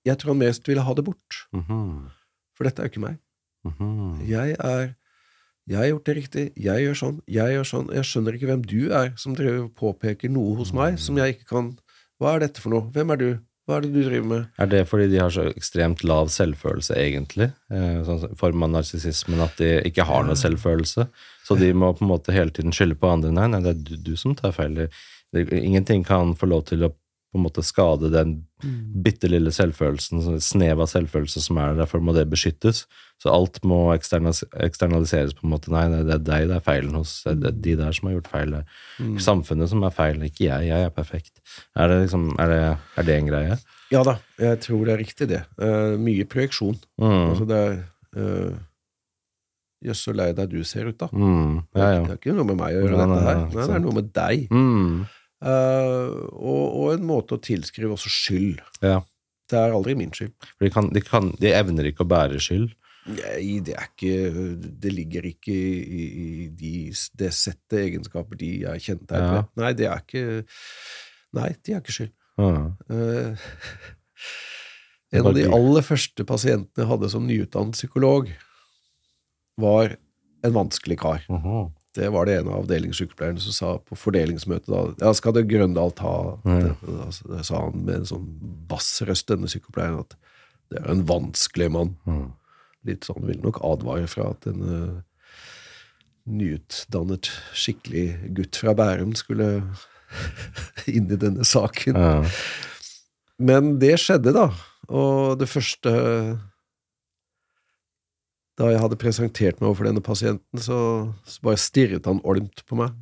Jeg 0.09 0.19
tror 0.19 0.33
han 0.33 0.41
mest 0.43 0.67
ville 0.69 0.83
ha 0.85 0.95
det 0.97 1.05
bort. 1.07 1.43
Mhm. 1.55 2.09
For 2.57 2.67
dette 2.67 2.81
er 2.83 2.89
jo 2.89 2.93
ikke 2.93 3.05
meg. 3.07 3.19
Mhm. 3.67 4.25
Jeg 4.27 4.55
er 4.59 4.95
Jeg 5.69 5.77
har 5.77 5.85
gjort 5.91 6.05
det 6.07 6.15
riktig. 6.17 6.43
Jeg 6.57 6.81
gjør 6.81 6.95
sånn. 6.97 7.17
Jeg 7.29 7.53
gjør 7.53 7.65
sånn. 7.69 7.89
Jeg 7.93 8.05
skjønner 8.09 8.33
ikke 8.33 8.47
hvem 8.49 8.63
du 8.65 8.89
er 8.89 9.11
som 9.21 9.35
driver 9.37 9.67
og 9.67 9.75
påpeker 9.77 10.31
noe 10.33 10.55
hos 10.57 10.71
meg 10.73 10.97
som 10.97 11.19
jeg 11.21 11.35
ikke 11.35 11.45
kan 11.51 11.67
Hva 12.19 12.31
er 12.35 12.39
dette 12.47 12.59
for 12.59 12.73
noe? 12.73 12.89
Hvem 12.91 13.13
er 13.13 13.19
du? 13.21 13.27
Hva 13.69 13.77
er 13.77 13.81
det 13.85 13.91
du 13.93 13.99
driver 14.01 14.25
med? 14.25 14.47
Er 14.57 14.65
det 14.65 14.79
fordi 14.89 15.05
de 15.11 15.19
har 15.21 15.29
så 15.29 15.43
ekstremt 15.53 16.01
lav 16.03 16.31
selvfølelse, 16.33 16.95
egentlig? 16.97 17.51
Eh, 17.69 17.99
sånn 18.07 18.35
form 18.35 18.65
av 18.65 18.71
narsissismen 18.73 19.43
at 19.45 19.61
de 19.61 19.69
ikke 19.85 20.07
har 20.09 20.25
noe 20.25 20.33
selvfølelse. 20.33 21.05
Så 21.45 21.57
de 21.59 21.69
må 21.77 21.91
på 21.93 22.01
en 22.01 22.09
måte 22.09 22.33
hele 22.33 22.49
tiden 22.49 22.73
skylde 22.73 22.97
på 22.97 23.11
andre. 23.13 23.29
Nei, 23.31 23.45
nei, 23.53 23.61
det 23.61 23.75
er 23.75 23.83
du, 23.91 23.93
du 24.09 24.15
som 24.17 24.33
tar 24.33 24.55
feil. 24.57 24.87
Ingenting 25.37 26.01
kan 26.03 26.33
få 26.33 26.49
lov 26.49 26.65
til 26.71 26.87
å 26.87 26.89
på 27.29 27.37
en 27.37 27.43
måte 27.45 27.61
skade 27.61 28.09
den 28.09 28.31
bitte 29.05 29.29
lille 29.29 29.51
selvfølelsen, 29.53 30.23
sånn 30.25 30.39
snev 30.41 30.81
av 30.81 30.87
selvfølelse 30.89 31.43
som 31.45 31.59
er 31.61 31.71
der, 31.75 31.83
derfor 31.83 32.01
må 32.01 32.15
det 32.15 32.23
beskyttes. 32.31 32.87
Så 33.21 33.29
alt 33.29 33.59
må 33.67 33.77
eksternaliseres 33.93 35.35
på 35.37 35.43
en 35.45 35.51
måte. 35.53 35.69
Nei, 35.73 35.83
det 35.91 36.15
er 36.15 36.23
deg 36.23 36.47
det 36.49 36.55
er 36.57 36.63
feilen 36.65 36.95
hos. 36.97 37.17
Det 37.27 37.51
er 37.51 37.57
de 37.67 37.75
der 37.81 37.91
som 37.95 38.07
har 38.09 38.15
gjort 38.15 38.31
feil. 38.31 38.55
Det 38.55 38.61
er 38.63 39.19
samfunnet 39.25 39.69
som 39.71 39.83
er 39.85 39.93
feil, 39.95 40.23
ikke 40.25 40.47
jeg. 40.47 40.69
Jeg 40.71 40.87
er 40.87 40.95
perfekt. 40.95 41.35
Er 41.77 41.91
det, 41.91 41.99
liksom, 42.07 42.29
er 42.39 42.53
det, 42.53 42.61
er 43.03 43.07
det 43.09 43.17
en 43.19 43.29
greie? 43.29 43.59
Ja 43.91 44.01
da, 44.07 44.15
jeg 44.39 44.61
tror 44.65 44.85
det 44.87 44.95
er 44.95 45.01
riktig, 45.03 45.29
det. 45.35 45.43
Uh, 45.61 45.93
mye 46.01 46.25
projeksjon. 46.29 46.79
Mm. 47.01 47.13
Altså 47.29 47.47
det 47.49 47.61
er 47.61 47.77
uh, 48.17 48.57
Jøss, 49.85 50.01
så 50.03 50.11
lei 50.11 50.31
deg 50.35 50.49
du 50.51 50.59
ser 50.67 50.89
ut, 50.89 50.97
da. 50.99 51.07
Mm. 51.13 51.61
Det 51.71 51.79
Ja, 51.79 51.85
er, 51.85 51.93
ja. 51.95 52.01
det 52.03 52.11
er 52.11 52.19
ikke 52.19 52.33
noe 52.35 52.49
med 52.49 52.57
meg 52.59 52.75
å 52.75 52.81
gjøre, 52.81 52.97
dette 52.99 53.21
her. 53.29 53.45
det 53.53 53.67
er 53.77 53.83
noe 53.85 53.95
med 53.95 54.09
deg. 54.17 54.49
Mm. 54.51 54.97
Eh, 55.39 56.09
og, 56.35 56.65
og 56.81 56.89
en 56.95 57.05
måte 57.07 57.37
å 57.37 57.41
tilskrive 57.43 57.95
også 57.95 58.11
skyld. 58.11 58.59
ja. 58.85 58.99
Det 59.49 59.57
er 59.57 59.71
aldri 59.73 59.95
min 59.97 60.11
skyld. 60.13 60.29
De, 60.61 60.69
kan, 60.69 60.91
de, 60.93 61.01
kan, 61.01 61.31
de 61.41 61.49
evner 61.57 61.87
ikke 61.89 62.03
å 62.05 62.09
bære 62.11 62.37
skyld. 62.37 62.67
Nei, 63.09 63.55
det 63.65 63.73
er 63.73 63.87
ikke 63.87 64.11
Det 64.83 64.91
ligger 64.93 65.25
ikke 65.25 65.55
i, 65.55 66.03
i, 66.05 66.25
de, 66.53 66.73
det 67.17 67.31
settet 67.33 67.79
egenskaper 67.79 68.37
de 68.37 68.49
er 68.69 68.77
kjennetegn 68.77 69.23
Ja. 69.25 69.31
ved. 69.39 69.47
Nei, 69.63 69.71
det 69.79 69.87
er 69.89 70.03
ikke 70.03 70.25
Nei, 71.39 71.47
de 71.65 71.73
har 71.73 71.81
ikke 71.81 71.95
skyld. 71.95 72.13
Ja. 72.37 72.51
Uh, 72.93 73.49
en 75.17 75.25
av 75.31 75.33
de 75.39 75.47
aller 75.49 75.87
første 75.89 76.27
pasientene 76.29 76.83
jeg 76.85 76.91
hadde 76.91 77.09
som 77.09 77.25
nyutdannet 77.25 77.73
psykolog, 77.79 78.29
var 79.57 79.95
en 80.45 80.53
vanskelig 80.55 80.99
kar. 81.01 81.25
Mhm. 81.25 81.71
Det 81.97 82.09
var 82.13 82.27
det 82.29 82.37
en 82.39 82.49
av 82.51 82.63
avdelingssykepleierne 82.63 83.41
som 83.41 83.55
sa 83.55 83.69
på 83.81 83.97
fordelingsmøtet 83.97 84.69
da. 84.69 84.81
Ja, 85.01 85.13
skal 85.17 85.33
det 85.35 85.47
Grøndal 85.49 85.93
ta? 85.97 86.13
Det, 86.45 86.75
Da 86.85 87.43
sa 87.45 87.63
han 87.65 87.85
med 87.85 88.01
en 88.01 88.09
sånn 88.11 88.27
bassrøst, 88.69 89.27
denne 89.31 89.49
sykepleieren, 89.49 90.03
at 90.05 90.17
det 90.69 90.83
er 90.83 90.91
en 90.93 91.05
vanskelig 91.09 91.71
mann. 91.73 91.95
Mm. 92.05 92.27
Litt 92.87 93.09
sånn 93.09 93.25
vil 93.27 93.41
nok 93.41 93.61
advare 93.65 94.07
fra 94.11 94.29
at 94.35 94.45
en 94.51 94.61
uh, 94.61 94.99
nyutdannet, 96.29 97.31
skikkelig 97.57 98.33
gutt 98.37 98.59
fra 98.61 98.75
Bærum 98.77 99.15
skulle 99.17 99.49
inn 100.95 101.09
i 101.09 101.19
denne 101.19 101.47
saken. 101.47 101.97
Ja. 101.97 102.21
Men 103.39 103.77
det 103.81 103.95
skjedde, 104.03 104.35
da. 104.35 104.49
Og 104.89 105.39
det 105.39 105.49
første 105.49 105.91
Da 108.59 108.67
jeg 108.73 108.81
hadde 108.83 108.99
presentert 108.99 109.61
meg 109.61 109.69
overfor 109.69 109.87
denne 109.87 110.03
pasienten, 110.03 110.59
så, 110.59 110.79
så 111.23 111.45
bare 111.45 111.61
stirret 111.61 112.09
han 112.09 112.19
olmt 112.27 112.65
på 112.67 112.79
meg. 112.79 112.95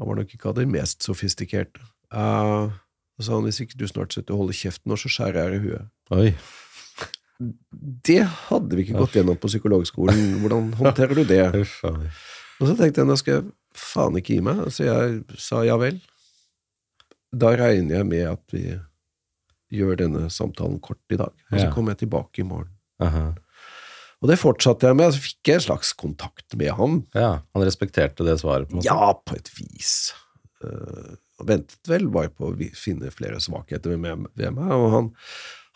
Han 0.00 0.08
var 0.08 0.18
nok 0.18 0.32
ikke 0.34 0.50
av 0.50 0.56
de 0.58 0.66
mest 0.66 1.04
sofistikerte. 1.06 1.82
Uh, 2.10 2.72
så 3.20 3.28
sa 3.28 3.36
han 3.36 3.46
hvis 3.46 3.60
ikke 3.62 3.78
du 3.78 3.86
snart 3.86 4.16
slutter 4.16 4.34
å 4.34 4.40
holde 4.42 4.56
kjeft 4.56 4.82
nå, 4.88 4.96
så 4.98 5.12
skjærer 5.12 5.42
jeg 5.44 5.60
i 5.60 5.64
huet. 5.68 5.90
Oi. 6.16 6.30
Det 8.10 8.22
hadde 8.48 8.76
vi 8.76 8.84
ikke 8.84 9.00
gått 9.00 9.18
gjennom 9.20 9.38
på 9.40 9.48
psykologskolen. 9.52 10.18
Hvordan 10.42 10.72
håndterer 10.80 11.20
du 11.20 11.22
det? 11.28 11.44
Og 12.60 12.66
så 12.68 12.74
tenkte 12.76 13.04
jeg 13.04 13.08
nå 13.08 13.16
skal 13.20 13.36
jeg 13.36 13.44
faen 13.76 14.18
ikke 14.18 14.34
gi 14.34 14.44
meg. 14.44 14.64
Så 14.74 14.88
jeg 14.88 15.20
sa 15.40 15.62
ja 15.64 15.78
vel. 15.80 16.00
Da 17.30 17.52
regner 17.56 18.00
jeg 18.00 18.08
med 18.10 18.26
at 18.32 18.56
vi 18.56 18.64
gjør 19.70 20.00
denne 20.00 20.26
samtalen 20.32 20.80
kort 20.82 21.14
i 21.14 21.20
dag. 21.20 21.32
Og 21.52 21.60
så 21.60 21.70
kommer 21.72 21.94
jeg 21.94 22.06
tilbake 22.06 22.42
i 22.42 22.48
morgen. 22.48 22.72
Aha. 23.00 23.30
Og 24.20 24.28
det 24.28 24.36
fortsatte 24.40 24.88
jeg 24.90 24.98
med, 24.98 25.14
så 25.14 25.22
fikk 25.24 25.48
jeg 25.48 25.60
en 25.60 25.66
slags 25.70 25.94
kontakt 25.96 26.56
med 26.60 26.74
ham. 26.76 26.98
Ja, 27.16 27.38
han 27.56 27.64
respekterte 27.64 28.26
det 28.26 28.36
svaret, 28.42 28.68
på 28.68 28.76
en 28.76 28.82
måte? 28.82 28.90
Ja, 28.90 29.14
på 29.16 29.38
et 29.38 29.48
vis. 29.56 29.94
Og 31.40 31.46
ventet 31.48 31.88
vel 31.88 32.10
bare 32.12 32.28
på 32.28 32.50
å 32.50 32.56
finne 32.76 33.12
flere 33.14 33.40
svakheter 33.40 33.94
ved 33.94 34.26
ved 34.36 34.52
meg 34.52 34.74
og 34.76 34.90
han, 34.92 35.08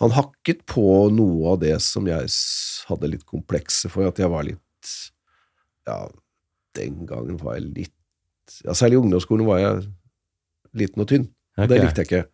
han 0.02 0.12
hakket 0.12 0.60
på 0.68 0.84
noe 1.14 1.54
av 1.54 1.62
det 1.62 1.78
som 1.80 2.04
jeg 2.10 2.28
hadde 2.90 3.10
litt 3.14 3.24
komplekse 3.28 3.88
for, 3.92 4.10
at 4.10 4.20
jeg 4.20 4.32
var 4.32 4.44
litt 4.44 4.60
Ja, 5.88 6.02
den 6.76 7.04
gangen 7.08 7.38
var 7.40 7.56
jeg 7.56 7.70
litt 7.70 8.58
ja, 8.60 8.74
Særlig 8.76 8.98
i 8.98 9.02
ungdomsskolen 9.06 9.48
var 9.48 9.62
jeg 9.62 9.86
liten 10.76 11.00
og 11.00 11.08
tynn. 11.08 11.28
Okay. 11.54 11.68
Det 11.70 11.76
likte 11.78 12.02
jeg 12.02 12.08
ikke. 12.10 12.33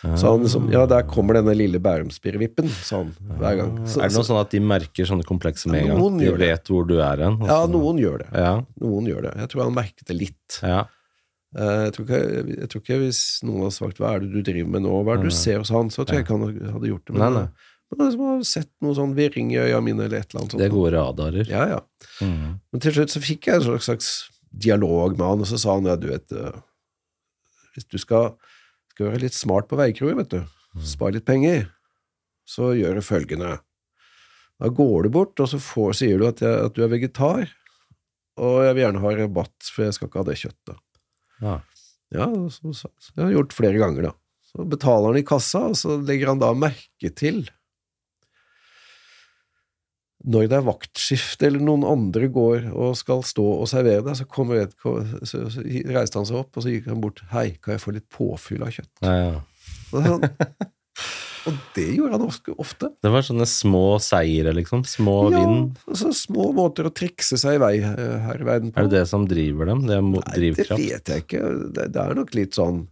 Så 0.00 0.30
han 0.30 0.40
liksom 0.44 0.70
Ja, 0.72 0.86
der 0.88 1.02
kommer 1.08 1.36
denne 1.36 1.52
lille 1.56 1.78
Bærumsspirrevippen, 1.82 2.68
sa 2.72 3.02
han 3.02 3.10
hver 3.40 3.56
gang. 3.58 3.72
Så, 3.86 4.00
er 4.00 4.08
det 4.08 4.16
noe 4.16 4.24
sånn 4.28 4.40
at 4.40 4.50
de 4.54 4.60
merker 4.64 5.04
sånne 5.08 5.26
komplekse 5.28 5.68
med 5.68 5.82
en 5.82 5.90
gang? 5.92 6.18
De 6.22 6.30
det. 6.30 6.38
vet 6.40 6.70
hvor 6.72 6.86
du 6.88 6.94
er 7.04 7.20
hen? 7.26 7.36
ja, 7.44 7.58
noen 7.68 7.98
gjør 8.00 8.22
det. 8.24 8.30
Ja, 8.32 8.54
Noen 8.80 9.10
gjør 9.10 9.26
det. 9.28 9.34
Jeg 9.42 9.50
tror 9.52 9.62
han 9.66 9.74
merket 9.76 10.06
det 10.08 10.16
litt. 10.16 10.60
ja. 10.62 10.86
Eh, 11.50 11.82
Jeg 11.88 11.92
tror, 11.96 12.04
ikke, 12.06 12.20
jeg 12.60 12.68
tror 12.70 12.80
ikke 12.84 12.98
hvis 13.02 13.20
noen 13.42 13.64
hadde 13.66 13.74
sagt 13.74 13.98
'hva 13.98 14.14
er 14.14 14.20
det 14.22 14.30
du 14.32 14.40
driver 14.46 14.70
med 14.70 14.82
nå', 14.86 15.02
hva 15.04 15.14
er 15.14 15.16
det 15.18 15.30
du 15.32 15.34
ser 15.34 15.58
hos 15.58 15.68
han, 15.74 15.90
så 15.90 16.04
tror 16.06 16.16
jeg 16.20 16.24
ikke 16.24 16.38
han 16.38 16.72
hadde 16.78 16.86
gjort 16.92 17.04
det. 17.06 17.14
Men, 17.16 17.20
Nei, 17.20 17.42
nei. 17.42 17.48
men 17.90 18.06
liksom 18.06 18.20
har 18.28 18.44
sett 18.46 18.70
noe 18.80 18.94
sånn 18.94 19.14
virring 19.16 19.50
i 19.52 19.58
øya 19.58 19.80
mine, 19.82 20.04
eller 20.06 20.18
et 20.22 20.30
eller 20.30 20.40
annet 20.44 20.52
sånt. 20.54 20.60
Det 20.62 20.68
er 20.70 20.76
gode 20.76 20.92
radarer. 20.94 21.48
Ja, 21.50 21.64
ja. 21.66 21.80
Mm. 22.22 22.60
Men 22.72 22.80
til 22.80 22.92
slutt 22.94 23.10
så 23.10 23.18
fikk 23.20 23.46
jeg 23.50 23.54
en 23.56 23.66
slags, 23.66 23.84
slags 23.90 24.30
dialog 24.56 25.18
med 25.18 25.26
han, 25.26 25.40
og 25.40 25.46
så 25.50 25.58
sa 25.58 25.74
han 25.74 25.84
ja, 25.90 25.96
du 25.96 26.06
vet 26.06 26.30
eh, 26.32 26.52
Hvis 27.74 27.84
du 27.90 27.98
skal, 27.98 28.36
skal 29.00 29.14
være 29.14 29.24
litt 29.24 29.36
smart 29.36 29.68
på 29.70 29.78
veikroer, 29.80 30.16
vet 30.18 30.34
du, 30.34 30.40
spare 30.84 31.16
litt 31.16 31.24
penger, 31.28 31.70
så 32.44 32.74
gjør 32.76 32.98
du 32.98 33.04
følgende. 33.04 33.54
Da 34.60 34.68
går 34.76 35.06
du 35.06 35.14
bort, 35.14 35.40
og 35.40 35.48
så 35.48 35.60
får, 35.62 35.94
sier 36.02 36.20
du 36.20 36.26
at, 36.28 36.42
jeg, 36.44 36.66
at 36.66 36.76
du 36.76 36.82
er 36.84 36.90
vegetar, 36.92 37.46
og 38.40 38.58
jeg 38.66 38.76
vil 38.76 38.84
gjerne 38.84 39.00
ha 39.00 39.12
rabatt, 39.16 39.70
for 39.72 39.86
jeg 39.86 39.96
skal 39.96 40.10
ikke 40.10 40.20
ha 40.20 40.26
det 40.28 40.36
kjøttet. 40.42 40.82
Ja. 41.40 41.54
Ja, 42.12 42.26
så, 42.52 42.74
så, 42.74 42.90
så 43.00 43.14
det 43.14 43.22
har 43.22 43.30
jeg 43.30 43.38
gjort 43.38 43.56
flere 43.56 43.80
ganger, 43.80 44.10
da. 44.10 44.12
Så 44.50 44.66
betaler 44.68 45.12
han 45.12 45.20
i 45.22 45.24
kassa, 45.30 45.64
og 45.70 45.78
så 45.80 45.96
legger 45.96 46.34
han 46.34 46.42
da 46.42 46.50
merke 46.58 47.12
til 47.16 47.44
når 50.20 50.48
det 50.50 50.58
er 50.58 50.66
vaktskifte, 50.66 51.48
eller 51.48 51.62
noen 51.64 51.86
andre 51.88 52.28
går 52.32 52.66
og 52.74 52.96
skal 52.98 53.22
stå 53.24 53.44
og 53.62 53.68
servere 53.70 54.04
deg, 54.04 54.18
så, 54.18 54.26
kommer 54.28 54.60
et, 54.66 54.74
så, 55.24 55.46
så 55.48 55.64
reiste 55.64 56.20
han 56.20 56.28
seg 56.28 56.42
opp, 56.42 56.52
og 56.56 56.66
så 56.66 56.74
gikk 56.74 56.90
han 56.92 57.00
bort. 57.00 57.22
'Hei, 57.30 57.54
kan 57.62 57.76
jeg 57.76 57.84
få 57.84 57.94
litt 57.96 58.08
påfyll 58.12 58.66
av 58.66 58.74
kjøtt?' 58.76 59.06
Ja, 59.06 59.16
ja. 59.16 59.40
Og, 59.96 60.26
det 61.76 61.86
gjorde 61.96 62.18
han 62.18 62.26
ofte. 62.60 62.90
Det 63.00 63.12
var 63.14 63.24
sånne 63.24 63.48
små 63.48 63.96
seire, 64.04 64.52
liksom. 64.56 64.84
Små 64.84 65.16
Ja, 65.30 65.40
vind? 65.40 65.80
altså 65.88 66.12
små 66.14 66.50
måter 66.56 66.90
å 66.90 66.94
trikse 66.94 67.40
seg 67.40 67.56
i 67.56 67.62
vei 67.64 67.74
eh, 67.80 68.16
her 68.26 68.44
i 68.44 68.46
verden 68.46 68.74
på. 68.74 68.82
Er 68.82 68.90
det 68.90 69.00
det 69.00 69.06
som 69.08 69.24
driver 69.30 69.72
dem? 69.72 69.86
Det 69.88 69.96
er 69.96 70.04
Nei, 70.04 70.20
Nei, 70.20 70.52
det 70.52 70.76
vet 70.76 71.14
jeg 71.14 71.24
ikke. 71.24 71.44
Det, 71.72 71.88
det 71.96 72.04
er 72.04 72.18
nok 72.20 72.36
litt 72.36 72.60
sånn 72.60 72.84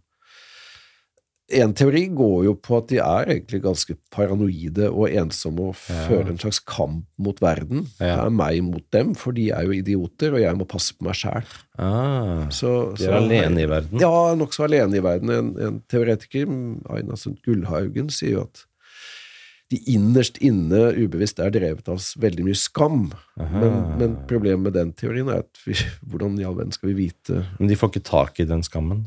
En 1.51 1.71
teori 1.73 2.03
går 2.13 2.43
jo 2.45 2.53
på 2.61 2.77
at 2.77 2.89
de 2.91 2.99
er 3.01 3.31
egentlig 3.33 3.61
ganske 3.63 3.95
paranoide 4.13 4.89
og 4.91 5.09
ensomme 5.09 5.71
og 5.71 5.75
Ja. 5.89 6.03
fører 6.07 6.29
en 6.29 6.37
slags 6.37 6.59
kamp 6.59 7.05
mot 7.17 7.39
verden. 7.41 7.87
Ja. 7.99 8.15
Det 8.19 8.25
er 8.27 8.29
meg 8.29 8.61
mot 8.63 8.85
dem, 8.93 9.15
for 9.15 9.31
de 9.33 9.49
er 9.49 9.65
jo 9.65 9.71
idioter, 9.73 10.33
og 10.35 10.41
jeg 10.43 10.55
må 10.59 10.67
passe 10.69 10.93
på 10.93 11.07
meg 11.07 11.17
sjæl. 11.17 11.47
Ah, 11.79 12.45
de 12.45 13.05
er 13.07 13.17
alene 13.17 13.63
i 13.63 13.69
verden? 13.69 13.99
Ja, 13.99 14.35
nokså 14.37 14.67
alene 14.67 14.97
i 14.99 15.03
verden. 15.03 15.29
En, 15.33 15.51
en 15.59 15.81
teoretiker, 15.89 16.45
Aina 16.93 17.17
Sundt 17.17 17.41
Gullhaugen, 17.45 18.09
sier 18.13 18.37
jo 18.37 18.41
at 18.45 18.65
de 19.69 19.77
innerst 19.93 20.39
inne 20.41 20.87
ubevisst 20.97 21.37
er 21.39 21.51
drevet 21.53 21.89
av 21.91 22.01
veldig 22.17 22.45
mye 22.47 22.57
skam. 22.57 23.11
Men, 23.37 23.75
men 23.99 24.15
problemet 24.29 24.63
med 24.65 24.73
den 24.73 24.93
teorien 24.97 25.29
er 25.29 25.43
at 25.43 25.61
vi, 25.65 25.75
hvordan 26.09 26.39
i 26.41 26.45
all 26.47 26.57
verden 26.57 26.73
skal 26.73 26.89
vi 26.89 27.07
vite 27.07 27.43
Men 27.59 27.69
de 27.69 27.77
får 27.77 27.91
ikke 27.93 28.05
tak 28.09 28.39
i 28.41 28.47
den 28.49 28.65
skammen? 28.65 29.05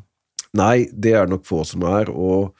Nei, 0.59 0.89
det 0.93 1.15
er 1.17 1.27
nok 1.31 1.47
få 1.49 1.63
som 1.65 1.83
er, 1.89 2.11
og 2.13 2.53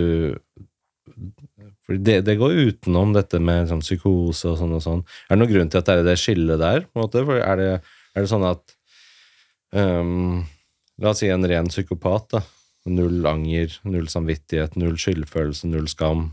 for 1.91 1.99
det, 1.99 2.21
det 2.23 2.37
går 2.39 2.53
utenom 2.69 3.11
dette 3.17 3.41
med 3.43 3.67
sånn 3.67 3.81
psykose 3.83 4.53
og 4.53 4.61
sånn 4.61 4.77
og 4.77 4.83
sånn. 4.85 5.01
Er 5.27 5.35
det 5.35 5.39
noen 5.41 5.51
grunn 5.51 5.71
til 5.73 5.81
at 5.81 5.89
det 5.89 5.95
er 5.99 6.05
det 6.07 6.21
skillet 6.23 6.61
der? 6.63 6.85
på 6.87 6.95
en 6.95 7.03
måte? 7.03 7.23
For 7.27 7.41
er 7.43 7.59
det, 7.59 7.71
er 8.15 8.23
det 8.23 8.31
sånn 8.31 8.47
at 8.47 8.77
um, 9.75 10.45
La 11.03 11.11
oss 11.11 11.25
si 11.25 11.31
en 11.35 11.49
ren 11.51 11.67
psykopat. 11.67 12.29
da. 12.37 12.43
Null 12.95 13.27
anger, 13.27 13.75
null 13.91 14.07
samvittighet, 14.13 14.77
null 14.79 14.95
skyldfølelse, 15.03 15.67
null 15.73 15.89
skam. 15.91 16.29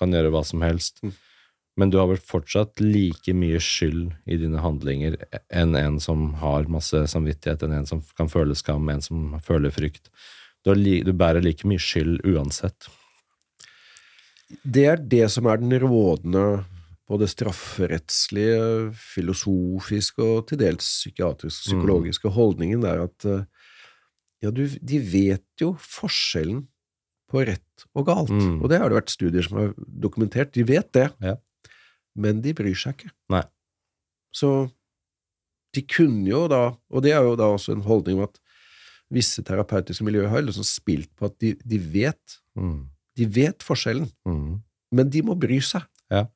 Kan 0.00 0.16
gjøre 0.16 0.32
hva 0.32 0.40
som 0.48 0.64
helst. 0.64 1.02
Mm. 1.04 1.12
Men 1.76 1.92
du 1.92 1.98
har 2.00 2.08
vel 2.08 2.24
fortsatt 2.32 2.80
like 2.80 3.36
mye 3.36 3.60
skyld 3.60 4.16
i 4.24 4.40
dine 4.40 4.64
handlinger 4.64 5.18
enn 5.52 5.76
en 5.76 6.00
som 6.00 6.30
har 6.40 6.72
masse 6.72 7.04
samvittighet, 7.12 7.66
enn 7.68 7.76
en 7.82 7.90
som 7.92 8.00
kan 8.16 8.32
føle 8.32 8.56
skam, 8.56 8.88
en 8.88 9.04
som 9.04 9.36
føler 9.44 9.76
frykt. 9.76 10.08
Du, 10.64 10.72
li, 10.72 11.02
du 11.04 11.12
bærer 11.12 11.44
like 11.44 11.68
mye 11.68 11.80
skyld 11.80 12.24
uansett. 12.24 12.88
Det 14.62 14.84
er 14.90 15.00
det 15.00 15.26
som 15.32 15.48
er 15.50 15.60
den 15.62 15.74
rådende 15.82 16.64
både 17.12 17.28
strafferettslige, 17.28 18.92
filosofiske 18.96 20.24
og 20.24 20.46
til 20.48 20.60
dels 20.62 20.86
psykiatrisk 20.86 21.66
psykologiske 21.66 22.32
holdningen. 22.32 22.84
Det 22.84 22.90
er 22.92 23.02
at 23.04 23.26
eh, 23.28 23.72
ja, 24.46 24.52
du, 24.54 24.64
de 24.66 25.00
vet 25.12 25.46
jo 25.60 25.72
forskjellen 25.82 26.64
på 27.32 27.44
rett 27.48 27.86
og 27.96 28.06
galt. 28.08 28.32
Mm. 28.32 28.60
Og 28.60 28.70
det 28.70 28.78
har 28.80 28.92
det 28.92 29.00
vært 29.00 29.12
studier 29.12 29.44
som 29.46 29.58
har 29.60 29.74
dokumentert. 29.78 30.54
De 30.56 30.64
vet 30.68 30.88
det. 30.96 31.08
Ja. 31.24 31.36
Men 32.18 32.40
de 32.44 32.54
bryr 32.56 32.76
seg 32.76 32.96
ikke. 32.96 33.12
Nei. 33.32 33.44
Så 34.32 34.52
de 35.72 35.84
kunne 35.88 36.28
jo 36.28 36.46
da, 36.52 36.64
og 36.92 37.04
det 37.04 37.14
er 37.16 37.24
jo 37.24 37.36
da 37.40 37.48
også 37.52 37.74
en 37.76 37.84
holdning 37.84 38.20
om 38.20 38.26
at 38.28 38.40
visse 39.12 39.44
terapeutiske 39.44 40.04
miljøer 40.04 40.30
har 40.32 40.44
liksom 40.44 40.64
spilt 40.64 41.10
på 41.16 41.28
at 41.28 41.36
de, 41.42 41.56
de 41.60 41.82
vet 41.92 42.38
Mm. 42.52 42.82
De 43.16 43.26
vet 43.26 43.62
forskjellen, 43.62 44.10
Mm. 44.26 44.62
men 44.92 45.10
de 45.10 45.22
må 45.22 45.34
bry 45.38 45.58
seg. 45.60 45.82
Ja. 46.10 46.26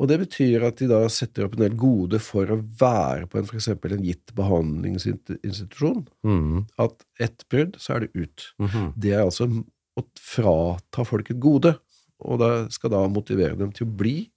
Og 0.00 0.08
det 0.08 0.18
betyr 0.22 0.64
at 0.66 0.76
de 0.80 0.88
da 0.88 1.06
setter 1.12 1.44
opp 1.44 1.52
en 1.54 1.62
del 1.68 1.76
gode 1.78 2.18
for 2.18 2.46
å 2.50 2.56
være 2.80 3.28
på 3.30 3.38
en, 3.38 3.44
for 3.46 3.56
eksempel 3.60 3.92
en 3.94 4.02
gitt 4.02 4.32
behandlingsinstitusjon. 4.34 6.06
Mm. 6.26 6.64
At 6.80 7.04
ett 7.20 7.44
brudd, 7.52 7.76
så 7.78 7.96
er 7.96 8.00
det 8.06 8.10
ut. 8.16 8.46
Mhm. 8.58 8.92
Det 8.98 9.12
er 9.12 9.22
altså 9.24 9.46
å 9.98 10.04
frata 10.18 11.04
folk 11.06 11.30
et 11.30 11.40
gode, 11.40 11.76
og 12.24 12.38
det 12.40 12.72
skal 12.72 12.90
da 12.90 13.06
motivere 13.08 13.56
dem 13.58 13.72
til 13.72 13.86
å 13.86 13.96
bli 13.96 14.30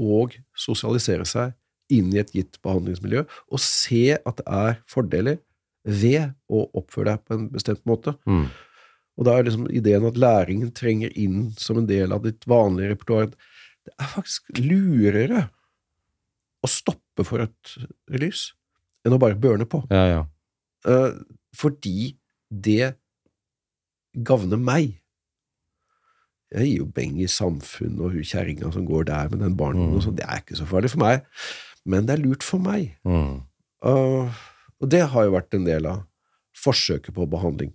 og 0.00 0.36
sosialisere 0.56 1.24
seg 1.26 1.54
inn 1.90 2.12
i 2.12 2.18
et 2.20 2.32
gitt 2.34 2.58
behandlingsmiljø, 2.62 3.24
og 3.50 3.58
se 3.62 4.12
at 4.18 4.36
det 4.36 4.46
er 4.46 4.78
fordeler 4.86 5.38
ved 5.84 6.34
å 6.52 6.66
oppføre 6.76 7.14
deg 7.14 7.24
på 7.24 7.34
en 7.34 7.48
bestemt 7.48 7.84
måte. 7.88 8.12
Mm. 8.28 8.48
Og 9.18 9.26
da 9.26 9.34
er 9.38 9.48
liksom 9.48 9.66
ideen 9.74 10.06
at 10.06 10.18
læringen 10.20 10.70
trenger 10.74 11.10
inn 11.18 11.48
som 11.58 11.80
en 11.80 11.88
del 11.90 12.12
av 12.14 12.22
ditt 12.22 12.44
vanlige 12.48 12.92
repertoar. 12.94 13.32
Det 13.88 13.94
er 13.98 14.12
faktisk 14.12 14.60
lurere 14.62 15.48
å 16.62 16.70
stoppe 16.70 17.24
for 17.26 17.42
et 17.42 17.74
lys 18.14 18.52
enn 19.06 19.16
å 19.16 19.20
bare 19.22 19.38
børne 19.38 19.66
på. 19.70 19.82
Ja, 19.90 20.04
ja. 20.06 20.22
Uh, 20.86 21.18
fordi 21.56 22.12
det 22.50 22.94
gagner 24.14 24.58
meg. 24.60 24.94
Jeg 26.54 26.64
gir 26.70 26.78
jo 26.80 26.86
beng 26.96 27.18
i 27.20 27.26
samfunnet 27.28 28.00
og 28.00 28.14
hun 28.14 28.24
kjerringa 28.24 28.70
som 28.72 28.86
går 28.88 29.04
der 29.10 29.28
med 29.34 29.42
den 29.44 29.56
barnen, 29.58 29.90
Mm. 29.92 30.00
sånn. 30.00 30.16
det 30.16 30.24
er 30.24 30.40
ikke 30.40 30.56
så 30.56 30.66
farlig 30.66 30.90
for 30.94 31.02
meg, 31.02 31.24
men 31.84 32.06
det 32.06 32.14
er 32.18 32.22
lurt 32.22 32.42
for 32.42 32.58
meg. 32.62 32.94
Mm. 33.04 33.42
Uh, 33.84 34.30
og 34.80 34.88
det 34.88 35.02
har 35.12 35.24
jo 35.26 35.34
vært 35.36 35.54
en 35.54 35.64
del 35.66 35.86
av 35.86 36.06
forsøket 36.56 37.14
på 37.14 37.26
behandling. 37.28 37.72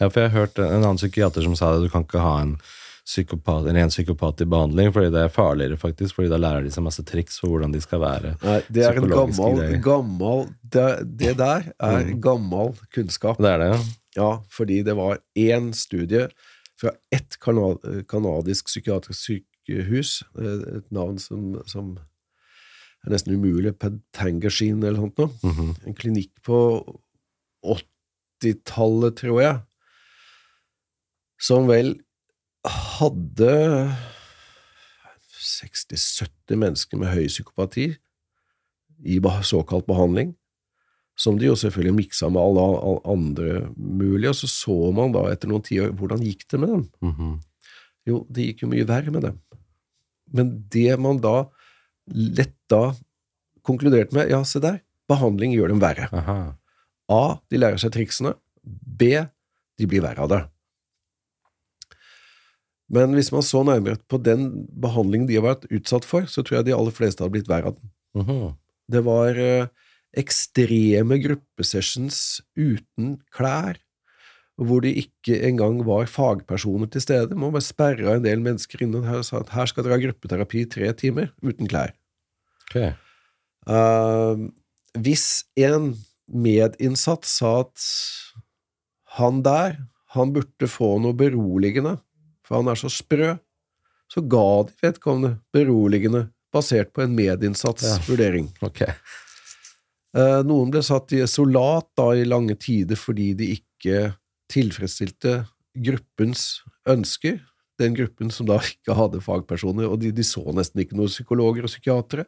Ja, 0.00 0.08
for 0.08 0.20
jeg 0.22 0.30
har 0.30 0.38
hørt 0.46 0.58
en 0.58 0.82
annen 0.84 0.96
psykiater 1.00 1.42
som 1.42 1.56
sa 1.58 1.72
det, 1.74 1.84
du 1.86 1.92
kan 1.92 2.04
ikke 2.06 2.22
ha 2.22 2.40
en, 2.42 2.56
psykopat, 3.04 3.66
en 3.68 3.76
ren 3.76 3.90
psykopat 3.92 4.40
i 4.40 4.46
behandling, 4.48 4.88
fordi 4.94 5.10
det 5.12 5.20
er 5.26 5.28
farligere, 5.32 5.76
faktisk, 5.76 6.14
fordi 6.16 6.30
da 6.32 6.38
lærer 6.40 6.64
de 6.64 6.70
seg 6.72 6.86
masse 6.86 7.02
triks 7.04 7.36
for 7.42 7.52
hvordan 7.52 7.74
de 7.74 7.80
skal 7.84 8.00
være. 8.00 8.30
Nei, 8.42 8.60
det 8.72 8.86
er 8.86 8.96
en 8.96 9.10
gammel, 9.10 9.74
gammel 9.84 10.46
det, 10.72 10.86
det 11.20 11.34
der 11.36 11.66
er 11.78 12.00
Mm. 12.06 12.20
gammel 12.24 12.72
kunnskap. 12.94 13.36
Det 13.36 13.50
er 13.50 13.58
det, 13.58 13.68
ja. 13.74 13.82
Ja, 14.16 14.30
fordi 14.48 14.82
det 14.86 14.94
var 14.96 15.18
én 15.36 15.72
studie 15.74 16.28
fra 16.80 16.92
ett 17.12 17.36
kana- 17.40 18.02
kanadisk 18.08 18.66
psykiatrisk 18.72 19.20
sykehus, 19.20 20.22
eh, 20.38 20.78
et 20.78 20.90
navn 20.90 21.18
som, 21.18 21.60
som 21.66 21.98
er 23.04 23.10
nesten 23.10 23.34
umulig, 23.36 23.74
Pentangersheen 23.78 24.82
eller 24.82 24.96
sånt 24.96 25.18
noe. 25.18 25.28
-hmm. 25.42 25.74
En 25.86 25.94
klinikk 25.94 26.30
på 26.42 26.56
80-tallet, 28.42 29.16
tror 29.20 29.40
jeg, 29.42 29.60
som 31.44 31.66
vel 31.68 31.94
hadde 32.64 33.52
60-70 35.44 36.56
mennesker 36.60 37.00
med 37.00 37.12
høy 37.12 37.26
psykopati 37.28 37.90
i 39.04 39.18
såkalt 39.44 39.86
behandling, 39.88 40.32
som 41.18 41.36
de 41.38 41.46
jo 41.50 41.54
selvfølgelig 41.58 41.94
miksa 41.98 42.30
med 42.32 42.40
alle 42.42 42.62
a- 42.62 43.02
andre 43.12 43.68
mulige, 43.76 44.30
og 44.30 44.34
så 44.38 44.48
så 44.50 44.92
man 44.94 45.12
da 45.12 45.26
etter 45.30 45.48
noen 45.50 45.62
tiår 45.62 45.92
hvordan 45.94 46.22
gikk 46.24 46.46
det 46.50 46.60
med 46.60 46.68
dem. 46.72 46.84
Mhm. 47.02 47.40
Jo, 48.06 48.26
det 48.30 48.46
gikk 48.48 48.62
jo 48.64 48.68
mye 48.68 48.84
verre 48.86 49.10
med 49.12 49.22
dem. 49.22 49.38
Men 50.32 50.64
det 50.68 50.98
man 51.00 51.18
da 51.20 51.48
lett 52.08 52.56
da 52.68 52.94
konkluderte 53.64 54.12
med, 54.12 54.28
ja, 54.30 54.42
se 54.44 54.60
der, 54.60 54.80
behandling 55.08 55.52
gjør 55.54 55.68
dem 55.72 55.80
verre. 55.80 56.08
Aha. 56.12 56.56
A. 57.12 57.38
De 57.50 57.60
lærer 57.60 57.80
seg 57.80 57.92
triksene. 57.94 58.34
B. 58.64 59.16
De 59.78 59.88
blir 59.90 60.04
verre 60.04 60.24
av 60.24 60.32
det. 60.32 60.42
Men 62.94 63.14
hvis 63.16 63.32
man 63.32 63.44
så 63.44 63.62
nærmere 63.66 63.98
på 64.10 64.20
den 64.22 64.66
behandlingen 64.80 65.26
de 65.28 65.38
har 65.38 65.46
vært 65.46 65.64
utsatt 65.72 66.06
for, 66.06 66.28
så 66.30 66.44
tror 66.44 66.60
jeg 66.60 66.68
de 66.68 66.76
aller 66.76 66.94
fleste 66.94 67.24
hadde 67.24 67.34
blitt 67.36 67.50
verre 67.50 67.72
av 67.72 67.78
den. 67.78 67.90
Mhm. 68.20 68.52
Det 68.92 69.00
var 69.06 69.38
eh, 69.40 69.70
ekstreme 70.20 71.16
gruppesessions 71.22 72.42
uten 72.52 73.16
klær, 73.34 73.78
hvor 74.60 74.84
det 74.84 74.92
ikke 75.00 75.40
engang 75.48 75.80
var 75.86 76.06
fagpersoner 76.06 76.90
til 76.92 77.02
stede. 77.02 77.34
Man 77.34 77.54
bare 77.54 77.64
sperra 77.64 78.14
en 78.14 78.26
del 78.26 78.44
mennesker 78.44 78.84
inne 78.84 79.00
og 79.02 79.24
sa 79.26 79.40
at 79.40 79.54
her 79.56 79.66
skal 79.66 79.86
dere 79.86 79.96
ha 79.96 80.04
gruppeterapi 80.04 80.62
i 80.62 80.68
tre 80.70 80.92
timer 80.94 81.32
uten 81.42 81.66
klær. 81.70 81.94
Okay. 82.68 82.92
Uh, 83.66 84.52
hvis 85.00 85.48
en 85.58 85.94
medinnsatt 86.30 87.26
sa 87.28 87.60
at 87.64 87.88
han 89.18 89.42
der, 89.46 89.78
han 90.14 90.32
burde 90.34 90.68
få 90.70 90.96
noe 91.02 91.16
beroligende, 91.18 91.98
for 92.46 92.60
han 92.60 92.70
er 92.70 92.78
så 92.78 92.90
sprø, 92.92 93.34
så 94.10 94.22
ga 94.30 94.46
de 94.68 94.74
vedkommende 94.82 95.36
beroligende, 95.54 96.28
basert 96.54 96.92
på 96.94 97.02
en 97.02 97.14
medinnsatsvurdering. 97.16 98.52
Ja. 98.60 98.68
Okay. 98.68 98.92
Eh, 100.14 100.40
noen 100.46 100.70
ble 100.70 100.84
satt 100.86 101.10
i 101.16 101.24
isolat 101.24 101.88
da 101.98 102.12
i 102.14 102.26
lange 102.28 102.54
tider 102.60 102.98
fordi 102.98 103.32
de 103.34 103.48
ikke 103.56 104.12
tilfredsstilte 104.52 105.40
gruppens 105.74 106.62
ønsker, 106.86 107.40
den 107.80 107.96
gruppen 107.96 108.30
som 108.30 108.46
da 108.48 108.60
ikke 108.62 108.94
hadde 108.96 109.22
fagpersoner, 109.24 109.88
og 109.90 109.98
de, 110.02 110.12
de 110.14 110.24
så 110.26 110.42
nesten 110.54 110.82
ikke 110.84 110.96
noen 110.98 111.10
psykologer 111.10 111.66
og 111.66 111.72
psykiatere. 111.72 112.26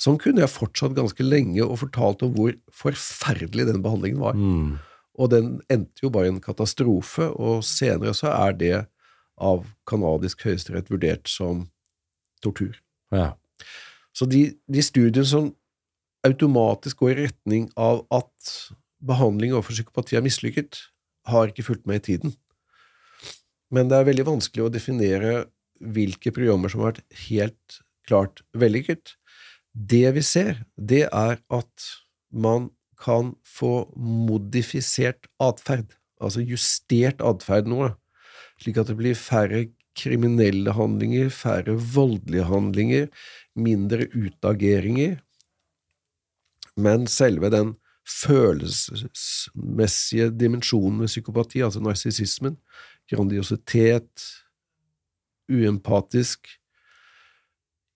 Sånn 0.00 0.18
kunne 0.20 0.42
jeg 0.42 0.52
fortsatt 0.52 0.96
ganske 0.96 1.26
lenge 1.26 1.62
og 1.64 1.80
fortalt 1.84 2.24
om 2.26 2.34
hvor 2.34 2.54
forferdelig 2.74 3.68
den 3.70 3.82
behandlingen 3.84 4.22
var. 4.22 4.38
Mm. 4.38 4.78
Og 5.18 5.30
den 5.34 5.52
endte 5.70 6.04
jo 6.04 6.12
bare 6.14 6.30
i 6.30 6.34
en 6.34 6.42
katastrofe, 6.42 7.28
og 7.34 7.62
senere 7.66 8.14
så 8.16 8.32
er 8.34 8.58
det 8.58 8.74
av 9.38 9.66
kanadisk 9.86 10.42
høyesterett 10.46 10.90
vurdert 10.90 11.30
som 11.30 11.66
tortur. 12.42 12.74
Ja. 13.14 13.32
Så 14.14 14.26
de, 14.26 14.48
de 14.66 14.82
studiene 14.82 15.26
som 15.26 15.52
automatisk 16.26 17.04
går 17.04 17.12
i 17.12 17.26
retning 17.28 17.68
av 17.78 18.02
at 18.14 18.54
behandling 19.06 19.54
overfor 19.54 19.76
psykopati 19.76 20.18
er 20.18 20.24
mislykket, 20.26 20.80
har 21.28 21.50
ikke 21.50 21.66
fulgt 21.66 21.86
med 21.86 22.00
i 22.00 22.06
tiden. 22.12 22.34
Men 23.74 23.90
det 23.90 23.98
er 23.98 24.08
veldig 24.08 24.26
vanskelig 24.28 24.64
å 24.64 24.72
definere 24.72 25.32
hvilke 25.78 26.32
programmer 26.34 26.72
som 26.72 26.82
har 26.82 26.94
vært 26.94 27.18
helt 27.28 27.80
klart 28.08 28.42
vellykket. 28.56 29.14
Det 29.72 30.08
vi 30.16 30.22
ser, 30.24 30.64
det 30.74 31.04
er 31.06 31.38
at 31.54 31.88
man 32.32 32.70
kan 32.98 33.34
få 33.46 33.86
modifisert 33.94 35.28
atferd, 35.42 35.92
altså 36.18 36.42
justert 36.42 37.22
atferd 37.22 37.68
noe, 37.70 37.92
slik 38.58 38.80
at 38.80 38.88
det 38.90 38.98
blir 38.98 39.18
færre 39.18 39.68
kriminelle 39.98 40.72
handlinger, 40.74 41.30
færre 41.30 41.76
voldelige 41.94 42.44
handlinger, 42.48 43.06
mindre 43.58 44.06
utageringer, 44.14 45.18
men 46.78 47.06
selve 47.10 47.50
den 47.54 47.74
følelsesmessige 48.08 50.30
dimensjonen 50.38 51.00
ved 51.02 51.08
psykopati, 51.10 51.58
altså 51.66 51.80
narsissismen, 51.84 52.54
grandiositet, 53.10 54.24
uempatisk, 55.48 56.48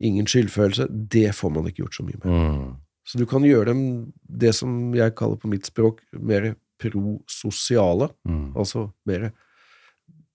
ingen 0.03 0.27
skyldfølelse, 0.27 0.89
det 0.91 1.31
får 1.37 1.53
man 1.55 1.69
ikke 1.69 1.85
gjort 1.85 1.99
så 1.99 2.07
mye 2.07 2.21
med. 2.23 2.33
Mm. 2.33 2.73
Så 3.07 3.19
du 3.19 3.27
kan 3.27 3.45
gjøre 3.47 3.73
dem 3.73 3.83
det 4.27 4.55
som 4.55 4.95
jeg 4.95 5.15
kaller 5.19 5.39
på 5.43 5.51
mitt 5.51 5.67
språk 5.69 6.01
mer 6.13 6.55
prososiale, 6.83 8.09
Mm. 8.27 8.57
altså 8.57 8.91
mer, 9.07 9.33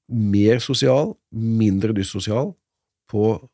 mer 0.08 0.60
sosial, 0.60 1.16
mindre 1.32 1.94
dyssosial 1.94 2.54
på 3.10 3.50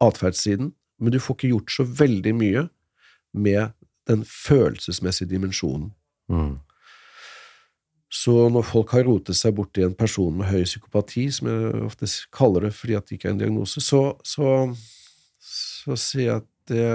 atferdssiden, 0.00 0.72
men 1.00 1.12
du 1.12 1.18
får 1.20 1.36
ikke 1.36 1.48
gjort 1.54 1.70
så 1.72 1.84
veldig 1.84 2.34
mye 2.34 2.68
med 3.32 3.72
den 4.08 4.24
følelsesmessige 4.24 5.28
dimensjonen. 5.28 5.92
Mm. 6.28 6.58
Så 8.16 8.32
når 8.52 8.64
folk 8.64 8.92
har 8.96 9.04
rotet 9.08 9.36
seg 9.36 9.56
borti 9.58 9.82
en 9.84 9.96
person 9.98 10.32
med 10.38 10.48
høy 10.48 10.62
psykopati, 10.64 11.26
som 11.34 11.48
jeg 11.50 11.82
ofte 11.88 12.08
kaller 12.32 12.68
det 12.68 12.72
fordi 12.78 12.94
at 12.96 13.08
det 13.10 13.18
ikke 13.18 13.28
er 13.28 13.34
en 13.34 13.42
diagnose, 13.42 13.82
så, 13.84 14.00
så, 14.24 14.52
så 15.42 15.98
sier 16.00 16.24
jeg 16.30 16.36
at 16.40 16.48
det, 16.70 16.86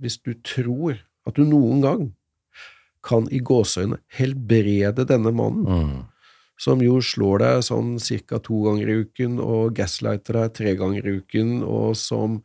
hvis 0.00 0.20
du 0.22 0.30
tror 0.46 1.00
at 1.28 1.36
du 1.36 1.42
noen 1.48 1.82
gang 1.84 2.06
kan 3.04 3.26
i 3.34 3.40
gåseøyne 3.44 3.98
helbrede 4.18 5.04
denne 5.08 5.32
mannen, 5.34 5.66
Mm. 5.68 5.98
som 6.58 6.80
jo 6.82 6.96
slår 7.04 7.38
deg 7.38 7.60
sånn 7.62 7.90
cirka 8.02 8.40
to 8.42 8.64
ganger 8.64 8.88
i 8.90 8.96
uken 9.04 9.36
og 9.38 9.76
gaslighter 9.78 10.40
deg 10.40 10.54
tre 10.56 10.72
ganger 10.80 11.06
i 11.06 11.12
uken, 11.20 11.60
og 11.62 11.94
som 11.96 12.40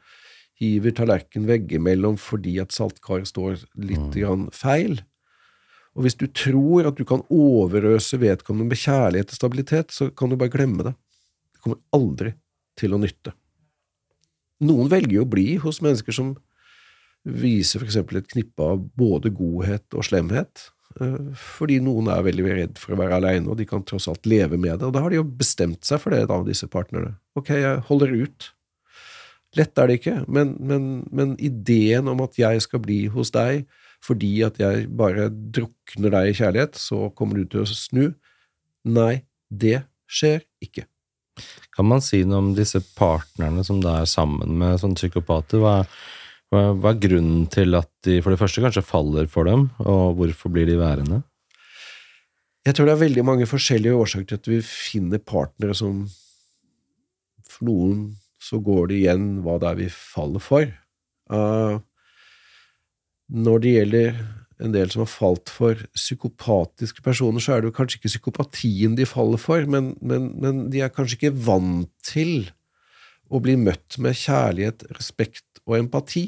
hiver 0.62 0.94
tallerken 0.94 1.48
veggimellom 1.50 2.20
fordi 2.22 2.60
at 2.62 2.72
saltkaret 2.76 3.28
står 3.32 3.64
litt 3.76 4.14
grann 4.14 4.50
feil. 4.54 5.00
Og 5.94 6.06
hvis 6.06 6.18
du 6.18 6.26
tror 6.34 6.90
at 6.90 6.98
du 6.98 7.06
kan 7.06 7.22
overøse 7.30 8.18
vedkommende 8.22 8.74
med 8.74 8.82
kjærlighet 8.82 9.34
og 9.34 9.38
stabilitet, 9.38 9.94
så 9.94 10.10
kan 10.10 10.32
du 10.32 10.38
bare 10.40 10.54
glemme 10.54 10.86
det. 10.88 10.96
Det 11.54 11.62
kommer 11.66 11.82
aldri 11.94 12.34
til 12.80 12.96
å 12.96 13.02
nytte. 13.02 13.36
Noen 14.64 14.90
velger 14.90 15.20
jo 15.20 15.26
å 15.26 15.30
bli 15.30 15.48
hos 15.62 15.82
mennesker 15.84 16.16
som 16.16 16.34
viser 17.24 17.84
eksempel 17.86 18.20
et 18.20 18.32
knippe 18.32 18.66
av 18.66 18.82
både 19.00 19.32
godhet 19.36 19.96
og 19.96 20.06
slemhet, 20.08 20.66
eh, 21.00 21.30
fordi 21.40 21.80
noen 21.84 22.10
er 22.12 22.26
veldig 22.26 22.48
redd 22.50 22.82
for 22.82 22.96
å 22.96 23.00
være 23.00 23.20
alene, 23.22 23.50
og 23.52 23.60
de 23.60 23.68
kan 23.70 23.86
tross 23.88 24.10
alt 24.12 24.28
leve 24.28 24.58
med 24.58 24.80
det, 24.80 24.90
og 24.90 24.96
da 24.96 25.04
har 25.04 25.14
de 25.14 25.22
jo 25.22 25.30
bestemt 25.30 25.86
seg 25.88 26.02
for 26.04 26.16
det, 26.16 26.26
da, 26.32 26.42
disse 26.44 26.68
partnerne. 26.68 27.16
Ok, 27.40 27.54
jeg 27.56 27.86
holder 27.88 28.18
ut. 28.26 28.50
Lett 29.56 29.78
er 29.78 29.88
det 29.88 30.00
ikke, 30.02 30.18
men, 30.28 30.56
men, 30.60 30.92
men 31.14 31.36
ideen 31.38 32.10
om 32.10 32.24
at 32.26 32.40
jeg 32.42 32.66
skal 32.66 32.82
bli 32.84 33.06
hos 33.14 33.32
deg 33.36 33.68
fordi 34.04 34.34
at 34.44 34.60
jeg 34.60 34.88
bare 35.00 35.30
drukner 35.32 36.12
deg 36.12 36.30
i 36.30 36.38
kjærlighet, 36.38 36.80
så 36.80 37.08
kommer 37.16 37.40
du 37.40 37.46
til 37.48 37.64
å 37.64 37.70
snu. 37.70 38.08
Nei, 38.84 39.24
det 39.48 39.86
skjer 40.12 40.44
ikke. 40.64 40.86
Kan 41.74 41.88
man 41.90 42.04
si 42.06 42.22
noe 42.28 42.42
om 42.44 42.52
disse 42.58 42.82
partnerne 42.98 43.64
som 43.66 43.80
da 43.82 44.02
er 44.02 44.10
sammen 44.10 44.58
med 44.60 44.82
sånne 44.82 45.00
psykopater? 45.00 45.64
Hva, 45.64 45.76
hva, 46.54 46.66
hva 46.78 46.92
er 46.92 47.00
grunnen 47.06 47.48
til 47.54 47.80
at 47.80 47.90
de 48.06 48.20
for 48.22 48.34
det 48.34 48.42
første 48.42 48.62
kanskje 48.64 48.86
faller 48.86 49.30
for 49.32 49.50
dem, 49.50 49.70
og 49.82 50.20
hvorfor 50.20 50.54
blir 50.54 50.68
de 50.70 50.78
værende? 50.82 51.24
Jeg 52.64 52.78
tror 52.78 52.88
det 52.88 52.94
er 52.94 53.06
veldig 53.08 53.24
mange 53.28 53.48
forskjellige 53.50 53.96
årsaker 54.00 54.28
til 54.30 54.40
at 54.40 54.52
vi 54.52 54.60
finner 54.64 55.20
partnere 55.20 55.76
som 55.76 56.06
For 57.50 57.68
noen 57.68 58.06
så 58.44 58.60
går 58.64 58.88
det 58.90 59.02
igjen 59.02 59.26
hva 59.44 59.58
det 59.62 59.68
er 59.70 59.80
vi 59.80 59.90
faller 59.94 60.44
for. 60.44 60.68
Uh, 61.32 61.80
når 63.34 63.64
det 63.64 63.72
gjelder 63.78 64.18
en 64.64 64.74
del 64.76 64.92
som 64.94 65.02
har 65.04 65.10
falt 65.12 65.50
for 65.52 65.80
psykopatiske 65.98 67.02
personer, 67.04 67.42
så 67.44 67.56
er 67.56 67.64
det 67.64 67.72
jo 67.72 67.76
kanskje 67.76 67.98
ikke 68.00 68.12
psykopatien 68.14 68.94
de 68.96 69.08
faller 69.10 69.42
for, 69.42 69.66
men, 69.68 69.94
men, 70.06 70.30
men 70.40 70.68
de 70.72 70.84
er 70.86 70.94
kanskje 70.94 71.18
ikke 71.20 71.34
vant 71.48 71.90
til 72.06 72.46
å 73.34 73.42
bli 73.44 73.56
møtt 73.58 73.98
med 74.04 74.16
kjærlighet, 74.20 74.86
respekt 74.94 75.64
og 75.66 75.80
empati. 75.80 76.28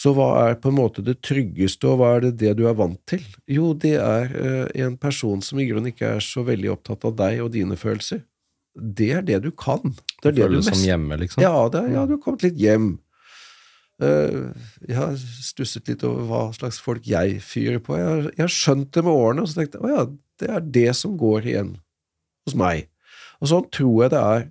Så 0.00 0.14
hva 0.16 0.28
er 0.48 0.56
på 0.60 0.70
en 0.70 0.78
måte 0.78 1.02
det 1.04 1.18
tryggeste, 1.26 1.86
og 1.90 2.00
hva 2.00 2.14
er 2.16 2.24
det 2.26 2.32
det 2.40 2.54
du 2.58 2.64
er 2.70 2.76
vant 2.78 3.00
til? 3.10 3.22
Jo, 3.50 3.72
det 3.76 3.94
er 4.00 4.30
eh, 4.40 4.84
en 4.86 4.96
person 5.00 5.42
som 5.44 5.60
i 5.60 5.66
grunnen 5.68 5.92
ikke 5.92 6.14
er 6.16 6.24
så 6.24 6.42
veldig 6.46 6.70
opptatt 6.72 7.04
av 7.10 7.16
deg 7.20 7.42
og 7.44 7.50
dine 7.54 7.76
følelser. 7.78 8.22
Det 8.74 9.10
er 9.18 9.24
det 9.26 9.40
du 9.44 9.50
kan. 9.52 9.82
Det 10.22 10.30
er 10.30 10.36
det 10.38 10.46
du 10.46 10.56
Føles 10.56 10.70
som 10.72 10.84
hjemme, 10.86 11.18
liksom? 11.20 11.42
ja, 11.44 11.52
er- 11.68 11.90
ja, 11.92 12.04
du 12.08 12.16
har 12.16 12.22
kommet 12.24 12.46
litt 12.46 12.58
hjem. 12.62 12.94
Eh, 14.00 14.38
jeg 14.88 14.96
har 14.96 15.16
stusset 15.18 15.90
litt 15.90 16.04
over 16.08 16.24
hva 16.28 16.42
slags 16.56 16.80
folk 16.80 17.06
jeg 17.08 17.40
fyrer 17.44 17.82
på. 17.84 17.98
Jeg 17.98 18.08
har, 18.08 18.22
jeg 18.32 18.44
har 18.46 18.54
skjønt 18.54 18.92
det 18.96 19.04
med 19.04 19.12
årene, 19.12 19.44
og 19.44 19.50
så 19.50 19.60
tenkte 19.60 19.80
jeg 19.80 19.86
å 19.86 19.92
ja, 19.92 20.06
det 20.40 20.50
er 20.56 20.66
det 20.78 20.88
som 20.96 21.18
går 21.20 21.50
igjen 21.52 21.74
hos 22.46 22.56
meg. 22.56 22.88
Og 23.40 23.52
sånn 23.52 23.68
tror 23.72 23.96
jeg 24.04 24.14
det 24.14 24.24
er 24.24 24.46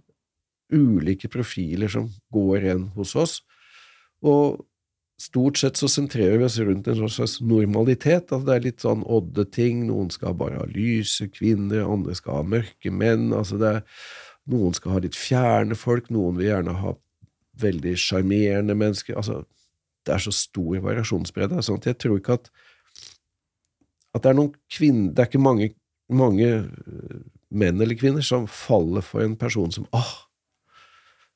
ulike 0.69 1.30
profiler 1.34 1.89
som 1.89 2.09
går 2.34 2.67
igjen 2.67 2.89
hos 2.97 3.15
oss. 3.17 3.39
Og 4.21 4.61
stort 5.19 5.59
sett 5.59 5.80
så 5.80 5.89
sentrerer 5.91 6.38
vi 6.39 6.47
oss 6.47 6.59
rundt 6.61 6.88
en 6.88 7.01
sånn 7.01 7.15
slags 7.17 7.39
normalitet. 7.41 8.30
Altså 8.30 8.45
det 8.47 8.55
er 8.55 8.65
litt 8.67 8.85
sånn 8.85 9.03
odde 9.09 9.45
ting. 9.49 9.88
Noen 9.89 10.13
skal 10.13 10.38
bare 10.38 10.61
ha 10.61 10.69
lyse 10.69 11.26
kvinner, 11.34 11.88
andre 11.89 12.15
skal 12.17 12.41
ha 12.41 12.49
mørke 12.55 12.93
menn. 12.93 13.31
altså 13.34 13.59
det 13.61 13.76
er, 13.80 13.85
Noen 14.49 14.73
skal 14.73 14.95
ha 14.95 14.99
litt 15.03 15.17
fjerne 15.17 15.76
folk, 15.77 16.07
noen 16.09 16.39
vil 16.39 16.47
gjerne 16.47 16.73
ha 16.81 16.95
veldig 17.61 17.94
sjarmerende 17.99 18.76
mennesker. 18.77 19.15
Altså, 19.19 19.44
det 20.07 20.14
er 20.15 20.23
så 20.23 20.31
stor 20.34 20.80
variasjonsbredde. 20.86 21.61
Sånn 21.65 21.80
at 21.81 21.90
jeg 21.91 21.98
tror 22.02 22.18
ikke 22.22 22.40
at 22.40 22.49
at 24.15 24.23
det 24.26 24.31
er 24.31 24.38
noen 24.40 24.56
kvinner 24.73 25.11
Det 25.14 25.22
er 25.22 25.27
ikke 25.30 25.41
mange, 25.44 25.68
mange 26.10 26.48
øh, 26.49 27.19
menn 27.53 27.77
eller 27.81 27.94
kvinner 27.99 28.23
som 28.26 28.48
faller 28.49 29.03
for 29.06 29.22
en 29.22 29.36
person 29.38 29.69
som 29.72 29.86
åh, 29.94 30.14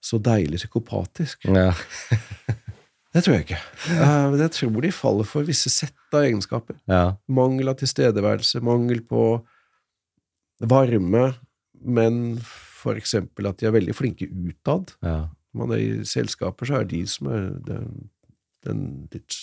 så 0.01 0.17
deilig 0.17 0.63
psykopatisk. 0.63 1.45
Ja. 1.45 1.69
Det 3.13 3.21
tror 3.21 3.35
jeg 3.35 3.43
ikke. 3.45 3.59
Eh, 3.93 4.23
Men 4.33 4.39
jeg 4.41 4.51
tror 4.55 4.81
de 4.81 4.89
faller 4.91 5.27
for 5.29 5.45
visse 5.45 5.69
sett 5.69 5.93
av 6.17 6.23
egenskaper. 6.25 6.79
ja. 6.89 7.03
Mangel 7.29 7.69
av 7.69 7.77
tilstedeværelse, 7.77 8.57
mangel 8.65 9.03
på 9.05 9.21
varme, 10.65 11.27
men 11.85 12.39
for 12.41 12.97
eksempel 12.97 13.51
at 13.51 13.61
de 13.61 13.67
er 13.69 13.75
veldig 13.77 13.93
flinke 13.95 14.25
utad. 14.33 14.95
ja. 15.05 15.27
Man 15.53 15.73
er 15.75 15.81
i 15.81 15.89
selskaper, 16.07 16.69
så 16.69 16.79
er 16.81 16.87
de 16.89 17.03
som 17.09 17.29
er 17.33 17.49
den, 17.67 18.07
den 18.65 18.85
litt 19.13 19.37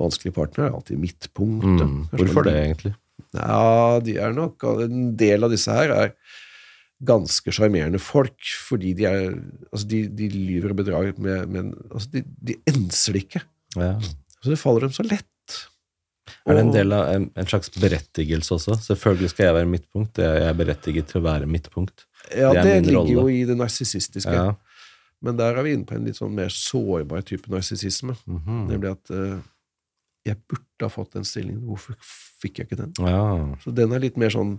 vanskelige 0.00 0.36
partneren, 0.36 0.70
er 0.70 0.78
alltid 0.78 1.00
midtpunktet. 1.02 1.86
Mm. 1.86 2.04
Hvorfor 2.14 2.46
det, 2.46 2.56
egentlig? 2.60 2.94
Ja, 3.36 4.00
de 4.02 4.14
er 4.18 4.32
nok 4.34 4.64
En 4.80 5.10
del 5.18 5.44
av 5.44 5.52
disse 5.52 5.74
her 5.74 5.92
er 5.94 6.14
ganske 7.06 7.52
sjarmerende 7.54 8.00
folk, 8.02 8.38
fordi 8.68 8.94
de 8.96 9.06
er 9.08 9.20
Altså, 9.70 9.86
de, 9.88 10.04
de 10.08 10.30
lyver 10.32 10.72
og 10.72 10.80
bedrar 10.80 11.10
med, 11.16 11.50
men 11.52 11.74
altså 11.90 12.16
de, 12.16 12.24
de 12.48 12.56
enser 12.68 13.16
det 13.16 13.26
ikke. 13.26 13.42
Ja. 13.78 13.92
Så 14.40 14.52
det 14.52 14.58
faller 14.60 14.88
dem 14.88 14.94
så 14.96 15.04
lett. 15.06 15.26
Er 16.48 16.56
det 16.56 16.62
en 16.64 16.72
del 16.72 16.94
av 16.94 17.10
en, 17.12 17.28
en 17.38 17.48
slags 17.48 17.70
berettigelse 17.74 18.54
også? 18.56 18.78
Selvfølgelig 18.86 19.30
skal 19.32 19.48
jeg 19.48 19.56
være 19.58 19.68
midtpunkt. 19.70 20.20
Jeg 20.22 20.46
er 20.46 20.56
berettiget 20.56 21.10
til 21.10 21.20
å 21.20 21.26
være 21.26 21.48
midtpunkt. 21.50 22.06
Ja, 22.32 22.52
det 22.54 22.64
det, 22.64 22.74
ligger 22.88 23.00
rolle. 23.00 23.16
jo 23.16 23.24
i 23.32 23.44
det 23.48 23.56
narsissistiske. 23.58 24.34
Ja. 24.34 24.54
Men 25.22 25.36
der 25.36 25.56
er 25.58 25.62
vi 25.66 25.74
inne 25.76 25.84
på 25.84 25.94
en 25.98 26.04
litt 26.08 26.16
sånn 26.16 26.32
mer 26.34 26.48
sårbar 26.48 27.22
type 27.28 27.50
narsissisme. 27.52 28.14
Mhm. 28.26 28.66
Nemlig 28.70 28.90
at 28.96 29.10
uh, 29.12 29.40
jeg 30.26 30.36
burde 30.48 30.84
ha 30.84 30.88
fått 30.92 31.14
den 31.16 31.24
stillingen, 31.24 31.62
hvorfor 31.64 31.96
fikk 32.40 32.58
jeg 32.60 32.66
ikke 32.68 32.76
den? 32.80 32.92
ja. 33.04 33.56
Så 33.64 33.72
den 33.76 33.92
er 33.92 34.00
litt 34.00 34.16
mer 34.20 34.28
sånn 34.32 34.58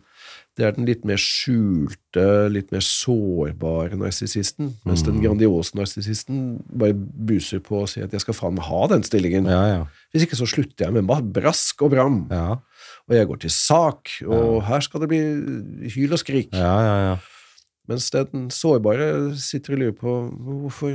Det 0.58 0.66
er 0.68 0.72
den 0.76 0.86
litt 0.86 1.06
mer 1.06 1.18
skjulte, 1.22 2.50
litt 2.52 2.72
mer 2.74 2.82
sårbare 2.84 3.96
narsissisten. 3.98 4.74
Mens 4.86 5.02
den 5.06 5.16
Mm. 5.18 5.22
grandiose 5.24 5.74
narsissisten 5.78 6.62
bare 6.68 6.94
buser 6.94 7.60
på 7.60 7.82
og 7.82 7.88
sier 7.90 8.04
at 8.06 8.12
jeg 8.12 8.22
skal 8.22 8.34
faen 8.34 8.56
meg 8.56 8.66
ha 8.66 8.88
den 8.88 9.02
stillingen. 9.04 9.46
Ja, 9.46 9.62
ja. 9.68 9.86
Hvis 10.14 10.26
ikke 10.28 10.36
så 10.38 10.46
slutter 10.50 10.86
jeg 10.86 10.94
med 10.94 11.32
brask 11.34 11.82
og 11.82 11.92
bram. 11.92 12.28
Ja, 12.30 12.58
Og 13.10 13.16
jeg 13.16 13.28
går 13.28 13.40
til 13.42 13.50
sak, 13.50 14.10
og 14.28 14.64
her 14.64 14.80
skal 14.82 15.00
det 15.02 15.10
bli 15.10 15.22
hyl 15.90 16.12
og 16.14 16.20
skrik. 16.20 16.50
ja, 16.54 16.76
ja. 16.82 16.98
ja. 17.12 17.18
Mens 17.92 18.08
den 18.16 18.48
sårbare 18.54 19.08
sitter 19.42 19.76
og 19.76 19.82
lurer 19.84 19.98
på 20.00 20.14
hvorfor 20.48 20.94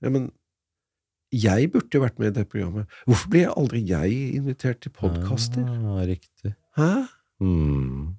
Ja, 0.00 0.08
men 0.08 0.30
jeg 1.34 1.68
burde 1.70 1.94
jo 1.94 2.00
vært 2.02 2.18
med 2.18 2.32
i 2.32 2.38
det 2.40 2.46
programmet. 2.50 2.86
Hvorfor 3.06 3.28
blir 3.30 3.50
aldri 3.52 3.82
jeg 3.86 4.14
invitert 4.38 4.80
til 4.82 4.90
podkaster? 4.96 5.62
Ah, 5.62 6.00
riktig. 6.08 6.54
Hæ? 6.78 6.88
Mm. 7.40 8.16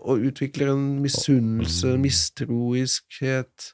Og 0.00 0.26
utvikler 0.30 0.72
en 0.72 1.00
misunnelse, 1.04 1.94
Mm. 1.96 2.00
mistroiskhet 2.04 3.72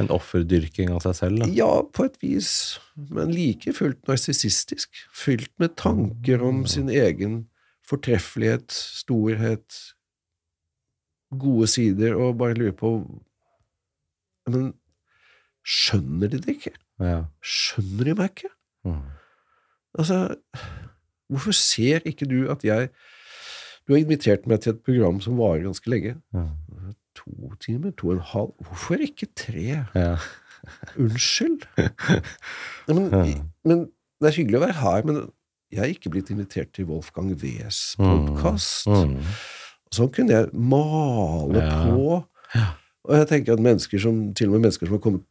En 0.00 0.08
offerdyrking 0.08 0.88
av 0.90 1.02
seg 1.04 1.14
selv, 1.18 1.38
da. 1.42 1.46
Ja, 1.52 1.82
på 1.82 2.06
et 2.08 2.14
vis, 2.22 2.78
men 2.96 3.28
like 3.34 3.74
fullt 3.76 4.06
narsissistisk. 4.08 4.88
Fylt 5.12 5.50
med 5.60 5.76
tanker 5.76 6.40
om 6.42 6.62
sin 6.66 6.88
egen 6.88 7.48
fortreffelighet, 7.84 8.72
storhet, 8.72 9.92
gode 11.38 11.66
sider, 11.70 12.14
og 12.14 12.38
bare 12.38 12.54
lurer 12.58 12.74
på 12.76 12.92
Men 14.50 14.72
skjønner 15.64 16.28
de 16.32 16.40
det 16.42 16.56
ikke? 16.56 16.72
Ja. 17.00 17.24
Skjønner 17.42 18.08
de 18.08 18.14
meg 18.18 18.32
ikke? 18.32 18.50
Mm. 18.84 19.02
Altså, 19.98 20.16
hvorfor 21.30 21.54
ser 21.54 22.02
ikke 22.08 22.26
du 22.26 22.50
at 22.50 22.64
jeg 22.66 22.88
Du 23.86 23.92
har 23.94 24.00
invitert 24.00 24.46
meg 24.46 24.60
til 24.60 24.72
et 24.74 24.82
program 24.82 25.20
som 25.20 25.38
varer 25.38 25.62
ganske 25.66 25.90
lenge. 25.90 26.16
Mm. 26.32 26.94
to 27.14 27.52
timer? 27.60 27.90
To 27.90 28.08
og 28.08 28.14
en 28.14 28.26
halv? 28.32 28.52
Hvorfor 28.66 28.94
ikke 28.94 29.26
tre? 29.36 29.84
Ja. 29.94 30.16
Unnskyld? 30.96 31.66
Ja, 32.88 32.94
men, 32.94 33.10
men 33.64 33.78
det 34.20 34.28
er 34.30 34.36
hyggelig 34.36 34.58
å 34.58 34.62
være 34.66 34.78
her, 34.78 35.04
men 35.06 35.18
jeg 35.72 35.80
er 35.82 35.90
ikke 35.94 36.10
blitt 36.12 36.30
invitert 36.30 36.72
til 36.76 36.86
Wolfgang 36.90 37.32
Wees 37.42 37.94
podkast. 37.98 38.86
Mm. 38.86 39.18
Sånn 39.92 40.08
kunne 40.14 40.32
jeg 40.32 40.52
male 40.54 41.60
Ja. 41.62 41.82
på. 41.84 42.24
Og 43.04 43.14
jeg 43.18 43.28
tenker 43.28 43.52
at 43.56 43.60
mennesker 43.64 43.98
som, 44.00 44.32
til 44.34 44.48
og 44.48 44.54
med 44.56 44.66
mennesker 44.68 44.86
som 44.88 44.94
har 44.96 45.02
kommet 45.04 45.24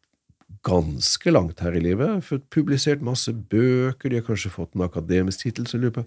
ganske 0.67 1.31
langt 1.31 1.59
her 1.63 1.73
i 1.73 1.79
livet, 1.81 2.07
har 2.07 2.21
fått 2.21 2.49
publisert 2.53 3.01
masse 3.01 3.31
bøker, 3.33 4.09
de 4.11 4.19
har 4.19 4.25
kanskje 4.27 4.51
fått 4.53 4.75
en 4.75 4.83
akademisk 4.85 5.45
tittel, 5.45 5.65
så 5.65 5.79
lurer 5.79 5.91
jeg 5.91 5.97
på 6.01 6.05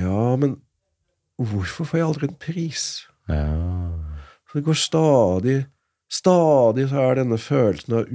Ja, 0.00 0.36
men 0.36 0.58
hvorfor 1.40 1.86
får 1.88 1.98
jeg 2.00 2.06
aldri 2.08 2.28
en 2.28 2.34
pris? 2.42 3.06
ja. 3.28 3.46
Så 4.50 4.58
det 4.58 4.64
går 4.66 4.74
stadig 4.74 5.66
Stadig 6.10 6.88
så 6.90 6.98
er 7.06 7.14
denne 7.20 7.38
følelsen 7.38 7.94
av 8.00 8.08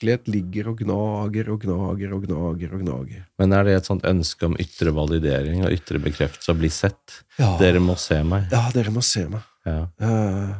utilstrekkelighet 0.00 0.28
ligger 0.28 0.68
og 0.70 0.78
gnager 0.80 1.50
og 1.52 1.60
gnager 1.60 2.14
og 2.14 2.24
gnager 2.24 2.74
og 2.74 2.80
gnager. 2.82 3.24
Men 3.38 3.52
er 3.52 3.64
det 3.64 3.74
et 3.76 3.86
sånt 3.86 4.04
ønske 4.04 4.46
om 4.46 4.56
ytre 4.58 4.92
validering 4.92 5.64
og 5.64 5.72
ytre 5.72 5.98
bekreftelse, 6.00 6.52
å 6.52 6.58
bli 6.58 6.68
sett? 6.70 7.24
Ja, 7.38 7.56
Dere 7.58 7.80
må 7.80 7.96
se 7.98 8.22
meg. 8.22 8.48
ja 8.50 8.70
dere 8.72 8.90
må 8.90 9.02
se 9.02 9.26
meg. 9.28 9.42
Ja. 9.66 9.88
Uh, 10.00 10.56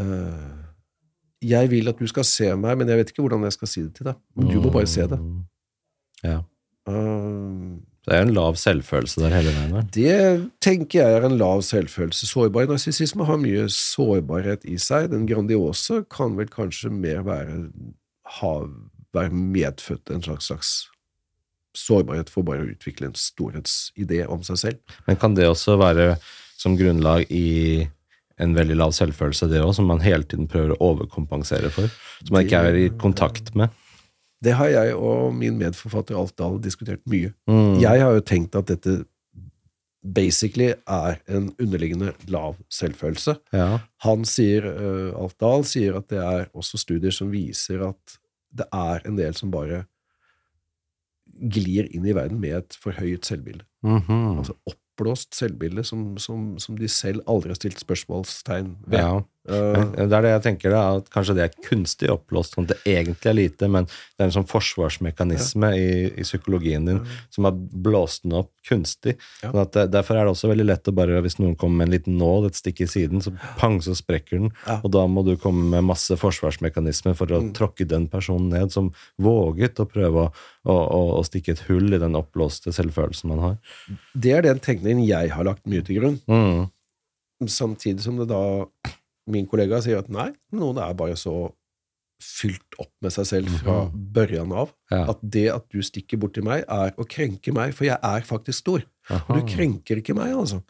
uh, 0.00 0.60
jeg 1.44 1.70
vil 1.70 1.88
at 1.88 1.98
du 1.98 2.06
skal 2.06 2.24
se 2.24 2.54
meg, 2.56 2.76
men 2.78 2.88
jeg 2.88 2.98
vet 2.98 3.10
ikke 3.12 3.22
hvordan 3.22 3.44
jeg 3.44 3.52
skal 3.52 3.68
si 3.68 3.82
det 3.82 3.94
til 3.94 4.06
deg. 4.10 4.16
Men 4.36 4.48
du 4.50 4.60
må 4.60 4.70
bare 4.72 4.86
se 4.86 5.06
det. 5.06 5.18
Mm. 5.20 5.42
Ja. 6.24 6.38
Uh, 6.88 7.80
Det 8.04 8.12
er 8.12 8.20
jo 8.20 8.28
en 8.28 8.34
lav 8.36 8.56
selvfølelse 8.60 9.20
der 9.22 9.32
hele 9.32 9.52
veien. 9.54 9.86
det 9.94 10.50
tenker 10.60 11.00
jeg 11.00 11.14
er 11.16 11.24
en 11.24 11.38
lav 11.38 11.62
selvfølelse. 11.64 12.26
Sårbar 12.28 12.66
narsissisme 12.68 13.24
har 13.24 13.38
mye 13.40 13.64
sårbarhet 13.72 14.64
i 14.68 14.76
seg. 14.76 15.10
Den 15.12 15.24
grandiose 15.26 16.02
kan 16.12 16.36
vel 16.36 16.48
kanskje 16.52 16.90
mer 16.92 17.22
være, 17.24 17.70
ha, 18.40 18.54
være 19.14 19.30
medfødt 19.34 20.10
en 20.10 20.24
slags, 20.24 20.50
slags 20.50 20.72
sårbarhet 21.74 22.30
for 22.30 22.46
bare 22.46 22.64
å 22.64 22.70
utvikle 22.70 23.10
en 23.10 23.18
storhetsidé 23.18 24.24
om 24.30 24.42
seg 24.46 24.60
selv. 24.60 24.96
Men 25.08 25.18
kan 25.20 25.36
det 25.36 25.48
også 25.50 25.76
være 25.80 26.14
som 26.58 26.78
grunnlag 26.78 27.26
i 27.34 27.86
en 28.42 28.54
veldig 28.56 28.76
lav 28.80 28.94
selvfølelse, 28.94 29.48
det 29.50 29.62
òg, 29.62 29.74
som 29.76 29.86
man 29.90 30.02
hele 30.02 30.26
tiden 30.26 30.48
prøver 30.50 30.74
å 30.74 30.92
overkompensere 30.92 31.70
for? 31.74 31.90
Som 32.22 32.34
man 32.34 32.46
ikke 32.46 32.62
er 32.66 32.78
i 32.78 32.86
kontakt 32.98 33.52
med? 33.58 33.74
Det 34.44 34.56
har 34.58 34.70
jeg 34.72 34.96
og 34.98 35.32
min 35.36 35.56
medforfatter 35.60 36.18
Alt 36.18 36.34
Dahl 36.38 36.58
diskutert 36.62 37.02
mye. 37.10 37.32
Mm. 37.48 37.78
Jeg 37.82 38.02
har 38.02 38.16
jo 38.16 38.24
tenkt 38.26 38.58
at 38.58 38.68
dette 38.68 39.02
basically 40.04 40.74
er 40.86 41.18
en 41.28 41.48
underliggende 41.60 42.12
lav 42.28 42.58
selvfølelse. 42.72 43.36
Ja. 43.56 43.78
Han 44.04 44.24
sier, 44.28 44.66
uh, 44.68 45.16
Alf 45.22 45.34
Dahl 45.40 45.64
sier 45.68 45.96
at 45.98 46.10
det 46.12 46.20
er 46.20 46.46
også 46.52 46.80
studier 46.80 47.14
som 47.14 47.32
viser 47.32 47.86
at 47.88 48.18
det 48.54 48.68
er 48.70 49.04
en 49.08 49.18
del 49.18 49.34
som 49.34 49.50
bare 49.54 49.84
glir 51.34 51.88
inn 51.90 52.06
i 52.06 52.14
verden 52.14 52.38
med 52.40 52.60
et 52.60 52.76
forhøyet 52.78 53.26
selvbilde. 53.26 53.64
Mhm. 53.82 54.38
Altså 54.38 54.54
oppblåst 54.70 55.34
selvbilde 55.34 55.84
som, 55.84 56.12
som, 56.18 56.54
som 56.62 56.76
de 56.78 56.88
selv 56.88 57.24
aldri 57.26 57.50
har 57.50 57.58
stilt 57.58 57.80
spørsmålstegn 57.82 58.76
ved. 58.86 59.00
ja. 59.00 59.22
Uh, 59.44 59.92
Det 59.92 60.08
er 60.08 60.24
det 60.24 60.30
jeg 60.32 60.42
tenker, 60.46 60.72
da, 60.72 60.82
at 60.98 61.10
kanskje 61.12 61.34
det 61.36 61.42
er 61.44 61.56
kunstig 61.66 62.08
oppblåst, 62.12 62.54
sånn 62.54 62.64
at 62.64 62.72
det 62.72 62.94
egentlig 62.94 63.30
er 63.30 63.36
lite, 63.36 63.68
men 63.68 63.88
det 63.88 64.22
er 64.22 64.30
en 64.30 64.36
sånn 64.38 64.48
forsvarsmekanisme 64.48 65.70
i, 65.76 65.88
i 66.16 66.24
psykologien 66.24 66.86
din 66.88 67.02
som 67.34 67.48
har 67.48 67.56
blåst 67.56 68.24
den 68.24 68.38
opp 68.38 68.50
kunstig. 68.64 69.18
Ja. 69.42 69.50
Sånn 69.50 69.60
at 69.60 69.74
det, 69.76 69.84
derfor 69.92 70.16
er 70.16 70.24
det 70.24 70.32
også 70.32 70.48
veldig 70.48 70.66
lett 70.70 70.88
å 70.88 70.94
bare, 70.96 71.20
hvis 71.24 71.36
noen 71.40 71.58
kommer 71.60 71.82
med 71.82 71.90
en 71.90 71.96
liten 71.98 72.16
nål, 72.20 72.48
et 72.48 72.58
stikk 72.58 72.80
i 72.86 72.88
siden, 72.88 73.20
så 73.24 73.34
pang, 73.60 73.76
så 73.84 73.96
sprekker 73.98 74.40
den. 74.40 74.52
Ja. 74.64 74.78
Og 74.80 74.94
da 74.96 75.04
må 75.10 75.26
du 75.26 75.34
komme 75.40 75.66
med 75.74 75.86
masse 75.92 76.16
forsvarsmekanismer 76.20 77.16
for 77.18 77.36
å 77.36 77.42
tråkke 77.56 77.88
den 77.88 78.08
personen 78.12 78.48
ned 78.54 78.72
som 78.72 78.92
våget 79.20 79.82
å 79.82 79.88
prøve 79.90 80.28
å, 80.30 80.72
å, 80.72 81.02
å 81.20 81.22
stikke 81.26 81.54
et 81.54 81.64
hull 81.68 81.92
i 81.92 82.00
den 82.00 82.16
oppblåste 82.18 82.72
selvfølelsen 82.74 83.34
man 83.34 83.44
har. 83.44 83.56
det 84.14 84.32
er 84.32 84.48
den 84.48 84.62
tenkningen 84.64 85.04
jeg 85.04 85.32
har 85.34 85.46
lagt 85.46 85.68
mye 85.68 85.84
til 85.84 86.00
grunn. 86.00 86.20
Mm. 86.30 86.70
Samtidig 87.50 88.04
som 88.04 88.16
det 88.20 88.30
da 88.30 88.40
min 89.30 89.46
kollega 89.48 89.80
sier 89.84 89.98
at 90.02 90.08
nei, 90.12 90.30
noen 90.52 90.78
er 90.84 90.96
bare 90.98 91.16
så 91.16 91.52
fylt 92.24 92.76
opp 92.80 92.92
med 93.04 93.12
seg 93.12 93.26
selv 93.28 93.54
fra 93.60 93.74
børjan 93.92 94.52
av 94.56 94.70
Ja. 94.92 95.02
at 95.12 95.18
det 95.20 95.48
at 95.52 95.64
du 95.72 95.82
stikker 95.84 96.16
bort 96.20 96.34
til 96.36 96.44
meg, 96.46 96.62
er 96.68 96.92
å 96.96 97.04
krenke 97.08 97.52
meg, 97.52 97.74
for 97.76 97.84
jeg 97.88 97.98
er 98.00 98.24
faktisk 98.24 98.62
stor. 98.62 98.84
Og 99.10 99.16
Aha. 99.16 99.34
du 99.36 99.48
krenker 99.50 100.00
ikke 100.00 100.14
meg, 100.16 100.32
altså. 100.32 100.62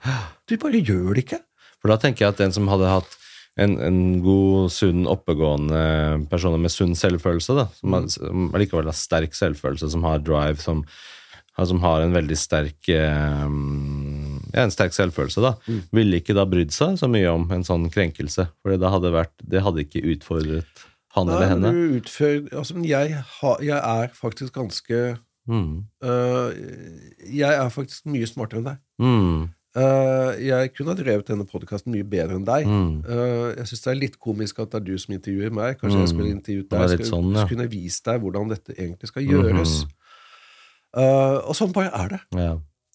Du 0.48 0.56
bare 0.58 0.80
gjør 0.82 1.14
det 1.14 1.26
ikke. 1.26 1.40
For 1.82 1.92
da 1.92 1.98
tenker 2.00 2.24
jeg 2.24 2.32
at 2.34 2.40
den 2.40 2.54
som 2.56 2.66
hadde 2.72 2.88
hatt 2.90 3.18
en, 3.60 3.76
en 3.78 4.00
god, 4.24 4.72
sunn, 4.74 5.04
oppegående 5.06 6.26
person 6.30 6.56
med 6.58 6.72
sunn 6.74 6.96
selvfølelse, 6.98 7.54
da, 7.54 7.68
som, 7.78 7.92
har, 7.94 8.08
som 8.10 8.48
likevel 8.58 8.88
har 8.90 8.96
sterk 8.98 9.36
selvfølelse, 9.38 9.92
som 9.92 10.02
har 10.08 10.18
drive, 10.26 10.58
som, 10.64 10.80
som 11.54 11.82
har 11.84 12.02
en 12.02 12.16
veldig 12.16 12.38
sterk 12.40 12.88
eh, 12.90 13.46
ja, 14.54 14.62
en 14.62 14.72
sterk 14.72 14.94
selvfølelse, 14.94 15.42
da, 15.42 15.52
ville 15.94 16.22
ikke 16.22 16.36
da 16.38 16.46
brydd 16.48 16.72
seg 16.74 16.98
så 17.00 17.10
mye 17.10 17.28
om 17.32 17.48
en 17.54 17.66
sånn 17.66 17.88
krenkelse. 17.92 18.46
For 18.62 18.78
det 18.78 18.92
hadde, 18.94 19.10
vært, 19.14 19.34
det 19.42 19.64
hadde 19.66 19.82
ikke 19.84 20.04
utfordret 20.14 20.84
han 21.14 21.28
Nei, 21.28 21.34
eller 21.36 21.50
henne. 21.52 21.70
du 21.70 21.98
utfører 22.00 22.48
Altså, 22.58 22.74
men 22.74 22.88
jeg, 22.88 23.14
ha, 23.14 23.52
jeg 23.62 23.78
er 23.78 24.16
faktisk 24.18 24.56
ganske 24.56 25.04
Mm. 25.44 25.84
øh, 26.04 26.52
Jeg 27.32 27.54
er 27.54 27.68
faktisk 27.68 28.06
mye 28.08 28.26
smartere 28.26 28.62
enn 28.62 28.70
deg. 28.70 28.78
Mm. 28.98 29.42
Uh, 29.74 30.30
jeg 30.38 30.70
kunne 30.70 30.92
ha 30.92 30.98
drevet 31.00 31.26
denne 31.26 31.44
podkasten 31.50 31.90
mye 31.90 32.06
bedre 32.06 32.36
enn 32.38 32.46
deg. 32.46 32.68
Mm. 32.68 33.00
Uh, 33.02 33.48
jeg 33.58 33.72
syns 33.72 33.82
det 33.82 33.90
er 33.90 33.98
litt 33.98 34.18
komisk 34.22 34.60
at 34.62 34.70
det 34.70 34.78
er 34.78 34.84
du 34.86 34.94
som 35.02 35.16
intervjuer 35.16 35.50
meg. 35.54 35.80
Kanskje 35.80 35.98
jeg 35.98 36.12
skulle 36.12 36.30
intervjuet 36.30 36.68
deg. 36.70 36.84
Skulle, 36.92 37.08
sånn, 37.08 37.32
ja. 37.34 37.42
skulle 37.48 37.66
vist 37.72 38.06
deg 38.06 38.22
hvordan 38.22 38.54
dette 38.54 38.76
egentlig 38.76 39.10
skal 39.10 39.26
gjøres. 39.26 39.74
Mm 39.82 39.90
-hmm. 39.90 39.96
uh, 41.02 41.38
og 41.42 41.58
sånn 41.58 41.74
bare 41.74 41.90
er 41.90 42.08
det. 42.14 42.20
Ja. 42.38 42.54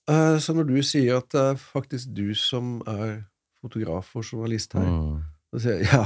Øh, 0.10 0.38
så 0.42 0.54
når 0.58 0.64
du 0.70 0.78
sier 0.82 1.18
at 1.22 1.28
det 1.32 1.42
er 1.52 1.60
faktisk 1.62 2.14
du 2.18 2.32
som 2.36 2.80
er 2.88 3.20
fotograf 3.62 4.16
og 4.16 4.24
journalist 4.26 4.74
her, 4.74 4.88
Mm. 4.88 5.20
så 5.54 5.60
sier 5.66 5.84
jeg 5.84 5.90
ja, 5.92 6.06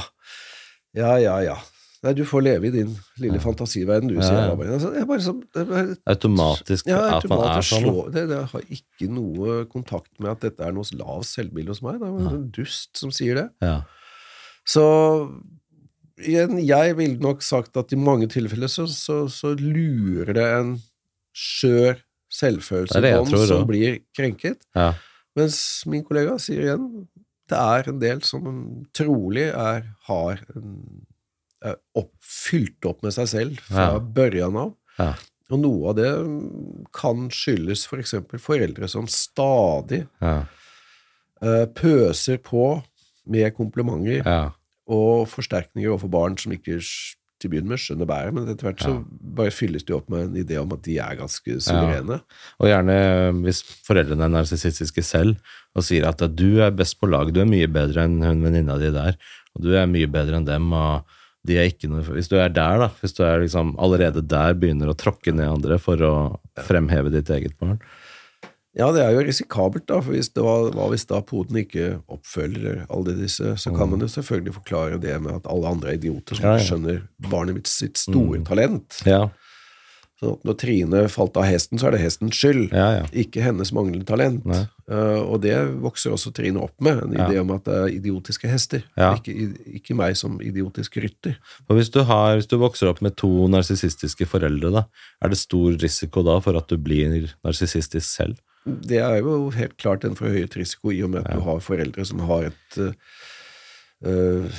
ja, 0.96 1.14
ja, 1.22 1.38
ja. 1.52 1.56
Nei, 2.04 2.12
du 2.18 2.26
får 2.28 2.42
leve 2.44 2.68
i 2.68 2.72
din 2.74 2.90
lille 3.24 3.40
fantasiverden, 3.40 4.10
du, 4.12 4.18
sier 4.20 4.34
Ja, 4.36 4.42
ja. 4.42 4.48
jeg 4.50 4.58
bare. 4.60 4.74
Altså, 4.76 4.90
jeg 4.98 5.08
bare 5.08 5.22
så, 5.24 5.34
det 5.56 5.62
bare 5.70 5.96
Automatisk 6.12 6.88
ja, 6.92 6.98
at 7.18 7.28
man 7.32 7.44
er 7.48 7.62
sånn. 7.64 7.86
slå, 7.86 7.94
det, 8.12 8.24
det 8.28 8.40
har 8.52 8.66
ikke 8.76 9.08
noe 9.08 9.62
kontakt 9.72 10.12
med 10.20 10.34
at 10.34 10.42
dette 10.44 10.66
er 10.68 10.76
noe 10.76 10.84
lav 11.00 11.24
selvbilde 11.24 11.72
hos 11.72 11.80
meg. 11.86 12.02
Det 12.04 12.10
er 12.12 12.36
en 12.36 12.50
dust 12.58 13.00
som 13.00 13.14
sier 13.16 13.40
det. 13.40 13.46
Ja. 13.64 13.78
Så 14.68 14.84
igjen, 16.20 16.60
jeg 16.60 16.98
ville 17.00 17.20
nok 17.24 17.42
sagt 17.46 17.78
at 17.80 17.94
i 17.96 18.00
mange 18.00 18.28
tilfeller 18.32 18.68
så, 18.72 18.86
så, 18.92 19.24
så 19.32 19.54
lurer 19.60 20.34
det 20.36 20.46
en 20.60 20.76
skjør 21.34 21.98
selvfølelse 22.34 23.02
Det 23.02 23.04
det 23.12 23.18
på 23.20 23.30
tror 23.32 23.46
som 23.50 23.68
blir 23.70 24.00
krenket. 24.18 24.62
Ja. 24.76 24.94
Mens 25.38 25.58
min 25.90 26.04
kollega 26.06 26.36
sier 26.42 26.62
igjen 26.68 27.08
det 27.52 27.60
er 27.60 27.90
en 27.92 28.00
del 28.00 28.22
som 28.26 28.46
trolig 28.96 29.50
er, 29.52 29.84
har 30.08 30.40
er 31.64 31.76
opp, 31.96 32.12
fylt 32.24 32.86
opp 32.90 33.04
med 33.06 33.14
seg 33.16 33.28
selv 33.30 33.60
fra 33.68 33.94
Ja. 33.94 34.00
børjan 34.00 34.56
av. 34.58 34.74
Ja. 34.98 35.14
Og 35.52 35.60
noe 35.60 35.90
av 35.92 35.96
det 36.00 36.10
kan 36.96 37.28
skyldes 37.30 37.86
for 37.88 38.00
eksempel 38.02 38.40
foreldre 38.42 38.88
som 38.90 39.06
stadig 39.12 40.08
Ja. 40.22 40.46
eh, 41.42 41.66
pøser 41.76 42.38
på 42.42 42.82
med 43.28 43.54
komplimenter 43.56 44.24
og 44.88 45.28
forsterkninger 45.28 45.92
overfor 45.92 46.10
barn 46.12 46.38
som 46.38 46.52
ikke 46.56 46.80
til 47.44 47.52
å 47.52 47.54
begynne 47.54 47.74
med 47.74 47.82
skjønner 47.84 48.10
bæret, 48.10 48.36
men 48.36 48.50
etter 48.50 48.70
hvert 48.70 48.84
så 48.84 48.94
bare 49.38 49.54
fylles 49.54 49.86
det 49.88 49.96
opp 49.96 50.10
med 50.12 50.30
en 50.30 50.38
idé 50.42 50.60
om 50.62 50.72
at 50.76 50.84
de 50.88 50.98
er 51.04 51.20
ganske 51.20 51.58
suverene. 51.68 52.20
Og 52.60 52.70
gjerne 52.72 52.96
hvis 53.44 53.64
foreldrene 53.86 54.26
er 54.28 54.34
narsissistiske 54.38 55.04
selv 55.06 55.56
og 55.78 55.86
sier 55.86 56.08
at 56.10 56.24
du 56.34 56.62
er 56.64 56.74
best 56.76 57.00
på 57.02 57.10
lag, 57.12 57.34
du 57.34 57.42
er 57.44 57.50
mye 57.50 57.70
bedre 57.72 58.08
enn 58.08 58.22
hun 58.24 58.46
venninna 58.46 58.80
di 58.82 58.94
der, 58.96 59.20
og 59.54 59.68
du 59.68 59.74
er 59.76 59.90
mye 59.90 60.10
bedre 60.12 60.40
enn 60.40 60.48
dem, 60.48 60.72
og 60.74 61.20
de 61.44 61.58
er 61.60 61.68
ikke 61.68 61.90
noe 61.92 62.06
Hvis 62.08 62.30
du 62.32 62.38
er 62.40 62.54
der, 62.56 62.80
da, 62.80 62.88
hvis 63.02 63.18
du 63.18 63.26
er 63.28 63.42
liksom 63.44 63.74
allerede 63.82 64.24
der, 64.24 64.56
begynner 64.56 64.94
å 64.94 64.98
tråkke 64.98 65.34
ned 65.36 65.50
andre 65.50 65.78
for 65.82 66.00
å 66.08 66.14
fremheve 66.64 67.12
ditt 67.12 67.32
eget 67.36 67.58
barn 67.60 67.82
Ja, 68.74 68.88
det 68.96 69.04
er 69.06 69.12
jo 69.14 69.22
risikabelt, 69.28 69.86
da, 69.86 70.00
for 70.02 70.16
hvis 70.16 70.32
det 70.34 70.42
var, 70.42 70.72
hva 70.74 70.88
hvis 70.90 71.06
da 71.06 71.20
poden 71.22 71.60
ikke 71.62 71.92
oppfølger 72.10 72.88
alle 72.90 73.14
disse, 73.20 73.54
så 73.62 73.70
kan 73.76 73.92
man 73.92 74.02
jo 74.02 74.08
selvfølgelig 74.10 74.56
forklare 74.56 74.98
det 75.04 75.14
med 75.22 75.36
at 75.36 75.46
alle 75.54 75.70
andre 75.76 75.92
er 75.94 76.00
idioter 76.00 76.40
som 76.40 76.48
Ja, 76.48 76.56
ja. 76.58 76.64
skjønner 76.66 77.02
barnet 77.30 77.60
mitt 77.60 77.70
sitt 77.70 78.02
store 78.02 78.42
talent. 78.50 79.04
Ja, 79.06 79.28
Så 80.24 80.38
når 80.48 80.56
Trine 80.56 81.00
falt 81.12 81.36
av 81.36 81.44
hesten, 81.44 81.78
så 81.82 81.90
er 81.90 81.92
det 81.98 82.00
hestens 82.02 82.38
skyld, 82.40 82.70
ikke 83.12 83.42
hennes 83.44 83.74
manglende 83.76 84.06
talent. 84.08 84.46
Eh, 84.48 85.20
og 85.20 85.42
det 85.44 85.54
vokser 85.84 86.14
også 86.16 86.32
Trine 86.34 86.62
opp 86.64 86.80
med, 86.80 87.02
en 87.04 87.14
idé 87.18 87.42
om 87.42 87.52
at 87.52 87.66
det 87.68 87.76
er 87.76 87.92
idiotiske 87.98 88.48
hester, 88.48 88.86
ikke, 89.20 89.36
ikke 89.82 89.98
meg 90.00 90.16
som 90.16 90.40
idiotisk 90.42 90.96
rytter. 91.04 91.36
For 91.68 91.76
hvis 91.76 91.92
du, 91.92 92.02
har, 92.08 92.38
hvis 92.40 92.48
du 92.48 92.56
vokser 92.62 92.88
opp 92.90 93.02
med 93.04 93.18
to 93.20 93.30
narsissistiske 93.52 94.26
foreldre, 94.32 94.72
da, 94.72 94.86
er 95.22 95.30
det 95.34 95.38
stor 95.44 95.76
risiko 95.84 96.24
da 96.24 96.40
for 96.40 96.56
at 96.58 96.72
du 96.72 96.78
blir 96.80 97.28
narsissistisk 97.44 98.08
selv? 98.08 98.40
Det 98.66 99.00
er 99.04 99.18
jo 99.20 99.50
helt 99.52 99.78
klart 99.78 100.06
en 100.08 100.16
forhøyet 100.16 100.56
risiko 100.56 100.92
i 100.92 101.02
og 101.04 101.10
med 101.14 101.26
at 101.26 101.36
du 101.36 101.44
har 101.44 101.60
foreldre 101.64 102.06
som 102.06 102.20
har 102.30 102.52
et 102.54 102.84
Uh, 104.04 104.52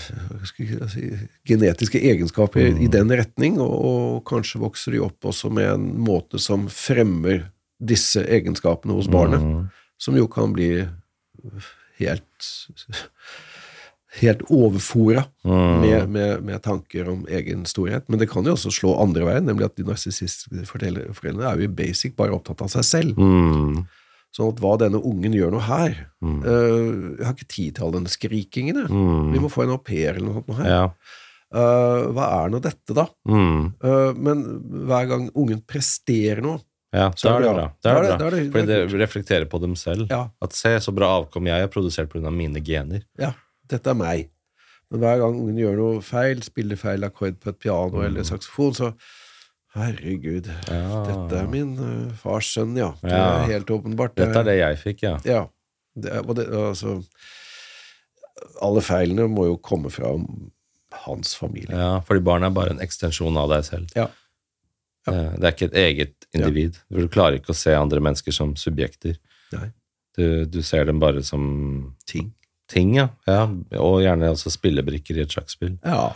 si, 0.48 1.10
genetiske 1.44 2.00
egenskaper 2.00 2.78
i 2.80 2.86
den 2.88 3.10
retning, 3.12 3.58
og, 3.60 3.74
og 3.84 4.22
kanskje 4.24 4.62
vokser 4.62 4.94
de 4.96 5.02
opp 5.04 5.26
også 5.28 5.50
med 5.52 5.68
en 5.68 5.84
måte 6.00 6.40
som 6.40 6.64
fremmer 6.72 7.42
disse 7.76 8.22
egenskapene 8.24 8.96
hos 8.96 9.10
barnet, 9.12 9.44
Mm. 9.44 9.66
som 10.00 10.16
jo 10.16 10.24
kan 10.32 10.54
bli 10.56 10.70
helt 12.00 12.48
helt 14.20 14.42
overfora 14.50 15.24
Mm. 15.44 15.80
med, 15.80 16.08
med, 16.08 16.42
med 16.44 16.62
tanker 16.62 17.08
om 17.10 17.26
egen 17.28 17.64
storhet. 17.68 18.04
Men 18.08 18.18
det 18.18 18.30
kan 18.30 18.44
jo 18.46 18.54
også 18.54 18.70
slå 18.72 18.94
andre 19.02 19.24
veien, 19.26 19.44
nemlig 19.44 19.66
at 19.66 19.76
de 19.76 19.84
narsissistiske 19.84 20.64
foreldre- 20.70 21.12
foreldrene 21.12 21.50
er 21.50 21.58
jo 21.60 21.66
i 21.68 21.74
basic 21.82 22.14
bare 22.16 22.32
opptatt 22.32 22.62
av 22.64 22.68
seg 22.72 22.84
selv. 22.84 23.18
Mm. 23.18 23.84
Sånn 24.34 24.48
at 24.54 24.60
hva 24.62 24.72
denne 24.80 24.98
ungen 25.04 25.34
gjør 25.36 25.52
nå 25.54 25.60
her 25.62 25.92
øh, 26.24 27.18
Jeg 27.18 27.26
har 27.26 27.34
ikke 27.36 27.46
tid 27.54 27.74
til 27.76 27.84
all 27.86 27.92
denne 27.94 28.10
skrikingen. 28.10 28.80
Mm. 28.88 29.32
Vi 29.34 29.38
må 29.44 29.50
få 29.52 29.62
en 29.66 29.74
au 29.76 29.78
pair 29.78 30.14
eller 30.16 30.26
noe 30.26 30.40
sånt 30.40 30.48
nå 30.50 30.56
her. 30.62 30.70
Ja. 30.72 30.84
Uh, 31.54 32.08
hva 32.16 32.24
er 32.42 32.48
nå 32.50 32.58
dette, 32.64 32.94
da? 32.96 33.04
Mm. 33.30 33.74
Øh, 33.84 34.16
men 34.18 34.40
hver 34.90 35.06
gang 35.12 35.28
ungen 35.38 35.60
presterer 35.70 36.42
noe 36.42 36.58
Ja, 36.94 37.08
Så 37.18 37.26
er 37.30 37.40
det 37.42 37.48
bra. 37.50 37.54
bra. 37.54 37.64
Er 37.66 37.70
det 37.82 37.90
er 37.90 37.94
bra. 37.94 38.02
det- 38.02 38.26
er 38.26 38.30
det- 38.30 38.50
Fordi 38.52 38.66
det 38.66 38.76
er 38.94 38.98
reflekterer 38.98 39.46
på 39.50 39.60
dem 39.60 39.74
selv. 39.74 40.06
Ja. 40.10 40.28
At 40.42 40.52
se 40.52 40.68
så 40.78 40.92
bra 40.94 41.08
avkom 41.20 41.46
jeg 41.46 41.60
har 41.60 41.66
produsert 41.68 42.08
pga. 42.08 42.30
mine 42.30 42.60
gener. 42.62 43.02
Ja, 43.18 43.32
dette 43.68 43.90
er 43.90 43.94
meg. 43.98 44.30
Men 44.90 45.00
hver 45.00 45.18
gang 45.22 45.34
ungen 45.40 45.56
gjør 45.58 45.76
noe 45.80 46.00
feil, 46.04 46.42
spiller 46.44 46.76
feil 46.76 47.04
akkord 47.06 47.38
på 47.40 47.48
et 47.50 47.58
piano 47.58 48.02
eller 48.06 48.22
saksofon, 48.22 48.74
så 48.74 48.94
Herregud, 49.74 50.46
Ja. 50.70 51.00
dette 51.02 51.34
er 51.40 51.48
min 51.50 51.72
uh, 51.80 52.12
fars 52.14 52.46
sønn, 52.54 52.76
ja. 52.78 52.92
Det 53.02 53.10
Ja. 53.10 53.42
er 53.42 53.48
helt 53.50 53.66
åpenbart. 53.74 54.14
Dette 54.14 54.38
er 54.38 54.44
det 54.46 54.58
jeg 54.60 54.76
fikk, 54.78 55.02
ja. 55.02 55.16
Ja. 55.26 55.40
Det, 55.98 56.12
det, 56.36 56.44
altså 56.54 57.02
Alle 58.62 58.82
feilene 58.82 59.26
må 59.30 59.46
jo 59.48 59.56
komme 59.62 59.90
fra 59.90 60.12
hans 61.04 61.34
familie. 61.34 61.74
ja. 61.74 62.00
Fordi 62.06 62.22
barn 62.22 62.44
er 62.46 62.50
bare 62.54 62.70
en 62.74 62.82
ekstensjon 62.84 63.36
av 63.40 63.48
deg 63.50 63.64
selv. 63.66 63.88
Ja. 63.98 64.06
Eh, 65.08 65.32
Det 65.40 65.44
er 65.44 65.52
ikke 65.52 65.68
et 65.72 65.78
eget 65.82 66.26
individ. 66.34 66.78
Du 66.90 67.08
klarer 67.08 67.38
ikke 67.40 67.50
å 67.54 67.58
se 67.58 67.74
andre 67.74 68.00
mennesker 68.00 68.32
som 68.32 68.54
subjekter. 68.56 69.18
Du, 70.16 70.44
du 70.46 70.62
ser 70.62 70.84
dem 70.86 71.00
bare 71.02 71.22
som 71.26 71.96
Ting. 72.06 72.32
Ting, 72.70 72.94
ja. 72.96 73.08
ja. 73.28 73.44
Og 73.80 74.00
gjerne 74.04 74.30
altså 74.32 74.50
spillebrikker 74.52 75.18
i 75.18 75.24
et 75.26 75.34
sjakkspill. 75.34 75.76
Ja, 75.84 76.12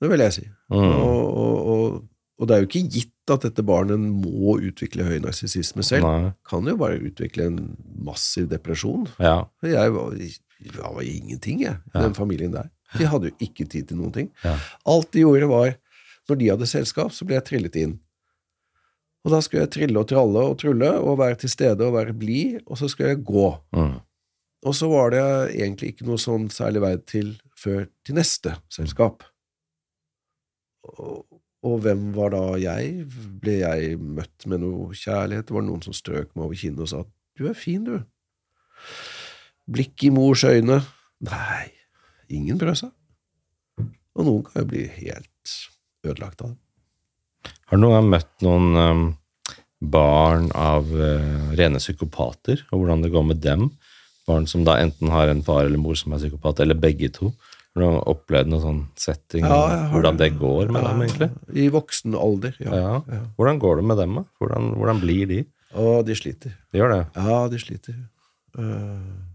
det 0.00 0.10
vil 0.12 0.22
jeg 0.24 0.36
si. 0.36 0.44
Mm. 0.72 0.78
Og, 0.80 1.22
og, 1.26 1.56
og, 1.74 1.96
og 2.40 2.48
det 2.48 2.56
er 2.56 2.62
jo 2.64 2.68
ikke 2.70 2.84
gitt 2.96 3.32
at 3.34 3.44
dette 3.46 3.62
barnet 3.66 4.00
må 4.00 4.56
utvikle 4.58 5.04
høy 5.06 5.18
narsissisme 5.22 5.84
selv. 5.86 6.06
Nei. 6.06 6.32
Kan 6.48 6.66
jo 6.66 6.76
bare 6.80 6.98
utvikle 7.04 7.46
en 7.50 7.60
massiv 8.06 8.48
depresjon. 8.50 9.06
Ja. 9.22 9.44
Jeg 9.66 9.92
var, 9.94 10.14
jeg 10.18 10.74
var 10.80 11.02
ingenting, 11.04 11.60
jeg, 11.66 11.78
i 11.78 11.94
Ja. 11.94 12.04
den 12.06 12.14
familien 12.18 12.54
der. 12.56 12.70
De 12.98 13.06
hadde 13.06 13.30
jo 13.30 13.36
ikke 13.46 13.68
tid 13.70 13.86
til 13.90 14.00
noen 14.00 14.12
ting. 14.14 14.30
Ja. 14.42 14.56
Alt 14.88 15.12
de 15.14 15.22
gjorde, 15.22 15.46
var 15.50 15.76
Når 16.28 16.36
de 16.38 16.48
hadde 16.50 16.66
selskap, 16.70 17.10
så 17.10 17.24
ble 17.26 17.34
jeg 17.34 17.44
trillet 17.48 17.76
inn. 17.80 17.96
Og 19.26 19.32
da 19.34 19.40
skulle 19.42 19.64
jeg 19.64 19.72
trille 19.74 19.98
og 19.98 20.06
tralle 20.08 20.42
og 20.46 20.52
trulle 20.60 20.90
og 20.96 21.18
være 21.18 21.40
til 21.42 21.50
stede 21.50 21.82
og 21.84 21.96
være 21.96 22.14
blid, 22.16 22.60
og 22.70 22.78
så 22.78 22.86
skulle 22.88 23.10
jeg 23.10 23.24
gå. 23.26 23.48
Mm. 23.74 23.96
Og 24.68 24.76
så 24.76 24.90
var 24.92 25.14
det 25.14 25.24
egentlig 25.56 25.94
ikke 25.94 26.06
noe 26.08 26.20
sånn 26.20 26.50
særlig 26.52 26.82
vei 26.84 26.94
til 27.08 27.34
før 27.56 27.86
til 28.04 28.16
neste 28.18 28.54
selskap. 28.72 29.24
Og, 30.90 31.24
og 31.64 31.80
hvem 31.84 32.10
var 32.16 32.34
da 32.34 32.44
jeg? 32.60 33.06
Ble 33.40 33.60
jeg 33.62 33.96
møtt 34.00 34.46
med 34.50 34.62
noe 34.64 34.96
kjærlighet? 34.96 35.52
Var 35.52 35.64
det 35.64 35.70
noen 35.70 35.84
som 35.84 35.96
strøk 35.96 36.34
meg 36.34 36.46
over 36.46 36.60
kinnet 36.60 36.84
og 36.84 36.92
sa 36.92 37.04
du 37.40 37.46
er 37.48 37.56
fin, 37.56 37.86
du? 37.86 38.02
Blikk 39.70 40.04
i 40.04 40.10
mors 40.12 40.42
øyne? 40.44 40.80
Nei, 41.24 41.68
ingen 42.32 42.58
brød 42.60 42.82
seg. 42.82 42.90
Og 44.18 44.26
noen 44.26 44.44
kan 44.44 44.60
jo 44.60 44.70
bli 44.72 44.84
helt 44.98 45.54
ødelagt 46.04 46.42
av 46.44 46.52
det. 46.52 46.60
Har 47.70 47.78
du 47.78 47.84
noen 47.84 47.96
gang 47.96 48.10
møtt 48.12 48.44
noen 48.44 48.76
um, 48.76 49.02
barn 49.80 50.50
av 50.58 50.90
uh, 50.90 51.52
rene 51.56 51.80
psykopater, 51.80 52.66
og 52.70 52.82
hvordan 52.82 53.06
det 53.06 53.12
går 53.14 53.24
med 53.30 53.40
dem? 53.44 53.68
Barn 54.28 54.46
som 54.50 54.66
da 54.66 54.76
enten 54.80 55.12
har 55.12 55.30
en 55.30 55.42
far 55.44 55.64
eller 55.64 55.80
mor 55.80 55.96
som 55.98 56.12
er 56.14 56.20
psykopat, 56.22 56.60
eller 56.64 56.78
begge 56.78 57.08
to. 57.14 57.32
Har 57.74 57.84
du 57.84 58.00
opplevd 58.10 58.50
noen 58.50 58.62
sånn 58.64 58.80
setting, 58.98 59.44
Ja, 59.46 59.86
hvordan 59.92 60.18
det 60.18 60.32
går 60.40 60.72
med 60.74 60.82
dem, 60.82 61.02
egentlig? 61.06 61.30
I 61.54 61.68
voksen 61.70 62.16
alder, 62.18 62.56
ja. 62.58 62.70
Ja. 62.74 62.94
ja. 63.06 63.22
Hvordan 63.38 63.60
går 63.62 63.78
det 63.78 63.84
med 63.92 64.00
dem, 64.02 64.16
da? 64.18 64.24
Hvordan, 64.42 64.72
hvordan 64.80 65.02
blir 65.04 65.30
de? 65.30 65.40
Å, 65.78 66.00
de 66.02 66.16
sliter. 66.18 66.56
De 66.72 66.80
gjør 66.80 66.96
det. 66.96 67.02
Ja, 67.14 67.40
de 67.52 67.60
sliter. 67.62 67.98
Uh... 68.58 69.30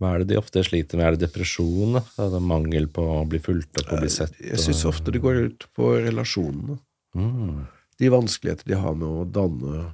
Hva 0.00 0.14
er 0.14 0.24
det 0.24 0.32
de 0.32 0.40
ofte 0.40 0.64
sliter 0.66 0.98
med? 0.98 1.06
Er 1.06 1.16
det 1.16 1.28
depresjon? 1.28 2.00
Er 2.00 2.32
det 2.32 2.42
mangel 2.42 2.88
på 2.92 3.04
å 3.20 3.22
bli 3.28 3.38
fulgt 3.44 3.78
opp 3.82 3.92
og 3.94 4.02
bli 4.02 4.10
sett? 4.12 4.34
jeg 4.42 4.60
syns 4.60 4.82
ofte 4.88 5.12
det 5.14 5.22
går 5.22 5.44
ut 5.46 5.66
på 5.76 5.94
relasjonene. 6.02 6.80
Mm. 7.14 7.66
De 8.00 8.10
vanskeligheter 8.10 8.72
de 8.72 8.80
har 8.80 8.96
med 8.98 9.06
å 9.06 9.24
danne 9.28 9.84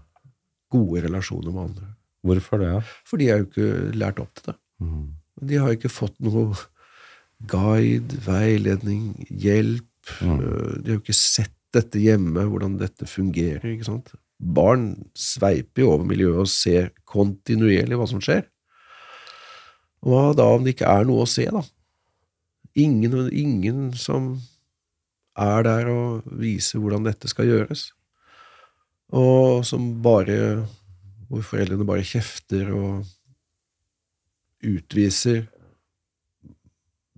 gode 0.72 1.02
relasjoner 1.04 1.52
med 1.52 1.66
andre. 1.66 1.90
Hvorfor 2.26 2.60
det? 2.60 2.72
For 3.08 3.16
de 3.20 3.30
er 3.32 3.40
jo 3.40 3.48
ikke 3.48 3.94
lært 3.96 4.20
opp 4.20 4.34
til 4.36 4.50
det. 4.52 4.56
Mm. 4.84 5.06
De 5.50 5.56
har 5.62 5.72
ikke 5.72 5.88
fått 5.92 6.18
noe 6.20 6.50
guide, 7.48 8.18
veiledning, 8.26 9.14
hjelp. 9.30 9.86
Mm. 10.20 10.36
Eh, 10.40 10.74
De 10.82 10.90
har 10.90 10.98
jo 10.98 11.02
ikke 11.04 11.16
sett 11.16 11.54
dette 11.72 12.00
hjemme, 12.02 12.44
hvordan 12.50 12.76
dette 12.80 13.06
fungerer. 13.08 13.64
ikke 13.72 13.86
sant? 13.88 14.12
Barn 14.40 14.94
sveiper 15.14 15.84
jo 15.84 15.92
over 15.94 16.04
miljøet 16.08 16.40
og 16.44 16.48
ser 16.50 16.90
kontinuerlig 17.08 17.96
hva 18.00 18.08
som 18.10 18.20
skjer. 18.24 18.46
Hva 20.04 20.30
da 20.36 20.46
om 20.56 20.64
det 20.64 20.74
ikke 20.74 20.88
er 20.88 21.04
noe 21.08 21.26
å 21.26 21.28
se, 21.28 21.44
da? 21.52 21.60
Ingen, 22.80 23.28
ingen 23.34 23.90
som 23.98 24.32
er 25.40 25.64
der 25.66 25.88
og 25.92 26.28
viser 26.40 26.80
hvordan 26.80 27.04
dette 27.06 27.28
skal 27.30 27.48
gjøres. 27.50 27.90
Og 29.12 29.64
som 29.66 29.90
bare 30.02 30.66
Hvor 31.30 31.46
foreldrene 31.46 31.86
bare 31.86 32.06
kjefter 32.06 32.72
og 32.74 33.06
utviser 34.66 35.44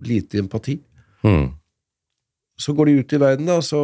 lite 0.03 0.39
empati. 0.39 0.77
Mm. 1.23 1.49
Så 2.59 2.73
går 2.73 2.85
de 2.85 2.97
ut 2.99 3.13
i 3.13 3.19
verden, 3.19 3.49
da, 3.49 3.57
og 3.59 3.65
så 3.65 3.81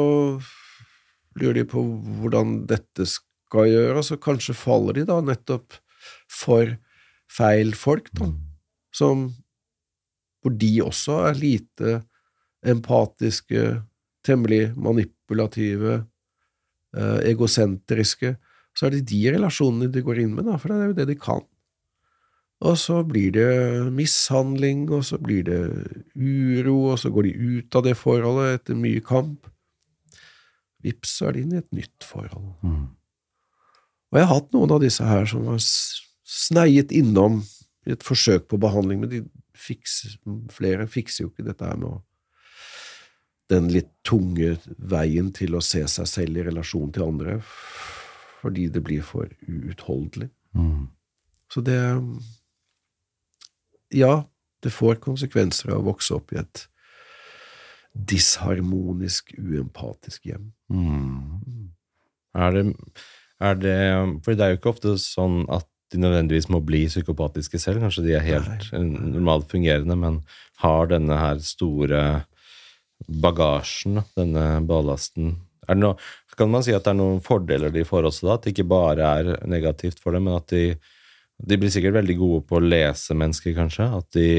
lurer 1.39 1.61
de 1.61 1.65
på 1.69 1.81
hvordan 2.21 2.61
dette 2.69 3.07
skal 3.09 3.69
gjøres, 3.71 4.11
og 4.13 4.21
kanskje 4.23 4.57
faller 4.57 4.99
de 4.99 5.05
da 5.09 5.19
nettopp 5.23 5.79
for 6.29 6.75
feil 7.29 7.73
folk, 7.77 8.11
da, 8.17 8.29
som 8.95 9.29
hvor 10.39 10.55
de 10.55 10.71
også 10.83 11.17
er 11.27 11.39
lite 11.39 11.95
empatiske, 12.65 13.81
temmelig 14.25 14.69
manipulative, 14.79 16.03
eh, 16.95 17.19
egosentriske, 17.31 18.35
så 18.79 18.87
er 18.87 18.95
det 18.95 19.09
de 19.11 19.19
relasjonene 19.33 19.91
de 19.91 20.03
går 20.05 20.21
inn 20.23 20.37
med, 20.37 20.45
da, 20.47 20.55
for 20.55 20.71
det 20.71 20.77
er 20.79 20.91
jo 20.91 20.97
det 21.01 21.07
de 21.09 21.15
kan. 21.19 21.41
Og 22.63 22.77
så 22.79 23.01
blir 23.07 23.33
det 23.35 23.49
mishandling, 23.95 24.85
og 24.95 25.03
så 25.07 25.19
blir 25.19 25.43
det 25.47 25.59
uro, 26.15 26.93
og 26.93 26.99
så 26.99 27.11
går 27.11 27.27
de 27.27 27.33
ut 27.59 27.75
av 27.75 27.83
det 27.83 27.95
forholdet 27.99 28.61
etter 28.61 28.79
mye 28.79 29.03
kamp. 29.03 29.49
Vips, 30.83 31.17
så 31.19 31.27
er 31.27 31.35
de 31.35 31.43
inne 31.43 31.59
i 31.59 31.63
et 31.63 31.75
nytt 31.75 32.07
forhold. 32.07 32.53
Mm. 32.63 32.87
Og 34.09 34.19
jeg 34.19 34.27
har 34.27 34.35
hatt 34.39 34.55
noen 34.55 34.75
av 34.75 34.83
disse 34.83 35.03
her 35.03 35.27
som 35.27 35.47
har 35.51 35.59
sneiet 35.59 36.95
innom 36.95 37.41
i 37.87 37.95
et 37.95 38.05
forsøk 38.05 38.47
på 38.47 38.59
behandling, 38.63 39.03
men 39.03 39.11
de 39.11 39.23
fikser, 39.59 40.15
flere 40.55 40.87
fikser 40.87 41.25
jo 41.25 41.33
ikke 41.33 41.47
dette 41.51 41.67
her 41.67 41.79
med 41.79 41.97
å 41.97 41.97
den 43.49 43.71
litt 43.73 43.89
tunge 44.05 44.59
veien 44.77 45.31
til 45.33 45.55
å 45.57 45.63
se 45.65 45.81
seg 45.89 46.07
selv 46.07 46.37
i 46.37 46.43
relasjon 46.45 46.91
til 46.93 47.07
andre, 47.07 47.39
fordi 48.39 48.67
det 48.71 48.83
blir 48.85 49.03
for 49.05 49.29
uutholdelig. 49.47 50.29
Mm. 50.55 50.87
Så 51.53 51.61
det 51.65 51.79
Ja, 53.91 54.29
det 54.63 54.69
får 54.69 54.99
konsekvenser 55.01 55.71
av 55.73 55.81
å 55.81 55.89
vokse 55.93 56.13
opp 56.13 56.33
i 56.33 56.39
et 56.41 56.67
disharmonisk, 57.93 59.33
uempatisk 59.37 60.27
hjem. 60.29 60.51
Mm. 60.69 61.71
Er 62.37 62.53
det, 62.53 62.63
er 63.41 63.57
det 63.57 63.79
For 64.23 64.37
det 64.37 64.45
er 64.45 64.53
jo 64.53 64.59
ikke 64.59 64.73
ofte 64.75 64.93
sånn 65.01 65.41
at 65.49 65.65
de 65.89 65.97
nødvendigvis 65.97 66.51
må 66.53 66.59
bli 66.61 66.83
psykopatiske 66.85 67.57
selv. 67.57 67.81
Kanskje 67.81 68.05
de 68.05 68.13
er 68.13 68.25
helt 68.25 68.67
Nei. 68.69 68.81
normalt 69.15 69.49
fungerende, 69.49 69.97
men 69.97 70.19
har 70.61 70.91
denne 70.91 71.17
her 71.17 71.39
store 71.41 72.03
bagasjen, 73.07 74.03
denne 74.13 74.59
ballasten 74.69 75.39
noe, 75.77 75.97
Kan 76.39 76.49
man 76.53 76.63
si 76.63 76.71
at 76.71 76.85
det 76.85 76.93
er 76.93 76.99
noen 77.01 77.19
fordeler 77.21 77.73
de 77.73 77.83
får 77.83 78.07
også, 78.07 78.25
da? 78.25 78.37
At 78.37 78.45
det 78.45 78.53
ikke 78.55 78.69
bare 78.71 79.13
er 79.19 79.31
negativt 79.49 79.99
for 79.99 80.15
dem, 80.15 80.29
men 80.29 80.37
at 80.39 80.47
de, 80.53 80.77
de 81.43 81.57
blir 81.59 81.73
sikkert 81.73 81.99
veldig 81.99 82.15
gode 82.19 82.43
på 82.47 82.59
å 82.59 82.63
lese 82.63 83.17
mennesker, 83.17 83.57
kanskje? 83.57 83.89
At 83.99 84.07
de 84.15 84.29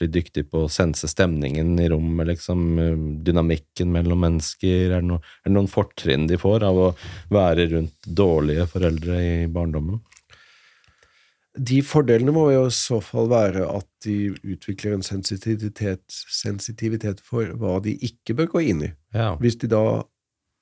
blir 0.00 0.12
dyktige 0.12 0.48
på 0.48 0.64
å 0.64 0.72
sense 0.72 1.08
stemningen 1.08 1.74
i 1.80 1.88
rommet, 1.92 2.28
liksom, 2.32 2.62
dynamikken 3.24 3.90
mellom 3.92 4.22
mennesker? 4.24 4.90
Er 4.90 5.00
det, 5.00 5.08
noe, 5.10 5.24
er 5.42 5.50
det 5.50 5.56
noen 5.56 5.70
fortrinn 5.70 6.28
de 6.30 6.40
får 6.40 6.64
av 6.68 6.80
å 6.80 6.92
være 7.32 7.68
rundt 7.74 8.12
dårlige 8.20 8.68
foreldre 8.70 9.20
i 9.24 9.34
barndommen? 9.52 10.00
De 11.58 11.80
fordelene 11.82 12.32
må 12.32 12.46
jo 12.52 12.66
i 12.68 12.74
så 12.74 13.00
fall 13.02 13.26
være 13.32 13.64
at 13.66 13.88
de 14.06 14.30
utvikler 14.54 14.94
en 14.94 15.04
sensitivitet, 15.04 16.04
sensitivitet 16.08 17.20
for 17.26 17.50
hva 17.58 17.80
de 17.84 17.96
ikke 18.06 18.36
bør 18.38 18.52
gå 18.54 18.62
inn 18.70 18.84
i. 18.86 18.92
Ja. 19.16 19.34
Hvis 19.42 19.58
de 19.60 19.68
da 19.72 19.82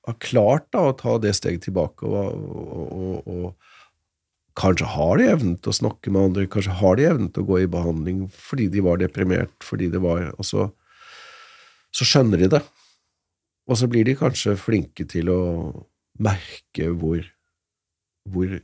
har 0.09 0.21
klart 0.23 0.67
da, 0.73 0.89
å 0.89 0.97
ta 0.97 1.17
det 1.21 1.35
steget 1.37 1.67
tilbake, 1.67 2.07
og, 2.07 2.33
og, 2.35 2.93
og, 2.99 3.29
og 3.29 4.59
kanskje 4.59 4.89
har 4.91 5.19
de 5.19 5.29
evnen 5.31 5.55
til 5.57 5.71
å 5.71 5.77
snakke 5.77 6.11
med 6.13 6.29
andre, 6.29 6.49
kanskje 6.51 6.77
har 6.81 6.99
de 6.99 7.07
evnen 7.09 7.31
til 7.33 7.45
å 7.45 7.49
gå 7.49 7.61
i 7.63 7.71
behandling 7.71 8.25
fordi 8.35 8.67
de 8.73 8.83
var 8.85 8.99
deprimert, 9.01 9.55
fordi 9.63 9.89
det 9.93 10.01
var 10.03 10.31
Og 10.35 10.47
så, 10.47 10.67
så 11.95 12.07
skjønner 12.07 12.43
de 12.43 12.51
det. 12.57 12.63
Og 13.69 13.77
så 13.79 13.87
blir 13.89 14.07
de 14.07 14.17
kanskje 14.17 14.57
flinke 14.59 15.05
til 15.09 15.29
å 15.31 15.41
merke 16.19 16.89
hvor, 16.99 17.21
hvor 18.27 18.57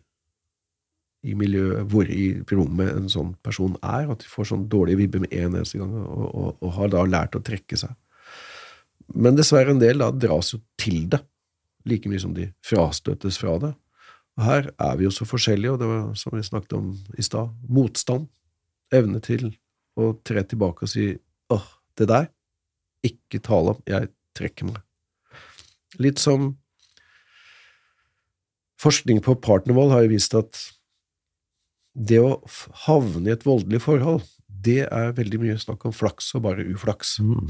i 1.25 1.33
miljøet, 1.37 1.85
hvor 1.89 2.09
i 2.11 2.25
rommet 2.51 2.91
en 2.93 3.07
sånn 3.09 3.33
person 3.45 3.77
er, 3.81 4.09
at 4.11 4.21
de 4.21 4.29
får 4.29 4.51
sånn 4.51 4.65
dårlig 4.69 4.97
vibbe 4.99 5.23
med 5.23 5.33
en 5.33 5.55
eneste 5.55 5.79
gang, 5.81 5.93
og, 6.01 6.25
og, 6.27 6.49
og 6.59 6.75
har 6.79 6.91
da 6.93 7.05
lært 7.07 7.37
å 7.37 7.43
trekke 7.45 7.79
seg. 7.79 7.95
Men 9.13 9.37
dessverre, 9.37 9.73
en 9.73 9.81
del 9.81 10.01
da 10.01 10.11
dras 10.11 10.53
jo 10.53 10.61
til 10.81 11.05
det, 11.13 11.21
like 11.85 12.09
mye 12.09 12.21
som 12.21 12.33
de 12.35 12.49
frastøtes 12.65 13.39
fra 13.41 13.57
det. 13.61 13.73
Og 14.35 14.43
her 14.43 14.69
er 14.73 14.97
vi 14.99 15.05
jo 15.07 15.13
så 15.15 15.27
forskjellige, 15.27 15.75
og 15.75 15.79
det 15.79 15.89
var 15.89 16.07
som 16.19 16.35
vi 16.35 16.43
snakket 16.43 16.75
om 16.77 16.91
i 17.17 17.23
stad, 17.23 17.53
motstand, 17.71 18.27
evne 18.93 19.21
til 19.23 19.47
å 19.95 20.11
tre 20.27 20.43
tilbake 20.43 20.85
og 20.85 20.91
si 20.91 21.13
åh, 21.53 21.67
det 21.95 22.09
der, 22.11 22.27
ikke 23.05 23.39
tale 23.43 23.75
om, 23.75 23.81
jeg 23.87 24.09
trekker 24.35 24.67
meg. 24.67 24.81
Litt 26.01 26.19
som 26.19 26.55
forskning 28.81 29.21
på 29.23 29.37
partnervold 29.39 29.93
har 29.93 30.05
jo 30.05 30.11
vist 30.11 30.35
at 30.35 30.59
det 31.95 32.19
å 32.19 32.41
havne 32.85 33.29
i 33.29 33.33
et 33.33 33.45
voldelig 33.47 33.79
forhold, 33.85 34.25
det 34.47 34.83
er 34.89 35.15
veldig 35.15 35.39
mye 35.45 35.55
snakk 35.61 35.85
om 35.87 35.95
flaks 35.95 36.33
og 36.35 36.43
bare 36.49 36.65
uflaks. 36.67 37.19
Mm. 37.23 37.47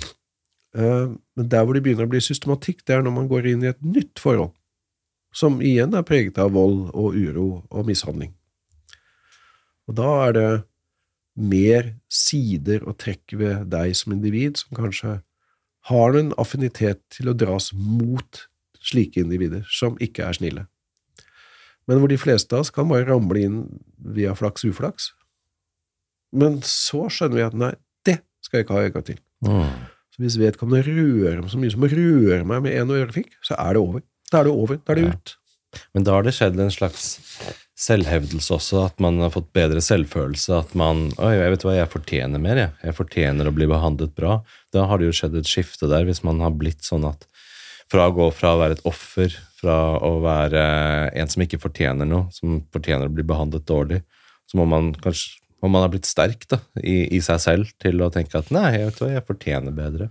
Eh, 0.76 1.08
Men 1.36 1.50
der 1.52 1.66
hvor 1.66 1.76
det 1.76 1.84
begynner 1.84 2.08
å 2.08 2.12
bli 2.12 2.22
systematikk, 2.24 2.84
det 2.86 2.96
er 2.96 3.04
når 3.04 3.16
man 3.16 3.28
går 3.32 3.48
inn 3.52 3.64
i 3.64 3.72
et 3.72 3.82
nytt 3.84 4.20
forhold, 4.20 4.54
som 5.36 5.60
igjen 5.60 5.96
er 5.96 6.08
preget 6.08 6.38
av 6.40 6.54
vold 6.56 6.92
og 6.96 7.16
uro 7.16 7.66
og 7.70 7.88
mishandling. 7.88 8.34
Og 9.88 9.98
da 10.00 10.12
er 10.28 10.36
det 10.36 10.50
mer 11.36 11.90
sider 12.08 12.86
og 12.88 12.98
trekk 13.04 13.36
ved 13.36 13.68
deg 13.72 13.96
som 14.00 14.16
individ 14.16 14.62
som 14.62 14.78
kanskje 14.78 15.18
har 15.92 16.16
en 16.18 16.32
affinitet 16.42 17.02
til 17.14 17.30
å 17.30 17.36
dras 17.38 17.74
mot 17.76 18.46
slike 18.80 19.20
individer 19.22 19.66
som 19.70 20.00
ikke 20.02 20.24
er 20.26 20.40
snille. 20.40 20.64
Men 21.86 22.00
hvor 22.02 22.10
de 22.10 22.18
fleste 22.18 22.56
av 22.56 22.64
oss 22.64 22.74
kan 22.74 22.88
bare 22.90 23.06
ramle 23.10 23.44
inn 23.46 23.60
via 24.16 24.34
flaks-uflaks. 24.38 25.12
Men 26.34 26.62
så 26.66 27.06
skjønner 27.12 27.38
vi 27.38 27.46
at 27.46 27.60
nei, 27.60 27.74
det 28.08 28.22
skal 28.42 28.60
jeg 28.60 28.66
ikke 28.66 28.80
ha 28.80 28.88
en 28.88 29.06
til. 29.12 29.20
Mm. 29.46 29.76
Så 30.16 30.24
hvis 30.24 30.38
vedkommende 30.40 30.86
rører 30.88 31.42
meg 31.44 31.52
så 31.52 31.60
mye 31.60 31.74
som 31.74 31.84
å 31.84 31.92
røre 31.92 32.46
meg 32.48 32.64
med 32.64 32.78
en 32.80 32.94
ørefik, 32.96 33.34
så 33.44 33.58
er 33.60 33.76
det 33.76 33.82
over. 33.84 34.04
Da 34.32 34.40
er 34.40 34.48
det 34.48 34.54
over. 34.56 34.78
Da 34.80 34.94
er 34.94 34.96
det 35.02 35.04
Ja. 35.04 35.12
ut. 35.12 35.36
Men 35.94 36.06
da 36.08 36.12
har 36.16 36.24
det 36.24 36.32
skjedd 36.38 36.58
en 36.60 36.72
slags 36.72 37.18
selvhevdelse 37.76 38.54
også, 38.56 38.86
at 38.86 39.00
man 39.04 39.20
har 39.20 39.30
fått 39.34 39.52
bedre 39.52 39.82
selvfølelse, 39.84 40.60
at 40.62 40.74
man 40.80 41.10
Oi, 41.20 41.34
jeg 41.36 41.52
vet 41.52 41.66
hva, 41.68 41.74
jeg 41.76 41.92
fortjener 41.92 42.40
mer, 42.40 42.56
jeg. 42.62 42.72
Jeg 42.88 42.96
fortjener 42.96 43.50
å 43.50 43.54
bli 43.54 43.68
behandlet 43.68 44.16
bra. 44.16 44.38
Da 44.72 44.86
har 44.88 44.98
det 45.02 45.10
jo 45.10 45.18
skjedd 45.20 45.36
et 45.36 45.50
skifte 45.52 45.90
der, 45.92 46.06
hvis 46.08 46.24
man 46.24 46.40
har 46.40 46.52
blitt 46.56 46.80
sånn 46.88 47.04
at 47.10 47.28
fra 47.92 48.08
å 48.10 48.16
gå 48.16 48.30
fra 48.34 48.56
å 48.56 48.62
være 48.64 48.78
et 48.80 48.86
offer, 48.88 49.36
fra 49.60 50.00
å 50.00 50.16
være 50.24 51.12
en 51.14 51.28
som 51.28 51.44
ikke 51.44 51.60
fortjener 51.62 52.08
noe, 52.08 52.32
som 52.34 52.62
fortjener 52.74 53.12
å 53.12 53.14
bli 53.14 53.28
behandlet 53.28 53.68
dårlig, 53.68 54.00
så 54.50 54.58
må 54.58 54.66
man 54.70 54.94
kanskje 54.94 55.42
må 55.66 55.72
man 55.74 55.82
har 55.88 55.92
blitt 55.94 56.06
sterk 56.08 56.46
da, 56.52 56.60
i, 56.80 57.08
i 57.18 57.20
seg 57.26 57.42
selv 57.42 57.72
til 57.82 58.00
å 58.06 58.12
tenke 58.14 58.38
at 58.38 58.52
nei, 58.54 58.68
jeg 58.78 58.94
hva, 59.00 59.10
jeg 59.16 59.26
fortjener 59.26 59.74
bedre. 59.76 60.10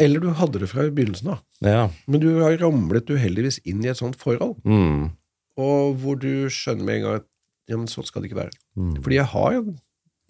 Eller 0.00 0.20
du 0.20 0.30
hadde 0.36 0.60
det 0.60 0.68
fra 0.72 0.84
begynnelsen 0.92 1.30
av. 1.36 1.42
Ja. 1.64 1.86
Men 2.08 2.20
du 2.24 2.28
har 2.42 2.56
ramlet 2.60 3.08
uheldigvis 3.12 3.60
inn 3.68 3.84
i 3.84 3.88
et 3.92 4.00
sånt 4.00 4.16
forhold, 4.20 4.58
Mm. 4.64 5.10
og 5.56 5.96
hvor 6.02 6.18
du 6.20 6.48
skjønner 6.52 6.84
med 6.84 6.98
en 6.98 7.02
gang 7.06 7.20
at 7.22 7.28
ja, 7.68 7.76
men 7.80 7.88
sånn 7.90 8.04
skal 8.06 8.22
det 8.22 8.30
ikke 8.30 8.42
være. 8.42 8.56
Mm. 8.76 8.94
Fordi 9.02 9.16
jeg 9.16 9.28
har, 9.32 9.56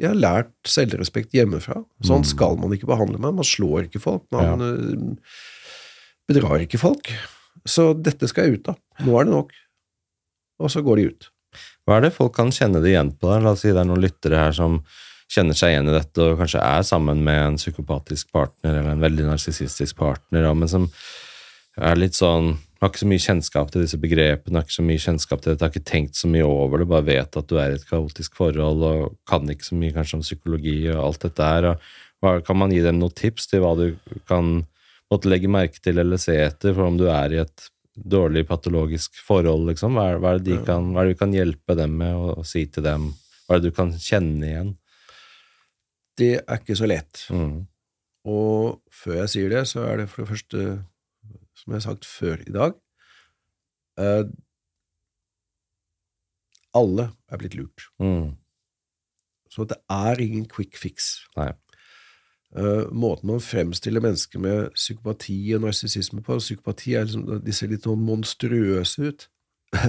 jeg 0.00 0.08
har 0.08 0.20
lært 0.22 0.52
selvrespekt 0.70 1.34
hjemmefra. 1.36 1.82
Sånn 2.06 2.22
Mm. 2.22 2.30
skal 2.30 2.56
man 2.62 2.72
ikke 2.72 2.86
behandle 2.88 3.18
meg. 3.18 3.34
Man 3.34 3.44
slår 3.44 3.88
ikke 3.90 4.00
folk. 4.00 4.22
Man 4.32 4.62
ja. 4.62 5.16
bedrar 6.30 6.62
ikke 6.64 6.80
folk. 6.80 7.10
Så 7.66 7.90
dette 7.98 8.28
skal 8.30 8.46
jeg 8.48 8.60
ut 8.60 8.68
av. 8.72 8.78
Nå 9.04 9.18
er 9.20 9.26
det 9.28 9.34
nok. 9.34 9.52
Og 10.62 10.70
så 10.72 10.80
går 10.86 10.96
de 11.02 11.08
ut. 11.10 11.28
Hva 11.86 11.98
er 11.98 12.06
det 12.06 12.14
folk 12.16 12.34
kan 12.36 12.52
kjenne 12.54 12.82
det 12.82 12.92
igjen 12.92 13.12
på? 13.18 13.30
La 13.40 13.54
oss 13.54 13.64
si 13.64 13.72
det 13.72 13.82
er 13.82 13.88
noen 13.88 14.02
lyttere 14.02 14.40
her 14.40 14.56
som 14.56 14.80
kjenner 15.32 15.58
seg 15.58 15.74
igjen 15.74 15.90
i 15.90 15.94
dette, 15.94 16.22
og 16.22 16.40
kanskje 16.40 16.62
er 16.62 16.86
sammen 16.86 17.22
med 17.26 17.40
en 17.42 17.58
psykopatisk 17.58 18.30
partner 18.34 18.78
eller 18.78 18.94
en 18.94 19.02
veldig 19.02 19.26
narsissistisk 19.26 19.98
partner, 19.98 20.46
men 20.54 20.70
som 20.70 20.86
er 21.76 21.98
litt 21.98 22.16
sånn 22.16 22.54
har 22.80 22.90
ikke 22.90 23.00
så 23.00 23.08
mye 23.08 23.24
kjennskap 23.24 23.70
til 23.72 23.82
disse 23.82 23.98
begrepene, 24.00 24.58
har 24.58 24.66
ikke 24.66 24.76
så 24.76 24.84
mye 24.84 25.00
kjennskap 25.00 25.42
til 25.42 25.52
dette, 25.52 25.64
har 25.64 25.72
ikke 25.72 25.88
tenkt 25.88 26.18
så 26.18 26.28
mye 26.28 26.44
over 26.44 26.82
det, 26.82 26.88
bare 26.90 27.06
vet 27.08 27.38
at 27.40 27.48
du 27.48 27.56
er 27.60 27.72
i 27.72 27.78
et 27.78 27.86
kaotisk 27.88 28.36
forhold 28.36 28.84
og 28.84 29.14
kan 29.28 29.48
ikke 29.48 29.64
så 29.64 29.78
mye 29.80 29.94
kanskje 29.96 30.18
om 30.18 30.24
psykologi 30.24 30.76
og 30.92 31.00
alt 31.00 31.24
dette 31.24 31.46
her. 31.48 31.70
og 31.72 32.44
Kan 32.46 32.60
man 32.60 32.74
gi 32.74 32.82
dem 32.84 33.00
noen 33.00 33.16
tips 33.16 33.48
til 33.48 33.64
hva 33.64 33.72
du 33.78 33.86
kan 34.28 34.58
måtte 35.12 35.30
legge 35.30 35.48
merke 35.48 35.80
til 35.80 36.02
eller 36.02 36.20
se 36.20 36.36
etter 36.36 36.74
for 36.76 36.90
om 36.90 37.00
du 37.00 37.06
er 37.08 37.32
i 37.32 37.40
et 37.44 37.68
dårlig 37.96 38.44
patologisk 38.48 39.16
forhold, 39.24 39.70
liksom? 39.70 39.96
Hva 39.96 40.16
hva 40.20 40.34
er, 40.34 40.42
det, 40.42 40.52
de 40.52 40.64
kan, 40.66 40.90
hva 40.92 41.02
er 41.02 41.10
det 41.10 41.16
du 41.16 41.22
kan 41.22 41.36
hjelpe 41.36 41.76
dem 41.78 41.96
med 42.00 42.16
å 42.16 42.44
si 42.46 42.66
til 42.68 42.84
dem? 42.86 43.10
Hva 43.46 43.56
er 43.56 43.62
det 43.62 43.72
du 43.72 43.76
kan 43.76 43.92
kjenne 43.94 44.50
igjen? 44.50 44.72
Det 46.16 46.32
er 46.40 46.60
ikke 46.60 46.76
så 46.78 46.88
lett. 46.88 47.26
Mm. 47.32 47.66
Og 48.26 48.80
før 48.92 49.20
jeg 49.22 49.32
sier 49.34 49.52
det, 49.52 49.62
så 49.70 49.84
er 49.86 50.02
det 50.02 50.08
for 50.10 50.24
det 50.24 50.30
første, 50.32 50.64
som 51.56 51.72
jeg 51.72 51.78
har 51.78 51.86
sagt 51.86 52.08
før 52.08 52.42
i 52.42 52.54
dag 52.54 52.74
eh, 54.02 54.24
Alle 56.76 57.06
er 57.32 57.40
blitt 57.40 57.54
lurt. 57.56 57.86
Mm. 58.02 58.34
Så 59.48 59.64
det 59.64 59.78
er 59.88 60.20
ingen 60.20 60.44
quick 60.50 60.76
fix. 60.76 61.22
Nei. 61.38 61.54
Eh, 62.56 62.86
måten 62.92 63.28
man 63.28 63.42
fremstiller 63.44 64.00
mennesker 64.00 64.40
med 64.40 64.70
psykopati 64.78 65.36
og 65.56 65.66
narsissisme 65.66 66.22
på 66.24 66.38
Psykopati 66.40 66.94
er 66.96 67.04
liksom, 67.04 67.26
de 67.44 67.52
ser 67.52 67.68
litt 67.68 67.84
sånn 67.84 68.04
monstrøse 68.06 69.10
ut. 69.10 69.26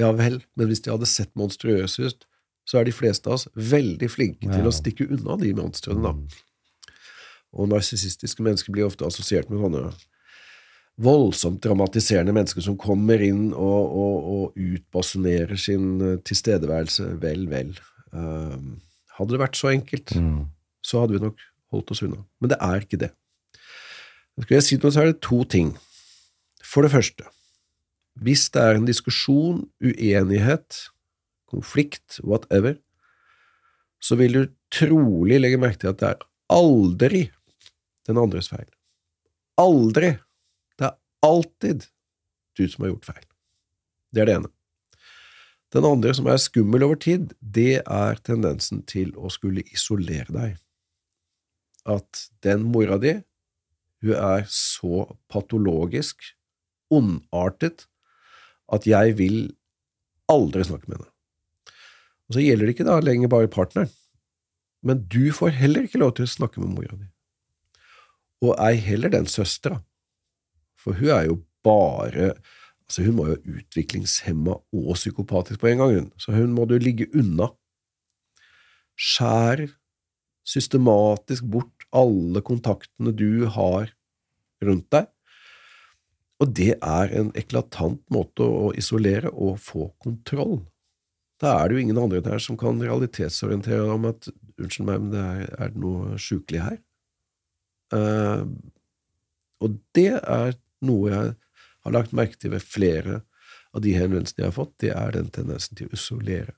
ja 0.00 0.10
vel, 0.18 0.42
men 0.58 0.68
hvis 0.68 0.84
de 0.84 0.92
hadde 0.92 1.08
sett 1.08 1.32
monstrøse 1.38 2.10
ut, 2.10 2.26
så 2.68 2.78
er 2.78 2.86
de 2.86 2.94
fleste 2.94 3.30
av 3.30 3.38
oss 3.38 3.48
veldig 3.56 4.08
flinke 4.12 4.50
til 4.50 4.68
å 4.68 4.74
stikke 4.74 5.08
unna 5.08 5.38
de 5.40 5.54
monstrene, 5.56 6.04
da. 6.04 6.12
Mm. 6.14 6.92
Og 7.52 7.68
narsissistiske 7.72 8.44
mennesker 8.44 8.72
blir 8.72 8.86
ofte 8.86 9.08
assosiert 9.08 9.50
med 9.50 9.60
sånne 9.64 9.90
voldsomt 11.02 11.62
dramatiserende 11.64 12.34
mennesker 12.36 12.64
som 12.64 12.76
kommer 12.80 13.22
inn 13.24 13.50
og, 13.56 13.96
og, 13.96 14.28
og 14.34 14.60
utbasunerer 14.60 15.56
sin 15.60 15.96
eh, 16.04 16.18
tilstedeværelse. 16.28 17.08
Vel, 17.22 17.46
vel. 17.50 17.72
Uh, 18.12 18.76
hadde 19.16 19.32
det 19.32 19.40
vært 19.40 19.56
så 19.56 19.72
enkelt, 19.72 20.12
Mm. 20.12 20.44
så 20.84 21.00
hadde 21.00 21.16
vi 21.16 21.24
nok 21.24 21.40
holdt 21.72 21.92
oss 21.94 22.02
unna. 22.04 22.22
Men 22.40 22.52
det 22.52 22.58
er 22.62 22.84
ikke 22.84 23.00
det. 23.00 23.12
Skal 24.40 24.56
jeg 24.56 24.66
si 24.66 24.78
noe, 24.80 24.92
så 24.94 25.02
er 25.02 25.10
det 25.10 25.22
to 25.24 25.42
ting. 25.44 25.74
For 26.64 26.84
det 26.84 26.92
første, 26.94 27.26
hvis 28.22 28.46
det 28.52 28.62
er 28.62 28.78
en 28.78 28.88
diskusjon, 28.88 29.62
uenighet, 29.84 30.78
konflikt, 31.52 32.20
whatever, 32.24 32.78
så 34.02 34.16
vil 34.18 34.36
du 34.36 34.42
trolig 34.72 35.38
legge 35.40 35.60
merke 35.60 35.82
til 35.82 35.92
at 35.92 36.00
det 36.00 36.08
er 36.10 36.24
aldri 36.52 37.26
den 38.08 38.18
andres 38.20 38.50
feil. 38.52 38.68
Aldri! 39.60 40.16
Det 40.80 40.88
er 40.88 40.96
alltid 41.22 41.86
du 42.58 42.64
som 42.68 42.84
har 42.84 42.94
gjort 42.94 43.12
feil. 43.12 43.26
Det 44.12 44.24
er 44.24 44.28
det 44.28 44.38
ene. 44.40 44.52
Den 45.72 45.86
andre, 45.88 46.12
som 46.12 46.26
er 46.28 46.40
skummel 46.40 46.84
over 46.84 46.98
tid, 47.00 47.30
det 47.40 47.80
er 47.80 48.18
tendensen 48.26 48.82
til 48.88 49.14
å 49.16 49.30
skulle 49.32 49.64
isolere 49.72 50.28
deg. 50.32 50.58
At 51.88 52.26
den 52.44 52.66
mora 52.70 52.98
di, 53.02 53.16
hun 54.02 54.14
er 54.18 54.46
så 54.50 55.06
patologisk, 55.30 56.22
ondartet, 56.92 57.86
at 58.72 58.86
jeg 58.86 59.16
vil 59.18 59.38
aldri 60.30 60.64
snakke 60.66 60.88
med 60.88 60.98
henne. 60.98 61.10
Og 62.28 62.36
så 62.36 62.44
gjelder 62.44 62.68
det 62.68 62.74
ikke 62.76 62.88
da 62.88 62.98
lenger 63.02 63.30
bare 63.32 63.50
partneren, 63.50 63.90
men 64.82 65.04
du 65.10 65.30
får 65.34 65.54
heller 65.58 65.86
ikke 65.86 66.00
lov 66.02 66.14
til 66.16 66.26
å 66.26 66.32
snakke 66.32 66.62
med 66.62 66.74
mora 66.74 66.96
di. 66.96 67.08
Og 68.42 68.56
ei 68.62 68.74
heller 68.82 69.12
den 69.12 69.28
søstera, 69.30 69.82
for 70.78 70.98
hun 70.98 71.14
er 71.14 71.30
jo 71.30 71.40
bare 71.62 72.34
Altså, 72.92 73.06
hun 73.06 73.14
må 73.16 73.24
jo 73.30 73.54
utviklingshemma 73.56 74.52
og 74.52 74.96
psykopatisk 74.98 75.62
på 75.62 75.70
en 75.70 75.78
gang, 75.80 75.92
hun, 75.94 76.08
så 76.20 76.34
hun 76.34 76.50
må 76.52 76.66
du 76.68 76.74
ligge 76.76 77.06
unna. 77.16 77.46
Skjær 79.00 79.62
systematisk 80.44 81.46
bort 81.48 81.71
alle 81.92 82.42
kontaktene 82.44 83.12
du 83.16 83.46
har 83.52 83.92
rundt 84.64 84.88
deg, 84.94 85.08
og 86.42 86.52
det 86.58 86.74
er 86.74 87.12
en 87.14 87.30
eklatant 87.38 88.02
måte 88.10 88.42
å 88.42 88.70
isolere 88.78 89.30
og 89.30 89.60
få 89.62 89.92
kontroll. 90.02 90.62
Da 91.42 91.56
er 91.58 91.68
det 91.68 91.76
jo 91.76 91.82
ingen 91.84 92.00
andre 92.02 92.22
der 92.24 92.42
som 92.42 92.58
kan 92.58 92.80
realitetsorientere 92.82 93.84
deg 93.84 93.94
om 93.94 94.08
at 94.10 94.28
unnskyld 94.58 94.88
meg, 94.88 95.04
men 95.04 95.12
det 95.14 95.22
er, 95.22 95.54
er 95.58 95.72
det 95.74 95.82
noe 95.82 96.18
sjukelig 96.22 96.64
her? 96.64 96.80
Uh, 97.92 98.46
og 99.62 99.78
det 99.94 100.16
er 100.18 100.56
noe 100.82 101.12
jeg 101.12 101.32
har 101.84 101.94
lagt 101.94 102.14
merke 102.16 102.38
til 102.40 102.54
ved 102.54 102.64
flere 102.64 103.20
av 103.72 103.82
de 103.84 103.94
henvendelsene 103.96 104.44
jeg 104.44 104.50
har 104.50 104.58
fått, 104.58 104.74
det 104.82 104.92
er 104.94 105.14
den 105.14 105.30
tendensen 105.34 105.78
til 105.78 105.90
å 105.90 105.96
isolere. 105.96 106.56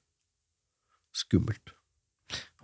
Skummelt. 1.14 1.73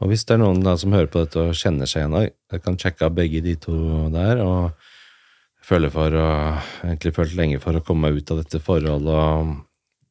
Og 0.00 0.08
hvis 0.08 0.24
det 0.24 0.34
er 0.36 0.40
noen 0.40 0.62
da 0.64 0.76
som 0.80 0.94
hører 0.96 1.10
på 1.12 1.24
dette 1.24 1.40
og 1.42 1.56
kjenner 1.58 1.88
seg 1.88 2.06
igjen, 2.06 2.30
jeg 2.52 2.62
kan 2.64 2.78
sjekke 2.80 3.04
av 3.08 3.16
begge 3.18 3.42
de 3.44 3.52
to 3.60 3.74
der, 4.14 4.40
og 4.40 4.72
føler 5.66 5.92
for 5.92 6.14
å, 6.16 6.28
egentlig 6.86 7.12
følt 7.18 7.34
lenge 7.36 7.60
for 7.60 7.76
å 7.76 7.82
komme 7.84 8.08
meg 8.08 8.22
ut 8.22 8.32
av 8.32 8.40
dette 8.40 8.62
forholdet, 8.64 9.12
og 9.12 9.58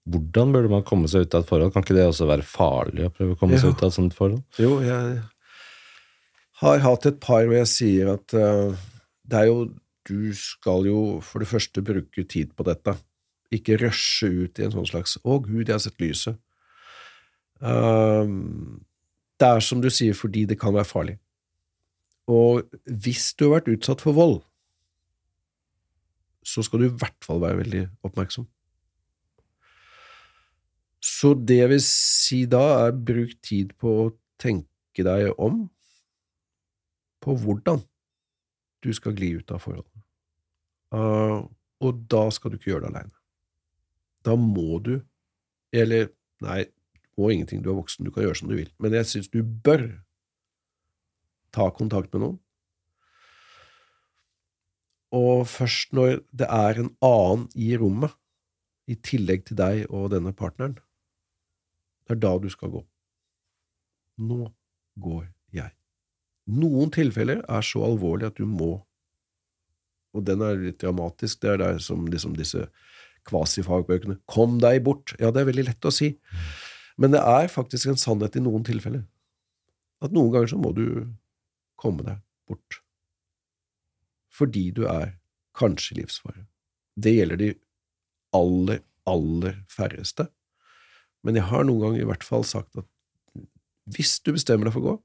hvordan 0.09 0.53
burde 0.53 0.69
man 0.71 0.85
komme 0.85 1.09
seg 1.09 1.25
ut 1.25 1.35
av 1.37 1.43
et 1.43 1.49
forhold? 1.49 1.73
Kan 1.73 1.83
ikke 1.85 1.97
det 1.97 2.05
også 2.09 2.29
være 2.29 2.45
farlig 2.45 3.07
å 3.07 3.11
prøve 3.13 3.33
å 3.35 3.39
komme 3.41 3.57
Ja. 3.57 3.63
seg 3.65 3.73
ut 3.73 3.83
av 3.83 3.89
et 3.91 3.97
sånt 3.97 4.15
forhold? 4.17 4.43
Jo, 4.61 4.79
jeg 4.85 5.19
har 6.61 6.79
hatt 6.85 7.05
et 7.09 7.19
par 7.23 7.45
hvor 7.45 7.57
jeg 7.57 7.69
sier 7.73 8.13
at 8.13 8.33
uh, 8.37 8.73
det 9.29 9.37
er 9.43 9.51
jo 9.51 9.69
Du 10.09 10.33
skal 10.33 10.87
jo 10.87 11.19
for 11.21 11.43
det 11.43 11.47
første 11.51 11.83
bruke 11.85 12.23
tid 12.25 12.55
på 12.57 12.65
dette. 12.65 12.95
Ikke 13.53 13.75
rushe 13.77 14.25
ut 14.25 14.57
i 14.57 14.63
en 14.65 14.71
sånn 14.73 14.87
slags 14.89 15.19
'Å, 15.21 15.35
Gud, 15.43 15.67
jeg 15.67 15.75
har 15.75 15.83
sett 15.83 15.99
lyset'. 16.01 16.39
Um, 17.61 18.81
det 19.39 19.47
er 19.47 19.63
som 19.63 19.81
du 19.81 19.89
sier, 19.93 20.15
fordi 20.17 20.45
det 20.49 20.59
kan 20.59 20.75
være 20.75 20.87
farlig. 20.87 21.17
Og 22.29 22.67
hvis 22.85 23.31
du 23.33 23.47
har 23.47 23.57
vært 23.57 23.71
utsatt 23.73 24.03
for 24.05 24.17
vold, 24.17 24.39
så 26.45 26.63
skal 26.65 26.81
du 26.81 26.87
i 26.87 26.95
hvert 27.01 27.17
fall 27.25 27.41
være 27.41 27.61
veldig 27.63 27.83
oppmerksom. 28.05 28.47
Så 30.99 31.33
det 31.47 31.61
jeg 31.61 31.71
vil 31.71 31.83
si 31.85 32.43
da, 32.49 32.63
er 32.85 32.97
bruk 33.09 33.35
tid 33.45 33.71
på 33.79 33.93
å 34.03 34.09
tenke 34.41 35.05
deg 35.05 35.31
om 35.39 35.63
på 37.23 37.35
hvordan 37.39 37.81
du 38.83 38.91
skal 38.95 39.15
gli 39.15 39.33
ut 39.39 39.51
av 39.51 39.63
forholdene. 39.63 40.03
Uh, 40.95 41.47
og 41.83 42.03
da 42.11 42.25
skal 42.33 42.51
du 42.51 42.59
ikke 42.59 42.73
gjøre 42.73 42.87
det 42.87 42.91
aleine. 42.93 43.15
Da 44.25 44.35
må 44.39 44.79
du, 44.83 44.97
eller 45.75 46.09
nei, 46.43 46.63
må 47.19 47.31
ingenting, 47.33 47.63
du 47.63 47.71
er 47.73 47.79
voksen, 47.79 48.07
du 48.07 48.13
kan 48.15 48.25
gjøre 48.25 48.39
som 48.39 48.51
du 48.51 48.55
vil, 48.57 48.71
men 48.79 48.95
jeg 48.95 49.07
syns 49.09 49.31
du 49.33 49.41
bør 49.43 49.85
ta 51.55 51.69
kontakt 51.75 52.13
med 52.13 52.23
noen. 52.23 52.37
Og 55.15 55.47
først 55.49 55.95
når 55.97 56.19
det 56.37 56.47
er 56.53 56.83
en 56.83 56.91
annen 57.05 57.47
i 57.57 57.73
rommet, 57.81 58.13
i 58.89 58.95
tillegg 59.05 59.43
til 59.45 59.57
deg 59.59 59.83
og 59.93 60.09
denne 60.13 60.33
partneren, 60.33 60.77
det 62.07 62.15
er 62.15 62.21
da 62.23 62.31
du 62.41 62.47
skal 62.49 62.71
gå. 62.73 62.79
Nå 64.25 64.47
går 64.97 65.27
jeg. 65.53 65.69
Noen 66.49 66.89
tilfeller 66.93 67.43
er 67.45 67.65
så 67.65 67.83
alvorlige 67.85 68.31
at 68.33 68.39
du 68.41 68.47
må, 68.49 68.79
og 70.17 70.25
den 70.25 70.41
er 70.41 70.57
litt 70.57 70.79
dramatisk, 70.81 71.43
det 71.43 71.51
er 71.53 71.61
der 71.61 71.83
som 71.85 72.07
liksom 72.09 72.33
disse 72.37 72.65
kvasifagbøkene, 73.29 74.17
kom 74.25 74.57
deg 74.61 74.81
bort. 74.87 75.13
Ja, 75.21 75.29
det 75.29 75.43
er 75.43 75.51
veldig 75.51 75.67
lett 75.69 75.85
å 75.85 75.93
si, 75.93 76.15
men 76.99 77.15
det 77.15 77.21
er 77.23 77.47
faktisk 77.51 77.87
en 77.87 77.99
sannhet 77.99 78.35
i 78.35 78.43
noen 78.43 78.65
tilfeller. 78.67 79.05
At 80.03 80.15
noen 80.15 80.33
ganger 80.33 80.51
så 80.51 80.59
må 80.59 80.73
du 80.75 80.85
komme 81.79 82.03
deg 82.03 82.19
bort. 82.49 82.79
Fordi 84.35 84.69
du 84.75 84.83
er 84.91 85.15
kanskje 85.57 85.95
i 85.95 85.99
livsfare. 86.01 86.43
Det 86.99 87.13
gjelder 87.15 87.39
de 87.39 87.53
aller, 88.35 88.81
aller 89.07 89.61
færreste. 89.71 90.27
Men 91.23 91.39
jeg 91.39 91.47
har 91.49 91.63
noen 91.67 91.83
ganger 91.85 92.03
i 92.03 92.09
hvert 92.09 92.25
fall 92.27 92.43
sagt 92.47 92.75
at 92.79 92.87
hvis 93.95 94.19
du 94.23 94.33
bestemmer 94.35 94.67
deg 94.67 94.75
for 94.75 94.83
å 94.83 94.91
gå, 94.91 94.97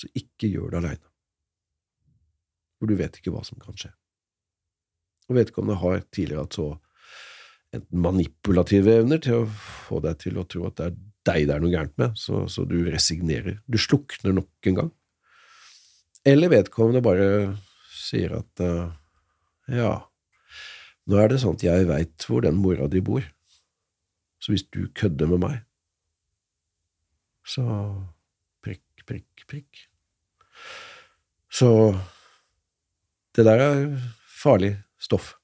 så 0.00 0.10
ikke 0.18 0.50
gjør 0.50 0.70
det 0.72 0.80
aleine. 0.80 1.10
For 2.78 2.90
du 2.90 2.96
vet 2.98 3.18
ikke 3.18 3.34
hva 3.34 3.42
som 3.46 3.58
kan 3.62 3.76
skje. 3.78 3.90
Og 5.30 5.38
vedkommende 5.38 5.80
har 5.80 6.02
tidligere 6.14 6.46
hatt 6.46 6.58
så 6.58 6.68
enten 7.74 8.02
manipulative 8.04 9.00
evner 9.00 9.22
til 9.22 9.42
å 9.42 9.50
få 9.50 10.00
deg 10.04 10.18
til 10.22 10.38
å 10.38 10.46
tro 10.46 10.66
at 10.68 10.78
det 10.78 10.88
er 10.90 10.96
deg 11.28 11.48
det 11.48 11.54
er 11.56 11.62
noe 11.62 11.72
gærent 11.72 11.94
med, 12.00 12.16
så, 12.20 12.44
så 12.50 12.66
du 12.68 12.76
resignerer. 12.88 13.60
Du 13.66 13.78
slukner 13.80 14.36
nok 14.36 14.68
en 14.70 14.80
gang. 14.80 14.90
Eller 16.24 16.52
vedkommende 16.52 17.04
bare 17.04 17.28
sier 17.94 18.36
at 18.38 18.64
uh, 18.64 18.92
ja, 19.72 19.92
nå 21.08 21.20
er 21.20 21.30
det 21.30 21.40
sånn 21.42 21.56
at 21.58 21.64
jeg 21.66 21.88
veit 21.88 22.26
hvor 22.28 22.44
den 22.44 22.58
mora 22.60 22.88
di 22.90 23.02
bor, 23.04 23.24
så 24.40 24.52
hvis 24.52 24.66
du 24.72 24.86
kødder 24.96 25.28
med 25.30 25.42
meg, 25.44 25.60
så 27.44 27.64
prikk, 28.64 29.04
prikk, 29.04 29.44
prikk. 29.48 29.84
Så 31.52 31.68
det 33.36 33.44
der 33.46 33.60
er 33.62 33.80
farlig 34.28 34.74
stoff. 35.00 35.34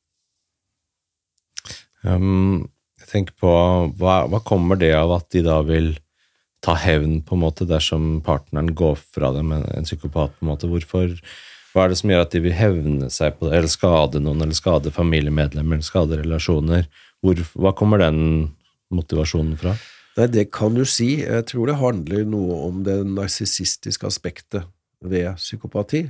Um, 2.03 2.71
tenker 3.11 3.35
på 3.41 3.51
hva, 3.99 4.23
hva 4.31 4.41
kommer 4.47 4.79
det 4.81 4.93
av 4.97 5.13
at 5.17 5.29
de 5.35 5.43
da 5.47 5.61
vil 5.67 5.93
ta 6.65 6.75
hevn 6.77 7.21
på 7.25 7.37
en 7.37 7.43
måte 7.45 7.67
dersom 7.69 8.19
partneren 8.25 8.75
går 8.77 8.99
fra 9.01 9.33
dem, 9.37 9.53
en, 9.57 9.65
en 9.75 9.87
psykopat 9.89 10.37
på 10.37 10.45
en 10.45 10.51
måte? 10.53 10.69
Hvorfor, 10.71 11.15
hva 11.73 11.85
er 11.85 11.93
det 11.93 12.01
som 12.01 12.13
gjør 12.13 12.25
at 12.27 12.35
de 12.35 12.43
vil 12.45 12.57
hevne 12.57 13.11
seg 13.13 13.39
på 13.39 13.49
det, 13.49 13.57
eller 13.59 13.73
skade 13.73 14.23
noen, 14.23 14.43
eller 14.45 14.57
skade 14.57 14.93
familiemedlemmer, 14.95 15.79
eller 15.79 15.89
skade 15.89 16.21
relasjoner? 16.21 16.87
Hvor, 17.25 17.41
hva 17.61 17.73
kommer 17.77 18.03
den 18.03 18.21
motivasjonen 18.95 19.57
fra? 19.61 19.75
Nei, 20.19 20.27
det 20.33 20.49
kan 20.53 20.75
du 20.77 20.85
si. 20.89 21.21
Jeg 21.23 21.47
tror 21.49 21.71
det 21.71 21.81
handler 21.81 22.27
noe 22.29 22.61
om 22.67 22.83
det 22.85 22.99
narsissistiske 23.09 24.09
aspektet 24.09 24.67
ved 25.01 25.31
psykopati. 25.39 26.09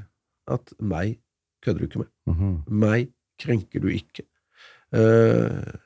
At 0.51 0.72
meg 0.81 1.18
kødder 1.62 1.82
du 1.82 1.86
ikke 1.86 2.02
med. 2.02 2.10
Mhm. 2.31 2.55
Meg 2.66 3.12
krenker 3.40 3.85
du 3.85 3.90
ikke. 3.93 4.24
Eh, 4.97 5.77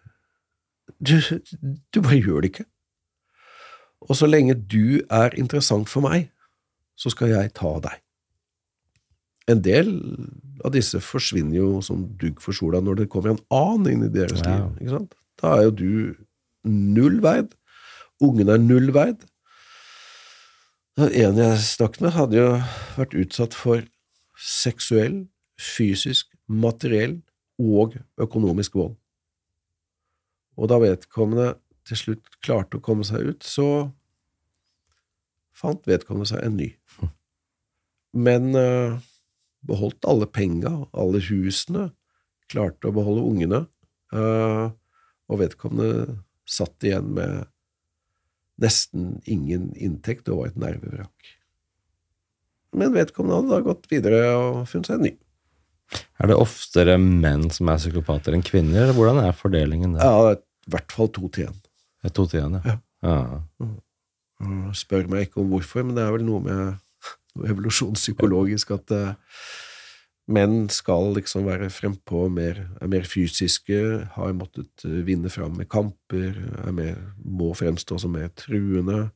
du, 1.00 1.16
du 1.94 2.00
bare 2.00 2.20
gjør 2.20 2.44
det 2.44 2.52
ikke. 2.52 2.68
Og 4.04 4.18
så 4.18 4.28
lenge 4.28 4.56
du 4.56 5.00
er 5.08 5.36
interessant 5.40 5.88
for 5.88 6.04
meg, 6.04 6.28
så 6.96 7.10
skal 7.12 7.32
jeg 7.32 7.54
ta 7.56 7.72
deg. 7.84 8.00
En 9.50 9.60
del 9.64 9.90
av 10.64 10.72
disse 10.72 11.00
forsvinner 11.04 11.58
jo 11.58 11.68
som 11.84 12.06
dugg 12.20 12.40
for 12.40 12.56
sola 12.56 12.80
når 12.80 13.02
det 13.02 13.10
kommer 13.12 13.34
en 13.34 13.42
annen 13.52 13.90
inn 13.92 14.06
i 14.06 14.12
deres 14.12 14.40
wow. 14.44 14.70
liv. 14.80 15.08
Da 15.40 15.56
er 15.58 15.66
jo 15.66 15.74
du 15.76 15.94
null 16.64 17.20
veid. 17.24 17.52
Ungen 18.24 18.52
er 18.52 18.62
null 18.62 18.92
veid. 18.94 19.24
En 20.96 21.40
jeg 21.40 21.60
snakket 21.66 22.04
med, 22.04 22.14
hadde 22.14 22.38
jo 22.38 22.48
vært 22.96 23.16
utsatt 23.18 23.56
for 23.58 23.82
seksuell, 24.38 25.24
fysisk, 25.60 26.30
materiell 26.46 27.18
og 27.58 27.96
økonomisk 28.20 28.78
vold. 28.78 28.94
Og 30.54 30.70
da 30.70 30.78
vedkommende 30.82 31.54
til 31.88 32.00
slutt 32.00 32.38
klarte 32.44 32.78
å 32.78 32.84
komme 32.84 33.04
seg 33.06 33.34
ut, 33.34 33.44
så 33.44 33.90
fant 35.54 35.86
vedkommende 35.88 36.30
seg 36.30 36.44
en 36.44 36.58
ny. 36.58 36.70
Men 38.14 38.54
uh, 38.54 39.00
beholdt 39.66 40.06
alle 40.08 40.28
penga, 40.30 40.72
alle 40.94 41.22
husene, 41.26 41.90
klarte 42.52 42.90
å 42.90 42.94
beholde 42.94 43.24
ungene, 43.26 43.64
uh, 44.14 44.70
og 45.30 45.40
vedkommende 45.40 46.20
satt 46.46 46.84
igjen 46.84 47.14
med 47.16 47.48
nesten 48.60 49.18
ingen 49.26 49.72
inntekt 49.74 50.28
og 50.30 50.42
var 50.42 50.52
et 50.52 50.60
nervevrak. 50.60 51.34
Men 52.74 52.94
vedkommende 52.94 53.40
hadde 53.40 53.54
da 53.54 53.66
gått 53.66 53.88
videre 53.90 54.20
og 54.36 54.64
funnet 54.70 54.90
seg 54.90 54.98
en 54.98 55.06
ny. 55.08 55.14
Er 56.20 56.30
det 56.30 56.38
oftere 56.38 56.96
menn 57.00 57.48
som 57.54 57.70
er 57.70 57.80
psykopater 57.80 58.36
enn 58.36 58.44
kvinner, 58.46 58.84
eller 58.84 58.96
hvordan 58.96 59.20
er 59.24 59.36
fordelingen 59.36 59.96
der? 59.96 60.06
Ja, 60.06 60.34
i 60.66 60.72
hvert 60.74 60.94
fall 60.94 61.10
to 61.14 61.28
til 61.32 61.50
én. 61.50 61.60
To 62.14 62.26
til 62.30 62.44
én, 62.44 62.58
ja. 62.64 62.78
ja. 63.04 63.18
Mm, 64.42 64.72
Spør 64.76 65.06
meg 65.10 65.28
ikke 65.28 65.42
om 65.42 65.52
hvorfor, 65.52 65.84
men 65.86 65.96
det 65.96 66.04
er 66.04 66.14
vel 66.14 66.26
noe 66.26 66.42
med 66.44 66.64
noe 67.36 67.52
evolusjonspsykologisk 67.52 68.74
at 68.76 68.94
uh, 68.94 69.12
menn 70.30 70.68
skal 70.72 71.12
liksom 71.18 71.44
være 71.48 71.70
frempå, 71.72 72.26
mer, 72.32 72.62
er 72.80 72.90
mer 72.90 73.04
fysiske, 73.08 73.80
har 74.14 74.36
måttet 74.36 74.86
eh, 74.88 75.02
vinne 75.04 75.28
fram 75.32 75.58
med 75.58 75.68
kamper, 75.72 76.38
er 76.64 76.72
mer, 76.72 76.96
må 77.20 77.50
fremstå 77.56 77.98
som 78.00 78.14
mer 78.16 78.30
truende. 78.38 79.10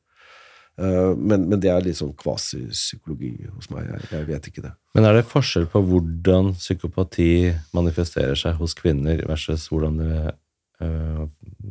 Eh, 0.78 1.12
men, 1.18 1.48
men 1.50 1.58
det 1.62 1.70
er 1.72 1.82
litt 1.82 1.98
sånn 1.98 2.12
kvasipsykologi 2.20 3.32
hos 3.50 3.66
meg. 3.72 3.88
Jeg, 3.90 4.10
jeg 4.14 4.28
vet 4.28 4.46
ikke 4.50 4.62
det. 4.68 4.72
Men 4.94 5.08
er 5.08 5.18
det 5.18 5.24
forskjell 5.30 5.66
på 5.72 5.82
hvordan 5.88 6.52
psykopati 6.58 7.30
manifesterer 7.74 8.38
seg 8.38 8.60
hos 8.60 8.76
kvinner 8.78 9.24
versus 9.26 9.66
hvordan 9.72 9.98
det 10.02 10.20
øh, 10.84 11.24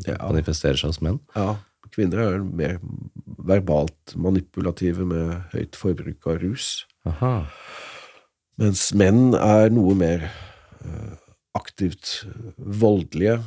Ja. 0.08 0.18
manifesterer 0.28 0.76
seg 0.80 0.92
hos 0.92 1.02
menn? 1.06 1.22
Ja, 1.36 1.56
kvinner 1.96 2.20
er 2.26 2.44
mer 2.44 2.78
verbalt 3.48 4.16
manipulative 4.20 5.06
med 5.08 5.38
høyt 5.54 5.80
forbruk 5.80 6.28
av 6.28 6.42
rus. 6.44 6.72
Aha. 7.08 7.36
Mens 8.60 8.90
menn 8.98 9.32
er 9.38 9.70
noe 9.72 9.96
mer 9.96 10.28
øh, 10.84 11.14
aktivt 11.56 12.26
voldelige, 12.58 13.40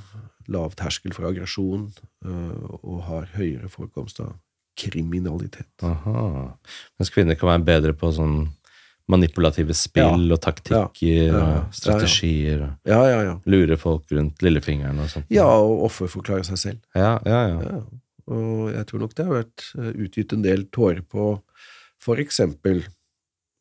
lav 0.50 0.72
terskel 0.78 1.12
for 1.14 1.28
aggresjon, 1.28 1.90
øh, 2.24 2.78
og 2.80 3.02
har 3.10 3.28
høyere 3.36 3.68
forekomst 3.70 4.22
av 4.24 4.38
kriminalitet. 4.76 5.68
Aha. 5.82 6.56
Mens 6.98 7.10
kvinner 7.12 7.34
kan 7.38 7.48
være 7.52 7.64
bedre 7.66 7.92
på 7.96 8.10
sånn 8.14 8.48
manipulative 9.10 9.74
spill 9.74 10.30
og 10.30 10.38
taktikker 10.40 10.76
Ja, 10.76 11.32
ja, 11.32 11.38
ja. 11.38 11.62
og 11.64 11.74
strategier. 11.74 12.60
og 12.62 12.90
Ja, 12.92 13.00
ja, 13.10 13.22
ja. 13.26 13.34
Lure 13.50 13.76
folk 13.76 14.04
rundt 14.14 14.40
lillefingeren 14.42 15.00
og 15.02 15.08
sånt. 15.10 15.26
Ja, 15.34 15.48
og 15.50 15.82
offerforklare 15.88 16.44
seg 16.46 16.58
selv. 16.58 16.78
ja, 16.94 17.18
ja. 17.26 17.40
ja. 17.48 17.60
Ja. 17.72 17.80
Og 18.30 18.70
jeg 18.70 18.86
tror 18.86 19.00
nok 19.02 19.14
det 19.18 19.24
har 19.26 19.34
vært 19.40 19.64
eh, 19.74 19.90
utgitt 20.04 20.32
en 20.36 20.42
del 20.44 20.64
tårer 20.70 21.02
på 21.02 21.40
for 21.98 22.20
eksempel 22.22 22.84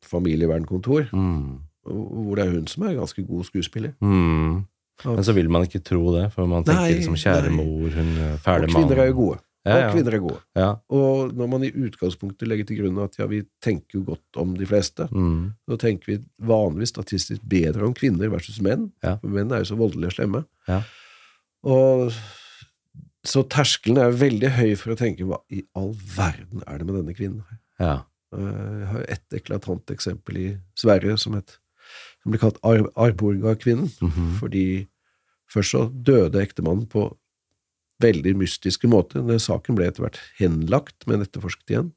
familievernkontor, 0.06 1.10
Mm. 1.12 1.60
hvor 1.86 2.36
det 2.36 2.46
er 2.46 2.52
hun 2.52 2.68
som 2.68 2.84
er 2.84 2.94
ganske 2.96 3.24
god 3.28 3.44
skuespiller. 3.46 3.94
Mm. 4.02 4.66
Men 5.06 5.24
så 5.24 5.34
vil 5.34 5.50
man 5.50 5.64
ikke 5.66 5.80
tro 5.84 6.12
det, 6.14 6.32
for 6.34 6.46
man 6.46 6.64
tenker 6.64 6.82
Nei, 6.82 6.94
liksom 7.00 7.16
kjære 7.16 7.50
nei. 7.50 7.56
mor, 7.56 7.90
hun 7.90 8.38
fæle 8.44 8.68
mann. 8.68 8.76
kvinner 8.76 9.02
er 9.02 9.08
jo 9.08 9.14
gode. 9.16 9.40
Og 9.76 9.94
kvinner 9.94 10.14
er 10.16 10.20
gode. 10.24 10.40
Ja. 10.56 10.70
Og 10.90 11.34
når 11.38 11.48
man 11.52 11.64
i 11.64 11.72
utgangspunktet 11.72 12.48
legger 12.48 12.66
til 12.70 12.80
grunn 12.82 12.98
at 13.04 13.18
ja, 13.20 13.26
vi 13.30 13.44
tenker 13.62 14.00
jo 14.00 14.04
godt 14.14 14.40
om 14.42 14.56
de 14.58 14.66
fleste, 14.66 15.08
Mm. 15.12 15.54
så 15.70 15.78
tenker 15.80 16.06
vi 16.14 16.20
vanligvis 16.42 16.90
statistisk 16.96 17.42
bedre 17.44 17.86
om 17.86 17.94
kvinner 17.94 18.30
versus 18.30 18.60
menn. 18.62 18.92
Ja. 19.04 19.18
For 19.22 19.28
menn 19.30 19.52
er 19.52 19.60
jo 19.64 19.70
så 19.74 19.78
voldelige 19.80 20.08
og 20.14 20.18
slemme. 20.18 20.46
Ja. 20.68 20.82
Og 21.64 22.12
så 23.28 23.44
terskelen 23.52 23.98
er 24.00 24.12
veldig 24.16 24.50
høy 24.56 24.76
for 24.80 24.94
å 24.94 24.98
tenke 25.00 25.26
hva 25.28 25.42
i 25.52 25.64
all 25.76 25.92
verden 26.16 26.64
er 26.66 26.78
det 26.80 26.86
med 26.88 26.96
denne 27.02 27.14
kvinnen 27.18 27.44
her? 27.50 27.60
ja. 27.80 27.98
Eh, 28.32 28.38
Jeg 28.80 28.88
har 28.88 29.06
et 29.10 29.34
eklatant 29.34 29.90
eksempel 29.90 30.38
i 30.38 30.58
Sverige 30.78 31.18
som, 31.18 31.34
het, 31.34 31.58
som 32.22 32.32
ble 32.32 32.38
kalt 32.40 32.60
Ar 32.64 32.84
Arborga-kvinnen. 32.96 33.90
Mhm. 34.02 34.36
Fordi 34.40 34.88
først 35.50 35.72
så 35.74 35.90
døde 35.90 36.38
ektemannen 36.40 36.86
på 36.88 37.18
veldig 38.04 38.36
mystiske 38.40 38.90
måter. 38.92 39.26
Saken 39.42 39.76
ble 39.78 39.90
etter 39.90 40.06
hvert 40.06 40.20
henlagt, 40.40 41.08
men 41.08 41.24
etterforsket 41.26 41.74
igjen. 41.74 41.90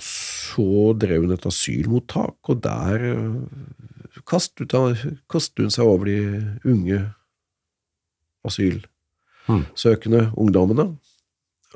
Så 0.00 0.66
drev 0.96 1.26
hun 1.26 1.34
et 1.34 1.46
asylmottak, 1.48 2.38
og 2.48 2.62
der 2.64 3.02
eh, 3.10 4.22
kastet, 4.28 4.72
hun- 4.72 5.70
seg 5.72 5.84
over 5.84 6.08
de 6.08 6.16
unge 6.64 7.00
asylsøkende 8.46 10.30
ungdommene. 10.36 10.96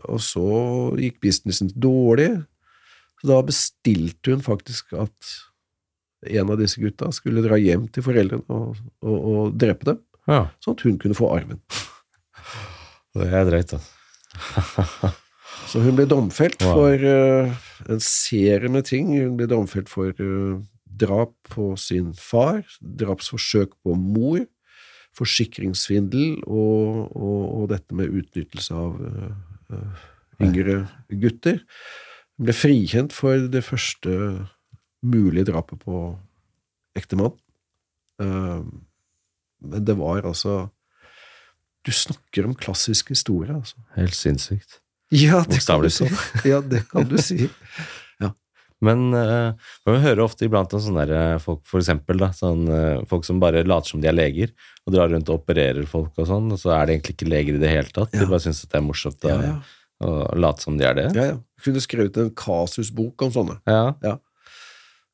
Og 0.07 0.21
så 0.21 0.47
gikk 1.01 1.21
businessen 1.25 1.71
dårlig, 1.73 2.31
så 3.21 3.29
da 3.33 3.43
bestilte 3.49 4.35
hun 4.35 4.45
faktisk 4.45 4.93
at 4.97 5.35
en 6.27 6.51
av 6.51 6.59
disse 6.61 6.81
gutta 6.81 7.11
skulle 7.15 7.45
dra 7.45 7.57
hjem 7.61 7.87
til 7.93 8.03
foreldrene 8.05 8.45
og, 8.53 8.77
og, 9.05 9.17
og 9.31 9.57
drepe 9.61 9.85
dem, 9.89 10.01
ja. 10.29 10.47
sånn 10.65 10.77
at 10.77 10.85
hun 10.89 10.99
kunne 11.01 11.17
få 11.17 11.31
arven. 11.37 11.61
Det 13.17 13.29
er 13.33 13.47
drøyt, 13.49 13.77
altså. 13.77 15.13
Så 15.67 15.81
hun 15.83 15.97
ble 15.99 16.07
domfelt 16.09 16.63
Wow. 16.63 16.75
for 16.77 17.07
uh, 17.07 17.55
en 17.91 18.03
serie 18.03 18.69
med 18.71 18.87
ting. 18.87 19.11
Hun 19.17 19.37
ble 19.39 19.49
domfelt 19.51 19.89
for 19.91 20.13
uh, 20.21 20.61
drap 20.87 21.33
på 21.51 21.73
sin 21.81 22.13
far, 22.15 22.63
drapsforsøk 22.81 23.75
på 23.85 23.97
mor, 23.99 24.45
forsikringssvindel 25.17 26.43
og, 26.45 27.09
og, 27.17 27.43
og 27.57 27.71
dette 27.73 27.97
med 27.97 28.13
utnyttelse 28.13 28.77
av 28.77 29.01
uh, 29.01 30.05
yngre 30.45 30.83
gutter. 31.11 31.63
Hun 32.37 32.49
ble 32.49 32.57
frikjent 32.57 33.17
for 33.17 33.49
det 33.51 33.65
første 33.65 34.13
mulige 35.07 35.49
drapet 35.49 35.81
på 35.81 36.03
ektemann. 36.97 37.33
Men 38.17 39.85
det 39.85 39.97
var 39.99 40.25
altså 40.29 40.67
Du 41.87 41.93
snakker 41.95 42.49
om 42.49 42.55
klassisk 42.59 43.13
historie, 43.15 43.55
altså. 43.55 43.79
Helt 43.97 44.17
sinnssykt. 44.19 44.81
Ja, 45.15 45.45
det 45.47 45.61
kan 45.63 45.85
du 45.85 45.91
si. 45.95 46.09
Ja, 46.51 46.59
det 46.61 46.81
kan 46.91 47.07
du 47.07 47.15
si. 47.23 47.47
ja. 48.21 48.33
Men 48.83 49.07
uh, 49.15 49.55
man 49.87 50.01
hører 50.03 50.25
ofte 50.27 50.45
iblant 50.49 50.75
om 50.75 50.83
sånne 50.83 51.05
eh, 51.07 51.37
folk, 51.41 51.63
for 51.65 51.79
eksempel, 51.81 52.19
da, 52.21 52.33
sånne 52.37 52.81
eh, 52.99 53.05
folk 53.09 53.25
som 53.25 53.39
bare 53.41 53.63
later 53.65 53.95
som 53.95 54.03
de 54.03 54.11
er 54.11 54.17
leger, 54.19 54.51
og 54.85 54.93
drar 54.97 55.09
rundt 55.15 55.31
og 55.31 55.39
opererer 55.45 55.87
folk 55.89 56.19
og 56.19 56.27
sånn, 56.29 56.51
og 56.53 56.59
så 56.61 56.75
er 56.77 56.87
de 56.91 56.97
egentlig 56.99 57.15
ikke 57.17 57.31
leger 57.31 57.57
i 57.57 57.63
det 57.63 57.71
hele 57.73 57.95
tatt. 57.95 58.13
Ja. 58.13 58.25
De 58.25 58.31
bare 58.35 58.43
syns 58.45 58.65
det 58.67 58.77
er 58.77 58.85
morsomt 58.85 59.25
å, 59.25 59.33
Ja, 59.33 59.55
ja. 59.55 60.11
late 60.43 60.67
som 60.67 60.77
de 60.77 60.85
er 60.91 60.99
det. 60.99 61.07
ja, 61.17 61.31
ja. 61.33 61.39
Kunne 61.65 61.81
skrevet 61.81 62.19
en 62.21 62.35
kasusbok 62.37 63.23
om 63.25 63.31
sånne, 63.33 63.57
Ja. 63.71 64.19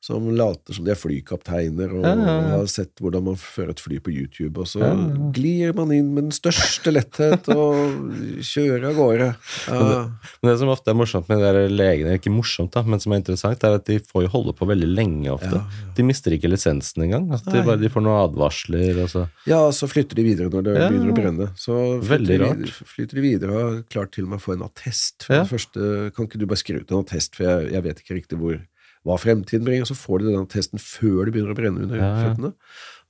Som 0.03 0.25
later 0.35 0.75
som 0.75 0.83
de 0.83 0.91
er 0.91 0.99
flykapteiner, 0.99 1.93
og 1.95 2.03
Ja, 2.03 2.11
ja, 2.11 2.33
ja. 2.43 2.57
har 2.59 2.65
sett 2.67 2.99
hvordan 2.99 3.23
man 3.29 3.37
fører 3.39 3.69
et 3.71 3.79
fly 3.79 4.01
på 4.03 4.11
YouTube, 4.11 4.59
og 4.59 4.67
så 4.67 4.83
glir 5.31 5.71
man 5.77 5.93
inn 5.95 6.09
med 6.13 6.25
den 6.27 6.35
største 6.35 6.91
letthet 6.91 7.47
og 7.53 8.09
kjører 8.43 8.89
av 8.89 8.97
gårde. 8.97 9.29
Ja, 9.71 10.01
Men 10.41 10.51
det 10.51 10.57
som 10.59 10.71
ofte 10.73 10.91
er 10.91 10.97
morsomt 10.99 11.29
med 11.31 11.39
de 11.39 11.47
der 11.55 11.71
legene, 11.71 12.17
ikke 12.19 12.33
morsomt 12.33 12.73
da, 12.75 12.83
men 12.83 12.99
som 12.99 13.13
er 13.15 13.21
interessant, 13.21 13.63
er 13.63 13.77
at 13.79 13.85
de 13.87 13.99
får 14.03 14.25
jo 14.25 14.31
holde 14.33 14.55
på 14.59 14.67
veldig 14.67 14.89
lenge 14.91 15.31
ofte. 15.37 15.61
De 15.95 16.03
mister 16.07 16.35
ikke 16.35 16.51
lisensen 16.51 17.05
engang. 17.07 17.29
At 17.37 17.47
de, 17.47 17.63
bare, 17.63 17.79
de 17.79 17.91
får 17.93 18.03
noen 18.03 18.19
advarsler, 18.25 18.99
og 19.05 19.09
så 19.13 19.23
ja, 19.47 19.61
så 19.75 19.87
flytter 19.87 20.19
de 20.19 20.27
videre 20.27 20.51
når 20.51 20.67
det 20.67 20.75
begynner 20.81 21.13
å 21.13 21.17
brenne. 21.17 21.49
Så 21.59 21.79
Veldig 22.03 22.27
de, 22.35 22.41
rart. 22.43 22.59
videre- 22.59 22.91
flytter 22.93 23.15
de 23.21 23.23
videre 23.29 23.55
og 23.55 23.63
har 23.63 23.79
klart 23.95 24.11
til 24.17 24.27
og 24.27 24.33
med 24.35 24.41
å 24.41 24.45
få 24.49 24.57
en 24.57 24.67
attest. 24.67 25.23
For 25.29 25.39
det 25.39 25.47
første, 25.53 25.89
kan 26.15 26.27
ikke 26.27 26.43
du 26.43 26.45
bare 26.49 26.59
skrive 26.59 26.83
ut 26.83 26.91
en 26.91 27.03
attest, 27.05 27.35
for 27.39 27.47
jeg, 27.47 27.71
jeg 27.77 27.87
vet 27.87 28.03
ikke 28.03 28.19
riktig 28.19 28.39
hvor 28.43 28.59
hva 29.03 29.19
fremtiden 29.19 29.65
bringer, 29.67 29.87
så 29.89 29.97
får 29.97 30.23
de 30.23 30.33
den 30.33 30.49
testen 30.51 30.81
før 30.81 31.27
det 31.27 31.35
begynner 31.35 31.53
å 31.53 31.59
brenne 31.59 31.85
under 31.85 31.99
Ja, 31.99 32.09
ja. 32.09 32.25
føttene. 32.29 32.53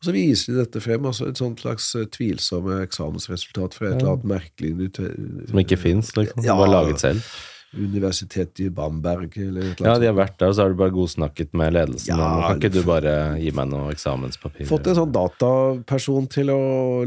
Og 0.04 0.10
så 0.10 0.12
viser 0.12 0.52
de 0.52 0.60
dette 0.60 0.82
frem, 0.84 1.06
altså 1.08 1.30
et 1.30 1.40
sånt 1.40 1.62
slags 1.64 1.94
eh, 1.96 2.10
tvilsomme 2.12 2.82
eksamensresultat 2.84 3.78
fra 3.78 3.92
et 3.92 4.02
eller 4.02 4.18
annet 4.18 4.30
merkelig 4.34 4.90
Som 4.98 5.62
ikke 5.62 5.80
fins, 5.80 6.12
liksom. 6.18 6.44
Ja. 6.44 6.58
Bare 6.60 6.74
laget 6.74 7.04
selv. 7.06 7.34
Universitetet 7.74 8.60
i 8.60 8.68
Bamberg, 8.70 9.32
eller 9.38 9.64
et 9.72 9.80
eller 9.80 9.88
Ja, 9.88 9.94
de 10.02 10.10
har 10.10 10.18
vært 10.18 10.36
der, 10.38 10.52
og 10.52 10.58
så 10.58 10.66
har 10.66 10.74
du 10.74 10.78
bare 10.78 10.94
godsnakket 10.94 11.56
med 11.58 11.74
ledelsen. 11.74 12.12
Ja, 12.12 12.28
om, 12.28 12.44
kan 12.44 12.60
ikke 12.60 12.74
du 12.76 12.84
bare 12.86 13.14
gi 13.42 13.54
meg 13.56 13.72
noe 13.72 13.94
eksamenspapir? 13.96 14.68
Fått 14.70 14.92
en 14.92 15.00
sånn 15.00 15.16
dataperson 15.16 16.28
til 16.36 16.52
å 16.54 16.60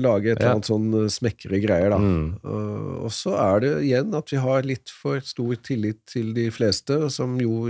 lage 0.02 0.32
et 0.32 0.40
eller 0.40 0.56
annet 0.56 0.70
sånn 0.72 0.88
eh, 1.02 1.06
smekre 1.12 1.60
greier, 1.62 1.94
da. 1.94 2.00
Mm. 2.02 2.32
Uh, 2.42 3.04
og 3.06 3.14
så 3.14 3.36
er 3.44 3.62
det 3.62 3.74
igjen 3.90 4.16
at 4.18 4.34
vi 4.34 4.40
har 4.42 4.66
litt 4.66 4.96
for 5.04 5.22
stor 5.22 5.54
tillit 5.68 6.00
til 6.10 6.32
de 6.38 6.48
fleste, 6.54 6.98
som 7.14 7.38
jo 7.44 7.68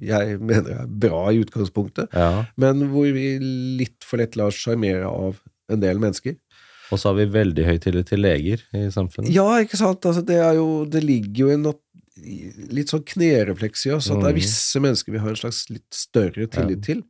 jeg 0.00 0.40
mener 0.40 0.70
er 0.82 0.86
bra 0.86 1.28
i 1.32 1.40
utgangspunktet, 1.44 2.08
Ja. 2.14 2.44
men 2.56 2.88
hvor 2.90 3.10
vi 3.14 3.38
litt 3.78 4.04
for 4.04 4.18
lett 4.18 4.36
lar 4.36 4.48
oss 4.52 4.58
sjarmere 4.58 5.06
av 5.06 5.40
en 5.70 5.80
del 5.80 5.98
mennesker. 5.98 6.36
Og 6.92 6.98
så 7.02 7.08
har 7.10 7.16
vi 7.18 7.24
veldig 7.34 7.64
høy 7.66 7.78
tillit 7.82 8.06
til 8.12 8.20
leger 8.22 8.60
i 8.74 8.84
samfunnet. 8.94 9.32
Ja, 9.34 9.46
ikke 9.58 9.76
sant? 9.78 10.04
Altså, 10.06 10.22
det, 10.24 10.36
er 10.38 10.54
jo, 10.54 10.84
det 10.86 11.02
ligger 11.02 11.46
jo 11.46 11.50
en 11.54 11.66
litt 12.72 12.88
sånn 12.92 13.02
knerefleks 13.04 13.86
i 13.86 13.90
oss, 13.96 14.10
at 14.10 14.20
det 14.20 14.28
er 14.30 14.32
Mhm. 14.32 14.40
visse 14.40 14.80
mennesker 14.80 15.12
vi 15.12 15.18
har 15.18 15.28
en 15.30 15.36
slags 15.36 15.64
litt 15.70 15.90
større 15.92 16.46
tillit 16.46 16.82
til. 16.86 17.02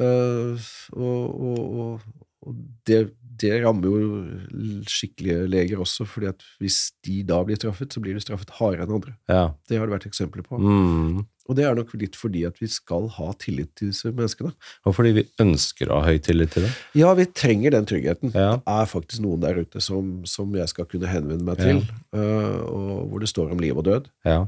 Uh, 0.00 0.56
og 0.92 1.40
og, 1.40 1.60
og, 1.80 2.00
og 2.46 2.56
det, 2.84 3.10
det 3.40 3.52
rammer 3.62 3.92
jo 3.92 4.82
skikkelige 4.88 5.46
leger 5.50 5.80
også, 5.82 6.06
fordi 6.08 6.30
at 6.32 6.44
hvis 6.62 6.80
de 7.06 7.22
da 7.28 7.40
blir 7.46 7.58
straffet, 7.58 7.92
så 7.92 8.02
blir 8.02 8.16
de 8.16 8.24
straffet 8.24 8.52
hardere 8.58 8.86
enn 8.86 8.98
andre. 8.98 9.16
Ja. 9.30 9.48
Det 9.68 9.78
har 9.78 9.88
det 9.88 9.96
vært 9.96 10.08
eksempler 10.08 10.46
på. 10.46 10.60
Mm. 10.60 11.24
Og 11.46 11.54
det 11.54 11.66
er 11.66 11.76
nok 11.78 11.92
litt 11.98 12.16
fordi 12.18 12.42
at 12.48 12.58
vi 12.58 12.68
skal 12.70 13.06
ha 13.16 13.30
tillit 13.38 13.70
til 13.78 13.92
disse 13.92 14.10
menneskene. 14.10 14.50
Og 14.86 14.96
fordi 14.96 15.12
vi 15.20 15.26
ønsker 15.42 15.90
å 15.90 16.00
ha 16.00 16.10
høy 16.10 16.18
tillit 16.22 16.54
til 16.56 16.66
dem. 16.66 16.74
Ja, 16.98 17.12
vi 17.18 17.28
trenger 17.30 17.76
den 17.76 17.86
tryggheten. 17.88 18.34
Ja. 18.34 18.56
Det 18.58 18.76
er 18.80 18.90
faktisk 18.90 19.22
noen 19.24 19.44
der 19.44 19.62
ute 19.62 19.82
som, 19.84 20.18
som 20.28 20.54
jeg 20.58 20.72
skal 20.72 20.88
kunne 20.90 21.10
henvende 21.10 21.46
meg 21.46 21.62
til, 21.62 21.84
uh, 22.16 22.62
og 22.66 23.12
hvor 23.12 23.22
det 23.22 23.30
står 23.30 23.54
om 23.54 23.62
liv 23.62 23.78
og 23.78 23.86
død. 23.86 24.10
Ja. 24.26 24.40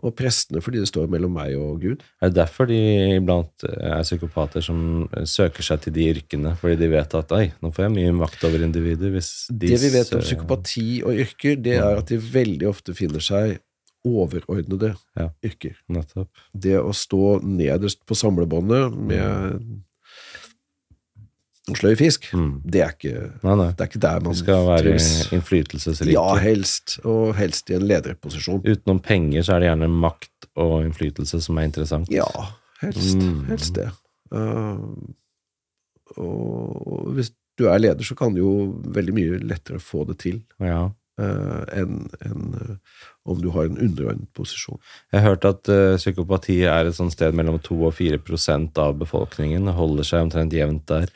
Og 0.00 0.14
prestene 0.16 0.62
fordi 0.64 0.80
det 0.80 0.88
står 0.88 1.10
mellom 1.12 1.34
meg 1.36 1.54
og 1.60 1.82
Gud. 1.82 2.04
Er 2.22 2.30
det 2.30 2.38
derfor 2.38 2.68
de 2.70 2.78
iblant 3.18 3.64
er 3.68 4.00
psykopater 4.06 4.64
som 4.64 5.08
søker 5.28 5.66
seg 5.66 5.82
til 5.84 5.92
de 5.96 6.06
yrkene? 6.14 6.54
Fordi 6.60 6.78
de 6.80 6.88
vet 6.92 7.16
at 7.18 7.34
ei, 7.36 7.50
nå 7.60 7.72
får 7.76 7.86
jeg 7.86 7.96
mye 7.98 8.14
makt 8.22 8.46
over 8.48 8.64
individet 8.64 9.12
hvis 9.12 9.32
de 9.50 9.74
Det 9.74 9.80
vi 9.82 9.92
vet 9.98 10.14
om 10.16 10.24
psykopati 10.24 10.86
og 11.04 11.20
yrker, 11.26 11.58
det 11.60 11.76
er 11.80 12.00
at 12.00 12.08
de 12.12 12.20
veldig 12.20 12.70
ofte 12.70 12.96
finner 12.96 13.20
seg 13.24 13.58
overordnede 14.06 14.94
Ja. 15.18 15.28
yrker. 15.44 15.76
Nettopp. 15.92 16.28
Det 16.56 16.78
å 16.80 16.92
stå 16.96 17.42
nederst 17.44 18.00
på 18.08 18.16
samlebåndet 18.16 18.96
med 18.96 19.20
en 19.20 19.82
sløy 21.68 21.94
fisk, 21.96 22.30
Mm. 22.34 22.62
det 22.64 22.80
er 22.82 22.90
ikke 22.94 23.32
Nei, 23.44 23.54
nei. 23.54 23.66
det 23.76 23.80
er 23.84 23.88
ikke 23.90 24.00
der 24.00 24.20
man 24.24 24.32
De 24.32 24.38
skal 24.38 24.66
være 24.66 24.94
innflytelsesrik. 25.36 26.12
Ja, 26.12 26.34
helst. 26.40 26.98
Og 27.04 27.34
helst 27.36 27.70
i 27.70 27.74
en 27.76 27.84
lederposisjon. 27.86 28.62
Utenom 28.64 28.98
penger 29.04 29.42
så 29.42 29.54
er 29.54 29.60
det 29.60 29.68
gjerne 29.70 29.88
makt 29.92 30.48
og 30.56 30.84
innflytelse 30.86 31.40
som 31.44 31.58
er 31.58 31.68
interessant. 31.68 32.10
Ja, 32.10 32.26
helst. 32.80 33.16
Mm. 33.20 33.44
Helst 33.52 33.74
det. 33.76 33.90
Uh, 34.32 34.78
og 36.18 37.12
hvis 37.16 37.30
du 37.60 37.66
er 37.70 37.78
leder, 37.82 38.02
så 38.06 38.16
kan 38.18 38.34
du 38.34 38.40
jo 38.42 38.52
veldig 38.96 39.14
mye 39.14 39.38
lettere 39.44 39.78
få 39.82 40.06
det 40.08 40.18
til 40.24 40.40
Ja. 40.62 40.88
uh, 41.20 41.64
enn 41.76 42.08
en, 42.24 42.44
uh, 42.56 42.76
om 43.28 43.40
du 43.42 43.50
har 43.50 43.66
en 43.68 43.76
underordnet 43.78 44.30
posisjon. 44.34 44.78
Jeg 45.12 45.20
har 45.20 45.34
hørt 45.34 45.44
at 45.44 45.68
uh, 45.68 45.96
psykopati 46.00 46.62
er 46.64 46.86
et 46.88 46.96
sånt 46.96 47.12
sted 47.12 47.34
mellom 47.36 47.58
2 47.60 47.76
og 47.86 47.94
4 47.94 48.18
prosent 48.24 48.78
av 48.78 48.96
befolkningen. 48.98 49.68
Holder 49.76 50.02
seg 50.08 50.22
omtrent 50.24 50.52
jevnt 50.56 50.86
der. 50.88 51.10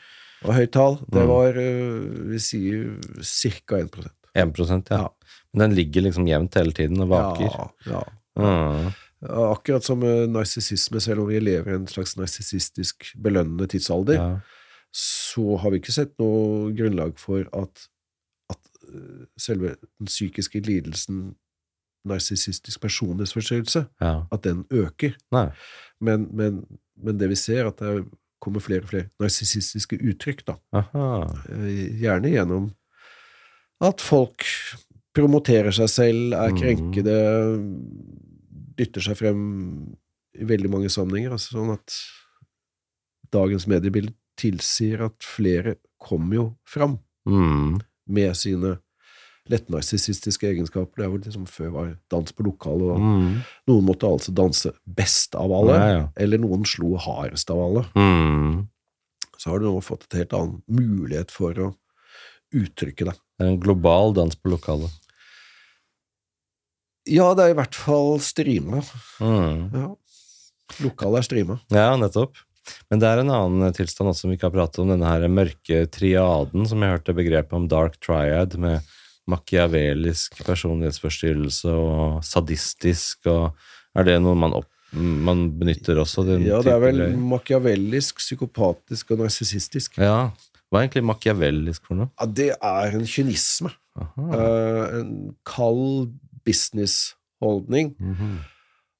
Og 0.45 0.53
høyt 0.55 0.71
tall, 0.75 0.97
det 1.11 1.21
Mm. 1.23 1.27
var 1.31 1.57
uh, 1.57 2.29
vi 2.31 2.39
sier 2.39 2.97
ca. 3.21 3.79
1% 3.81 4.11
1 4.35 4.51
prosent, 4.53 4.89
ja. 4.91 4.97
Ja. 5.05 5.09
Men 5.53 5.69
den 5.69 5.75
ligger 5.77 6.01
liksom 6.03 6.27
jevnt 6.27 6.53
hele 6.59 6.71
tiden 6.75 6.99
og 7.01 7.09
vaker. 7.09 7.47
Ja, 7.47 7.67
ja. 7.87 8.03
Mm. 8.35 8.89
Akkurat 9.25 9.83
som 9.87 10.03
uh, 10.03 10.25
narsissisme, 10.27 10.99
selv 11.01 11.21
om 11.23 11.27
vi 11.31 11.39
lever 11.39 11.71
i 11.71 11.75
en 11.79 11.87
slags 11.87 12.17
narsissistisk 12.19 13.13
belønnende 13.23 13.67
tidsalder, 13.71 14.13
Ja. 14.19 14.39
så 14.93 15.57
har 15.57 15.71
vi 15.71 15.79
ikke 15.79 15.91
sett 15.95 16.11
noe 16.19 16.71
grunnlag 16.75 17.17
for 17.19 17.47
at, 17.53 17.87
at 18.51 18.59
eh, 18.93 19.25
selve 19.39 19.75
den 19.99 20.07
psykiske 20.07 20.59
lidelsen 20.63 21.35
narsissistisk 22.05 22.81
personlighetsforstyrrelse, 22.81 23.85
ja. 24.01 24.13
at 24.31 24.43
den 24.43 24.65
øker. 24.71 25.15
Men, 26.01 26.27
men, 26.35 26.65
men 27.03 27.17
det 27.19 27.29
vi 27.31 27.35
ser, 27.35 27.65
at 27.71 27.79
det 27.79 28.05
kommer 28.45 28.63
flere 28.63 28.85
og 28.85 28.91
flere 28.93 29.09
narsissistiske 29.21 29.97
uttrykk. 29.99 30.45
Eh, 30.73 31.99
Gjerne 32.01 32.31
gjennom 32.31 32.69
at 33.83 33.99
folk 34.05 34.45
promoterer 35.15 35.71
seg 35.75 35.89
selv, 35.91 36.33
er 36.35 36.51
Mhm. 36.51 36.59
krenkede, 36.59 37.15
dytter 38.77 39.01
seg 39.01 39.17
frem 39.19 39.41
i 40.35 40.43
veldig 40.47 40.69
mange 40.71 40.89
sammenhenger. 40.91 41.31
Altså 41.35 41.55
sånn 41.57 41.73
at 41.73 41.95
dagens 43.31 43.65
mediebilde 43.71 44.13
tilsier 44.39 45.05
at 45.05 45.19
flere 45.23 45.77
kommer 45.99 46.35
jo 46.35 46.45
fram 46.67 46.99
Mm. 47.27 47.81
med 48.07 48.35
sine 48.35 48.77
lett 49.49 49.67
narsissistiske 49.69 50.47
egenskaper. 50.49 50.95
Det 50.97 51.05
er 51.05 51.11
jo 51.11 51.17
liksom 51.21 51.45
før 51.47 51.71
var 51.75 51.89
dans 52.09 52.31
på 52.33 52.43
lokal, 52.47 52.81
og 52.91 52.99
Mm. 52.99 53.41
noen 53.67 53.85
måtte 53.85 54.07
altså 54.09 54.33
danse 54.33 54.71
best 54.87 55.35
av 55.35 55.51
alle, 55.51 55.73
Ja, 55.77 55.89
ja. 55.99 56.07
eller 56.17 56.37
noen 56.39 56.65
slo 56.65 56.95
hardest 56.97 57.49
av 57.51 57.59
alle. 57.59 57.83
Mm. 57.95 58.67
Så 59.37 59.51
har 59.51 59.59
du 59.59 59.65
nå 59.65 59.81
fått 59.83 60.03
et 60.05 60.17
helt 60.17 60.33
annen 60.33 60.61
mulighet 60.67 61.29
for 61.31 61.53
å 61.53 61.75
uttrykke 62.53 63.05
det. 63.05 63.13
Det 63.37 63.45
er 63.45 63.51
en 63.51 63.59
global 63.59 64.13
dans 64.13 64.33
på 64.35 64.49
lokalet. 64.49 64.89
Ja, 67.05 67.33
det 67.37 67.43
er 67.45 67.53
i 67.53 67.57
hvert 67.59 67.75
fall 67.77 68.17
streama. 68.23 68.81
Mm. 69.21 69.69
Ja. 69.75 69.89
Lokalet 70.81 71.19
er 71.21 71.27
streama. 71.27 71.59
Ja, 71.69 71.91
nettopp. 72.01 72.33
Men 72.89 72.97
det 73.01 73.05
er 73.11 73.19
en 73.21 73.29
annen 73.29 73.73
tilstand 73.77 74.09
også 74.09 74.21
som 74.25 74.31
vi 74.31 74.37
ikke 74.39 74.49
har 74.49 74.55
pratet 74.55 74.79
om, 74.81 74.89
denne 74.89 75.05
her 75.05 75.27
mørke 75.29 75.83
triaden, 75.93 76.65
som 76.67 76.81
jeg 76.81 76.95
hørte 76.95 77.13
begrepet 77.13 77.53
om 77.53 77.67
dark 77.69 77.99
triad, 78.01 78.55
med 78.57 78.81
machiavellisk 79.31 80.37
personlighetsforstyrrelse 80.45 81.71
og 81.73 82.23
sadistisk, 82.25 83.25
og 83.31 83.53
er 83.97 84.03
det 84.07 84.17
noe 84.21 84.35
man, 84.37 84.53
opp, 84.53 84.69
man 84.93 85.47
benytter 85.59 85.97
også? 86.03 86.25
Den 86.27 86.45
Ja, 86.45 86.61
det 86.61 86.73
er 86.73 86.79
vel 86.83 86.99
greier? 87.01 87.17
machiavellisk, 87.17 88.17
psykopatisk 88.21 89.11
og 89.15 89.23
narsissistisk. 89.25 89.97
Ja. 89.97 90.31
Hva 90.69 90.79
er 90.81 90.87
egentlig 90.87 91.05
machiavellisk 91.07 91.85
for 91.87 91.95
noe? 92.01 92.09
Ja, 92.19 92.25
det 92.25 92.49
er 92.57 92.95
en 92.99 93.05
kynisme. 93.09 93.71
Eh, 93.95 94.99
en 94.99 95.35
kald 95.47 96.11
businessholdning 96.45 97.95
Mhm. 97.99 98.39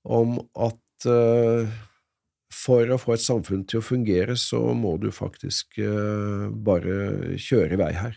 om 0.05 0.39
at 0.55 1.05
uh, 1.09 1.67
for 2.53 2.85
å 2.87 2.97
få 2.97 3.13
et 3.13 3.19
samfunn 3.25 3.65
til 3.67 3.79
å 3.81 3.83
fungere, 3.83 4.35
så 4.37 4.73
må 4.73 4.95
du 5.01 5.09
faktisk 5.11 5.77
uh, 5.79 6.49
bare 6.49 7.35
kjøre 7.37 7.73
i 7.73 7.79
vei 7.81 7.91
her. 7.93 8.15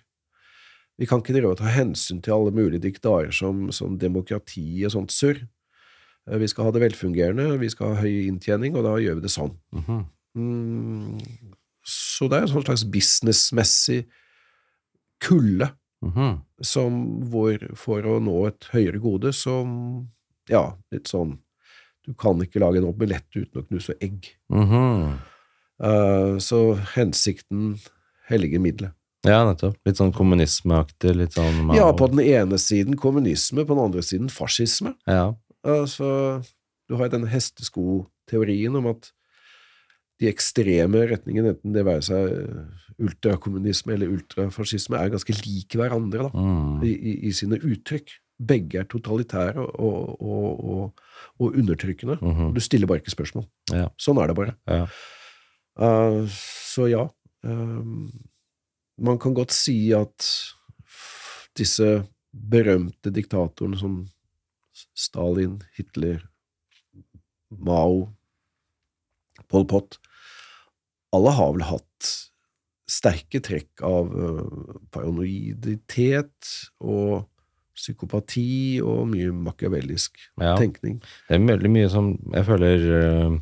Vi 0.98 1.06
kan 1.06 1.20
ikke 1.22 1.32
drive 1.36 1.52
og 1.52 1.58
ta 1.60 1.70
hensyn 1.70 2.20
til 2.22 2.32
alle 2.34 2.50
mulige 2.50 2.82
diktarer 2.82 3.30
som, 3.34 3.68
som 3.72 3.98
demokrati 3.98 4.84
og 4.84 4.90
sånt 4.96 5.12
surr. 5.14 5.38
Eh, 6.28 6.38
Vi 6.38 6.48
skal 6.50 6.64
ha 6.64 6.70
det 6.74 6.82
velfungerende, 6.82 7.58
vi 7.60 7.68
skal 7.70 7.94
ha 7.94 8.02
høy 8.02 8.26
inntjening, 8.28 8.74
og 8.76 8.84
da 8.84 8.96
gjør 8.98 9.14
vi 9.20 9.26
det 9.26 9.30
sånn. 9.34 9.54
Mhm. 9.72 10.04
Mm, 10.38 11.18
så 11.82 12.28
det 12.28 12.36
er 12.36 12.42
en 12.42 12.52
sånn 12.52 12.64
slags 12.66 12.84
businessmessig 12.84 14.04
kulde 15.24 15.70
Mhm. 16.04 16.42
som 16.62 16.92
hvor 17.30 17.58
for 17.76 18.02
å 18.02 18.20
nå 18.22 18.46
et 18.46 18.68
høyere 18.70 19.00
gode, 19.02 19.32
som 19.34 20.08
ja, 20.48 20.76
litt 20.92 21.08
sånn 21.08 21.38
Du 22.06 22.14
kan 22.14 22.38
ikke 22.40 22.60
lage 22.60 22.78
en 22.78 22.86
omelett 22.88 23.26
uten 23.36 23.60
å 23.60 23.66
knuse 23.66 23.92
egg. 24.00 24.24
-hmm. 24.50 25.18
Uh, 25.78 26.38
så 26.38 26.74
hensikten 26.94 27.78
helliger 28.28 28.58
middelet. 28.58 28.92
Ja, 29.26 29.40
nettopp. 29.48 29.76
Litt 29.88 29.98
sånn 29.98 30.12
kommunismeaktig, 30.14 31.14
litt 31.18 31.34
sånn 31.34 31.64
Mao. 31.66 31.76
Ja, 31.76 31.88
på 31.96 32.06
den 32.12 32.20
ene 32.22 32.58
siden 32.62 32.94
kommunisme, 33.00 33.64
på 33.66 33.74
den 33.74 33.84
andre 33.88 34.02
siden 34.06 34.28
fascisme. 34.30 34.94
Ja. 35.10 35.32
Altså, 35.66 36.10
du 36.88 36.94
har 37.00 37.10
denne 37.10 37.26
hesteskoteorien 37.32 38.76
om 38.78 38.86
at 38.92 39.10
de 40.18 40.30
ekstreme 40.30 41.04
retningene, 41.10 41.52
enten 41.54 41.74
det 41.74 41.84
være 41.86 42.02
seg 42.02 43.02
ultrakommunisme 43.02 43.94
eller 43.94 44.10
ultrafascisme, 44.14 44.98
er 44.98 45.12
ganske 45.12 45.34
like 45.44 45.78
hverandre 45.78 46.24
da, 46.26 46.30
Mm. 46.34 46.80
i, 46.86 46.94
i, 46.94 47.12
i 47.28 47.32
sine 47.32 47.58
uttrykk. 47.58 48.16
Begge 48.38 48.78
er 48.80 48.86
totalitære 48.86 49.58
og, 49.58 50.22
og, 50.22 50.64
og, 50.64 51.00
og 51.42 51.54
undertrykkende. 51.58 52.20
Mhm. 52.22 52.52
Du 52.54 52.60
stiller 52.62 52.86
bare 52.86 53.00
ikke 53.02 53.10
spørsmål. 53.16 53.48
Ja. 53.74 53.88
Sånn 53.98 54.18
er 54.22 54.30
det 54.30 54.36
bare. 54.38 54.54
Ja. 54.70 54.84
Uh, 55.78 56.26
så 56.30 56.86
ja. 56.90 57.04
eh, 57.46 57.82
man 58.98 59.18
kan 59.22 59.34
godt 59.36 59.54
si 59.54 59.92
at 59.96 60.26
disse 61.58 62.04
berømte 62.32 63.10
diktatorene 63.14 63.78
som 63.80 64.00
Stalin, 64.98 65.58
Hitler, 65.76 66.20
Mao, 67.50 68.08
Pol 69.48 69.64
Pot 69.70 69.96
Alle 71.16 71.32
har 71.32 71.54
vel 71.54 71.64
hatt 71.64 72.08
sterke 72.88 73.40
trekk 73.44 73.82
av 73.84 74.10
eh, 74.12 74.76
paranoiditet 74.92 76.50
og 76.80 77.24
psykopati 77.78 78.80
og 78.82 79.06
mye 79.12 79.30
machiavellisk 79.32 80.16
Ja. 80.40 80.56
tenkning. 80.58 80.98
Det 81.28 81.36
er 81.36 81.44
veldig 81.46 81.70
mye 81.72 81.88
som 81.92 82.10
jeg 82.34 82.44
føler 82.48 82.86
eh, 83.00 83.36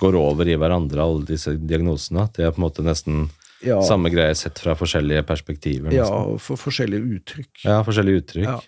går 0.00 0.18
over 0.18 0.48
i 0.48 0.56
hverandre, 0.58 1.02
alle 1.02 1.26
disse 1.28 1.54
diagnosene. 1.58 2.28
Det 2.34 2.44
er 2.46 2.54
på 2.54 2.62
en 2.62 2.66
måte 2.66 2.86
nesten 2.86 3.28
Ja, 3.64 3.80
samme 3.86 4.10
greie 4.12 4.34
sett 4.38 4.58
fra 4.60 4.74
forskjellige 4.78 5.22
perspektiver. 5.28 5.92
ja 5.94 6.08
og 6.08 6.40
for 6.42 6.60
forskjellige 6.60 7.18
uttrykk. 7.18 7.64
ja 7.64 7.80
forskjellige 7.86 8.22
uttrykk. 8.24 8.48
Ja. 8.50 8.58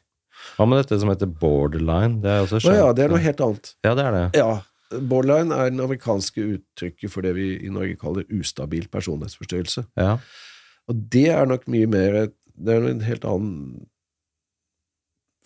Hva 0.56 0.66
med 0.68 0.78
dette 0.82 0.98
som 1.02 1.10
heter 1.10 1.27
borderline? 1.27 2.20
Det 2.23 2.31
er 2.31 2.44
også 2.44 2.60
skjønt. 2.62 2.78
ja, 2.78 2.93
det 2.94 3.05
er 3.05 3.12
noe 3.12 3.23
helt 3.24 3.40
annet. 3.44 3.73
Ja, 3.85 3.94
det 3.98 4.05
er 4.06 4.16
det. 4.16 4.24
Ja, 4.39 4.52
borderline 5.10 5.56
er 5.56 5.73
den 5.73 5.82
amerikanske 5.82 6.44
uttrykket 6.56 7.10
for 7.12 7.27
det 7.27 7.35
vi 7.35 7.48
i 7.66 7.73
Norge 7.73 7.97
kaller 8.01 8.24
ustabil 8.31 8.86
personlighetsforstyrrelse. 8.93 9.86
Ja. 9.98 10.16
Og 10.86 11.02
det 11.10 11.28
er 11.35 11.48
nok 11.51 11.66
mye 11.66 11.86
mer 11.90 12.18
Det 12.56 12.73
er 12.73 12.86
en 12.89 13.02
helt 13.05 13.24
annen 13.28 13.86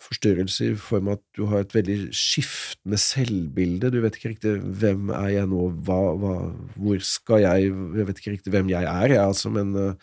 forstyrrelse 0.01 0.71
i 0.71 0.75
form 0.79 1.11
av 1.11 1.19
at 1.19 1.23
du 1.37 1.45
har 1.51 1.63
et 1.63 1.75
veldig 1.75 1.97
skiftende 2.15 2.99
selvbilde. 3.01 3.91
Du 3.93 3.99
vet 4.03 4.17
ikke 4.17 4.33
riktig 4.33 4.53
hvem 4.81 5.11
er 5.15 5.29
jeg 5.35 5.49
nå, 5.51 5.67
hva, 5.85 5.99
hva, 6.19 6.35
hvor 6.75 7.05
skal 7.05 7.43
jeg 7.43 7.69
Jeg 7.69 8.07
vet 8.07 8.21
ikke 8.21 8.35
riktig 8.35 8.53
hvem 8.53 8.71
jeg 8.71 8.87
er, 8.87 9.07
jeg, 9.13 9.21
altså, 9.21 9.51
men 9.53 9.67
uh, 9.77 9.93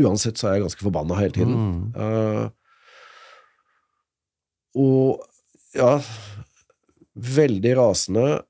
uansett 0.00 0.40
så 0.40 0.48
er 0.48 0.56
jeg 0.56 0.64
ganske 0.66 0.86
forbanna 0.86 1.18
hele 1.20 1.36
tiden. 1.36 1.54
Mm. 1.54 1.82
Uh, 1.94 2.46
og 4.74 5.22
ja 5.76 6.00
Veldig 7.14 7.76
rasende, 7.78 8.40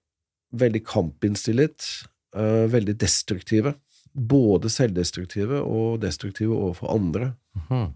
veldig 0.56 0.80
kampinnstilt, 0.88 1.84
uh, 2.32 2.64
veldig 2.72 2.94
destruktive. 2.96 3.74
Både 4.14 4.70
selvdestruktive 4.72 5.58
og 5.60 6.00
destruktive 6.00 6.56
overfor 6.56 6.94
andre. 6.94 7.34
Mhm. 7.68 7.92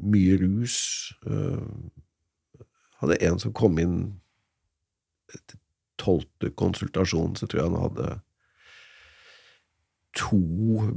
Mye 0.00 0.38
rus. 0.40 0.78
Uh, 1.26 1.60
hadde 3.02 3.20
en 3.26 3.38
som 3.42 3.54
kom 3.54 3.78
inn 3.82 3.98
etter 5.34 5.58
tolvte 6.00 6.50
konsultasjon, 6.58 7.36
så 7.38 7.46
tror 7.46 7.60
jeg 7.60 7.70
han 7.70 7.82
hadde 7.84 8.08
to 10.18 10.40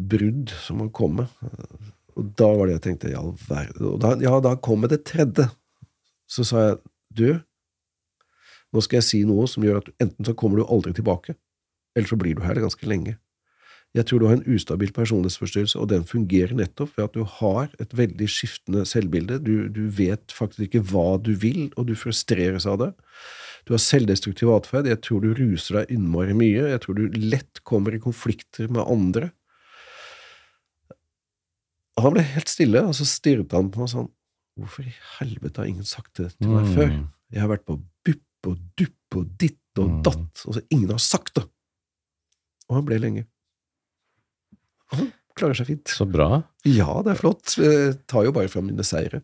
brudd 0.10 0.54
som 0.66 0.82
han 0.82 0.92
kom 0.94 1.20
med. 1.22 1.34
Og 2.18 2.32
da 2.38 2.50
var 2.50 2.68
det 2.68 2.78
jeg 2.78 2.86
tenkte, 2.88 3.12
i 3.12 3.18
all 3.18 3.34
verden 3.48 3.92
Og 3.92 4.00
da, 4.02 4.16
ja, 4.22 4.34
da 4.42 4.56
kom 4.58 4.86
det 4.90 5.04
tredje. 5.06 5.48
Så 6.28 6.46
sa 6.48 6.64
jeg, 6.64 6.80
du, 7.18 7.28
nå 8.74 8.84
skal 8.84 9.00
jeg 9.00 9.08
si 9.08 9.22
noe 9.28 9.46
som 9.50 9.66
gjør 9.66 9.84
at 9.84 9.92
enten 10.04 10.28
så 10.28 10.36
kommer 10.38 10.60
du 10.60 10.68
aldri 10.68 10.94
tilbake, 10.98 11.38
eller 11.96 12.10
så 12.10 12.18
blir 12.20 12.38
du 12.38 12.44
her 12.46 12.60
ganske 12.62 12.90
lenge. 12.90 13.16
Jeg 13.98 14.06
tror 14.06 14.22
du 14.22 14.28
har 14.30 14.36
en 14.38 14.46
ustabil 14.54 14.92
personlighetsforstyrrelse, 14.94 15.80
og 15.82 15.88
den 15.90 16.04
fungerer 16.06 16.54
nettopp 16.54 16.92
ved 16.98 17.08
at 17.08 17.16
du 17.18 17.24
har 17.40 17.72
et 17.82 17.94
veldig 17.98 18.28
skiftende 18.30 18.84
selvbilde. 18.86 19.40
Du, 19.42 19.68
du 19.74 19.88
vet 19.98 20.34
faktisk 20.36 20.68
ikke 20.68 20.84
hva 20.92 21.16
du 21.24 21.32
vil, 21.42 21.72
og 21.80 21.88
du 21.90 21.96
frustreres 21.98 22.68
av 22.70 22.78
det. 22.84 22.92
Du 23.66 23.74
har 23.74 23.82
selvdestruktiv 23.84 24.52
atferd. 24.54 24.86
Jeg 24.88 25.02
tror 25.04 25.24
du 25.26 25.32
ruser 25.36 25.80
deg 25.82 25.96
innmari 25.98 26.36
mye. 26.38 26.68
Jeg 26.76 26.84
tror 26.86 27.00
du 27.00 27.18
lett 27.18 27.64
kommer 27.68 27.96
i 27.98 28.00
konflikter 28.04 28.70
med 28.72 28.86
andre. 28.86 29.32
Han 31.98 32.14
ble 32.14 32.24
helt 32.36 32.52
stille, 32.52 32.84
og 32.86 32.94
så 32.98 33.08
stirret 33.10 33.56
han 33.58 33.72
på 33.74 33.82
meg 33.84 33.92
sånn 33.96 34.12
Hvorfor 34.58 34.88
i 34.90 34.94
helvete 35.20 35.62
har 35.62 35.68
ingen 35.70 35.86
sagt 35.86 36.16
det 36.18 36.32
til 36.40 36.50
meg 36.50 36.64
Mm. 36.66 36.74
før? 36.74 36.94
Jeg 37.30 37.42
har 37.44 37.50
vært 37.52 37.66
på 37.68 37.76
bupp 38.08 38.48
og 38.50 38.56
dupp 38.80 39.18
og 39.20 39.28
ditt 39.38 39.78
og 39.78 39.90
Mm. 39.92 40.02
datt, 40.08 40.42
og 40.48 40.56
så 40.56 40.62
ingen 40.74 40.90
har 40.90 40.98
sagt 40.98 41.36
det! 41.36 41.44
Og 42.68 42.76
han 42.80 42.86
ble 42.86 42.98
lenge. 42.98 43.26
Han 44.96 45.10
klarer 45.38 45.58
seg 45.58 45.72
fint. 45.72 45.94
Så 45.94 46.08
bra. 46.10 46.44
Ja, 46.68 47.02
det 47.06 47.16
er 47.16 47.20
flott. 47.20 47.58
Jeg 47.62 47.98
tar 48.10 48.28
jo 48.28 48.36
bare 48.36 48.52
fram 48.52 48.70
mine 48.70 48.86
seire. 48.88 49.22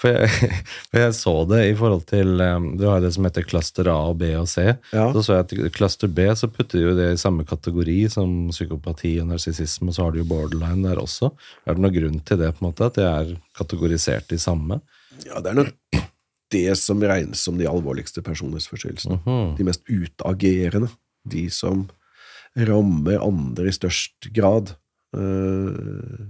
For 0.00 0.12
jeg, 0.12 0.50
for 0.90 1.00
jeg 1.00 1.16
så 1.16 1.32
det 1.48 1.60
i 1.70 1.76
forhold 1.78 2.02
til 2.10 2.42
um, 2.42 2.66
Du 2.76 2.82
har 2.90 3.00
det 3.00 3.12
som 3.14 3.24
heter 3.24 3.46
cluster 3.48 3.88
A 3.88 3.96
og 4.10 4.18
B 4.20 4.32
og 4.36 4.48
C. 4.50 4.66
Ja. 4.92 5.06
Så 5.14 5.24
så 5.24 5.38
jeg 5.38 5.46
at 5.46 5.76
cluster 5.76 6.10
B 6.10 6.26
så 6.36 6.50
putter 6.52 6.82
jo 6.82 6.94
det 6.98 7.10
i 7.14 7.20
samme 7.20 7.46
kategori 7.48 7.98
som 8.12 8.50
psykopati 8.52 9.14
og 9.22 9.30
narsissisme, 9.32 9.90
og 9.90 9.96
så 9.96 10.06
har 10.06 10.14
du 10.14 10.22
jo 10.22 10.28
borderline 10.30 10.84
der 10.88 11.00
også. 11.00 11.32
Er 11.64 11.76
det 11.76 11.84
noen 11.84 11.96
grunn 11.96 12.20
til 12.26 12.42
det, 12.42 12.52
på 12.56 12.64
en 12.64 12.70
måte, 12.70 12.90
at 12.90 12.98
det 13.00 13.06
er 13.08 13.34
kategorisert 13.56 14.34
i 14.36 14.40
samme? 14.42 14.80
Ja, 15.26 15.40
det 15.40 15.52
er 15.52 15.62
nok 15.62 16.04
det 16.50 16.74
som 16.80 17.02
regnes 17.02 17.42
som 17.46 17.58
de 17.60 17.68
alvorligste 17.70 18.24
personlighetsforstyrrelsene. 18.26 19.20
Mhm. 19.22 19.56
De 19.58 19.66
mest 19.68 19.86
utagerende. 19.86 20.90
De 21.30 21.46
som 21.52 21.86
rammer 22.58 23.22
andre 23.22 23.68
i 23.70 23.74
størst 23.74 24.32
grad. 24.34 24.74
Eh, 25.16 26.26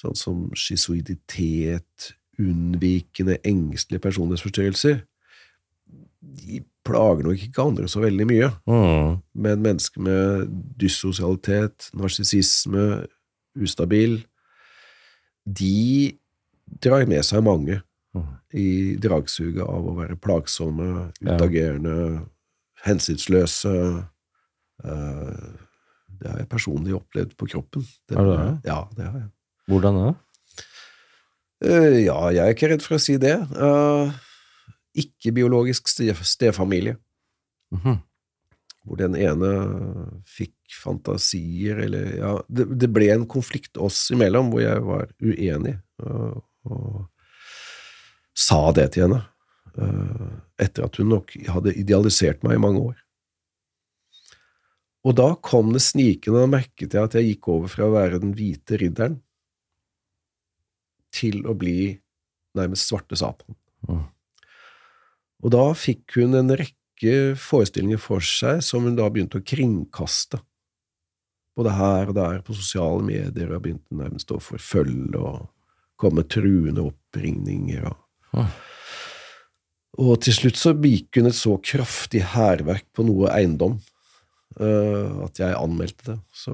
sånn 0.00 0.16
som 0.16 0.50
schizoiditet, 0.56 2.12
unnvikende, 2.40 3.36
engstelige 3.44 4.00
personlighetsforstyrrelser. 4.06 5.02
De 6.20 6.60
plager 6.86 7.26
nok 7.26 7.42
ikke 7.44 7.64
andre 7.64 7.88
så 7.88 8.00
veldig 8.00 8.26
mye. 8.28 8.48
mm. 8.68 9.18
Men 9.34 9.62
mennesker 9.64 10.00
med 10.00 10.48
dyssosialitet, 10.80 11.90
narsissisme, 11.94 13.06
ustabil, 13.60 14.24
de 15.44 16.16
drar 16.80 17.06
med 17.06 17.24
seg 17.24 17.42
mange 17.44 17.82
Mhm. 18.14 18.36
i 18.54 18.96
dragsuget 18.96 19.62
av 19.62 19.84
å 19.86 19.96
være 19.96 20.16
plagsomme, 20.16 21.12
utagerende, 21.22 22.26
hensynsløse. 22.84 24.08
Eh, 24.84 25.50
Det 26.20 26.30
har 26.30 26.40
jeg 26.42 26.50
personlig 26.50 26.96
opplevd 26.98 27.36
på 27.40 27.48
kroppen. 27.48 27.84
Det, 28.08 28.16
Har 28.18 28.26
du 28.28 28.32
det? 28.34 28.50
Ja, 28.68 28.80
det 28.96 29.06
har 29.06 29.18
jeg. 29.22 29.30
Hvordan 29.70 30.00
da? 30.00 30.10
Uh, 31.60 31.98
ja, 32.00 32.18
jeg 32.32 32.44
er 32.44 32.54
ikke 32.54 32.70
redd 32.72 32.84
for 32.84 32.96
å 32.96 33.02
si 33.02 33.16
det. 33.20 33.36
Uh, 33.56 34.12
Ikke-biologisk 35.00 35.88
stefamilie. 35.88 36.96
Mm 37.70 37.80
-hmm. 37.82 37.98
hvor 38.84 38.96
den 38.96 39.14
ene 39.14 39.50
fikk 40.26 40.56
fantasier, 40.82 41.76
eller 41.78 42.16
ja 42.16 42.42
Det, 42.48 42.64
det 42.80 42.88
ble 42.92 43.12
en 43.12 43.26
konflikt 43.26 43.76
oss 43.76 44.10
imellom, 44.10 44.50
hvor 44.50 44.60
jeg 44.60 44.82
var 44.82 45.06
uenig, 45.22 45.78
og, 45.98 46.42
og 46.64 47.06
sa 48.34 48.72
det 48.72 48.92
til 48.92 49.02
henne. 49.02 49.22
eh, 49.78 50.30
etter 50.58 50.84
at 50.84 50.96
hun 50.96 51.08
nok 51.08 51.32
hadde 51.48 51.74
idealisert 51.78 52.42
meg 52.42 52.54
i 52.54 52.62
mange 52.62 52.80
år. 52.80 52.96
Og 55.06 55.16
da 55.16 55.30
kom 55.40 55.72
det 55.72 55.80
snikende, 55.84 56.44
og 56.44 56.52
merket 56.52 56.92
jeg 56.92 57.08
at 57.08 57.16
jeg 57.16 57.32
gikk 57.32 57.48
over 57.54 57.72
fra 57.72 57.86
å 57.88 57.94
være 57.94 58.20
den 58.20 58.34
hvite 58.36 58.76
ridderen 58.80 59.16
til 61.14 61.40
å 61.48 61.54
bli 61.58 61.94
nærmest 62.58 62.90
svarte 62.90 63.16
Satan. 63.18 63.56
Mm. 63.88 64.04
Og 65.40 65.54
da 65.54 65.64
fikk 65.78 66.18
hun 66.20 66.36
en 66.36 66.52
rekke 66.52 67.14
forestillinger 67.40 68.00
for 68.02 68.24
seg 68.24 68.60
som 68.64 68.84
hun 68.84 68.98
da 68.98 69.08
begynte 69.08 69.40
å 69.40 69.46
kringkaste. 69.46 70.42
Både 71.56 71.72
her 71.74 72.12
og 72.12 72.18
der 72.18 72.42
på 72.44 72.54
sosiale 72.56 73.00
medier, 73.04 73.54
og 73.54 73.64
begynte 73.64 73.96
nærmest 73.96 74.30
å 74.34 74.40
forfølge 74.42 75.16
og 75.16 75.48
komme 76.00 76.20
med 76.20 76.30
truende 76.32 76.84
oppringninger. 76.90 77.88
Og, 77.88 78.36
mm. 78.36 78.52
og 80.04 80.12
til 80.26 80.36
slutt 80.36 80.60
så 80.60 80.74
gikk 80.76 81.22
hun 81.22 81.32
et 81.32 81.40
så 81.40 81.56
kraftig 81.56 82.22
hærverk 82.36 82.86
på 82.96 83.08
noe 83.08 83.32
eiendom 83.32 83.80
at 84.58 85.38
jeg 85.38 85.54
anmeldte 85.56 86.06
det. 86.12 86.18
Så 86.34 86.52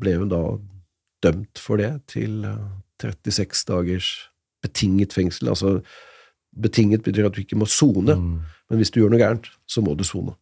ble 0.00 0.16
hun 0.18 0.28
da 0.32 0.40
dømt 1.24 1.58
for 1.62 1.80
det 1.80 1.92
til 2.10 2.44
eh, 2.44 2.58
36 3.00 3.64
dagers 3.68 4.08
betinget 4.62 5.12
fengsel. 5.16 5.48
Altså 5.48 5.80
betinget 6.60 7.02
betyr 7.02 7.26
at 7.26 7.34
du 7.36 7.40
ikke 7.40 7.56
må 7.58 7.66
sone, 7.66 8.14
Mm. 8.14 8.40
men 8.70 8.78
hvis 8.78 8.90
du 8.90 9.00
gjør 9.00 9.10
noe 9.10 9.18
gærent, 9.22 9.48
så 9.66 9.80
må 9.82 9.94
du 9.96 10.04
sone. 10.04 10.34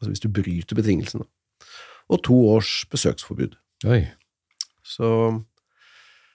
Altså 0.00 0.10
hvis 0.10 0.20
du 0.20 0.28
bryter 0.28 0.74
betingelsene. 0.76 1.24
Og 2.08 2.22
to 2.24 2.36
års 2.48 2.84
besøksforbud. 2.90 3.54
Oi. 3.86 4.02
Så, 4.84 5.40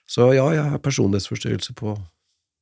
så 0.08 0.32
ja, 0.32 0.48
jeg 0.50 0.64
har 0.64 0.78
personlighetsforstyrrelse 0.78 1.72
på, 1.74 1.94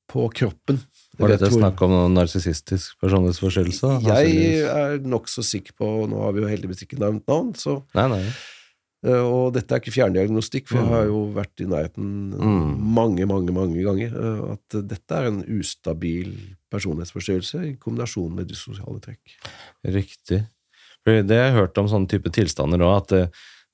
på 0.08 0.26
kroppen. 0.32 0.78
Var 1.18 1.32
dette 1.34 1.50
snakk 1.52 1.80
om 1.84 1.90
noen 1.92 2.14
narsissistisk 2.16 2.94
personlighetsforstyrrelse? 3.02 3.90
Jeg 4.06 4.60
er 4.70 4.98
nokså 5.04 5.42
sikker 5.44 5.74
på 5.76 5.88
Nå 6.08 6.20
har 6.22 6.32
vi 6.36 6.44
jo 6.44 6.50
heldigvis 6.50 6.84
ikke 6.86 7.00
nevnt 7.02 7.26
navn, 7.28 7.50
så, 7.58 7.82
Nei, 7.98 8.06
nei. 8.12 8.20
eh, 9.04 9.20
og 9.26 9.52
dette 9.56 9.74
er 9.74 9.82
ikke 9.82 9.94
fjerndiagnostikk, 9.96 10.68
for 10.70 10.78
jeg 10.78 10.86
Mm. 10.86 10.92
har 10.94 11.04
jo 11.10 11.20
vært 11.34 11.60
i 11.60 11.66
nærheten 11.66 12.06
Mm. 12.38 12.78
mange, 12.94 13.26
mange 13.26 13.52
mange 13.52 13.82
ganger. 13.82 14.14
eh, 14.14 14.52
At 14.52 14.86
dette 14.88 15.10
er 15.12 15.26
en 15.26 15.42
ustabil 15.58 16.32
personlighetsforstyrrelse 16.70 17.64
i 17.68 17.76
kombinasjon 17.76 18.34
med 18.34 18.48
dysosiale 18.48 19.00
trekk. 19.00 19.36
Riktig. 19.84 20.46
For 21.04 21.22
det 21.22 21.36
har 21.36 21.50
jeg 21.50 21.58
hørt 21.60 21.78
om 21.78 21.86
sånne 21.88 22.08
type 22.08 22.30
tilstander 22.30 22.78
òg, 22.80 22.96
at 23.02 23.12
eh, 23.12 23.26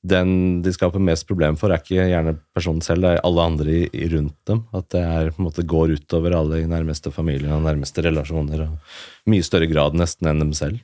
den 0.05 0.61
de 0.63 0.73
skaper 0.75 1.01
mest 1.01 1.25
problem 1.27 1.57
for, 1.57 1.73
er 1.73 1.81
ikke 1.81 2.05
gjerne 2.11 2.35
personen 2.55 2.83
selv, 2.85 3.01
det 3.07 3.13
er 3.15 3.23
alle 3.25 3.45
andre 3.49 3.71
i, 3.73 3.85
i 3.93 4.09
rundt 4.13 4.37
dem. 4.51 4.65
At 4.77 4.91
det 4.93 5.01
er, 5.01 5.31
på 5.33 5.41
en 5.41 5.47
måte 5.49 5.65
går 5.65 5.95
utover 5.97 6.35
alle 6.37 6.59
i 6.61 6.67
nærmeste 6.69 7.11
familie 7.15 7.49
og 7.55 7.63
nærmeste 7.65 8.05
relasjoner. 8.05 8.67
og 8.67 9.31
Mye 9.33 9.43
større 9.47 9.67
grad 9.71 9.97
nesten 9.97 10.29
enn 10.29 10.43
dem 10.45 10.53
selv. 10.53 10.83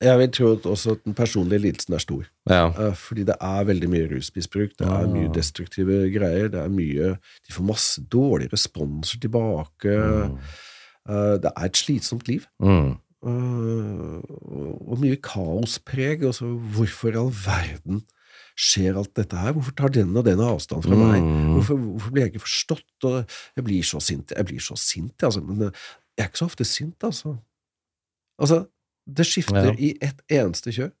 Jeg 0.00 0.16
vil 0.16 0.30
tro 0.32 0.52
at 0.56 0.64
også 0.64 0.92
at 0.96 1.02
den 1.04 1.12
personlige 1.14 1.60
lidelsen 1.60 1.92
er 1.94 2.00
stor. 2.00 2.24
Ja. 2.48 2.62
Eh, 2.72 2.94
Fordi 2.96 3.22
det 3.28 3.36
er 3.38 3.64
veldig 3.68 3.88
mye 3.92 4.06
rusmisbruk, 4.14 4.70
det 4.78 4.86
er 4.88 5.04
Ah. 5.04 5.06
mye 5.12 5.28
destruktive 5.34 5.98
greier, 6.10 6.48
det 6.48 6.58
er 6.62 6.68
mye 6.72 7.10
De 7.46 7.52
får 7.52 7.66
masse 7.68 8.00
dårlige 8.08 8.48
responser 8.54 9.20
tilbake. 9.20 9.92
Mm. 9.92 10.38
Eh, 11.08 11.36
Det 11.38 11.52
er 11.54 11.64
et 11.68 11.76
slitsomt 11.76 12.26
liv. 12.28 12.46
Mm. 12.62 12.96
Eh, 13.26 14.20
Og 14.90 14.98
mye 15.02 15.16
kaospreg. 15.22 16.24
Altså, 16.24 16.48
hvorfor 16.74 17.12
i 17.12 17.18
all 17.20 17.30
verden 17.30 18.02
skjer 18.60 18.98
alt 19.00 19.12
dette 19.16 19.38
her? 19.40 19.54
Hvorfor 19.56 19.74
tar 19.78 19.92
den 19.94 20.12
og 20.16 20.26
den 20.26 20.42
avstand 20.44 20.84
fra 20.84 20.98
meg? 20.98 21.22
Mm. 21.24 21.54
Hvorfor, 21.56 21.80
hvorfor 21.94 22.14
blir 22.14 22.26
jeg 22.26 22.34
ikke 22.34 22.44
forstått? 22.46 22.88
Og 23.08 23.36
jeg 23.56 23.66
blir 23.66 23.86
så 23.86 24.00
sint. 24.04 24.34
Jeg 24.36 24.48
blir 24.50 24.62
så 24.64 24.76
sint, 24.80 25.16
altså. 25.26 25.42
Men 25.46 25.68
eh, 25.68 25.84
jeg 26.18 26.26
er 26.26 26.32
ikke 26.32 26.42
så 26.42 26.48
ofte 26.50 26.66
sint, 26.68 27.06
altså. 27.06 27.36
Altså, 28.40 28.64
det 29.08 29.26
skifter 29.28 29.70
Ja. 29.72 29.76
i 29.78 29.94
ett 30.04 30.20
eneste 30.30 30.72
kjør. 30.76 30.92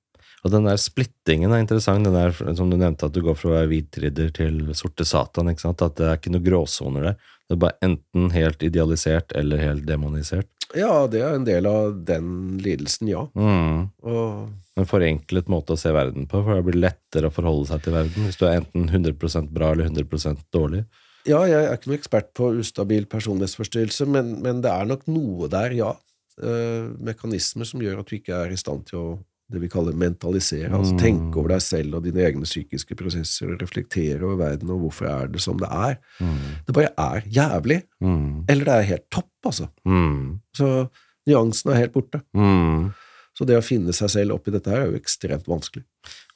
Og 0.44 0.52
den 0.54 0.64
der 0.64 0.78
splittingen 0.80 1.52
er 1.52 1.60
interessant, 1.60 2.06
den 2.06 2.16
der, 2.16 2.32
som 2.56 2.70
du 2.72 2.76
nevnte, 2.80 3.10
at 3.10 3.12
du 3.12 3.20
går 3.24 3.36
fra 3.36 3.50
å 3.50 3.56
være 3.58 3.68
hvitridder 3.74 4.30
til 4.32 4.62
sorte 4.78 5.04
satan. 5.04 5.50
ikke 5.52 5.66
sant? 5.66 5.82
At 5.84 5.98
det 6.00 6.06
er 6.08 6.16
ikke 6.16 6.32
noen 6.32 6.46
gråsoner 6.46 7.10
der. 7.10 7.18
Det 7.44 7.56
er 7.56 7.60
bare 7.66 7.76
enten 7.84 8.30
helt 8.32 8.62
idealisert 8.64 9.34
eller 9.36 9.60
helt 9.60 9.84
demonisert. 9.88 10.48
Ja, 10.76 11.06
det 11.10 11.22
er 11.24 11.34
en 11.34 11.46
del 11.46 11.66
av 11.66 11.94
den 12.06 12.58
lidelsen, 12.62 13.10
ja. 13.10 13.24
Mm. 13.34 13.88
Og 14.06 14.80
En 14.80 14.88
forenklet 14.88 15.50
måte 15.50 15.74
å 15.74 15.80
se 15.80 15.92
verden 15.92 16.28
på, 16.30 16.42
for 16.46 16.56
det 16.56 16.66
blir 16.68 16.78
lettere 16.80 17.28
å 17.28 17.34
forholde 17.34 17.72
seg 17.72 17.82
til 17.84 17.96
verden 17.96 18.28
hvis 18.28 18.38
du 18.40 18.46
er 18.48 18.60
enten 18.60 18.86
100 18.88 19.48
bra 19.50 19.72
eller 19.74 19.90
100% 19.90 20.44
dårlig. 20.54 20.84
ja, 21.28 21.42
jeg 21.48 21.64
er 21.66 21.74
ikke 21.74 21.90
noen 21.90 21.98
ekspert 21.98 22.30
på 22.38 22.52
ustabil 22.62 23.08
personlighetsforstyrrelse, 23.10 24.06
men, 24.08 24.38
men 24.44 24.62
det 24.64 24.70
er 24.72 24.88
nok 24.88 25.04
noe 25.10 25.50
der, 25.52 25.74
ja. 25.76 25.94
Eh, 26.40 26.86
mekanismer 27.04 27.68
som 27.68 27.82
gjør 27.82 28.00
at 28.00 28.08
du 28.08 28.16
ikke 28.16 28.38
er 28.46 28.54
i 28.54 28.60
stand 28.60 28.86
til 28.88 29.00
å 29.00 29.08
det 29.50 29.60
vi 29.60 29.68
kaller 29.68 29.92
mentalisere, 29.98 30.70
altså 30.70 30.94
Mm. 30.94 30.98
tenke 31.02 31.36
over 31.40 31.48
deg 31.56 31.62
selv 31.66 31.94
og 31.98 32.04
dine 32.04 32.22
egne 32.22 32.46
psykiske 32.46 32.94
prosesser, 32.96 33.50
og 33.52 33.60
reflektere 33.60 34.22
over 34.22 34.36
verden, 34.38 34.70
og 34.70 34.80
hvorfor 34.84 35.08
er 35.10 35.26
det 35.28 35.40
som 35.42 35.56
det 35.58 35.68
er. 35.70 35.98
Mm. 36.20 36.38
Det 36.66 36.74
bare 36.74 36.92
er 36.96 37.20
jævlig, 37.26 37.82
Mm. 38.00 38.44
eller 38.48 38.64
det 38.64 38.74
er 38.78 38.88
helt 38.94 39.10
topp, 39.10 39.30
altså. 39.44 39.68
Mm. 39.86 40.40
Så 40.56 40.88
nyansen 41.26 41.72
er 41.72 41.80
helt 41.82 41.92
borte. 41.92 42.22
Mm. 42.34 42.92
Så 43.36 43.46
det 43.46 43.56
å 43.56 43.62
finne 43.64 43.92
seg 43.94 44.10
selv 44.10 44.34
oppi 44.34 44.50
dette 44.52 44.68
her 44.68 44.82
er 44.82 44.90
jo 44.92 44.98
ekstremt 44.98 45.46
vanskelig. 45.48 45.84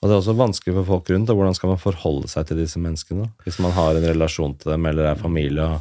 Og 0.01 0.09
det 0.09 0.15
er 0.15 0.21
også 0.23 0.37
vanskelig 0.39 0.75
for 0.79 0.85
folk 0.85 1.11
rundt. 1.11 1.29
Og 1.31 1.37
hvordan 1.37 1.55
skal 1.55 1.69
man 1.69 1.79
forholde 1.83 2.29
seg 2.29 2.47
til 2.47 2.57
disse 2.57 2.79
menneskene? 2.81 3.31
Hvis 3.45 3.59
man 3.61 3.73
har 3.73 3.95
en 3.99 4.07
relasjon 4.09 4.55
til 4.59 4.73
dem, 4.73 4.87
eller 4.87 5.11
er 5.11 5.15
familie, 5.21 5.61
og, 5.65 5.81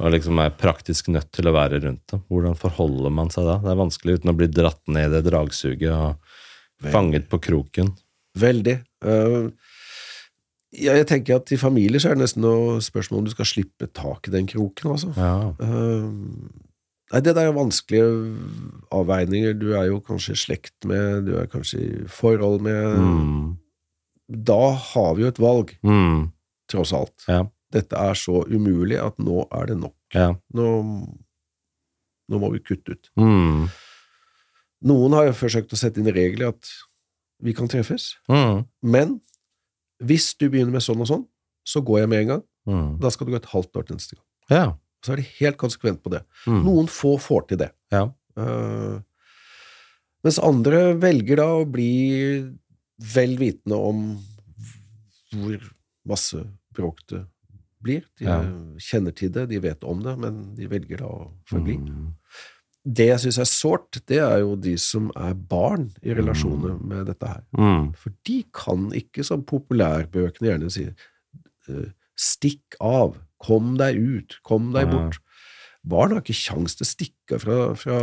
og 0.00 0.12
liksom 0.12 0.38
er 0.42 0.50
praktisk 0.50 1.08
nødt 1.08 1.30
til 1.32 1.48
å 1.48 1.52
være 1.54 1.80
rundt 1.84 2.04
dem. 2.12 2.22
Hvordan 2.30 2.56
forholder 2.58 3.10
man 3.12 3.30
seg 3.30 3.44
da? 3.44 3.56
Det 3.62 3.70
er 3.72 3.80
vanskelig 3.80 4.18
uten 4.20 4.30
å 4.32 4.36
bli 4.36 4.46
dratt 4.48 4.80
ned 4.88 5.10
i 5.12 5.14
det 5.22 5.30
dragsuget 5.30 5.92
og 5.92 6.16
fanget 6.82 7.28
på 7.28 7.38
kroken. 7.42 7.92
Veldig. 8.38 8.78
Uh, 9.04 9.50
ja, 10.72 10.94
jeg 10.94 11.06
tenker 11.10 11.40
at 11.40 11.50
i 11.52 11.58
familier 11.58 11.98
så 12.00 12.10
er 12.12 12.14
det 12.18 12.22
nesten 12.24 12.44
noe 12.46 12.78
spørsmål 12.84 13.18
om 13.22 13.24
du 13.28 13.32
skal 13.34 13.48
slippe 13.50 13.88
tak 13.92 14.28
i 14.28 14.34
den 14.34 14.46
kroken, 14.46 14.92
altså. 14.94 15.10
Ja. 15.16 15.50
Uh, 15.58 16.06
nei, 17.12 17.20
det 17.26 17.34
der 17.34 17.48
er 17.50 17.56
vanskelige 17.56 18.06
avveininger. 18.94 19.56
Du 19.58 19.72
er 19.74 19.88
jo 19.90 19.98
kanskje 20.06 20.36
i 20.36 20.42
slekt 20.44 20.86
med, 20.86 21.26
du 21.26 21.34
er 21.40 21.50
kanskje 21.50 21.80
i 21.82 22.04
forhold 22.08 22.60
med 22.62 23.00
Mm. 23.00 23.56
Da 24.30 24.60
har 24.78 25.14
vi 25.18 25.22
jo 25.24 25.28
et 25.32 25.40
valg, 25.42 25.72
Mm. 25.82 26.30
tross 26.70 26.92
alt. 26.94 27.24
Ja. 27.26 27.44
Dette 27.72 27.96
er 27.98 28.14
så 28.14 28.44
umulig 28.46 28.96
at 29.02 29.18
nå 29.18 29.42
er 29.50 29.66
det 29.66 29.76
nok. 29.80 29.96
Nå, 30.54 30.66
nå 32.30 32.38
må 32.38 32.52
vi 32.52 32.60
kutte 32.62 32.94
ut. 32.94 33.10
Mm. 33.18 33.66
Noen 34.82 35.12
har 35.12 35.26
jo 35.28 35.32
forsøkt 35.36 35.72
å 35.72 35.78
sette 35.78 36.00
inn 36.00 36.06
regler 36.14 36.48
at 36.54 36.70
vi 37.42 37.52
kan 37.56 37.68
treffes, 37.68 38.14
Mm. 38.28 38.66
men 38.82 39.20
hvis 40.02 40.34
du 40.38 40.48
begynner 40.48 40.72
med 40.72 40.82
sånn 40.84 41.00
og 41.00 41.06
sånn, 41.08 41.26
så 41.64 41.82
går 41.84 42.00
jeg 42.00 42.08
med 42.08 42.20
en 42.22 42.28
gang. 42.28 42.42
Mm. 42.68 42.98
Da 43.00 43.10
skal 43.10 43.26
du 43.26 43.32
gå 43.32 43.36
et 43.36 43.50
halvt 43.52 43.76
år 43.76 43.86
til 43.86 43.96
neste 43.96 44.16
gang. 44.16 44.24
Ja. 44.50 44.76
Så 45.04 45.12
er 45.12 45.16
de 45.16 45.26
helt 45.40 45.56
konsekvent 45.56 46.02
på 46.02 46.10
det. 46.10 46.22
Mm. 46.46 46.62
Noen 46.64 46.86
få 46.88 47.18
får 47.20 47.48
til 47.48 47.58
det. 47.58 47.70
Ja. 47.92 48.10
Uh, 48.36 49.00
mens 50.24 50.38
andre 50.38 50.94
velger 51.00 51.36
da 51.36 51.46
å 51.60 51.64
bli 51.70 52.52
vel 53.14 53.36
vitende 53.40 53.76
om 53.76 54.02
hvor 55.32 55.60
masse 56.08 56.42
bråk 56.76 57.00
det 57.08 57.26
blir. 57.82 58.04
De 58.18 58.24
Ja. 58.26 58.40
kjenner 58.76 59.14
til 59.16 59.30
det, 59.30 59.48
de 59.48 59.58
vet 59.58 59.82
om 59.84 60.02
det, 60.02 60.18
men 60.18 60.54
de 60.54 60.66
velger 60.66 60.98
da 60.98 61.06
å 61.06 61.30
forbli. 61.48 61.76
Mm. 61.78 62.14
Det 62.80 63.06
jeg 63.10 63.20
syns 63.20 63.38
er 63.42 63.48
sårt, 63.48 63.98
det 64.08 64.20
er 64.24 64.38
jo 64.40 64.54
de 64.56 64.72
som 64.80 65.10
er 65.12 65.34
barn 65.36 65.90
i 66.00 66.14
relasjoner 66.16 66.78
med 66.80 67.10
dette 67.10 67.28
her. 67.28 67.42
Mm. 67.52 67.90
For 68.00 68.14
de 68.26 68.38
kan 68.56 68.86
ikke, 68.96 69.24
som 69.26 69.44
populærbøkene 69.44 70.48
gjerne 70.48 70.70
sier, 70.72 70.94
eh, 71.68 71.90
stikk 72.16 72.78
av, 72.80 73.18
kom 73.40 73.74
deg 73.80 74.00
ut, 74.00 74.38
kom 74.48 74.72
deg 74.76 74.88
bort. 74.92 75.20
Barn 75.84 76.12
har 76.12 76.24
ikke 76.24 76.36
kjangs 76.36 76.76
til 76.76 76.86
å 76.86 76.90
stikke 76.90 77.40
fra, 77.40 77.58
fra 77.76 78.00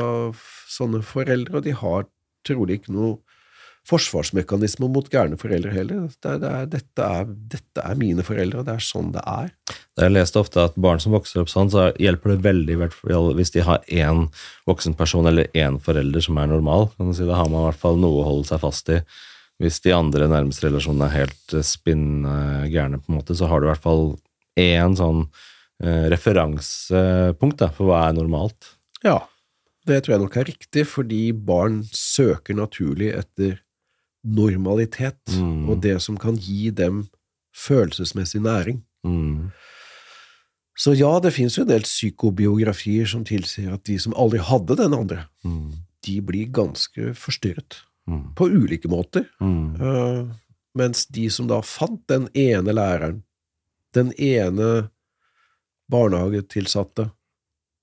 sånne 0.70 1.02
foreldre, 1.06 1.60
og 1.60 1.66
de 1.66 1.74
har 1.78 2.08
trolig 2.48 2.80
ikke 2.80 2.96
noe 2.96 3.18
forsvarsmekanismer 3.88 4.90
mot 4.92 5.08
gærne 5.12 5.38
foreldre 5.40 5.72
heller. 5.72 6.08
Det 6.12 6.32
er, 6.34 6.42
det 6.42 6.50
er, 6.50 6.66
dette, 6.74 7.06
er, 7.06 7.30
dette 7.54 7.84
er 7.84 8.00
mine 8.00 8.26
foreldre, 8.26 8.62
og 8.62 8.68
det 8.68 8.76
er 8.76 8.84
sånn 8.84 9.14
det 9.16 9.24
er. 9.24 9.54
Jeg 9.98 10.14
leste 10.14 10.42
ofte 10.42 10.66
at 10.68 10.76
barn 10.80 11.00
som 11.04 11.16
vokser 11.16 11.42
opp 11.42 11.52
sånn, 11.52 11.72
så 11.72 11.88
hjelper 12.02 12.36
det 12.36 12.44
veldig 12.46 12.78
hvis 13.38 13.54
de 13.56 13.64
har 13.66 13.86
én 13.88 14.28
voksen 14.68 14.98
person 15.00 15.30
eller 15.30 15.48
én 15.58 15.80
forelder 15.84 16.24
som 16.24 16.40
er 16.42 16.52
normal. 16.52 16.90
Kan 16.98 17.16
si. 17.16 17.28
Da 17.28 17.40
har 17.40 17.50
man 17.52 17.64
i 17.64 17.70
hvert 17.70 17.84
fall 17.86 18.00
noe 18.02 18.22
å 18.22 18.28
holde 18.28 18.50
seg 18.52 18.62
fast 18.64 18.92
i. 18.92 19.00
Hvis 19.64 19.80
de 19.86 19.94
andre 19.96 20.28
nærmeste 20.30 20.68
relasjonene 20.68 21.08
er 21.08 21.24
helt 21.24 21.56
spinngærne, 21.66 23.00
på 23.02 23.10
en 23.10 23.18
måte, 23.18 23.38
så 23.38 23.48
har 23.50 23.62
du 23.62 23.70
i 23.70 23.72
hvert 23.72 23.86
fall 23.86 24.12
én 24.60 24.98
sånn 25.00 25.24
eh, 25.82 26.06
referansepunkt 26.14 27.64
da, 27.64 27.72
for 27.74 27.90
hva 27.90 28.04
er 28.10 28.20
normalt. 28.20 28.76
Ja, 29.06 29.24
det 29.88 30.04
tror 30.04 30.18
jeg 30.18 30.24
nok 30.26 30.38
er 30.38 30.50
riktig, 30.52 30.84
fordi 30.92 31.22
barn 31.32 31.80
søker 31.90 32.58
naturlig 32.58 33.14
etter 33.16 33.58
normalitet, 34.24 35.20
Mm. 35.32 35.70
og 35.70 35.82
det 35.82 36.02
som 36.02 36.18
kan 36.18 36.36
gi 36.36 36.70
dem 36.72 37.08
følelsesmessig 37.56 38.42
næring. 38.42 38.82
Mm. 39.06 39.52
Så 40.78 40.94
ja, 40.96 41.20
det 41.20 41.34
finnes 41.34 41.56
jo 41.58 41.64
en 41.64 41.70
del 41.70 41.82
psykobiografier 41.82 43.06
som 43.08 43.24
tilsier 43.26 43.74
at 43.74 43.84
de 43.86 43.98
som 44.00 44.14
aldri 44.14 44.38
hadde 44.40 44.76
den 44.78 44.94
andre, 44.94 45.28
Mm. 45.44 45.74
de 46.06 46.22
blir 46.22 46.52
ganske 46.52 47.14
forstyrret. 47.16 47.82
Mm. 48.08 48.36
På 48.36 48.46
ulike 48.48 48.88
måter. 48.88 49.26
Eh, 49.42 50.28
mens 50.76 51.06
de 51.08 51.30
som 51.30 51.48
da 51.48 51.62
fant 51.62 52.06
den 52.08 52.30
ene 52.36 52.72
læreren, 52.74 53.24
den 53.94 54.12
ene 54.20 54.90
barnehagetilsatte, 55.90 57.12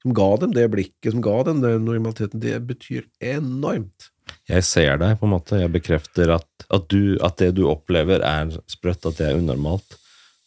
som 0.03 0.15
ga 0.15 0.37
dem 0.37 0.53
det 0.53 0.71
blikket, 0.71 1.13
som 1.13 1.21
ga 1.25 1.43
dem 1.45 1.61
den 1.65 1.85
normaliteten, 1.85 2.41
det 2.41 2.67
betyr 2.67 3.05
enormt. 3.21 4.11
Jeg 4.49 4.65
ser 4.65 4.99
deg, 5.01 5.19
på 5.21 5.27
en 5.29 5.33
måte. 5.35 5.59
Jeg 5.61 5.73
bekrefter 5.73 6.31
at, 6.37 6.49
at, 6.73 6.89
du, 6.93 7.17
at 7.25 7.37
det 7.41 7.55
du 7.57 7.65
opplever, 7.71 8.21
er 8.25 8.53
sprøtt, 8.71 9.07
at 9.09 9.21
det 9.21 9.31
er 9.31 9.39
unormalt. 9.41 9.97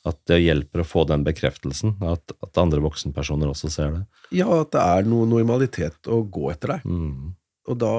At 0.08 0.20
det 0.30 0.38
hjelper 0.40 0.82
å 0.84 0.88
få 0.88 1.04
den 1.10 1.26
bekreftelsen. 1.28 1.98
At, 2.06 2.32
at 2.45 2.62
andre 2.62 2.80
voksenpersoner 2.86 3.49
også 3.52 3.70
ser 3.74 3.91
det. 3.98 4.04
Ja, 4.38 4.48
at 4.62 4.72
det 4.76 4.84
er 4.84 5.10
noe 5.10 5.28
normalitet 5.30 6.08
å 6.08 6.22
gå 6.24 6.52
etter 6.54 6.78
deg. 6.78 6.86
Mm. 6.88 7.34
Og 7.68 7.80
da 7.82 7.91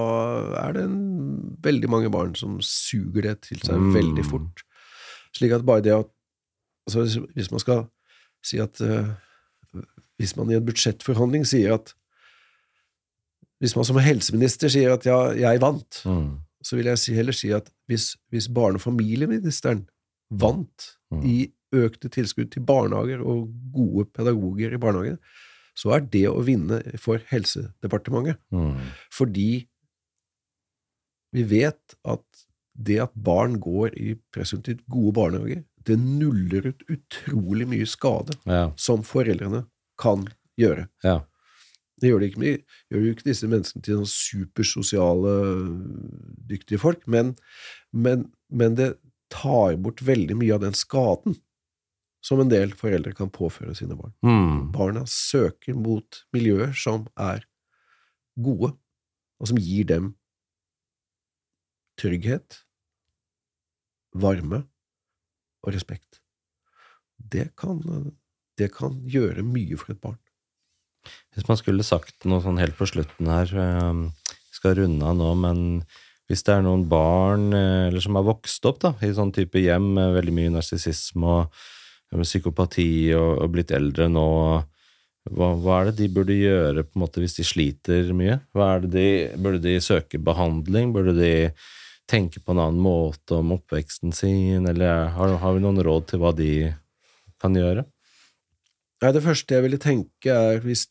er 0.62 0.72
det 0.78 0.86
en, 0.88 0.98
veldig 1.66 1.90
mange 1.92 2.08
barn 2.14 2.32
som 2.38 2.56
suger 2.64 3.26
det 3.28 3.34
til 3.50 3.60
seg 3.60 3.76
Mm. 3.76 3.90
veldig 3.98 4.24
fort. 4.24 4.62
Slik 5.36 5.52
at 5.58 5.66
bare 5.68 5.84
det 5.84 5.92
at 5.98 6.08
altså 6.88 7.04
hvis- 7.36 7.50
man 7.52 7.60
skal 7.60 7.82
si 8.42 8.58
at 8.62 8.80
uh, 8.80 9.10
Hvis 10.18 10.32
man 10.38 10.48
i 10.50 10.54
en 10.56 10.64
budsjettforhandling 10.64 11.44
sier 11.46 11.74
at 11.76 11.92
Hvis 13.60 13.74
man 13.76 13.84
som 13.84 13.96
helseminister 13.98 14.68
sier 14.70 14.92
at 14.94 15.04
ja, 15.08 15.32
jeg 15.34 15.60
vant, 15.60 16.02
Mm. 16.06 16.38
så 16.62 16.76
vil 16.76 16.86
jeg 16.86 16.98
si, 16.98 17.14
heller 17.14 17.32
si 17.32 17.50
at 17.52 17.70
hvis, 17.88 18.16
hvis 18.30 18.48
barne- 18.48 18.76
og 18.78 18.80
familieministeren 18.84 19.86
vant 20.30 20.94
Mm. 21.10 21.22
i 21.24 21.52
økte 21.72 22.08
tilskudd 22.10 22.50
til 22.52 22.62
barnehager 22.62 23.20
og 23.24 23.48
gode 23.72 24.04
pedagoger 24.12 24.74
i 24.74 24.78
barnehagene, 24.78 25.18
så 25.74 25.94
er 25.94 26.00
det 26.00 26.26
å 26.28 26.42
vinne 26.44 26.82
for 26.98 27.18
Helsedepartementet. 27.30 28.36
Mm. 28.52 28.76
Fordi 29.10 29.66
vi 31.32 31.42
vet 31.44 31.94
at 32.04 32.24
det 32.78 32.98
at 33.02 33.12
barn 33.14 33.58
går 33.60 33.94
i 33.98 34.14
presumptivt 34.34 34.84
gode 34.90 35.14
barnehager, 35.18 35.64
det 35.84 35.98
nuller 35.98 36.68
ut 36.70 36.82
utrolig 36.90 37.66
mye 37.68 37.86
skade 37.86 38.36
Ja. 38.46 38.72
som 38.76 39.02
foreldrene 39.02 39.66
kan 39.98 40.26
gjøre. 40.58 40.88
ja. 41.04 41.20
Det 41.98 42.12
gjør, 42.12 42.22
det 42.22 42.30
ikke, 42.30 42.54
gjør 42.92 43.04
jo 43.04 43.12
ikke 43.14 43.26
disse 43.26 43.48
menneskene 43.50 43.84
til 43.84 43.98
noen 43.98 44.10
supersosiale, 44.12 45.34
dyktige 46.50 46.80
folk, 46.82 47.02
men, 47.10 47.34
men, 47.90 48.28
men 48.48 48.78
det 48.78 48.92
tar 49.32 49.76
bort 49.82 50.02
veldig 50.06 50.36
mye 50.38 50.54
av 50.56 50.62
den 50.62 50.76
skaden 50.78 51.36
som 52.24 52.42
en 52.42 52.50
del 52.50 52.72
foreldre 52.76 53.14
kan 53.16 53.30
påføre 53.32 53.74
sine 53.78 53.96
barn. 53.98 54.14
Mm. 54.26 54.70
Barna 54.74 55.04
søker 55.08 55.76
mot 55.78 56.22
miljøer 56.34 56.74
som 56.76 57.06
er 57.18 57.44
gode, 58.38 58.72
og 59.38 59.50
som 59.50 59.60
gir 59.62 59.86
dem 59.88 60.12
trygghet, 61.98 62.62
varme 64.14 64.62
og 65.64 65.74
respekt. 65.74 66.20
Det 67.18 67.50
kan, 67.58 67.82
det 68.58 68.70
kan 68.74 68.98
gjøre 69.10 69.42
mye 69.46 69.78
for 69.78 69.94
et 69.94 70.02
barn. 70.02 70.18
Hvis 71.36 71.48
man 71.48 71.58
skulle 71.60 71.86
sagt 71.86 72.26
noe 72.28 72.42
sånn 72.44 72.60
helt 72.60 72.76
på 72.78 72.88
slutten 72.88 73.30
her 73.30 73.50
eh, 73.54 74.04
Vi 74.26 74.58
skal 74.58 74.78
runde 74.80 75.06
av 75.06 75.18
nå, 75.18 75.32
men 75.38 75.60
hvis 76.28 76.44
det 76.44 76.56
er 76.56 76.64
noen 76.66 76.84
barn 76.90 77.52
eh, 77.56 77.88
eller 77.88 78.04
som 78.04 78.18
har 78.18 78.26
vokst 78.28 78.64
opp 78.68 78.82
da, 78.84 78.92
i 79.04 79.14
sånn 79.16 79.32
type 79.34 79.60
hjem 79.62 79.92
med 79.96 80.16
veldig 80.18 80.34
mye 80.36 80.54
narsissisme 80.58 81.38
og 81.38 82.24
psykopati 82.24 82.90
og, 83.16 83.44
og 83.44 83.54
blitt 83.54 83.72
eldre 83.76 84.08
nå, 84.12 84.28
hva, 85.32 85.48
hva 85.60 85.80
er 85.80 85.90
det 85.90 85.98
de 86.02 86.10
burde 86.12 86.36
gjøre 86.36 86.84
på 86.86 86.96
en 86.96 87.04
måte 87.04 87.22
hvis 87.22 87.36
de 87.38 87.46
sliter 87.46 88.12
mye? 88.16 88.38
Hva 88.56 88.74
er 88.74 88.84
det 88.84 88.92
de, 88.94 89.08
burde 89.40 89.60
de 89.64 89.76
søke 89.84 90.20
behandling? 90.20 90.92
Burde 90.94 91.14
de 91.16 91.32
tenke 92.08 92.40
på 92.40 92.54
en 92.54 92.62
annen 92.62 92.80
måte 92.80 93.36
om 93.36 93.52
oppveksten 93.58 94.14
sin, 94.16 94.68
eller 94.68 95.10
har, 95.14 95.34
har 95.42 95.56
vi 95.56 95.64
noen 95.64 95.80
råd 95.84 96.08
til 96.12 96.22
hva 96.22 96.32
de 96.36 96.52
kan 97.40 97.56
gjøre? 97.56 97.84
Nei, 98.98 99.10
det 99.14 99.22
første 99.22 99.54
jeg 99.54 99.64
ville 99.66 99.80
tenke, 99.80 100.32
er 100.32 100.62
hvis 100.64 100.88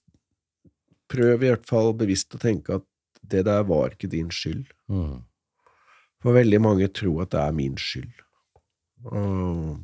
Prøv 1.12 1.44
i 1.44 1.50
hvert 1.52 1.68
fall 1.68 1.94
bevisst 1.98 2.36
å 2.36 2.42
tenke 2.42 2.80
at 2.80 2.88
det 3.28 3.46
der 3.48 3.64
var 3.68 3.94
ikke 3.94 4.10
din 4.12 4.30
skyld. 4.34 4.68
Mm. 4.92 5.24
For 6.24 6.36
veldig 6.36 6.60
mange 6.64 6.88
tror 6.92 7.26
at 7.26 7.34
det 7.36 7.44
er 7.44 7.56
min 7.56 7.78
skyld. 7.80 8.24
Og 9.08 9.78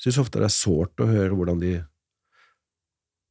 syns 0.00 0.20
ofte 0.22 0.40
det 0.40 0.48
er 0.48 0.54
sårt 0.54 1.02
å 1.02 1.08
høre 1.10 1.34
hvordan 1.36 1.62
de 1.62 1.72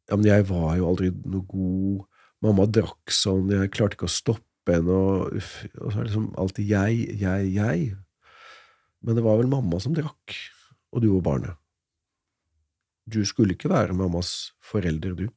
Ja, 0.09 0.17
men 0.17 0.25
jeg 0.25 0.47
var 0.49 0.73
jo 0.79 0.87
aldri 0.89 1.11
noe 1.13 1.45
god. 1.45 2.05
Mamma 2.41 2.65
drakk 2.65 3.11
sånn, 3.13 3.51
jeg 3.53 3.69
klarte 3.75 3.93
ikke 3.93 4.07
å 4.07 4.13
stoppe 4.13 4.73
henne, 4.73 4.89
og 4.89 5.35
uff. 5.37 5.51
Og 5.77 5.91
så 5.91 5.99
er 5.99 5.99
det 5.99 6.05
liksom 6.07 6.29
alltid 6.41 6.71
jeg, 6.71 7.03
jeg, 7.21 7.51
jeg. 7.53 7.83
Men 9.05 9.19
det 9.19 9.23
var 9.25 9.37
vel 9.37 9.51
mamma 9.51 9.77
som 9.83 9.93
drakk, 9.93 10.33
og 10.89 11.03
du 11.03 11.11
var 11.11 11.25
barnet. 11.27 11.59
Du 13.05 13.21
skulle 13.25 13.53
ikke 13.53 13.69
være 13.69 13.93
mammas 13.97 14.51
forelder, 14.65 15.13
du. 15.13 15.29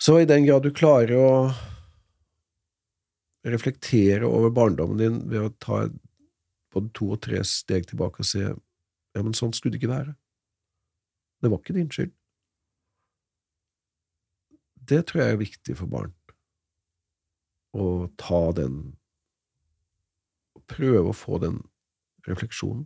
Så 0.00 0.20
i 0.20 0.24
den 0.24 0.46
grad 0.46 0.64
du 0.64 0.70
klarer 0.72 1.18
å 1.20 1.32
reflektere 3.44 4.28
over 4.28 4.52
barndommen 4.52 5.00
din 5.00 5.18
ved 5.28 5.42
å 5.44 5.50
ta 5.60 5.82
både 6.72 6.92
to 6.96 7.10
og 7.16 7.20
tre 7.26 7.42
steg 7.44 7.88
tilbake 7.90 8.22
og 8.22 8.28
se 8.28 8.46
ja, 8.46 9.20
men 9.20 9.34
sånn 9.36 9.52
skulle 9.56 9.74
det 9.74 9.82
ikke 9.82 9.92
være. 9.92 10.14
Det 11.40 11.50
var 11.52 11.60
ikke 11.60 11.76
din 11.76 11.90
skyld. 11.92 12.14
Det 14.90 15.02
tror 15.06 15.22
jeg 15.22 15.34
er 15.34 15.42
viktig 15.42 15.76
for 15.78 15.92
barn. 15.92 16.16
Å 17.76 18.08
ta 18.20 18.46
den 18.56 18.80
Prøve 20.70 21.10
å 21.10 21.14
få 21.16 21.40
den 21.42 21.56
refleksjonen. 22.28 22.84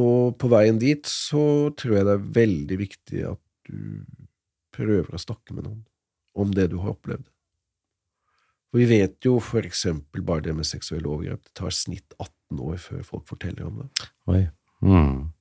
Og 0.00 0.30
på 0.40 0.48
veien 0.48 0.78
dit 0.80 1.04
så 1.04 1.68
tror 1.76 1.98
jeg 1.98 2.06
det 2.08 2.14
er 2.14 2.30
veldig 2.38 2.78
viktig 2.80 3.24
at 3.34 3.42
du 3.68 4.00
prøver 4.76 5.16
å 5.16 5.22
snakke 5.22 5.56
med 5.56 5.66
noen 5.66 5.82
om 6.36 6.52
det 6.52 6.68
du 6.72 6.78
har 6.82 6.92
opplevd. 6.92 7.24
For 8.70 8.82
vi 8.82 8.88
vet 8.90 9.24
jo 9.24 9.38
for 9.40 9.64
eksempel 9.64 10.24
bare 10.26 10.44
det 10.44 10.56
med 10.56 10.68
seksuelle 10.68 11.08
overgrep. 11.08 11.40
Det 11.46 11.54
tar 11.56 11.72
snitt 11.72 12.16
18 12.18 12.60
år 12.60 12.76
før 12.82 13.02
folk 13.08 13.24
forteller 13.30 13.68
om 13.68 13.80
det. 13.80 14.08
Oi. 14.28 14.42
Mm. 14.84 15.32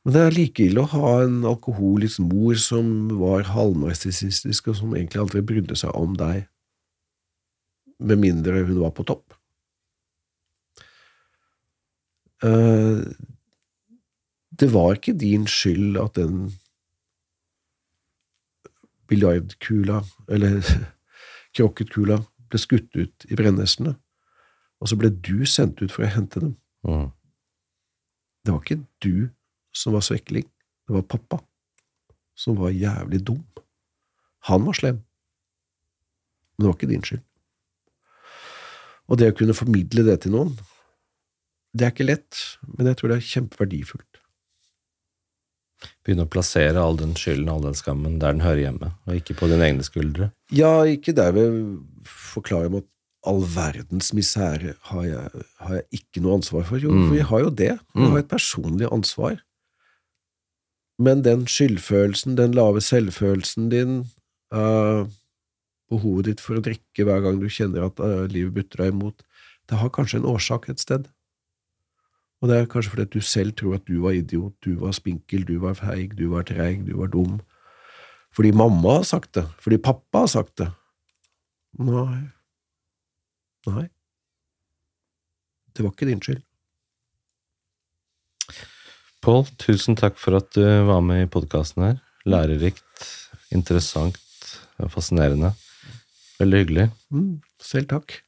Men 0.00 0.16
det 0.16 0.22
er 0.24 0.34
like 0.34 0.64
ille 0.64 0.82
å 0.82 0.90
ha 0.94 1.10
en 1.26 1.42
alkoholisk 1.46 2.22
mor 2.24 2.56
som 2.60 3.10
var 3.20 3.44
halvnarsissistisk, 3.52 4.72
og 4.72 4.78
som 4.78 4.94
egentlig 4.96 5.20
aldri 5.20 5.42
brydde 5.44 5.76
seg 5.76 5.92
om 5.96 6.16
deg, 6.18 6.46
med 8.00 8.22
mindre 8.22 8.64
hun 8.64 8.80
var 8.80 8.94
på 8.96 9.04
topp. 9.06 9.36
Eh, 12.48 13.04
det 14.60 14.70
var 14.72 14.96
ikke 14.96 15.18
din 15.20 15.44
skyld 15.48 16.00
at 16.00 16.16
den 16.16 16.48
biljardkula, 19.10 20.00
eller 20.30 20.60
krokketkula, 21.56 22.20
ble 22.50 22.60
skutt 22.60 22.96
ut 22.98 23.26
i 23.30 23.38
Brennestene, 23.38 23.96
og 24.80 24.90
så 24.90 24.96
ble 24.98 25.12
du 25.12 25.44
sendt 25.48 25.82
ut 25.82 25.92
for 25.92 26.06
å 26.06 26.10
hente 26.10 26.42
dem. 26.42 26.56
Mm. 26.86 27.10
Det 28.44 28.54
var 28.54 28.62
ikke 28.64 28.82
du 29.04 29.28
som 29.76 29.94
var 29.94 30.04
svekling, 30.06 30.46
det 30.88 30.96
var 30.96 31.06
pappa 31.06 31.42
som 32.40 32.56
var 32.56 32.72
jævlig 32.72 33.20
dum. 33.28 33.42
Han 34.48 34.64
var 34.64 34.78
slem, 34.78 35.02
men 36.56 36.64
det 36.64 36.70
var 36.70 36.78
ikke 36.78 36.90
din 36.90 37.04
skyld. 37.04 37.26
Og 39.10 39.18
det 39.18 39.32
å 39.32 39.36
kunne 39.36 39.56
formidle 39.58 40.06
det 40.06 40.20
til 40.22 40.32
noen, 40.36 40.54
det 41.76 41.86
er 41.86 41.92
ikke 41.92 42.06
lett, 42.08 42.38
men 42.78 42.88
jeg 42.88 42.98
tror 42.98 43.12
det 43.12 43.18
er 43.18 43.28
kjempeverdifullt. 43.30 44.19
Begynne 46.06 46.24
å 46.24 46.30
plassere 46.32 46.80
all 46.80 46.96
den 46.96 47.12
skylden 47.18 47.48
all 47.52 47.60
den 47.60 47.74
skammen 47.76 48.18
der 48.22 48.32
den 48.32 48.40
hører 48.40 48.62
hjemme, 48.64 48.92
og 49.06 49.14
ikke 49.18 49.36
på 49.36 49.48
dine 49.50 49.66
egne 49.68 49.84
skuldre. 49.84 50.30
Ja, 50.50 50.80
ikke 50.88 51.12
derved 51.14 51.58
forklare 52.08 52.70
om 52.70 52.78
at 52.80 52.86
all 53.28 53.42
verdens 53.44 54.14
misere 54.16 54.76
har 54.88 55.04
jeg, 55.04 55.42
har 55.60 55.74
jeg 55.76 56.00
ikke 56.00 56.22
noe 56.24 56.38
ansvar 56.38 56.64
for. 56.64 56.78
Jo, 56.80 56.88
Mm. 56.90 57.06
for 57.08 57.14
vi 57.18 57.20
har 57.20 57.40
jo 57.44 57.50
det. 57.50 57.78
Vi 57.94 58.00
Mm. 58.00 58.10
har 58.10 58.18
et 58.18 58.28
personlig 58.28 58.88
ansvar. 58.90 59.40
Men 60.98 61.22
den 61.22 61.44
skyldfølelsen, 61.46 62.34
den 62.36 62.52
lave 62.52 62.80
selvfølelsen 62.80 63.68
din, 63.70 63.94
uh, 64.52 65.06
behovet 65.90 66.24
ditt 66.24 66.40
for 66.40 66.56
å 66.56 66.62
drikke 66.64 67.04
hver 67.04 67.22
gang 67.24 67.40
du 67.40 67.46
kjenner 67.48 67.86
at 67.88 68.00
uh, 68.00 68.26
livet 68.26 68.54
butter 68.54 68.84
deg 68.84 68.92
imot, 68.94 69.22
det 69.68 69.78
har 69.78 69.90
kanskje 69.90 70.20
en 70.20 70.28
årsak 70.34 70.68
et 70.68 70.78
sted. 70.82 71.08
Og 72.40 72.48
det 72.48 72.56
er 72.56 72.68
kanskje 72.72 72.94
fordi 72.94 73.04
at 73.08 73.14
du 73.14 73.20
selv 73.20 73.52
tror 73.52 73.76
at 73.76 73.86
du 73.88 74.00
var 74.02 74.16
idiot, 74.16 74.54
du 74.64 74.78
var 74.80 74.94
spinkel, 74.96 75.44
du 75.48 75.58
var 75.60 75.76
feig, 75.76 76.16
du 76.16 76.30
var 76.32 76.46
treig, 76.48 76.86
du 76.86 76.94
var 76.96 77.12
dum. 77.12 77.40
Fordi 78.32 78.52
mamma 78.56 79.00
har 79.00 79.08
sagt 79.08 79.34
det, 79.36 79.44
fordi 79.60 79.80
pappa 79.82 80.24
har 80.24 80.30
sagt 80.32 80.54
det. 80.62 80.70
Nei. 81.78 82.22
Nei. 83.68 83.88
Det 85.76 85.84
var 85.84 85.92
ikke 85.92 86.08
din 86.08 86.22
skyld. 86.24 86.40
Pål, 89.20 89.44
tusen 89.60 89.98
takk 90.00 90.16
for 90.16 90.38
at 90.38 90.48
du 90.56 90.64
var 90.88 91.02
med 91.04 91.26
i 91.26 91.28
podkasten 91.28 91.84
her. 91.84 91.98
Lærerikt, 92.24 93.04
interessant, 93.52 94.16
fascinerende. 94.88 95.52
Veldig 96.40 96.62
hyggelig. 96.62 96.86
Mm, 97.12 97.42
selv 97.60 97.90
takk. 97.92 98.22